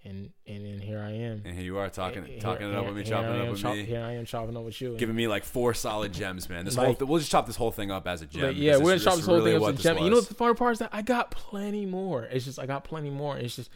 and 0.04 0.30
and 0.46 0.64
then 0.66 0.78
here 0.80 0.98
I 1.00 1.10
am. 1.12 1.42
And 1.44 1.54
here 1.54 1.62
you 1.64 1.78
are 1.78 1.88
talking, 1.88 2.24
Here- 2.24 2.40
talking 2.40 2.68
it 2.68 2.74
up 2.74 2.86
with 2.86 2.96
me, 2.96 3.04
chopping 3.04 3.30
it 3.34 3.40
up 3.42 3.50
with 3.50 3.60
chop- 3.60 3.76
me, 3.76 3.84
Here 3.84 4.02
I 4.02 4.12
am 4.12 4.24
chopping 4.26 4.56
up 4.56 4.64
with 4.64 4.80
you. 4.80 4.96
giving 4.96 5.14
me 5.14 5.28
like 5.28 5.44
four 5.44 5.74
solid 5.74 6.12
gems, 6.12 6.48
man. 6.48 6.64
This 6.64 6.76
Like- 6.76 6.98
whole 6.98 7.06
we'll 7.08 7.18
just 7.20 7.30
chop 7.30 7.46
this 7.46 7.56
whole 7.56 7.70
thing 7.70 7.90
up 7.90 8.06
as 8.08 8.22
a 8.22 8.26
gem. 8.26 8.42
Like, 8.42 8.56
yeah, 8.56 8.76
we're 8.76 8.82
gonna 8.82 8.94
this- 8.94 9.04
chop 9.04 9.16
this 9.16 9.26
whole 9.26 9.36
really 9.36 9.52
thing 9.52 9.62
up 9.62 9.74
as 9.74 9.80
a 9.80 9.82
gem. 9.82 9.98
You 9.98 10.10
know 10.10 10.16
what 10.16 10.28
the 10.28 10.34
funny 10.34 10.54
part 10.54 10.72
is 10.72 10.78
that 10.80 10.90
I 10.92 11.02
got 11.02 11.30
plenty 11.30 11.86
more. 11.86 12.24
It's 12.24 12.44
just 12.44 12.58
I 12.58 12.66
got 12.66 12.84
plenty 12.84 13.10
more. 13.10 13.36
It's 13.38 13.56
just 13.56 13.70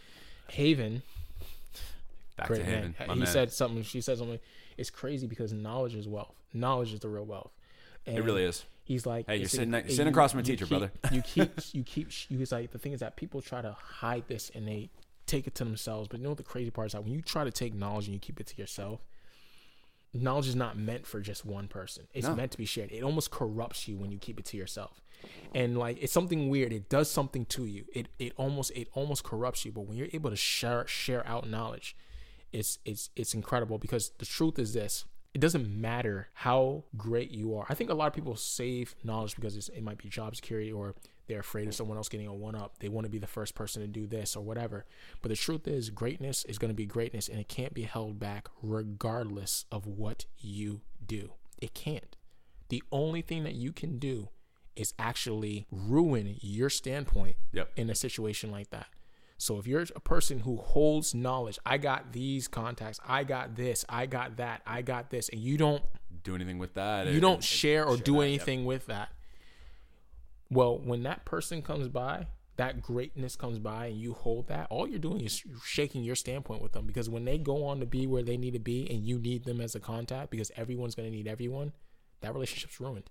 Haven. 0.49 1.03
Back 2.37 2.49
Great 2.49 2.61
to 2.61 2.65
man. 2.71 2.95
He 3.09 3.15
man. 3.15 3.27
said 3.27 3.53
something. 3.53 3.83
She 3.83 4.01
said 4.01 4.19
something. 4.19 4.39
It's 4.77 4.91
crazy 4.91 5.27
because 5.27 5.53
knowledge 5.53 5.95
is 5.95 6.07
wealth. 6.07 6.35
Knowledge 6.53 6.93
is 6.93 7.01
the 7.01 7.09
real 7.09 7.25
wealth. 7.25 7.51
And 8.07 8.19
it 8.19 8.23
really 8.23 8.45
is. 8.45 8.65
He's 8.85 9.07
like, 9.07 9.27
Hey, 9.27 9.39
you're 9.39 9.49
sitting 9.49 9.73
sitting 9.89 10.09
across 10.09 10.33
from 10.33 10.41
a 10.41 10.43
teacher, 10.43 10.67
keep- 10.67 10.69
brother. 10.79 10.93
You 11.11 11.23
keep, 11.27 11.51
you 11.73 11.83
keep. 11.83 12.09
You 12.31 12.39
he's 12.39 12.53
like 12.53 12.71
the 12.73 12.79
thing 12.79 12.93
is 12.93 13.01
that 13.01 13.17
people 13.17 13.41
try 13.41 13.63
to 13.63 13.73
hide 13.73 14.25
this 14.29 14.51
and 14.55 14.69
they 14.69 14.91
take 15.27 15.47
it 15.47 15.55
to 15.57 15.65
themselves. 15.65 16.09
But 16.09 16.19
you 16.19 16.25
know 16.25 16.31
what 16.31 16.39
the 16.39 16.45
crazy 16.45 16.71
part 16.71 16.87
is 16.87 16.93
that 16.93 17.03
when 17.05 17.13
you 17.13 17.23
try 17.23 17.45
to 17.45 17.51
take 17.51 17.75
knowledge 17.75 18.07
and 18.07 18.15
you 18.15 18.21
keep 18.21 18.41
it 18.41 18.47
to 18.49 18.57
yourself, 18.57 19.01
knowledge 20.15 20.49
is 20.49 20.57
not 20.57 20.79
meant 20.79 21.07
for 21.07 21.21
just 21.21 21.45
one 21.45 21.69
person. 21.69 22.07
It's 22.15 22.27
No. 22.27 22.35
meant 22.35 22.53
to 22.53 22.59
be 22.59 22.65
shared. 22.65 22.91
It 22.93 23.03
almost 23.03 23.31
corrupts 23.31 23.87
you 23.87 23.97
when 23.99 24.11
you 24.11 24.19
keep 24.19 24.39
it 24.39 24.47
to 24.47 24.57
yourself. 24.57 25.01
And 25.55 25.77
like 25.79 25.99
it's 26.01 26.13
something 26.13 26.49
weird. 26.49 26.73
It 26.73 26.89
does 26.89 27.11
something 27.11 27.45
to 27.47 27.65
you. 27.67 27.85
It 27.95 28.09
it 28.19 28.33
almost 28.37 28.71
it 28.75 28.89
almost 28.95 29.25
corrupts 29.25 29.65
you. 29.65 29.73
But 29.73 29.83
when 29.83 29.97
you're 29.97 30.09
able 30.13 30.31
to 30.31 30.37
share 30.37 30.87
share 30.87 31.27
out 31.27 31.49
knowledge, 31.49 31.97
it's 32.53 32.79
it's 32.85 33.11
it's 33.17 33.35
incredible 33.35 33.79
because 33.79 34.11
the 34.19 34.27
truth 34.27 34.59
is 34.59 34.73
this. 34.75 35.05
It 35.35 35.41
doesn't 35.41 35.69
matter 35.69 36.29
how 36.33 36.85
great 36.97 37.31
you 37.31 37.55
are. 37.57 37.67
I 37.69 37.75
think 37.75 37.91
a 37.91 37.95
lot 37.95 38.07
of 38.07 38.15
people 38.15 38.37
save 38.37 38.95
knowledge 39.05 39.35
because 39.35 39.55
it's, 39.55 39.69
it 39.69 39.83
might 39.83 39.99
be 39.99 40.09
job 40.09 40.35
security 40.35 40.73
or 40.73 40.95
they're 41.27 41.41
afraid 41.41 41.67
of 41.69 41.75
someone 41.75 41.97
else 41.97 42.09
getting 42.09 42.27
a 42.29 42.35
one 42.35 42.55
up. 42.55 42.79
They 42.79 42.89
want 42.89 43.05
to 43.05 43.11
be 43.11 43.19
the 43.19 43.27
first 43.27 43.55
person 43.55 43.83
to 43.83 43.89
do 43.89 44.07
this 44.07 44.37
or 44.37 44.45
whatever. 44.45 44.85
But 45.23 45.31
the 45.31 45.37
truth 45.37 45.67
is, 45.67 45.91
greatness 45.91 46.45
is 46.45 46.59
going 46.59 46.71
to 46.71 46.75
be 46.75 46.87
greatness 46.87 47.29
and 47.29 47.39
it 47.41 47.49
can't 47.49 47.75
be 47.75 47.83
held 47.83 48.19
back 48.19 48.49
regardless 48.63 49.65
of 49.71 49.87
what 49.87 50.27
you 50.39 50.81
do. 51.05 51.33
It 51.61 51.75
can't. 51.75 52.17
The 52.69 52.83
only 52.91 53.23
thing 53.23 53.45
that 53.45 53.55
you 53.55 53.73
can 53.73 53.99
do 53.99 54.29
is 54.75 54.93
actually 54.99 55.67
ruin 55.71 56.37
your 56.41 56.69
standpoint 56.71 57.37
Yep. 57.53 57.71
in 57.77 57.89
a 57.91 57.95
situation 57.95 58.51
like 58.51 58.71
that. 58.71 58.87
So 59.39 59.59
if 59.59 59.67
you're 59.67 59.85
a 59.95 60.01
person 60.01 60.41
who 60.41 60.57
holds 60.57 61.15
knowledge, 61.15 61.59
I 61.67 61.77
got 61.79 62.13
these 62.13 62.49
contacts, 62.49 62.99
I 63.07 63.25
got 63.25 63.55
this, 63.55 63.85
I 63.89 64.07
got 64.07 64.37
that, 64.39 64.63
I 64.67 64.83
got 64.83 65.11
this, 65.11 65.29
and 65.29 65.41
you 65.41 65.59
don't 65.59 65.83
Do 66.25 66.35
anything 66.35 66.59
with 66.59 66.75
that? 66.75 67.07
you 67.09 67.21
don't 67.21 67.45
share 67.45 67.85
or 67.87 67.97
share 67.97 68.05
do 68.05 68.13
that, 68.13 68.19
yep. 68.19 68.27
anything 68.29 68.65
with 68.65 68.87
that. 68.87 69.11
Well, 70.51 70.79
when 70.79 71.03
that 71.05 71.25
person 71.25 71.63
comes 71.63 71.89
by, 71.89 72.29
that 72.57 72.81
greatness 72.81 73.37
comes 73.37 73.59
by 73.59 73.87
and 73.87 73.97
you 74.01 74.15
hold 74.15 74.49
that, 74.49 74.67
all 74.71 74.89
you're 74.89 74.99
doing 74.99 75.21
is 75.23 75.43
shaking 75.65 76.03
your 76.05 76.15
standpoint 76.15 76.63
with 76.63 76.73
them 76.73 76.87
because 76.87 77.11
when 77.11 77.25
they 77.25 77.37
go 77.39 77.65
on 77.67 77.81
to 77.81 77.87
be 77.87 78.07
where 78.07 78.23
they 78.23 78.37
need 78.37 78.53
to 78.55 78.59
be 78.59 78.89
and 78.91 79.05
you 79.05 79.19
need 79.19 79.45
them 79.45 79.61
as 79.61 79.75
a 79.75 79.81
contact 79.81 80.31
because 80.31 80.51
everyone's 80.57 80.95
going 80.95 81.11
to 81.11 81.15
need 81.15 81.27
everyone, 81.29 81.73
that 82.23 82.33
relationship's 82.33 82.81
ruined. 82.81 83.11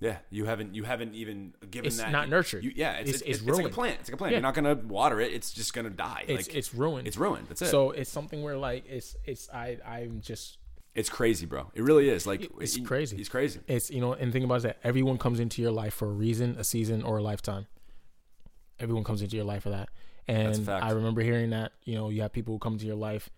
Yeah, 0.00 0.18
you 0.28 0.44
haven't 0.44 0.74
you 0.74 0.82
haven't 0.82 1.14
even 1.14 1.54
given 1.70 1.86
It's 1.86 1.96
that. 1.98 2.10
not 2.10 2.28
nurtured. 2.28 2.62
You, 2.64 2.72
yeah, 2.74 2.94
it's 2.94 3.08
It's- 3.10 3.22
it's, 3.22 3.38
it's 3.40 3.48
it's, 3.48 3.56
like 3.58 3.66
a 3.66 3.70
plant. 3.70 3.96
It's 4.00 4.08
like 4.10 4.14
a 4.14 4.18
plant. 4.18 4.32
Yeah. 4.32 4.38
You're 4.38 4.42
not 4.42 4.54
gonna 4.54 4.74
water 4.74 5.20
it. 5.20 5.32
It's 5.32 5.52
just 5.52 5.72
gonna 5.72 5.88
die. 5.90 6.24
It's 6.28 6.48
like 6.48 6.56
it's 6.56 6.74
ruined. 6.74 7.06
it's 7.06 7.16
ruined. 7.16 7.46
That's 7.48 7.62
it. 7.62 7.68
So 7.68 7.92
it's 7.92 8.10
something 8.10 8.42
where 8.42 8.56
like 8.58 8.84
it's 8.88 9.16
it's 9.24 9.48
I 9.50 9.78
I'm 9.86 10.20
just 10.20 10.58
it's 10.94 11.08
crazy, 11.08 11.44
bro. 11.46 11.70
It 11.74 11.82
really 11.82 12.08
is. 12.08 12.26
Like 12.26 12.50
It's 12.60 12.74
he- 12.76 12.82
crazy. 12.82 13.16
He's 13.16 13.28
crazy. 13.28 13.60
it's 13.66 13.90
you 13.90 14.00
know 14.00 14.12
and 14.12 14.28
the 14.28 14.32
thing 14.32 14.44
about 14.44 14.54
it 14.54 14.58
is 14.58 14.62
that 14.64 14.78
everyone 14.84 15.18
comes 15.18 15.40
into 15.40 15.60
your 15.62 15.72
life 15.72 15.94
for 15.94 16.06
a 16.08 16.12
reason 16.12 16.56
a 16.58 16.64
season 16.64 17.02
or 17.02 17.18
a 17.18 17.22
lifetime 17.22 17.66
everyone 18.80 19.04
comes 19.04 19.22
into 19.22 19.36
your 19.36 19.44
life 19.44 19.62
for 19.62 19.70
that 19.70 19.88
and 20.26 20.48
i 20.82 20.90
remember 20.90 21.20
hearing 21.20 21.50
that 21.50 21.72
you 21.84 21.94
know 21.94 22.08
you 22.10 22.22
have 22.22 22.32
people 22.32 22.54
who 22.54 22.58
come 22.58 22.76
to 22.78 22.84
your 22.86 22.96
life 22.96 23.30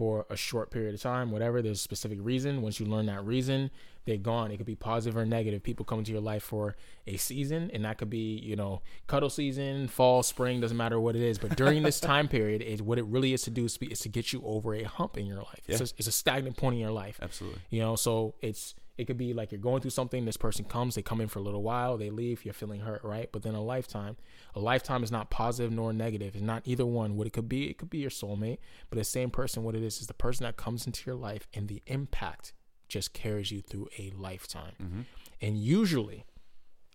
for 0.00 0.24
a 0.30 0.36
short 0.36 0.70
period 0.70 0.94
of 0.94 1.00
time 1.02 1.30
whatever 1.30 1.60
there's 1.60 1.76
a 1.76 1.82
specific 1.82 2.16
reason. 2.22 2.62
Once 2.62 2.80
you 2.80 2.86
learn 2.86 3.04
that 3.04 3.22
reason 3.22 3.70
they're 4.06 4.16
gone. 4.16 4.50
It 4.50 4.56
could 4.56 4.64
be 4.64 4.74
positive 4.74 5.14
or 5.14 5.26
negative. 5.26 5.62
People 5.62 5.84
come 5.84 5.98
into 5.98 6.10
your 6.10 6.22
life 6.22 6.42
for 6.42 6.74
a 7.06 7.18
season 7.18 7.70
and 7.74 7.84
that 7.84 7.98
could 7.98 8.08
be 8.08 8.38
you 8.38 8.56
know 8.56 8.80
cuddle 9.08 9.28
season 9.28 9.88
fall 9.88 10.22
spring 10.22 10.58
doesn't 10.58 10.74
matter 10.74 10.98
what 10.98 11.16
it 11.16 11.22
is. 11.22 11.36
But 11.36 11.54
during 11.54 11.82
this 11.82 12.00
time 12.12 12.28
period 12.28 12.62
is 12.62 12.80
what 12.80 12.96
it 12.98 13.04
really 13.04 13.34
is 13.34 13.42
to 13.42 13.50
do 13.50 13.66
is, 13.66 13.76
be, 13.76 13.88
is 13.88 14.00
to 14.00 14.08
get 14.08 14.32
you 14.32 14.40
over 14.42 14.74
a 14.74 14.84
hump 14.84 15.18
in 15.18 15.26
your 15.26 15.36
life. 15.36 15.60
It's, 15.68 15.82
a, 15.82 15.94
it's 15.98 16.06
a 16.06 16.12
stagnant 16.12 16.56
point 16.56 16.76
in 16.76 16.80
your 16.80 16.92
life. 16.92 17.18
Absolutely. 17.20 17.60
you 17.68 17.82
know 17.82 17.94
so 17.94 18.36
it's 18.40 18.74
It 19.00 19.06
could 19.06 19.16
be 19.16 19.32
like 19.32 19.50
you're 19.50 19.60
going 19.60 19.80
through 19.80 19.92
something. 19.92 20.26
This 20.26 20.36
person 20.36 20.66
comes, 20.66 20.94
they 20.94 21.00
come 21.02 21.22
in 21.22 21.28
for 21.28 21.38
a 21.38 21.42
little 21.42 21.62
while, 21.62 21.96
they 21.96 22.10
leave. 22.10 22.44
You're 22.44 22.52
feeling 22.52 22.80
hurt, 22.80 23.02
right? 23.02 23.30
But 23.32 23.42
then 23.42 23.54
a 23.54 23.62
lifetime, 23.62 24.18
a 24.54 24.60
lifetime 24.60 25.02
is 25.02 25.10
not 25.10 25.30
positive 25.30 25.72
nor 25.72 25.92
negative. 25.94 26.34
It's 26.34 26.44
not 26.44 26.62
either 26.66 26.84
one. 26.84 27.16
What 27.16 27.26
it 27.26 27.32
could 27.32 27.48
be, 27.48 27.70
it 27.70 27.78
could 27.78 27.88
be 27.88 27.98
your 27.98 28.10
soulmate. 28.10 28.58
But 28.90 28.98
the 28.98 29.04
same 29.04 29.30
person, 29.30 29.64
what 29.64 29.74
it 29.74 29.82
is, 29.82 30.02
is 30.02 30.06
the 30.06 30.14
person 30.14 30.44
that 30.44 30.58
comes 30.58 30.86
into 30.86 31.02
your 31.06 31.16
life, 31.16 31.48
and 31.54 31.68
the 31.68 31.82
impact 31.86 32.52
just 32.88 33.14
carries 33.14 33.50
you 33.50 33.62
through 33.62 33.88
a 33.98 34.12
lifetime. 34.16 34.74
Mm-hmm. 34.82 35.00
And 35.40 35.56
usually, 35.56 36.26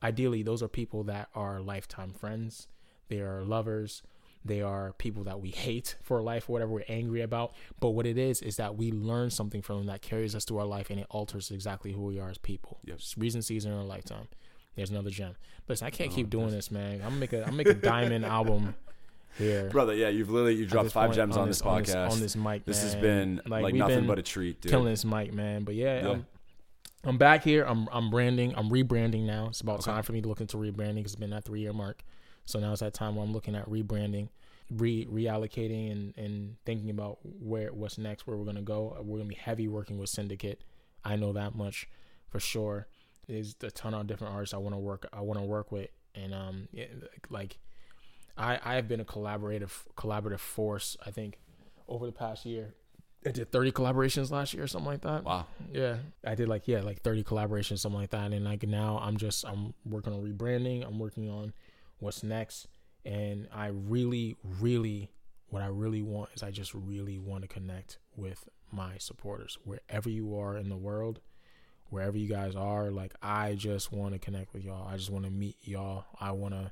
ideally, 0.03 0.43
those 0.43 0.61
are 0.61 0.67
people 0.67 1.03
that 1.05 1.29
are 1.33 1.59
lifetime 1.59 2.13
friends. 2.13 2.67
They 3.07 3.19
are 3.19 3.43
lovers. 3.43 4.03
They 4.45 4.61
are 4.61 4.93
people 4.99 5.23
that 5.23 5.41
we 5.41 5.49
hate 5.49 5.95
for 6.03 6.21
life, 6.21 6.47
whatever 6.47 6.71
we're 6.71 6.83
angry 6.87 7.21
about. 7.21 7.53
But 7.79 7.89
what 7.89 8.05
it 8.05 8.17
is 8.17 8.41
is 8.43 8.57
that 8.57 8.77
we 8.77 8.91
learn 8.91 9.31
something 9.31 9.61
from 9.63 9.79
them 9.79 9.87
that 9.87 10.01
carries 10.03 10.35
us 10.35 10.45
through 10.45 10.59
our 10.59 10.65
life 10.67 10.91
and 10.91 10.99
it 10.99 11.07
alters 11.09 11.49
exactly 11.49 11.91
who 11.93 12.03
we 12.03 12.19
are 12.19 12.29
as 12.29 12.37
people. 12.37 12.77
Yep. 12.85 12.95
It's 12.97 13.17
reason, 13.17 13.41
season, 13.41 13.71
in 13.71 13.77
a 13.79 13.83
lifetime. 13.83 14.27
There's 14.75 14.91
another 14.91 15.09
gem. 15.09 15.35
Listen, 15.67 15.87
I 15.87 15.89
can't 15.89 16.11
Oh, 16.11 16.15
keep 16.15 16.29
doing 16.29 16.51
this, 16.51 16.69
man. 16.69 16.95
I'm 17.01 17.07
gonna 17.09 17.15
make 17.15 17.33
a 17.33 17.47
I'm 17.47 17.55
make 17.57 17.67
a 17.67 17.73
diamond 17.73 18.23
album 18.37 18.75
here. 19.37 19.69
brother. 19.69 19.95
Yeah, 19.95 20.09
you've 20.09 20.29
literally 20.29 20.55
you 20.55 20.65
dropped 20.67 20.91
five 20.91 21.07
point 21.07 21.15
gems 21.15 21.37
on 21.37 21.47
this, 21.47 21.61
on 21.61 21.81
podcast. 21.83 22.11
on 22.11 22.19
this 22.19 22.35
mic. 22.35 22.65
This 22.65 22.83
has 22.83 22.93
been 22.93 23.41
like, 23.47 23.63
we've 23.65 23.75
nothing 23.75 23.99
been 24.01 24.07
but 24.07 24.19
a 24.19 24.21
treat, 24.21 24.61
dude. 24.61 24.69
killing 24.71 24.85
this 24.87 25.05
mic, 25.05 25.33
man. 25.33 25.63
But 25.63 25.75
yeah, 25.75 26.01
Yeah. 26.03 26.11
I'm, 26.11 26.25
I'm 27.05 27.17
back 27.17 27.43
here. 27.43 27.63
I'm 27.63 27.87
I'm 27.91 28.09
branding. 28.11 28.53
I'm 28.57 28.69
rebranding 28.69 29.23
now. 29.25 29.47
It's 29.47 29.61
about 29.61 29.79
Okay. 29.79 29.91
time 29.91 30.03
for 30.03 30.11
me 30.13 30.21
to 30.21 30.27
look 30.27 30.41
into 30.41 30.57
rebranding. 30.57 30.99
It's 31.05 31.15
been 31.15 31.29
that 31.31 31.45
three 31.45 31.61
year 31.61 31.73
mark, 31.73 32.03
so 32.45 32.59
now 32.59 32.71
it's 32.71 32.81
that 32.81 32.93
time 32.93 33.15
where 33.15 33.25
I'm 33.25 33.33
looking 33.33 33.55
at 33.55 33.69
rebranding, 33.69 34.29
re 34.71 35.05
reallocating, 35.05 35.91
and 35.91 36.17
and 36.17 36.55
thinking 36.65 36.89
about 36.89 37.19
where 37.23 37.73
what's 37.73 37.97
next, 37.97 38.27
where 38.27 38.37
we're 38.37 38.45
gonna 38.45 38.61
go. 38.61 38.95
We're 39.01 39.17
gonna 39.17 39.29
be 39.29 39.35
heavy 39.35 39.67
working 39.67 39.97
with 39.97 40.09
Syndicate. 40.09 40.61
I 41.03 41.15
know 41.15 41.33
that 41.33 41.55
much 41.55 41.87
for 42.29 42.39
sure. 42.39 42.87
There's 43.27 43.55
a 43.61 43.71
ton 43.71 43.93
of 43.93 44.07
different 44.07 44.33
artists 44.33 44.53
I 44.53 44.57
want 44.57 44.75
to 44.75 44.79
work. 44.79 45.07
I 45.11 45.21
want 45.21 45.39
to 45.39 45.45
work 45.45 45.71
with, 45.71 45.89
and 46.13 46.33
um, 46.33 46.67
yeah, 46.71 46.85
like 47.29 47.57
I 48.37 48.59
I 48.63 48.75
have 48.75 48.87
been 48.87 48.99
a 48.99 49.05
collaborative 49.05 49.71
collaborative 49.95 50.39
force. 50.39 50.95
I 51.05 51.11
think 51.11 51.39
over 51.87 52.05
the 52.05 52.11
past 52.11 52.45
year. 52.45 52.73
I 53.27 53.31
did 53.31 53.51
30 53.51 53.71
collaborations 53.71 54.29
last 54.29 54.53
year 54.53 54.65
or 54.65 54.67
something 54.67 54.91
like 54.91 55.01
that. 55.01 55.23
Wow. 55.23 55.47
Yeah, 55.73 55.95
I 56.23 56.35
did 56.35 56.47
like 56.47 56.67
yeah, 56.67 56.81
like 56.81 57.01
30 57.01 57.23
collaborations, 57.23 57.79
something 57.79 57.99
like 57.99 58.11
that. 58.11 58.31
And 58.31 58.45
like 58.45 58.61
now, 58.67 58.99
I'm 59.01 59.17
just 59.17 59.43
I'm 59.45 59.73
working 59.83 60.13
on 60.13 60.21
rebranding. 60.21 60.85
I'm 60.85 60.99
working 60.99 61.27
on 61.27 61.51
what's 61.99 62.23
next, 62.23 62.67
and 63.03 63.47
I 63.53 63.67
really, 63.67 64.35
really, 64.43 65.11
what 65.49 65.61
I 65.61 65.67
really 65.67 66.01
want 66.01 66.29
is 66.35 66.43
I 66.43 66.51
just 66.51 66.73
really 66.73 67.17
want 67.17 67.43
to 67.43 67.47
connect 67.47 67.99
with 68.15 68.49
my 68.71 68.97
supporters 68.97 69.57
wherever 69.63 70.09
you 70.09 70.37
are 70.37 70.57
in 70.57 70.69
the 70.69 70.77
world, 70.77 71.21
wherever 71.89 72.17
you 72.17 72.27
guys 72.27 72.55
are. 72.55 72.91
Like 72.91 73.13
I 73.21 73.53
just 73.53 73.91
want 73.91 74.13
to 74.13 74.19
connect 74.19 74.53
with 74.53 74.63
y'all. 74.63 74.87
I 74.87 74.97
just 74.97 75.11
want 75.11 75.25
to 75.25 75.31
meet 75.31 75.57
y'all. 75.61 76.05
I 76.19 76.31
want 76.31 76.53
to 76.53 76.71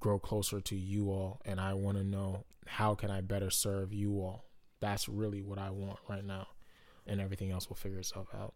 grow 0.00 0.18
closer 0.18 0.60
to 0.60 0.76
you 0.76 1.10
all, 1.10 1.40
and 1.44 1.60
I 1.60 1.74
want 1.74 1.98
to 1.98 2.04
know 2.04 2.44
how 2.66 2.94
can 2.94 3.10
I 3.10 3.20
better 3.20 3.50
serve 3.50 3.92
you 3.92 4.20
all. 4.20 4.44
That's 4.80 5.08
really 5.08 5.42
what 5.42 5.58
I 5.58 5.70
want 5.70 5.98
right 6.08 6.24
now, 6.24 6.48
and 7.06 7.20
everything 7.20 7.50
else 7.50 7.68
will 7.68 7.76
figure 7.76 7.98
itself 7.98 8.28
out. 8.34 8.54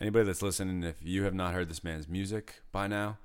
Anybody 0.00 0.26
that's 0.26 0.42
listening, 0.42 0.82
if 0.82 0.96
you 1.02 1.22
have 1.22 1.34
not 1.34 1.54
heard 1.54 1.68
this 1.68 1.84
man's 1.84 2.08
music 2.08 2.62
by 2.72 2.86
now, 2.86 3.18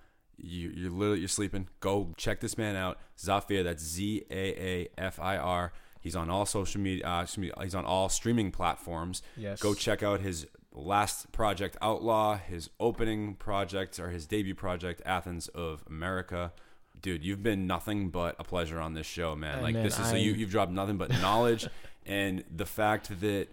you, 0.44 0.72
you're 0.76 0.92
literally 0.92 1.20
you're 1.20 1.28
sleeping. 1.28 1.68
Go 1.80 2.14
check 2.18 2.40
this 2.40 2.58
man 2.58 2.76
out, 2.76 2.98
Zafir. 3.20 3.64
That's 3.64 3.84
Z 3.84 4.24
A 4.30 4.34
A 4.34 4.88
F 4.98 5.20
I 5.20 5.38
R. 5.38 5.74
He's 6.00 6.16
on 6.16 6.30
all 6.30 6.46
social 6.46 6.82
media. 6.82 7.06
Uh, 7.06 7.26
me, 7.38 7.52
he's 7.62 7.76
on 7.76 7.86
all 7.86 8.10
streaming 8.10 8.52
platforms. 8.52 9.22
Yes. 9.38 9.62
Go 9.62 9.74
check 9.74 10.02
out 10.02 10.22
his 10.22 10.48
last 10.74 11.32
project, 11.32 11.78
Outlaw. 11.82 12.38
His 12.38 12.70
opening 12.80 13.36
project 13.36 14.00
or 14.00 14.10
his 14.10 14.26
debut 14.26 14.56
project, 14.56 15.02
Athens 15.06 15.48
of 15.50 15.84
America. 15.88 16.54
Dude, 17.00 17.24
you've 17.24 17.44
been 17.44 17.68
nothing 17.68 18.10
but 18.10 18.36
a 18.40 18.44
pleasure 18.44 18.80
on 18.80 18.94
this 18.94 19.08
show, 19.08 19.36
man. 19.36 19.58
Hey, 19.58 19.64
like 19.64 19.74
man, 19.76 19.84
this 19.84 20.00
is 20.00 20.08
so 20.08 20.16
you 20.16 20.34
you've 20.34 20.52
dropped 20.52 20.72
nothing 20.72 20.98
but 20.98 21.10
knowledge, 21.22 21.68
and 22.06 22.44
the 22.54 22.66
fact 22.66 23.22
that 23.22 23.48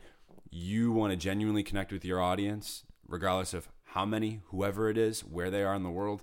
you 0.51 0.93
want 0.93 1.13
to 1.13 1.17
genuinely 1.17 1.63
connect 1.63 1.93
with 1.93 2.05
your 2.05 2.21
audience, 2.21 2.85
regardless 3.07 3.53
of 3.53 3.69
how 3.85 4.05
many, 4.05 4.41
whoever 4.47 4.89
it 4.91 4.99
is, 4.99 5.21
where 5.21 5.51
they 5.51 5.63
are 5.63 5.75
in 5.75 5.83
the 5.83 5.91
world. 5.91 6.23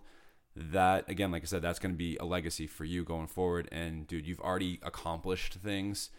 That 0.55 1.09
again, 1.09 1.31
like 1.31 1.43
I 1.43 1.45
said, 1.45 1.61
that's 1.61 1.79
going 1.79 1.93
to 1.93 1.97
be 1.97 2.15
a 2.17 2.25
legacy 2.25 2.65
for 2.67 2.85
you 2.85 3.03
going 3.03 3.27
forward. 3.27 3.67
And 3.71 4.07
dude, 4.07 4.25
you've 4.25 4.39
already 4.39 4.79
accomplished 4.83 5.55
things 5.55 6.09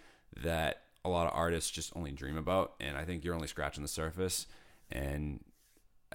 that 0.42 0.82
a 1.04 1.08
lot 1.08 1.26
of 1.26 1.32
artists 1.34 1.70
just 1.70 1.92
only 1.96 2.12
dream 2.12 2.36
about, 2.36 2.74
and 2.80 2.96
I 2.96 3.04
think 3.04 3.24
you're 3.24 3.34
only 3.34 3.46
scratching 3.46 3.82
the 3.82 3.88
surface. 3.88 4.46
And 4.92 5.40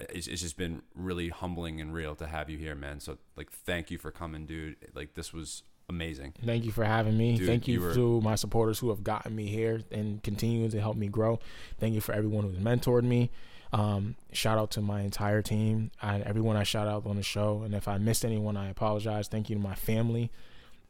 it's, 0.09 0.27
it's 0.27 0.41
just 0.41 0.57
been 0.57 0.81
really 0.95 1.29
humbling 1.29 1.81
and 1.81 1.93
real 1.93 2.15
to 2.15 2.27
have 2.27 2.49
you 2.49 2.57
here, 2.57 2.75
man. 2.75 2.99
So 2.99 3.17
like, 3.35 3.51
thank 3.51 3.89
you 3.91 3.97
for 3.97 4.11
coming, 4.11 4.45
dude. 4.45 4.75
Like 4.93 5.15
this 5.15 5.33
was 5.33 5.63
amazing. 5.89 6.33
Thank 6.45 6.63
you 6.65 6.71
for 6.71 6.85
having 6.85 7.17
me. 7.17 7.37
Dude, 7.37 7.47
Thank 7.47 7.67
you, 7.67 7.75
you 7.75 7.81
were- 7.81 7.93
to 7.95 8.21
my 8.21 8.35
supporters 8.35 8.79
who 8.79 8.89
have 8.89 9.03
gotten 9.03 9.35
me 9.35 9.47
here 9.47 9.81
and 9.91 10.21
continue 10.23 10.69
to 10.69 10.79
help 10.79 10.95
me 10.95 11.07
grow. 11.07 11.39
Thank 11.79 11.95
you 11.95 12.01
for 12.01 12.13
everyone 12.13 12.43
who's 12.43 12.57
mentored 12.59 13.03
me. 13.03 13.29
Um, 13.73 14.15
shout 14.33 14.57
out 14.57 14.71
to 14.71 14.81
my 14.81 15.01
entire 15.01 15.41
team 15.41 15.91
and 16.01 16.23
everyone 16.23 16.57
I 16.57 16.63
shout 16.63 16.87
out 16.87 17.05
on 17.05 17.15
the 17.15 17.23
show. 17.23 17.61
And 17.63 17.73
if 17.73 17.87
I 17.87 17.97
missed 17.97 18.25
anyone, 18.25 18.57
I 18.57 18.69
apologize. 18.69 19.27
Thank 19.29 19.49
you 19.49 19.55
to 19.55 19.61
my 19.61 19.75
family. 19.75 20.29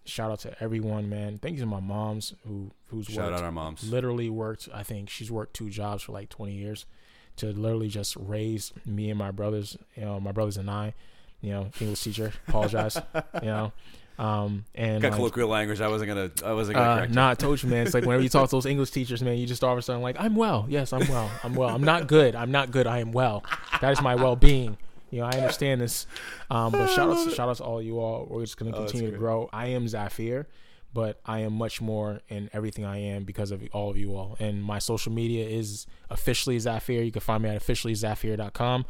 Shout 0.03 0.31
out 0.31 0.39
to 0.39 0.63
everyone, 0.63 1.07
man. 1.09 1.37
Thank 1.37 1.55
you 1.57 1.61
to 1.61 1.67
my 1.67 1.79
moms 1.79 2.33
who 2.47 2.71
who's 2.87 3.05
Shout 3.05 3.17
worked 3.25 3.37
out 3.37 3.43
our 3.43 3.51
moms. 3.51 3.89
literally 3.89 4.29
worked 4.29 4.67
i 4.73 4.83
think 4.83 5.09
she's 5.09 5.31
worked 5.31 5.53
two 5.53 5.69
jobs 5.69 6.03
for 6.03 6.11
like 6.11 6.27
20 6.27 6.53
years 6.53 6.85
to 7.37 7.45
literally 7.53 7.87
just 7.87 8.17
raise 8.17 8.73
me 8.85 9.09
and 9.09 9.17
my 9.17 9.31
brothers 9.31 9.77
you 9.95 10.03
know 10.03 10.19
my 10.19 10.33
brothers 10.33 10.57
and 10.57 10.69
i 10.69 10.93
you 11.39 11.51
know 11.51 11.69
english 11.79 12.01
teacher 12.03 12.33
apologize 12.49 12.97
you 13.15 13.47
know 13.47 13.71
um 14.21 14.65
and 14.75 15.01
Got 15.01 15.11
like, 15.11 15.17
colloquial 15.17 15.47
language. 15.49 15.81
I 15.81 15.87
wasn't 15.87 16.09
gonna. 16.09 16.31
I 16.45 16.53
wasn't 16.53 16.77
gonna 16.77 16.89
uh, 16.89 16.97
correct 16.97 17.13
nah, 17.13 17.31
I 17.31 17.33
told 17.33 17.63
you, 17.63 17.69
man. 17.69 17.85
It's 17.85 17.93
like 17.95 18.05
whenever 18.05 18.21
you 18.21 18.29
talk 18.29 18.47
to 18.49 18.55
those 18.55 18.67
English 18.67 18.91
teachers, 18.91 19.23
man, 19.23 19.37
you 19.37 19.47
just 19.47 19.63
all 19.63 19.73
of 19.73 19.79
a 19.79 19.81
sudden 19.81 20.03
like, 20.03 20.15
I'm 20.19 20.35
well. 20.35 20.67
Yes, 20.69 20.93
I'm 20.93 21.07
well. 21.07 21.31
I'm 21.43 21.55
well. 21.55 21.69
I'm 21.69 21.83
not 21.83 22.05
good. 22.07 22.35
I'm 22.35 22.51
not 22.51 22.69
good. 22.69 22.85
I 22.85 22.99
am 22.99 23.11
well. 23.13 23.43
That 23.81 23.91
is 23.93 24.01
my 24.01 24.13
well-being. 24.15 24.77
You 25.09 25.21
know, 25.21 25.25
I 25.25 25.31
understand 25.31 25.81
this. 25.81 26.05
Um, 26.51 26.71
but 26.71 26.87
shout 26.87 27.09
out, 27.09 27.27
to, 27.27 27.33
shout 27.35 27.49
out 27.49 27.57
to 27.57 27.63
all 27.63 27.81
you 27.81 27.99
all. 27.99 28.27
We're 28.29 28.41
just 28.41 28.57
gonna 28.57 28.75
Oh, 28.75 28.83
continue 28.85 29.09
to 29.11 29.17
grow. 29.17 29.49
I 29.51 29.67
am 29.67 29.87
Zafir, 29.87 30.47
but 30.93 31.19
I 31.25 31.39
am 31.39 31.53
much 31.53 31.81
more 31.81 32.21
in 32.29 32.49
everything 32.53 32.85
I 32.85 32.97
am 32.99 33.23
because 33.23 33.49
of 33.51 33.61
all 33.73 33.89
of 33.89 33.97
you 33.97 34.15
all. 34.15 34.37
And 34.39 34.63
my 34.63 34.77
social 34.79 35.11
media 35.11 35.47
is 35.47 35.87
officially 36.11 36.59
Zafir. 36.59 37.01
You 37.01 37.11
can 37.11 37.21
find 37.21 37.41
me 37.43 37.49
at 37.49 37.59
officiallyzafir.com. 37.61 38.85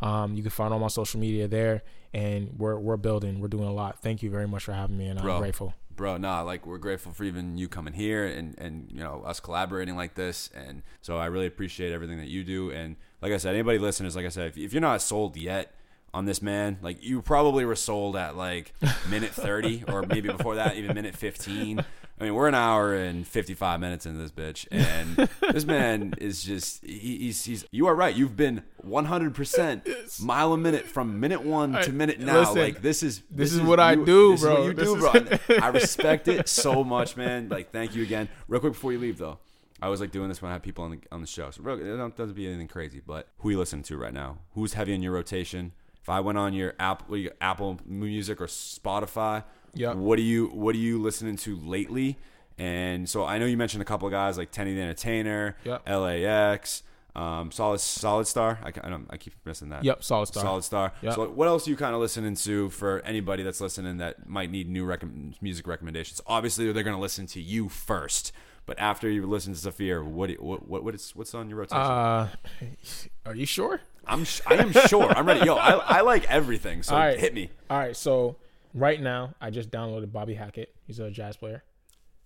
Um, 0.00 0.34
you 0.34 0.42
can 0.42 0.50
find 0.50 0.72
all 0.72 0.78
my 0.78 0.88
social 0.88 1.18
media 1.20 1.48
there, 1.48 1.82
and 2.16 2.58
we're 2.58 2.78
we're 2.78 2.96
building. 2.96 3.40
We're 3.40 3.48
doing 3.48 3.68
a 3.68 3.72
lot. 3.72 4.00
Thank 4.00 4.22
you 4.22 4.30
very 4.30 4.48
much 4.48 4.64
for 4.64 4.72
having 4.72 4.96
me, 4.96 5.06
and 5.06 5.20
Bro. 5.20 5.34
I'm 5.34 5.40
grateful. 5.40 5.74
bro 5.94 6.16
nah 6.18 6.42
like 6.42 6.66
we're 6.66 6.76
grateful 6.78 7.10
for 7.12 7.24
even 7.24 7.56
you 7.56 7.68
coming 7.68 7.94
here 7.94 8.26
and 8.26 8.54
and 8.58 8.88
you 8.92 9.00
know 9.00 9.22
us 9.24 9.40
collaborating 9.40 9.96
like 9.96 10.14
this 10.14 10.50
and 10.54 10.82
so 11.00 11.16
i 11.16 11.24
really 11.24 11.46
appreciate 11.46 11.90
everything 11.90 12.18
that 12.18 12.28
you 12.28 12.44
do 12.44 12.70
and 12.70 12.96
like 13.22 13.32
i 13.32 13.38
said 13.38 13.54
anybody 13.54 13.78
listening 13.78 14.06
is 14.06 14.14
like 14.14 14.26
i 14.26 14.28
said 14.28 14.48
if, 14.48 14.58
if 14.58 14.74
you're 14.74 14.82
not 14.82 15.00
sold 15.00 15.38
yet 15.38 15.72
on 16.12 16.26
this 16.26 16.42
man 16.42 16.76
like 16.82 17.02
you 17.02 17.22
probably 17.22 17.64
were 17.64 17.74
sold 17.74 18.14
at 18.14 18.36
like 18.36 18.74
minute 19.08 19.30
30 19.30 19.84
or 19.88 20.02
maybe 20.02 20.28
before 20.28 20.56
that 20.56 20.76
even 20.76 20.94
minute 20.94 21.14
15 21.16 21.82
i 22.18 22.24
mean 22.24 22.34
we're 22.34 22.48
an 22.48 22.54
hour 22.54 22.94
and 22.94 23.26
55 23.26 23.78
minutes 23.80 24.06
into 24.06 24.18
this 24.18 24.30
bitch 24.30 24.66
and 24.70 25.28
this 25.52 25.64
man 25.64 26.14
is 26.18 26.42
just 26.42 26.84
he, 26.84 27.18
he's 27.18 27.44
he's 27.44 27.64
you 27.70 27.86
are 27.86 27.94
right 27.94 28.14
you've 28.16 28.36
been 28.36 28.62
100% 28.86 30.20
mile 30.22 30.52
a 30.52 30.56
minute 30.58 30.84
from 30.86 31.18
minute 31.20 31.42
one 31.42 31.72
to 31.82 31.92
minute 31.92 32.20
now 32.20 32.40
listen, 32.40 32.58
like 32.58 32.82
this 32.82 33.02
is 33.02 33.22
this 33.30 33.52
is 33.52 33.60
what 33.60 33.80
I 33.80 33.94
do, 33.94 34.32
this 34.32 34.40
is 34.40 34.46
bro. 34.46 34.54
what 34.54 34.64
you 34.66 34.72
This 34.74 34.84
do 34.88 34.96
is- 34.96 35.38
bro 35.48 35.56
I 35.62 35.68
respect 35.68 36.28
it 36.28 36.48
so 36.48 36.84
much, 36.84 37.16
man. 37.16 37.48
Like, 37.48 37.70
thank 37.72 37.94
you 37.94 38.02
again. 38.02 38.28
Real 38.48 38.60
quick 38.60 38.72
before 38.74 38.92
you 38.92 38.98
leave, 38.98 39.18
though, 39.18 39.38
I 39.80 39.88
was 39.88 40.00
like 40.00 40.10
doing 40.10 40.28
this 40.28 40.40
when 40.42 40.50
I 40.50 40.54
had 40.54 40.62
people 40.62 40.84
on 40.84 40.90
the 40.92 40.98
on 41.12 41.20
the 41.20 41.26
show. 41.26 41.50
So, 41.50 41.62
real, 41.62 41.78
it 41.80 42.16
doesn't 42.16 42.34
be 42.34 42.46
anything 42.46 42.68
crazy, 42.68 43.00
but 43.04 43.28
who 43.38 43.50
you 43.50 43.58
listening 43.58 43.82
to 43.84 43.96
right 43.96 44.12
now? 44.14 44.38
Who's 44.54 44.74
heavy 44.74 44.94
in 44.94 45.02
your 45.02 45.12
rotation? 45.12 45.72
If 46.02 46.08
I 46.08 46.20
went 46.20 46.38
on 46.38 46.52
your 46.52 46.74
Apple 46.78 47.16
your 47.16 47.32
Apple 47.40 47.80
Music 47.84 48.40
or 48.40 48.46
Spotify, 48.46 49.44
Yeah. 49.76 49.94
what 49.94 50.16
do 50.16 50.22
you 50.22 50.46
what 50.48 50.74
are 50.74 50.78
you 50.78 51.00
listening 51.00 51.36
to 51.38 51.56
lately? 51.56 52.18
And 52.58 53.08
so 53.08 53.24
I 53.24 53.38
know 53.38 53.44
you 53.46 53.56
mentioned 53.56 53.82
a 53.82 53.84
couple 53.84 54.08
of 54.08 54.12
guys 54.12 54.38
like 54.38 54.50
Teni 54.50 54.74
the 54.74 54.80
Entertainer, 54.80 55.56
Yep. 55.64 55.88
LAX, 55.88 56.82
um, 57.14 57.50
Solid 57.50 57.80
Solid 57.80 58.26
Star. 58.26 58.58
I, 58.62 58.68
I 58.82 58.88
don't 58.88 59.06
I 59.10 59.16
keep 59.16 59.34
missing 59.44 59.68
that. 59.70 59.84
Yep, 59.84 60.02
solid 60.04 60.26
star. 60.26 60.42
Solid 60.42 60.64
Star. 60.64 60.92
Yep. 61.02 61.14
So, 61.14 61.28
what 61.30 61.48
else 61.48 61.66
are 61.66 61.70
you 61.70 61.76
kind 61.76 61.94
of 61.94 62.00
listening 62.00 62.34
to 62.34 62.70
for 62.70 63.00
anybody 63.00 63.42
that's 63.42 63.60
listening 63.60 63.98
that 63.98 64.28
might 64.28 64.50
need 64.50 64.68
new 64.68 64.84
rec- 64.84 65.04
music 65.40 65.66
recommendations? 65.66 66.20
Obviously, 66.26 66.70
they're 66.72 66.82
going 66.82 66.96
to 66.96 67.00
listen 67.00 67.26
to 67.28 67.40
you 67.40 67.68
first, 67.70 68.32
but 68.66 68.78
after 68.78 69.08
you 69.08 69.26
listen 69.26 69.52
to 69.54 69.58
Zafir, 69.58 70.02
what 70.04 70.30
what 70.32 70.68
what, 70.68 70.84
what 70.84 70.94
is 70.94 71.12
what's 71.16 71.34
on 71.34 71.48
your 71.48 71.58
rotation? 71.58 71.78
Uh, 71.82 72.28
are 73.26 73.34
you 73.34 73.46
sure? 73.46 73.80
I'm 74.06 74.24
sh- 74.24 74.40
I 74.46 74.54
am 74.54 74.72
sure. 74.72 75.10
I'm 75.10 75.26
ready. 75.26 75.44
Yo, 75.44 75.56
I, 75.56 75.72
I 75.72 76.00
like 76.02 76.30
everything. 76.30 76.82
So 76.82 76.94
right. 76.96 77.18
hit 77.18 77.34
me. 77.34 77.50
All 77.70 77.78
right, 77.78 77.96
so 77.96 78.36
right 78.76 79.00
now 79.00 79.34
I 79.40 79.50
just 79.50 79.70
downloaded 79.70 80.12
Bobby 80.12 80.34
Hackett. 80.34 80.74
He's 80.86 80.98
a 81.00 81.10
jazz 81.10 81.36
player. 81.36 81.64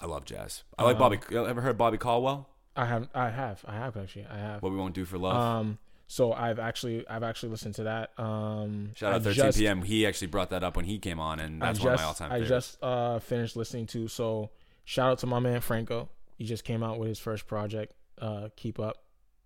I 0.00 0.06
love 0.06 0.24
jazz. 0.24 0.64
I 0.78 0.84
like 0.84 0.98
Bobby. 0.98 1.18
You 1.30 1.46
ever 1.46 1.60
heard 1.60 1.76
Bobby 1.78 1.98
Caldwell? 1.98 2.48
I 2.76 2.86
have, 2.86 3.08
I 3.14 3.28
have, 3.30 3.62
I 3.66 3.74
have 3.74 3.96
actually, 3.96 4.26
I 4.30 4.38
have. 4.38 4.62
What 4.62 4.72
we 4.72 4.78
won't 4.78 4.94
do 4.94 5.04
for 5.04 5.18
love. 5.18 5.36
Um, 5.36 5.78
So 6.06 6.32
I've 6.32 6.58
actually 6.58 7.06
I've 7.08 7.22
actually 7.22 7.50
listened 7.50 7.74
to 7.76 7.84
that. 7.84 8.10
Um, 8.18 8.90
Shout 8.96 9.12
I 9.12 9.16
out 9.16 9.22
13 9.22 9.34
just- 9.44 9.58
p.m. 9.58 9.82
He 9.82 10.06
actually 10.06 10.26
brought 10.28 10.50
that 10.50 10.64
up 10.64 10.74
when 10.76 10.84
he 10.86 10.98
came 10.98 11.20
on, 11.20 11.38
and 11.40 11.60
that's 11.62 11.80
I 11.80 11.84
one 11.84 11.92
of 11.94 12.00
my 12.00 12.04
all-time 12.06 12.32
I 12.32 12.40
favorites. 12.40 12.48
just 12.48 12.78
uh, 12.82 13.18
finished 13.20 13.56
listening 13.56 13.86
to. 13.88 14.08
So 14.08 14.50
shout 14.84 15.10
out 15.12 15.18
to 15.18 15.26
my 15.26 15.38
man 15.38 15.60
Franco. 15.60 16.08
He 16.36 16.44
just 16.46 16.64
came 16.64 16.82
out 16.82 16.98
with 16.98 17.08
his 17.08 17.18
first 17.18 17.46
project. 17.46 17.92
Uh, 18.18 18.48
Keep 18.56 18.80
up. 18.80 18.96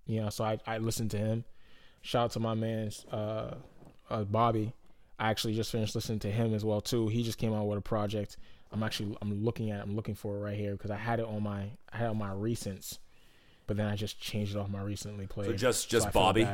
You 0.06 0.22
know, 0.22 0.28
so 0.31 0.44
I 0.44 0.59
I 0.66 0.78
listened 0.78 1.10
to 1.12 1.18
him. 1.18 1.44
Shout 2.02 2.24
out 2.26 2.31
to 2.32 2.40
my 2.40 2.55
man 2.55 2.90
uh, 3.10 3.55
uh, 4.10 4.24
Bobby. 4.24 4.72
I 5.19 5.31
actually 5.31 5.55
just 5.55 5.70
finished 5.70 5.95
listening 5.95 6.19
to 6.20 6.31
him 6.31 6.55
as 6.55 6.65
well 6.65 6.81
too. 6.81 7.09
He 7.09 7.23
just 7.23 7.39
came 7.39 7.55
out 7.55 7.66
with 7.66 7.78
a 7.78 7.82
project. 7.82 8.36
I'm 8.73 8.82
actually 8.82 9.16
I'm 9.23 9.45
looking 9.45 9.70
at. 9.70 9.78
it. 9.81 9.82
I'm 9.82 9.95
looking 9.95 10.15
for 10.15 10.36
it 10.36 10.41
right 10.41 10.57
here 10.57 10.73
because 10.73 10.91
I 10.91 10.97
had 10.97 11.20
it 11.20 11.27
on 11.27 11.43
my 11.43 11.65
I 11.93 11.97
had 11.99 12.07
it 12.07 12.11
on 12.11 12.19
my 12.19 12.31
recents, 12.31 12.99
but 13.66 13.77
then 13.77 13.86
I 13.86 13.95
just 13.97 14.20
changed 14.20 14.55
it 14.57 14.59
off 14.59 14.69
my 14.69 14.82
recently 14.82 15.27
played. 15.27 15.47
So 15.47 15.53
just 15.53 15.89
just 15.89 16.11
feel 16.11 16.23
Bobby. 16.23 16.49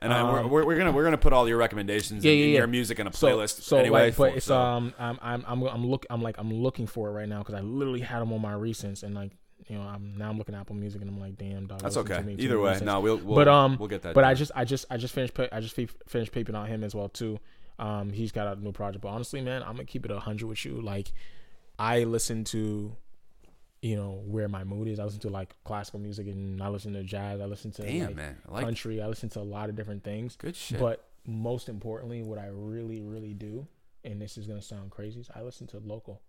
And 0.00 0.12
I, 0.12 0.22
we're, 0.22 0.38
Um, 0.40 0.50
we're, 0.50 0.64
we're 0.64 0.78
gonna 0.78 0.92
we're 0.92 1.02
gonna 1.04 1.18
put 1.18 1.32
all 1.32 1.48
your 1.48 1.56
recommendations 1.58 2.24
Yeah, 2.24 2.30
and, 2.30 2.38
yeah, 2.38 2.44
and 2.44 2.52
yeah. 2.52 2.58
your 2.58 2.66
music 2.68 3.00
in 3.00 3.06
a 3.08 3.10
playlist 3.10 3.62
So 3.62 3.78
anyway. 3.78 4.06
like, 4.06 4.16
but 4.16 4.30
for- 4.30 4.36
it's 4.36 4.46
so- 4.46 4.56
um, 4.56 4.94
I'm 4.98 5.18
I'm 5.20 5.44
I'm 5.46 5.62
I'm 5.64 5.86
look 5.86 6.06
I'm 6.08 6.22
like 6.22 6.36
I'm 6.38 6.52
looking 6.54 6.86
for 6.86 7.08
it 7.08 7.12
right 7.12 7.28
now 7.28 7.38
because 7.40 7.54
I 7.54 7.60
literally 7.60 8.00
had 8.00 8.20
them 8.20 8.32
on 8.32 8.40
my 8.40 8.52
recents 8.52 9.02
and 9.02 9.14
like 9.14 9.32
you 9.66 9.76
know 9.76 9.82
I'm 9.82 10.16
now 10.16 10.30
I'm 10.30 10.38
looking 10.38 10.54
at 10.54 10.60
Apple 10.60 10.76
Music 10.76 11.00
and 11.02 11.10
I'm 11.10 11.18
like 11.20 11.36
damn 11.36 11.66
dog. 11.66 11.80
that's 11.82 11.96
okay. 11.96 12.22
me 12.22 12.36
Either 12.38 12.60
way, 12.60 12.78
no, 12.82 13.00
we'll, 13.00 13.16
we'll 13.16 13.34
but 13.34 13.48
um, 13.48 13.76
we'll 13.76 13.88
get 13.88 14.02
that. 14.02 14.14
But 14.14 14.22
I 14.24 14.34
just 14.34 14.52
I 14.54 14.64
just 14.64 14.86
I 14.88 14.96
just 14.98 15.12
finished 15.12 15.36
I 15.52 15.58
just 15.60 15.74
finished 16.06 16.30
peeping 16.32 16.54
on 16.54 16.66
him 16.68 16.84
as 16.84 16.94
well 16.94 17.08
too. 17.08 17.40
Um, 17.78 18.10
he's 18.10 18.32
got 18.32 18.56
a 18.56 18.60
new 18.60 18.72
project. 18.72 19.02
But 19.02 19.08
honestly, 19.10 19.40
man, 19.40 19.62
I'm 19.62 19.72
gonna 19.72 19.84
keep 19.84 20.04
it 20.04 20.10
hundred 20.10 20.46
with 20.48 20.64
you. 20.64 20.80
Like, 20.80 21.12
I 21.78 22.04
listen 22.04 22.44
to. 22.44 22.96
You 23.80 23.94
know 23.94 24.20
where 24.26 24.48
my 24.48 24.64
mood 24.64 24.88
is. 24.88 24.98
I 24.98 25.04
listen 25.04 25.20
to 25.20 25.28
like 25.28 25.54
classical 25.62 26.00
music 26.00 26.26
and 26.26 26.60
I 26.60 26.68
listen 26.68 26.94
to 26.94 27.04
jazz. 27.04 27.40
I 27.40 27.44
listen 27.44 27.70
to 27.72 27.82
damn 27.82 28.06
like, 28.06 28.16
man, 28.16 28.36
I 28.48 28.52
like 28.54 28.64
country. 28.64 29.00
I 29.00 29.06
listen 29.06 29.28
to 29.30 29.40
a 29.40 29.42
lot 29.42 29.68
of 29.68 29.76
different 29.76 30.02
things. 30.02 30.34
good 30.34 30.56
shit. 30.56 30.80
But 30.80 31.04
most 31.24 31.68
importantly, 31.68 32.24
what 32.24 32.40
I 32.40 32.48
really, 32.50 33.00
really 33.00 33.34
do, 33.34 33.68
and 34.02 34.20
this 34.20 34.36
is 34.36 34.48
gonna 34.48 34.62
sound 34.62 34.90
crazy, 34.90 35.20
is 35.20 35.30
I 35.32 35.42
listen 35.42 35.68
to 35.68 35.78
local. 35.78 36.20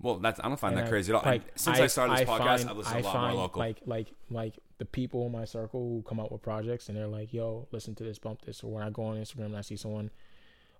well, 0.00 0.16
that's 0.18 0.40
I 0.40 0.48
don't 0.48 0.58
find 0.58 0.74
And 0.74 0.82
that 0.82 0.86
I- 0.86 0.90
crazy 0.90 1.12
at 1.12 1.16
all. 1.16 1.22
like, 1.30 1.42
since 1.54 1.78
I, 1.78 1.86
started 1.86 2.18
this 2.18 2.28
podcast, 2.28 2.38
find- 2.38 2.70
I've 2.70 2.76
listened 2.76 2.96
to 2.96 3.02
a 3.02 3.04
lot 3.04 3.12
find, 3.12 3.34
more 3.34 3.42
local. 3.44 3.60
Like, 3.60 3.80
like, 3.86 4.12
like 4.28 4.58
the 4.78 4.84
people 4.84 5.26
in 5.26 5.30
my 5.32 5.44
circle 5.44 5.80
who 5.88 6.02
come 6.08 6.18
out 6.18 6.32
with 6.32 6.42
projects, 6.42 6.88
and 6.88 6.98
they're 6.98 7.06
like, 7.06 7.32
"Yo, 7.32 7.68
listen 7.70 7.94
to 7.96 8.02
this, 8.02 8.18
bump 8.18 8.42
this." 8.42 8.64
Or 8.64 8.72
when 8.72 8.82
I 8.82 8.90
go 8.90 9.04
on 9.04 9.16
Instagram 9.16 9.46
and 9.46 9.56
I 9.56 9.60
see 9.60 9.76
someone 9.76 10.10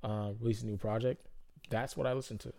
uh, 0.03 0.33
release 0.41 0.63
a 0.63 0.67
new 0.67 0.77
project, 0.77 1.27
that's 1.71 1.97
what 1.97 2.07
I 2.07 2.13
listen 2.13 2.39
to, 2.39 2.53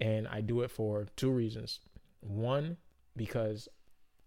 and 0.00 0.28
I 0.28 0.40
do 0.40 0.62
it 0.62 0.70
for 0.70 1.06
two 1.16 1.30
reasons. 1.30 1.80
One, 2.20 2.76
because 3.16 3.68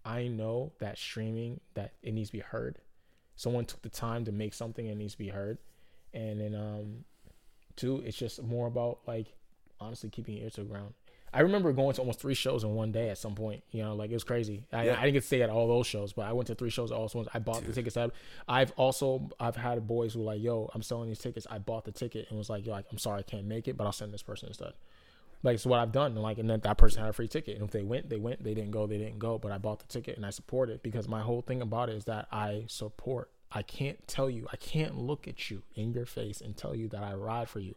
I 0.03 0.27
know 0.27 0.73
that 0.79 0.97
streaming 0.97 1.59
that 1.73 1.93
it 2.03 2.13
needs 2.13 2.29
to 2.29 2.37
be 2.37 2.39
heard. 2.39 2.79
Someone 3.35 3.65
took 3.65 3.81
the 3.81 3.89
time 3.89 4.25
to 4.25 4.31
make 4.31 4.53
something 4.53 4.87
and 4.87 4.97
needs 4.97 5.13
to 5.13 5.17
be 5.17 5.29
heard, 5.29 5.57
and 6.13 6.39
then 6.39 6.55
um, 6.55 7.05
two, 7.75 8.01
it's 8.05 8.17
just 8.17 8.41
more 8.43 8.67
about 8.67 8.99
like 9.07 9.27
honestly 9.79 10.09
keeping 10.09 10.35
your 10.35 10.45
ear 10.45 10.49
to 10.51 10.61
the 10.61 10.67
ground. 10.67 10.93
I 11.35 11.41
remember 11.41 11.73
going 11.73 11.93
to 11.93 12.01
almost 12.01 12.21
three 12.21 12.33
shows 12.33 12.63
in 12.63 12.73
one 12.73 12.93
day 12.93 13.09
at 13.09 13.17
some 13.17 13.35
point. 13.35 13.63
You 13.71 13.83
know, 13.83 13.93
like 13.93 14.09
it 14.09 14.13
was 14.13 14.23
crazy. 14.23 14.65
I, 14.71 14.85
Yeah. 14.85 14.93
I 14.93 15.01
didn't 15.01 15.13
get 15.13 15.21
to 15.21 15.27
stay 15.27 15.41
at 15.41 15.49
all 15.49 15.67
those 15.67 15.85
shows, 15.85 16.13
but 16.13 16.25
I 16.25 16.31
went 16.31 16.47
to 16.47 16.55
three 16.55 16.69
shows 16.69 16.91
all 16.91 17.05
at 17.05 17.13
once. 17.13 17.27
I 17.33 17.39
bought 17.39 17.65
the 17.65 17.73
tickets. 17.73 17.97
I've 18.47 18.71
also 18.77 19.29
I've 19.39 19.57
had 19.57 19.85
boys 19.85 20.13
who 20.13 20.19
were 20.19 20.25
like, 20.25 20.41
"Yo, 20.41 20.71
I'm 20.73 20.81
selling 20.81 21.09
these 21.09 21.19
tickets." 21.19 21.45
I 21.49 21.59
bought 21.59 21.83
the 21.83 21.91
ticket 21.91 22.27
and 22.29 22.37
was 22.37 22.49
like, 22.49 22.65
"Yo, 22.65 22.71
like, 22.71 22.85
I'm 22.89 22.97
sorry, 22.97 23.19
I 23.19 23.23
can't 23.23 23.45
make 23.45 23.67
it, 23.67 23.75
but 23.75 23.83
I'll 23.83 23.91
send 23.91 24.13
this 24.13 24.23
person 24.23 24.47
instead." 24.47 24.73
Like 25.43 25.55
it's 25.55 25.65
what 25.65 25.79
I've 25.79 25.91
done. 25.91 26.13
And 26.13 26.21
like, 26.21 26.37
and 26.37 26.49
then 26.49 26.61
that 26.61 26.77
person 26.77 27.01
had 27.01 27.09
a 27.09 27.13
free 27.13 27.27
ticket. 27.27 27.55
And 27.55 27.65
if 27.65 27.71
they 27.71 27.83
went, 27.83 28.09
they 28.09 28.17
went. 28.17 28.43
They 28.43 28.53
didn't 28.53 28.71
go, 28.71 28.87
they 28.87 28.97
didn't 28.97 29.19
go. 29.19 29.37
But 29.37 29.51
I 29.51 29.57
bought 29.57 29.79
the 29.79 29.87
ticket 29.87 30.17
and 30.17 30.25
I 30.25 30.29
support 30.31 30.69
it 30.69 30.81
because 30.81 31.07
my 31.07 31.21
whole 31.21 31.41
thing 31.41 31.61
about 31.61 31.89
it 31.89 31.95
is 31.95 32.05
that 32.05 32.27
I 32.31 32.63
support. 32.67 33.29
I 33.51 33.61
can't 33.61 34.05
tell 34.07 34.29
you. 34.29 34.47
I 34.51 34.55
can't 34.55 34.97
look 34.97 35.27
at 35.27 35.51
you 35.51 35.63
in 35.75 35.93
your 35.93 36.05
face 36.05 36.41
and 36.41 36.57
tell 36.57 36.75
you 36.75 36.87
that 36.89 37.03
I 37.03 37.13
ride 37.13 37.47
for 37.47 37.59
you, 37.59 37.75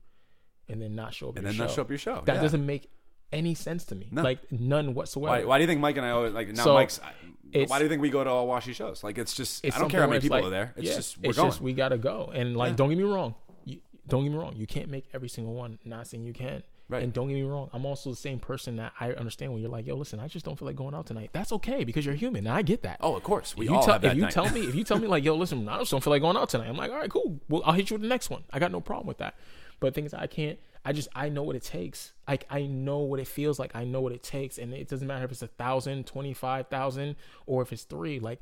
and 0.68 0.80
then 0.80 0.94
not 0.94 1.12
show 1.12 1.28
up. 1.28 1.36
and 1.36 1.42
your 1.42 1.52
then 1.52 1.56
show. 1.58 1.64
not 1.64 1.72
show 1.72 1.82
up 1.82 1.90
your 1.90 1.98
show. 1.98 2.22
That 2.24 2.36
yeah. 2.36 2.42
doesn't 2.42 2.64
make 2.64 2.88
any 3.32 3.54
sense 3.54 3.84
to 3.86 3.94
me. 3.94 4.08
No. 4.10 4.22
Like 4.22 4.50
none 4.52 4.94
whatsoever. 4.94 5.40
Why, 5.40 5.44
why 5.44 5.58
do 5.58 5.62
you 5.62 5.68
think 5.68 5.80
Mike 5.80 5.96
and 5.96 6.06
I 6.06 6.10
always 6.10 6.32
like 6.32 6.48
now? 6.48 6.64
So, 6.64 6.74
Mike's. 6.74 7.00
I- 7.02 7.64
Why 7.66 7.78
do 7.78 7.84
you 7.84 7.88
think 7.88 8.02
we 8.02 8.10
go 8.10 8.22
to 8.22 8.28
all 8.30 8.46
washy 8.46 8.72
shows? 8.74 9.02
Like 9.02 9.16
it's 9.18 9.34
just 9.34 9.64
It's 9.64 9.74
I 9.76 9.80
don't 9.80 9.88
care 9.90 10.00
how 10.02 10.06
many 10.06 10.20
people 10.20 10.36
like- 10.38 10.44
are 10.46 10.50
there. 10.50 10.74
It's 10.76 10.86
yeah, 10.88 10.94
just 10.96 11.18
we're 11.18 11.30
it's 11.30 11.38
going. 11.38 11.50
just 11.50 11.60
we 11.62 11.72
gotta 11.72 11.96
go. 11.98 12.30
And 12.34 12.56
like, 12.56 12.70
Yeah. 12.70 12.76
don't 12.76 12.88
get 12.90 12.98
me 12.98 13.04
wrong. 13.04 13.34
You, 13.64 13.80
don't 14.06 14.22
get 14.24 14.30
me 14.32 14.36
wrong. 14.38 14.54
You 14.56 14.66
can't 14.66 14.88
make 14.90 15.06
every 15.14 15.28
single 15.28 15.54
one. 15.54 15.78
Not 15.84 16.06
saying 16.06 16.24
you 16.24 16.32
can. 16.34 16.62
Right. 16.90 17.02
And 17.02 17.12
don't 17.12 17.28
get 17.28 17.34
me 17.34 17.42
wrong. 17.42 17.68
I'm 17.74 17.84
also 17.84 18.08
the 18.08 18.16
same 18.16 18.38
person 18.38 18.76
that 18.76 18.92
I 18.98 19.12
understand 19.12 19.52
when 19.52 19.60
you're 19.60 19.70
like, 19.70 19.86
yo, 19.86 19.94
listen, 19.94 20.20
I 20.20 20.26
just 20.28 20.44
don't 20.46 20.58
feel 20.58 20.64
like 20.66 20.76
going 20.76 20.94
out 20.94 21.06
tonight. 21.06 21.30
That's 21.34 21.52
okay 21.52 21.84
because 21.84 22.06
you're 22.06 22.14
human. 22.14 22.46
And 22.46 22.54
I 22.54 22.62
get 22.62 22.82
that. 22.82 22.96
oh, 23.02 23.14
of 23.14 23.22
course, 23.22 23.54
we 23.56 23.66
if 23.66 23.70
you 23.70 23.76
all 23.76 23.82
tell, 23.82 23.92
have 23.94 24.02
that 24.02 24.12
if 24.12 24.16
you 24.16 24.22
night. 24.22 24.32
tell 24.32 24.48
me 24.50 24.62
if 24.66 24.74
you 24.74 24.84
tell 24.84 24.98
me 24.98 25.06
like 25.06 25.22
yo 25.22 25.34
listen 25.42 25.68
I 25.68 25.78
just 25.78 25.90
don't 25.90 26.02
feel 26.02 26.12
like 26.14 26.22
going 26.22 26.36
out 26.38 26.48
tonight 26.48 26.68
I'm 26.68 26.76
like 26.78 26.90
all 26.90 26.96
right 26.96 27.10
cool 27.10 27.40
well 27.50 27.62
I'll 27.66 27.74
hit 27.74 27.90
you 27.90 27.94
with 27.94 28.02
the 28.02 28.08
next 28.08 28.30
one 28.30 28.42
I 28.52 28.58
got 28.58 28.72
no 28.72 28.80
problem 28.80 29.06
with 29.06 29.18
that 29.18 29.34
but 29.80 29.88
the 29.88 29.92
thing 29.92 30.06
is 30.06 30.14
I 30.14 30.26
can't 30.26 30.58
I 30.88 30.92
just 30.92 31.08
I 31.14 31.28
know 31.28 31.42
what 31.42 31.54
it 31.54 31.62
takes. 31.62 32.14
Like 32.26 32.46
I 32.48 32.62
know 32.62 33.00
what 33.00 33.20
it 33.20 33.28
feels 33.28 33.58
like. 33.58 33.76
I 33.76 33.84
know 33.84 34.00
what 34.00 34.12
it 34.12 34.22
takes. 34.22 34.56
And 34.56 34.72
it 34.72 34.88
doesn't 34.88 35.06
matter 35.06 35.26
if 35.26 35.30
it's 35.30 35.42
a 35.42 35.46
thousand 35.46 36.06
twenty 36.06 36.32
five 36.32 36.68
thousand 36.68 37.16
or 37.44 37.60
if 37.60 37.74
it's 37.74 37.82
three. 37.84 38.18
Like 38.18 38.40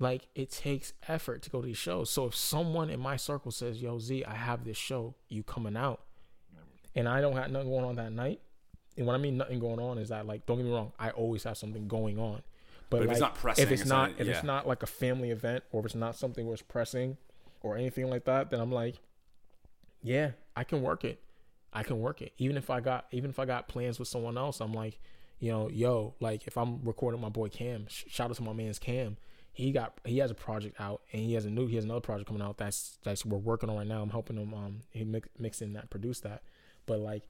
like 0.00 0.26
it 0.34 0.50
takes 0.50 0.94
effort 1.06 1.42
to 1.42 1.50
go 1.50 1.60
to 1.60 1.66
these 1.68 1.76
shows. 1.76 2.10
So 2.10 2.26
if 2.26 2.34
someone 2.34 2.90
in 2.90 2.98
my 2.98 3.16
circle 3.16 3.52
says 3.52 3.80
yo 3.80 4.00
Z 4.00 4.24
I 4.24 4.34
have 4.34 4.64
this 4.64 4.76
show. 4.76 5.14
You 5.28 5.44
coming 5.44 5.76
out? 5.76 6.00
And 6.96 7.08
I 7.08 7.20
don't 7.20 7.36
have 7.36 7.52
nothing 7.52 7.68
going 7.68 7.84
on 7.84 7.94
that 7.94 8.10
night. 8.10 8.40
And 8.96 9.06
what 9.06 9.14
I 9.14 9.18
mean 9.18 9.36
nothing 9.36 9.60
going 9.60 9.78
on 9.78 9.98
is 9.98 10.08
that 10.08 10.26
like 10.26 10.44
don't 10.44 10.56
get 10.56 10.66
me 10.66 10.72
wrong 10.72 10.90
I 10.98 11.10
always 11.10 11.44
have 11.44 11.56
something 11.56 11.86
going 11.86 12.18
on. 12.18 12.42
But, 12.90 12.96
But 12.96 13.02
if 13.02 13.06
like, 13.06 13.12
it's 13.12 13.20
not 13.20 13.34
pressing, 13.36 13.62
if 13.62 13.70
it's, 13.70 13.82
it's 13.82 13.88
not, 13.88 14.10
not- 14.10 14.20
if 14.20 14.26
yeah. 14.26 14.32
it's 14.32 14.44
not 14.44 14.66
like 14.66 14.82
a 14.82 14.88
family 14.88 15.30
event 15.30 15.62
or 15.70 15.78
if 15.78 15.86
it's 15.86 15.94
not 15.94 16.16
something 16.16 16.46
where 16.46 16.54
it's 16.54 16.62
pressing 16.62 17.16
or 17.60 17.76
anything 17.76 18.10
like 18.10 18.24
that, 18.24 18.50
then 18.50 18.58
I'm 18.58 18.72
like, 18.72 18.96
yeah, 20.02 20.32
I 20.56 20.64
can 20.64 20.82
work 20.82 21.04
it. 21.04 21.20
I 21.72 21.82
can 21.82 22.00
work 22.00 22.22
it. 22.22 22.32
Even 22.38 22.56
if 22.56 22.70
I 22.70 22.80
got 22.80 23.06
even 23.10 23.30
if 23.30 23.38
I 23.38 23.44
got 23.44 23.68
plans 23.68 23.98
with 23.98 24.08
someone 24.08 24.38
else, 24.38 24.60
I'm 24.60 24.72
like, 24.72 24.98
you 25.38 25.50
know, 25.50 25.68
yo, 25.68 26.14
like 26.20 26.46
if 26.46 26.56
I'm 26.56 26.80
recording 26.84 27.20
my 27.20 27.28
boy 27.28 27.48
Cam, 27.48 27.86
sh- 27.88 28.04
shout 28.08 28.30
out 28.30 28.36
to 28.36 28.42
my 28.42 28.52
man's 28.52 28.78
Cam. 28.78 29.16
He 29.52 29.72
got 29.72 29.98
he 30.04 30.18
has 30.18 30.30
a 30.30 30.34
project 30.34 30.80
out 30.80 31.00
and 31.12 31.22
he 31.22 31.34
has 31.34 31.46
a 31.46 31.50
new 31.50 31.66
he 31.66 31.76
has 31.76 31.84
another 31.84 32.00
project 32.00 32.28
coming 32.28 32.42
out 32.42 32.58
that's 32.58 32.98
that's 33.04 33.24
we're 33.24 33.38
working 33.38 33.70
on 33.70 33.76
right 33.76 33.86
now. 33.86 34.02
I'm 34.02 34.10
helping 34.10 34.36
him 34.36 34.52
um 34.54 34.80
he 34.90 35.04
mix, 35.04 35.28
mix 35.38 35.62
in 35.62 35.72
that 35.74 35.90
produce 35.90 36.20
that. 36.20 36.42
But 36.84 37.00
like 37.00 37.22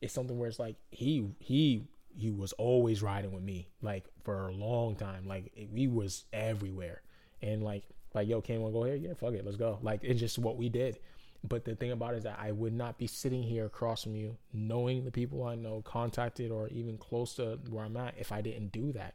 it's 0.00 0.12
something 0.14 0.38
where 0.38 0.48
it's 0.48 0.58
like 0.58 0.76
he 0.90 1.28
he 1.38 1.84
he 2.16 2.30
was 2.30 2.52
always 2.54 3.02
riding 3.02 3.32
with 3.32 3.42
me 3.42 3.68
like 3.80 4.04
for 4.24 4.48
a 4.48 4.52
long 4.52 4.96
time. 4.96 5.26
Like 5.26 5.52
we 5.72 5.86
was 5.88 6.24
everywhere. 6.32 7.02
And 7.40 7.62
like 7.62 7.84
like 8.14 8.28
yo, 8.28 8.40
Cam 8.40 8.60
wanna 8.60 8.72
go 8.72 8.84
here? 8.84 8.94
Yeah, 8.96 9.14
fuck 9.14 9.34
it, 9.34 9.44
let's 9.44 9.56
go. 9.56 9.78
Like 9.82 10.00
it's 10.02 10.20
just 10.20 10.38
what 10.38 10.56
we 10.56 10.68
did. 10.68 10.98
But 11.44 11.64
the 11.64 11.74
thing 11.74 11.90
about 11.90 12.14
it 12.14 12.18
is 12.18 12.24
that 12.24 12.38
I 12.40 12.52
would 12.52 12.72
not 12.72 12.98
be 12.98 13.06
sitting 13.08 13.42
here 13.42 13.66
across 13.66 14.04
from 14.04 14.14
you, 14.14 14.36
knowing 14.52 15.04
the 15.04 15.10
people 15.10 15.44
I 15.44 15.56
know, 15.56 15.82
contacted 15.84 16.50
or 16.52 16.68
even 16.68 16.96
close 16.98 17.34
to 17.34 17.58
where 17.68 17.84
I'm 17.84 17.96
at, 17.96 18.14
if 18.16 18.30
I 18.30 18.40
didn't 18.42 18.70
do 18.72 18.92
that. 18.92 19.14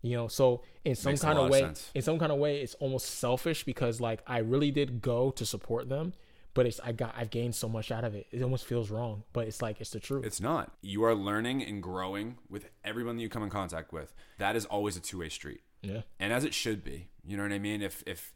You 0.00 0.16
know, 0.16 0.28
so 0.28 0.62
in 0.84 0.94
some 0.96 1.12
Makes 1.12 1.22
kind 1.22 1.38
of 1.38 1.44
of 1.46 1.50
way, 1.50 1.60
sense. 1.60 1.90
in 1.94 2.02
some 2.02 2.18
kind 2.18 2.30
of 2.32 2.38
way, 2.38 2.60
it's 2.60 2.74
almost 2.74 3.06
selfish 3.18 3.64
because 3.64 4.00
like 4.00 4.20
I 4.26 4.38
really 4.38 4.70
did 4.70 5.00
go 5.00 5.30
to 5.32 5.46
support 5.46 5.88
them, 5.88 6.12
but 6.52 6.66
it's 6.66 6.78
I 6.84 6.92
got 6.92 7.14
I've 7.16 7.30
gained 7.30 7.54
so 7.54 7.68
much 7.70 7.90
out 7.90 8.04
of 8.04 8.14
it. 8.14 8.26
It 8.30 8.42
almost 8.42 8.66
feels 8.66 8.90
wrong, 8.90 9.24
but 9.32 9.46
it's 9.46 9.62
like 9.62 9.80
it's 9.80 9.90
the 9.90 10.00
truth. 10.00 10.26
It's 10.26 10.42
not. 10.42 10.72
You 10.82 11.04
are 11.04 11.14
learning 11.14 11.62
and 11.62 11.82
growing 11.82 12.36
with 12.50 12.68
everyone 12.84 13.16
that 13.16 13.22
you 13.22 13.30
come 13.30 13.42
in 13.42 13.48
contact 13.50 13.92
with. 13.94 14.12
That 14.38 14.56
is 14.56 14.66
always 14.66 14.96
a 14.96 15.00
two 15.00 15.18
way 15.20 15.30
street. 15.30 15.60
yeah, 15.82 16.02
and 16.20 16.32
as 16.34 16.44
it 16.44 16.52
should 16.52 16.84
be. 16.84 17.08
You 17.26 17.38
know 17.38 17.42
what 17.42 17.52
I 17.52 17.58
mean? 17.58 17.80
If 17.80 18.02
if 18.06 18.34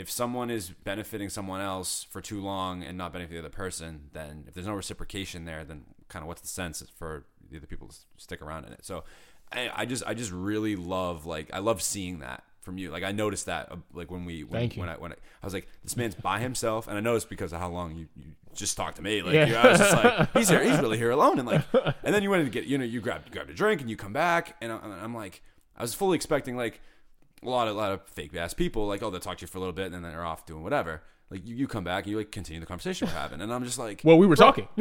if 0.00 0.10
someone 0.10 0.48
is 0.50 0.70
benefiting 0.70 1.28
someone 1.28 1.60
else 1.60 2.06
for 2.10 2.20
too 2.20 2.40
long 2.40 2.82
and 2.82 2.96
not 2.96 3.12
benefiting 3.12 3.42
the 3.42 3.46
other 3.46 3.54
person, 3.54 4.08
then 4.12 4.44
if 4.48 4.54
there's 4.54 4.66
no 4.66 4.74
reciprocation 4.74 5.44
there, 5.44 5.62
then 5.62 5.84
kind 6.08 6.22
of 6.22 6.26
what's 6.28 6.40
the 6.40 6.48
sense 6.48 6.82
for 6.98 7.24
the 7.50 7.58
other 7.58 7.66
people 7.66 7.88
to 7.88 7.96
stick 8.16 8.40
around 8.40 8.64
in 8.64 8.72
it? 8.72 8.80
So 8.82 9.04
I, 9.52 9.70
I 9.74 9.84
just 9.84 10.02
I 10.06 10.14
just 10.14 10.32
really 10.32 10.74
love 10.76 11.26
like 11.26 11.50
I 11.52 11.58
love 11.58 11.82
seeing 11.82 12.20
that 12.20 12.42
from 12.62 12.78
you. 12.78 12.90
Like 12.90 13.02
I 13.04 13.12
noticed 13.12 13.46
that 13.46 13.70
uh, 13.70 13.76
like 13.92 14.10
when 14.10 14.24
we 14.24 14.42
when, 14.44 14.60
Thank 14.60 14.76
you. 14.76 14.80
when 14.80 14.88
I 14.88 14.94
when 14.96 15.12
I, 15.12 15.16
I 15.42 15.46
was 15.46 15.52
like 15.54 15.68
this 15.82 15.96
man's 15.96 16.14
by 16.14 16.38
himself, 16.40 16.88
and 16.88 16.96
I 16.96 17.00
noticed 17.00 17.28
because 17.28 17.52
of 17.52 17.60
how 17.60 17.68
long 17.68 17.94
you, 17.96 18.06
you 18.16 18.32
just 18.54 18.76
talked 18.78 18.96
to 18.96 19.02
me. 19.02 19.20
Like 19.22 19.34
Yeah. 19.34 19.46
you 19.46 19.52
know, 19.52 19.60
I 19.60 19.68
was 19.70 19.78
just 19.78 19.92
like 20.04 20.32
he's 20.36 20.48
here, 20.48 20.62
he's 20.64 20.78
really 20.80 20.96
here 20.98 21.10
alone, 21.10 21.38
and 21.38 21.46
like 21.46 21.62
and 22.04 22.14
then 22.14 22.22
you 22.22 22.30
went 22.30 22.44
to 22.44 22.50
get 22.50 22.64
you 22.64 22.78
know 22.78 22.84
you 22.84 23.00
grabbed 23.02 23.30
grabbed 23.32 23.50
a 23.50 23.54
drink 23.54 23.80
and 23.82 23.90
you 23.90 23.96
come 23.96 24.12
back, 24.14 24.56
and 24.62 24.72
I, 24.72 24.76
I'm 25.02 25.14
like 25.14 25.42
I 25.76 25.82
was 25.82 25.92
fully 25.94 26.16
expecting 26.16 26.56
like 26.56 26.80
a 27.42 27.48
lot 27.48 27.68
of 27.68 27.76
a 27.76 27.78
lot 27.78 27.92
of 27.92 28.02
fake 28.06 28.34
ass 28.34 28.52
people 28.54 28.86
like 28.86 29.02
oh 29.02 29.10
they'll 29.10 29.20
talk 29.20 29.38
to 29.38 29.42
you 29.42 29.46
for 29.46 29.58
a 29.58 29.60
little 29.60 29.72
bit 29.72 29.86
and 29.86 29.94
then 29.94 30.02
they're 30.02 30.24
off 30.24 30.46
doing 30.46 30.62
whatever. 30.62 31.02
Like 31.30 31.46
you, 31.46 31.54
you 31.54 31.68
come 31.68 31.84
back 31.84 32.04
and 32.04 32.10
you 32.10 32.18
like 32.18 32.32
continue 32.32 32.60
the 32.60 32.66
conversation 32.66 33.06
we're 33.08 33.14
having. 33.14 33.40
And 33.40 33.52
i'm 33.52 33.64
just 33.64 33.78
like 33.78 34.02
well, 34.04 34.18
we 34.18 34.26
were 34.26 34.36
talking. 34.36 34.68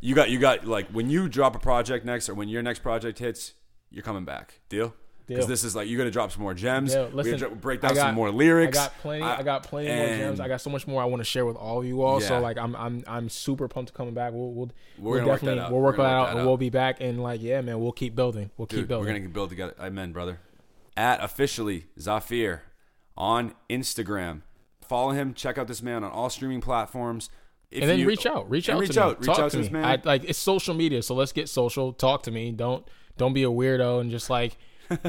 you 0.00 0.14
got 0.14 0.30
you 0.30 0.38
got 0.38 0.66
like 0.66 0.88
when 0.88 1.10
you 1.10 1.28
drop 1.28 1.56
a 1.56 1.58
project 1.58 2.04
next 2.04 2.28
or 2.28 2.34
when 2.34 2.48
your 2.48 2.62
next 2.62 2.80
project 2.80 3.18
hits 3.18 3.54
you're 3.90 4.02
coming 4.02 4.24
back. 4.24 4.60
Deal 4.68 4.94
because 5.26 5.46
this 5.46 5.64
is 5.64 5.74
like 5.74 5.88
you're 5.88 5.98
gonna 5.98 6.10
drop 6.10 6.30
some 6.32 6.42
more 6.42 6.54
gems 6.54 6.94
Yeah, 6.94 7.02
we're 7.04 7.10
listen, 7.10 7.38
dro- 7.38 7.50
break 7.54 7.80
down 7.80 7.94
got- 7.94 8.00
some 8.00 8.14
more 8.14 8.30
lyrics 8.30 8.78
I 8.78 8.82
got 8.84 8.98
plenty. 8.98 9.22
I, 9.24 9.42
got 9.42 9.62
plenty 9.64 9.88
more 9.88 10.06
gems. 10.06 10.40
I 10.40 10.48
got 10.48 10.60
so 10.60 10.70
much 10.70 10.86
more 10.86 11.02
I 11.02 11.06
want 11.06 11.20
to 11.20 11.24
share 11.24 11.44
with 11.44 11.56
all 11.56 11.80
of 11.80 11.84
you 11.86 12.02
all. 12.02 12.20
So 12.20 12.38
like 12.40 12.58
I'm 12.58 12.74
I'm 12.76 13.02
I'm 13.06 13.28
super 13.28 13.66
pumped 13.68 13.92
to 13.92 13.96
coming 13.96 14.14
back. 14.14 14.32
We'll 14.32 14.52
we'll, 14.52 14.70
we'll 14.98 15.14
work 15.24 15.24
definitely 15.40 15.60
out. 15.60 15.72
we'll 15.72 15.80
work 15.80 15.96
that 15.96 16.02
out, 16.02 16.18
work 16.20 16.26
that 16.28 16.30
and 16.32 16.40
out. 16.40 16.46
we'll 16.46 16.56
be 16.56 16.70
back. 16.70 17.00
And 17.00 17.22
like 17.22 17.42
yeah, 17.42 17.60
man, 17.60 17.80
we'll 17.80 17.92
keep 17.92 18.14
building. 18.14 18.50
We'll 18.56 18.66
keep 18.66 18.86
building. 18.88 19.06
we're 19.12 19.18
gonna 19.18 19.28
build 19.28 19.50
together 19.50 19.74
amen 19.80 20.12
brother 20.12 20.38
at 20.96 21.22
officially 21.22 21.86
Zafir 22.00 22.62
on 23.16 23.54
Instagram. 23.70 24.42
Follow 24.88 25.10
him. 25.10 25.34
Check 25.34 25.58
out 25.58 25.66
this 25.66 25.82
man 25.82 26.04
on 26.04 26.10
all 26.10 26.30
streaming 26.30 26.60
platforms. 26.60 27.28
If 27.70 27.82
and 27.82 27.90
then 27.90 27.98
you- 27.98 28.06
reach 28.06 28.26
out, 28.26 28.48
reach 28.48 28.68
out, 28.68 28.78
reach 28.78 28.92
to 28.92 29.02
out, 29.02 29.08
me. 29.20 29.26
reach 29.26 29.26
Talk 29.26 29.38
out 29.40 29.50
to 29.50 29.56
to 29.56 29.62
this 29.62 29.66
me. 29.72 29.80
man. 29.80 29.84
I, 29.84 30.00
like 30.04 30.22
it's 30.24 30.38
social 30.38 30.74
media, 30.74 31.02
so 31.02 31.14
let's 31.16 31.32
get 31.32 31.48
social. 31.48 31.92
Talk 31.92 32.22
to 32.24 32.30
me. 32.30 32.52
Don't 32.52 32.86
don't 33.18 33.32
be 33.32 33.42
a 33.42 33.48
weirdo 33.48 34.00
and 34.00 34.10
just 34.10 34.30
like 34.30 34.56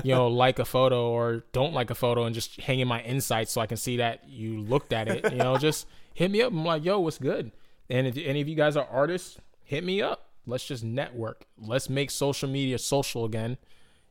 you 0.03 0.13
know 0.13 0.27
like 0.27 0.59
a 0.59 0.65
photo 0.65 1.09
or 1.09 1.43
don't 1.51 1.73
like 1.73 1.89
a 1.89 1.95
photo 1.95 2.23
and 2.25 2.33
just 2.35 2.59
hang 2.61 2.79
in 2.79 2.87
my 2.87 3.01
insights 3.01 3.51
so 3.51 3.61
I 3.61 3.67
can 3.67 3.77
see 3.77 3.97
that 3.97 4.27
you 4.27 4.59
looked 4.59 4.93
at 4.93 5.07
it. 5.07 5.31
You 5.31 5.37
know, 5.39 5.57
just 5.59 5.87
hit 6.13 6.31
me 6.31 6.41
up. 6.41 6.51
I'm 6.51 6.65
like, 6.65 6.83
yo, 6.83 6.99
what's 6.99 7.17
good? 7.17 7.51
And 7.89 8.07
if 8.07 8.17
any 8.17 8.41
of 8.41 8.47
you 8.47 8.55
guys 8.55 8.75
are 8.75 8.85
artists, 8.91 9.37
hit 9.63 9.83
me 9.83 10.01
up. 10.01 10.29
Let's 10.45 10.65
just 10.65 10.83
network. 10.83 11.45
Let's 11.57 11.89
make 11.89 12.09
social 12.11 12.47
media 12.49 12.77
social 12.79 13.25
again, 13.25 13.57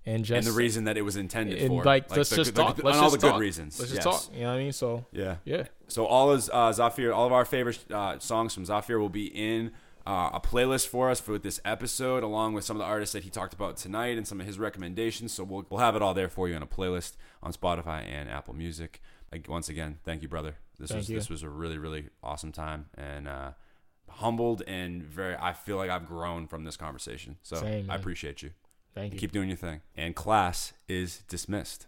and 0.04 0.24
just 0.24 0.36
and 0.36 0.46
the 0.46 0.58
reason 0.58 0.84
that 0.84 0.96
it 0.98 1.02
was 1.02 1.16
intended 1.16 1.58
and 1.58 1.68
for. 1.68 1.84
like, 1.84 2.14
let's 2.14 2.30
the- 2.30 2.36
just 2.36 2.54
the- 2.54 2.62
talk. 2.62 2.76
the- 2.76 2.84
let's 2.84 2.98
on 2.98 3.04
all 3.04 3.10
just 3.10 3.20
the 3.22 3.26
talk. 3.26 3.36
good 3.36 3.40
reasons. 3.40 3.78
Let's 3.78 3.92
just 3.92 4.04
yes. 4.06 4.26
talk. 4.26 4.34
You 4.34 4.42
know 4.42 4.48
what 4.48 4.54
I 4.54 4.58
mean? 4.58 4.72
So 4.72 5.04
Yeah. 5.12 5.36
yeah. 5.44 5.64
So 5.88 6.04
all 6.06 6.30
of 6.30 6.48
uh, 6.52 6.72
Zafir, 6.72 7.12
all 7.12 7.26
of 7.26 7.32
our 7.32 7.44
favorite 7.44 7.78
uh, 7.90 8.18
songs 8.18 8.52
from 8.54 8.64
Zafir 8.66 8.98
will 8.98 9.08
be 9.08 9.26
in 9.26 9.72
uh, 10.06 10.30
a 10.32 10.40
playlist 10.40 10.86
for 10.86 11.10
us 11.10 11.20
for 11.20 11.38
this 11.38 11.60
episode, 11.64 12.22
along 12.22 12.54
with 12.54 12.64
some 12.64 12.76
of 12.76 12.78
the 12.78 12.84
artists 12.84 13.12
that 13.12 13.24
he 13.24 13.30
talked 13.30 13.52
about 13.52 13.76
tonight 13.76 14.16
and 14.16 14.26
some 14.26 14.40
of 14.40 14.46
his 14.46 14.58
recommendations. 14.58 15.32
So 15.32 15.44
we'll 15.44 15.66
we'll 15.68 15.80
have 15.80 15.96
it 15.96 16.02
all 16.02 16.14
there 16.14 16.28
for 16.28 16.48
you 16.48 16.54
in 16.54 16.62
a 16.62 16.66
playlist 16.66 17.16
on 17.42 17.52
Spotify 17.52 18.04
and 18.06 18.30
Apple 18.30 18.54
Music. 18.54 19.02
Like, 19.32 19.48
once 19.48 19.68
again, 19.68 19.98
thank 20.04 20.22
you, 20.22 20.28
brother. 20.28 20.56
This 20.78 20.90
Thank 20.90 21.00
was 21.00 21.10
you. 21.10 21.16
this 21.16 21.30
was 21.30 21.42
a 21.42 21.48
really 21.48 21.78
really 21.78 22.10
awesome 22.22 22.52
time 22.52 22.86
and 22.96 23.26
uh, 23.26 23.50
humbled 24.08 24.62
and 24.66 25.02
very. 25.02 25.36
I 25.36 25.52
feel 25.52 25.76
like 25.76 25.90
I've 25.90 26.06
grown 26.06 26.46
from 26.46 26.64
this 26.64 26.76
conversation. 26.76 27.36
So 27.42 27.56
Same, 27.56 27.90
I 27.90 27.96
appreciate 27.96 28.42
you. 28.42 28.50
Thank 28.94 29.14
you. 29.14 29.18
Keep 29.18 29.32
doing 29.32 29.48
your 29.48 29.58
thing. 29.58 29.80
And 29.96 30.14
class 30.14 30.72
is 30.88 31.22
dismissed. 31.28 31.86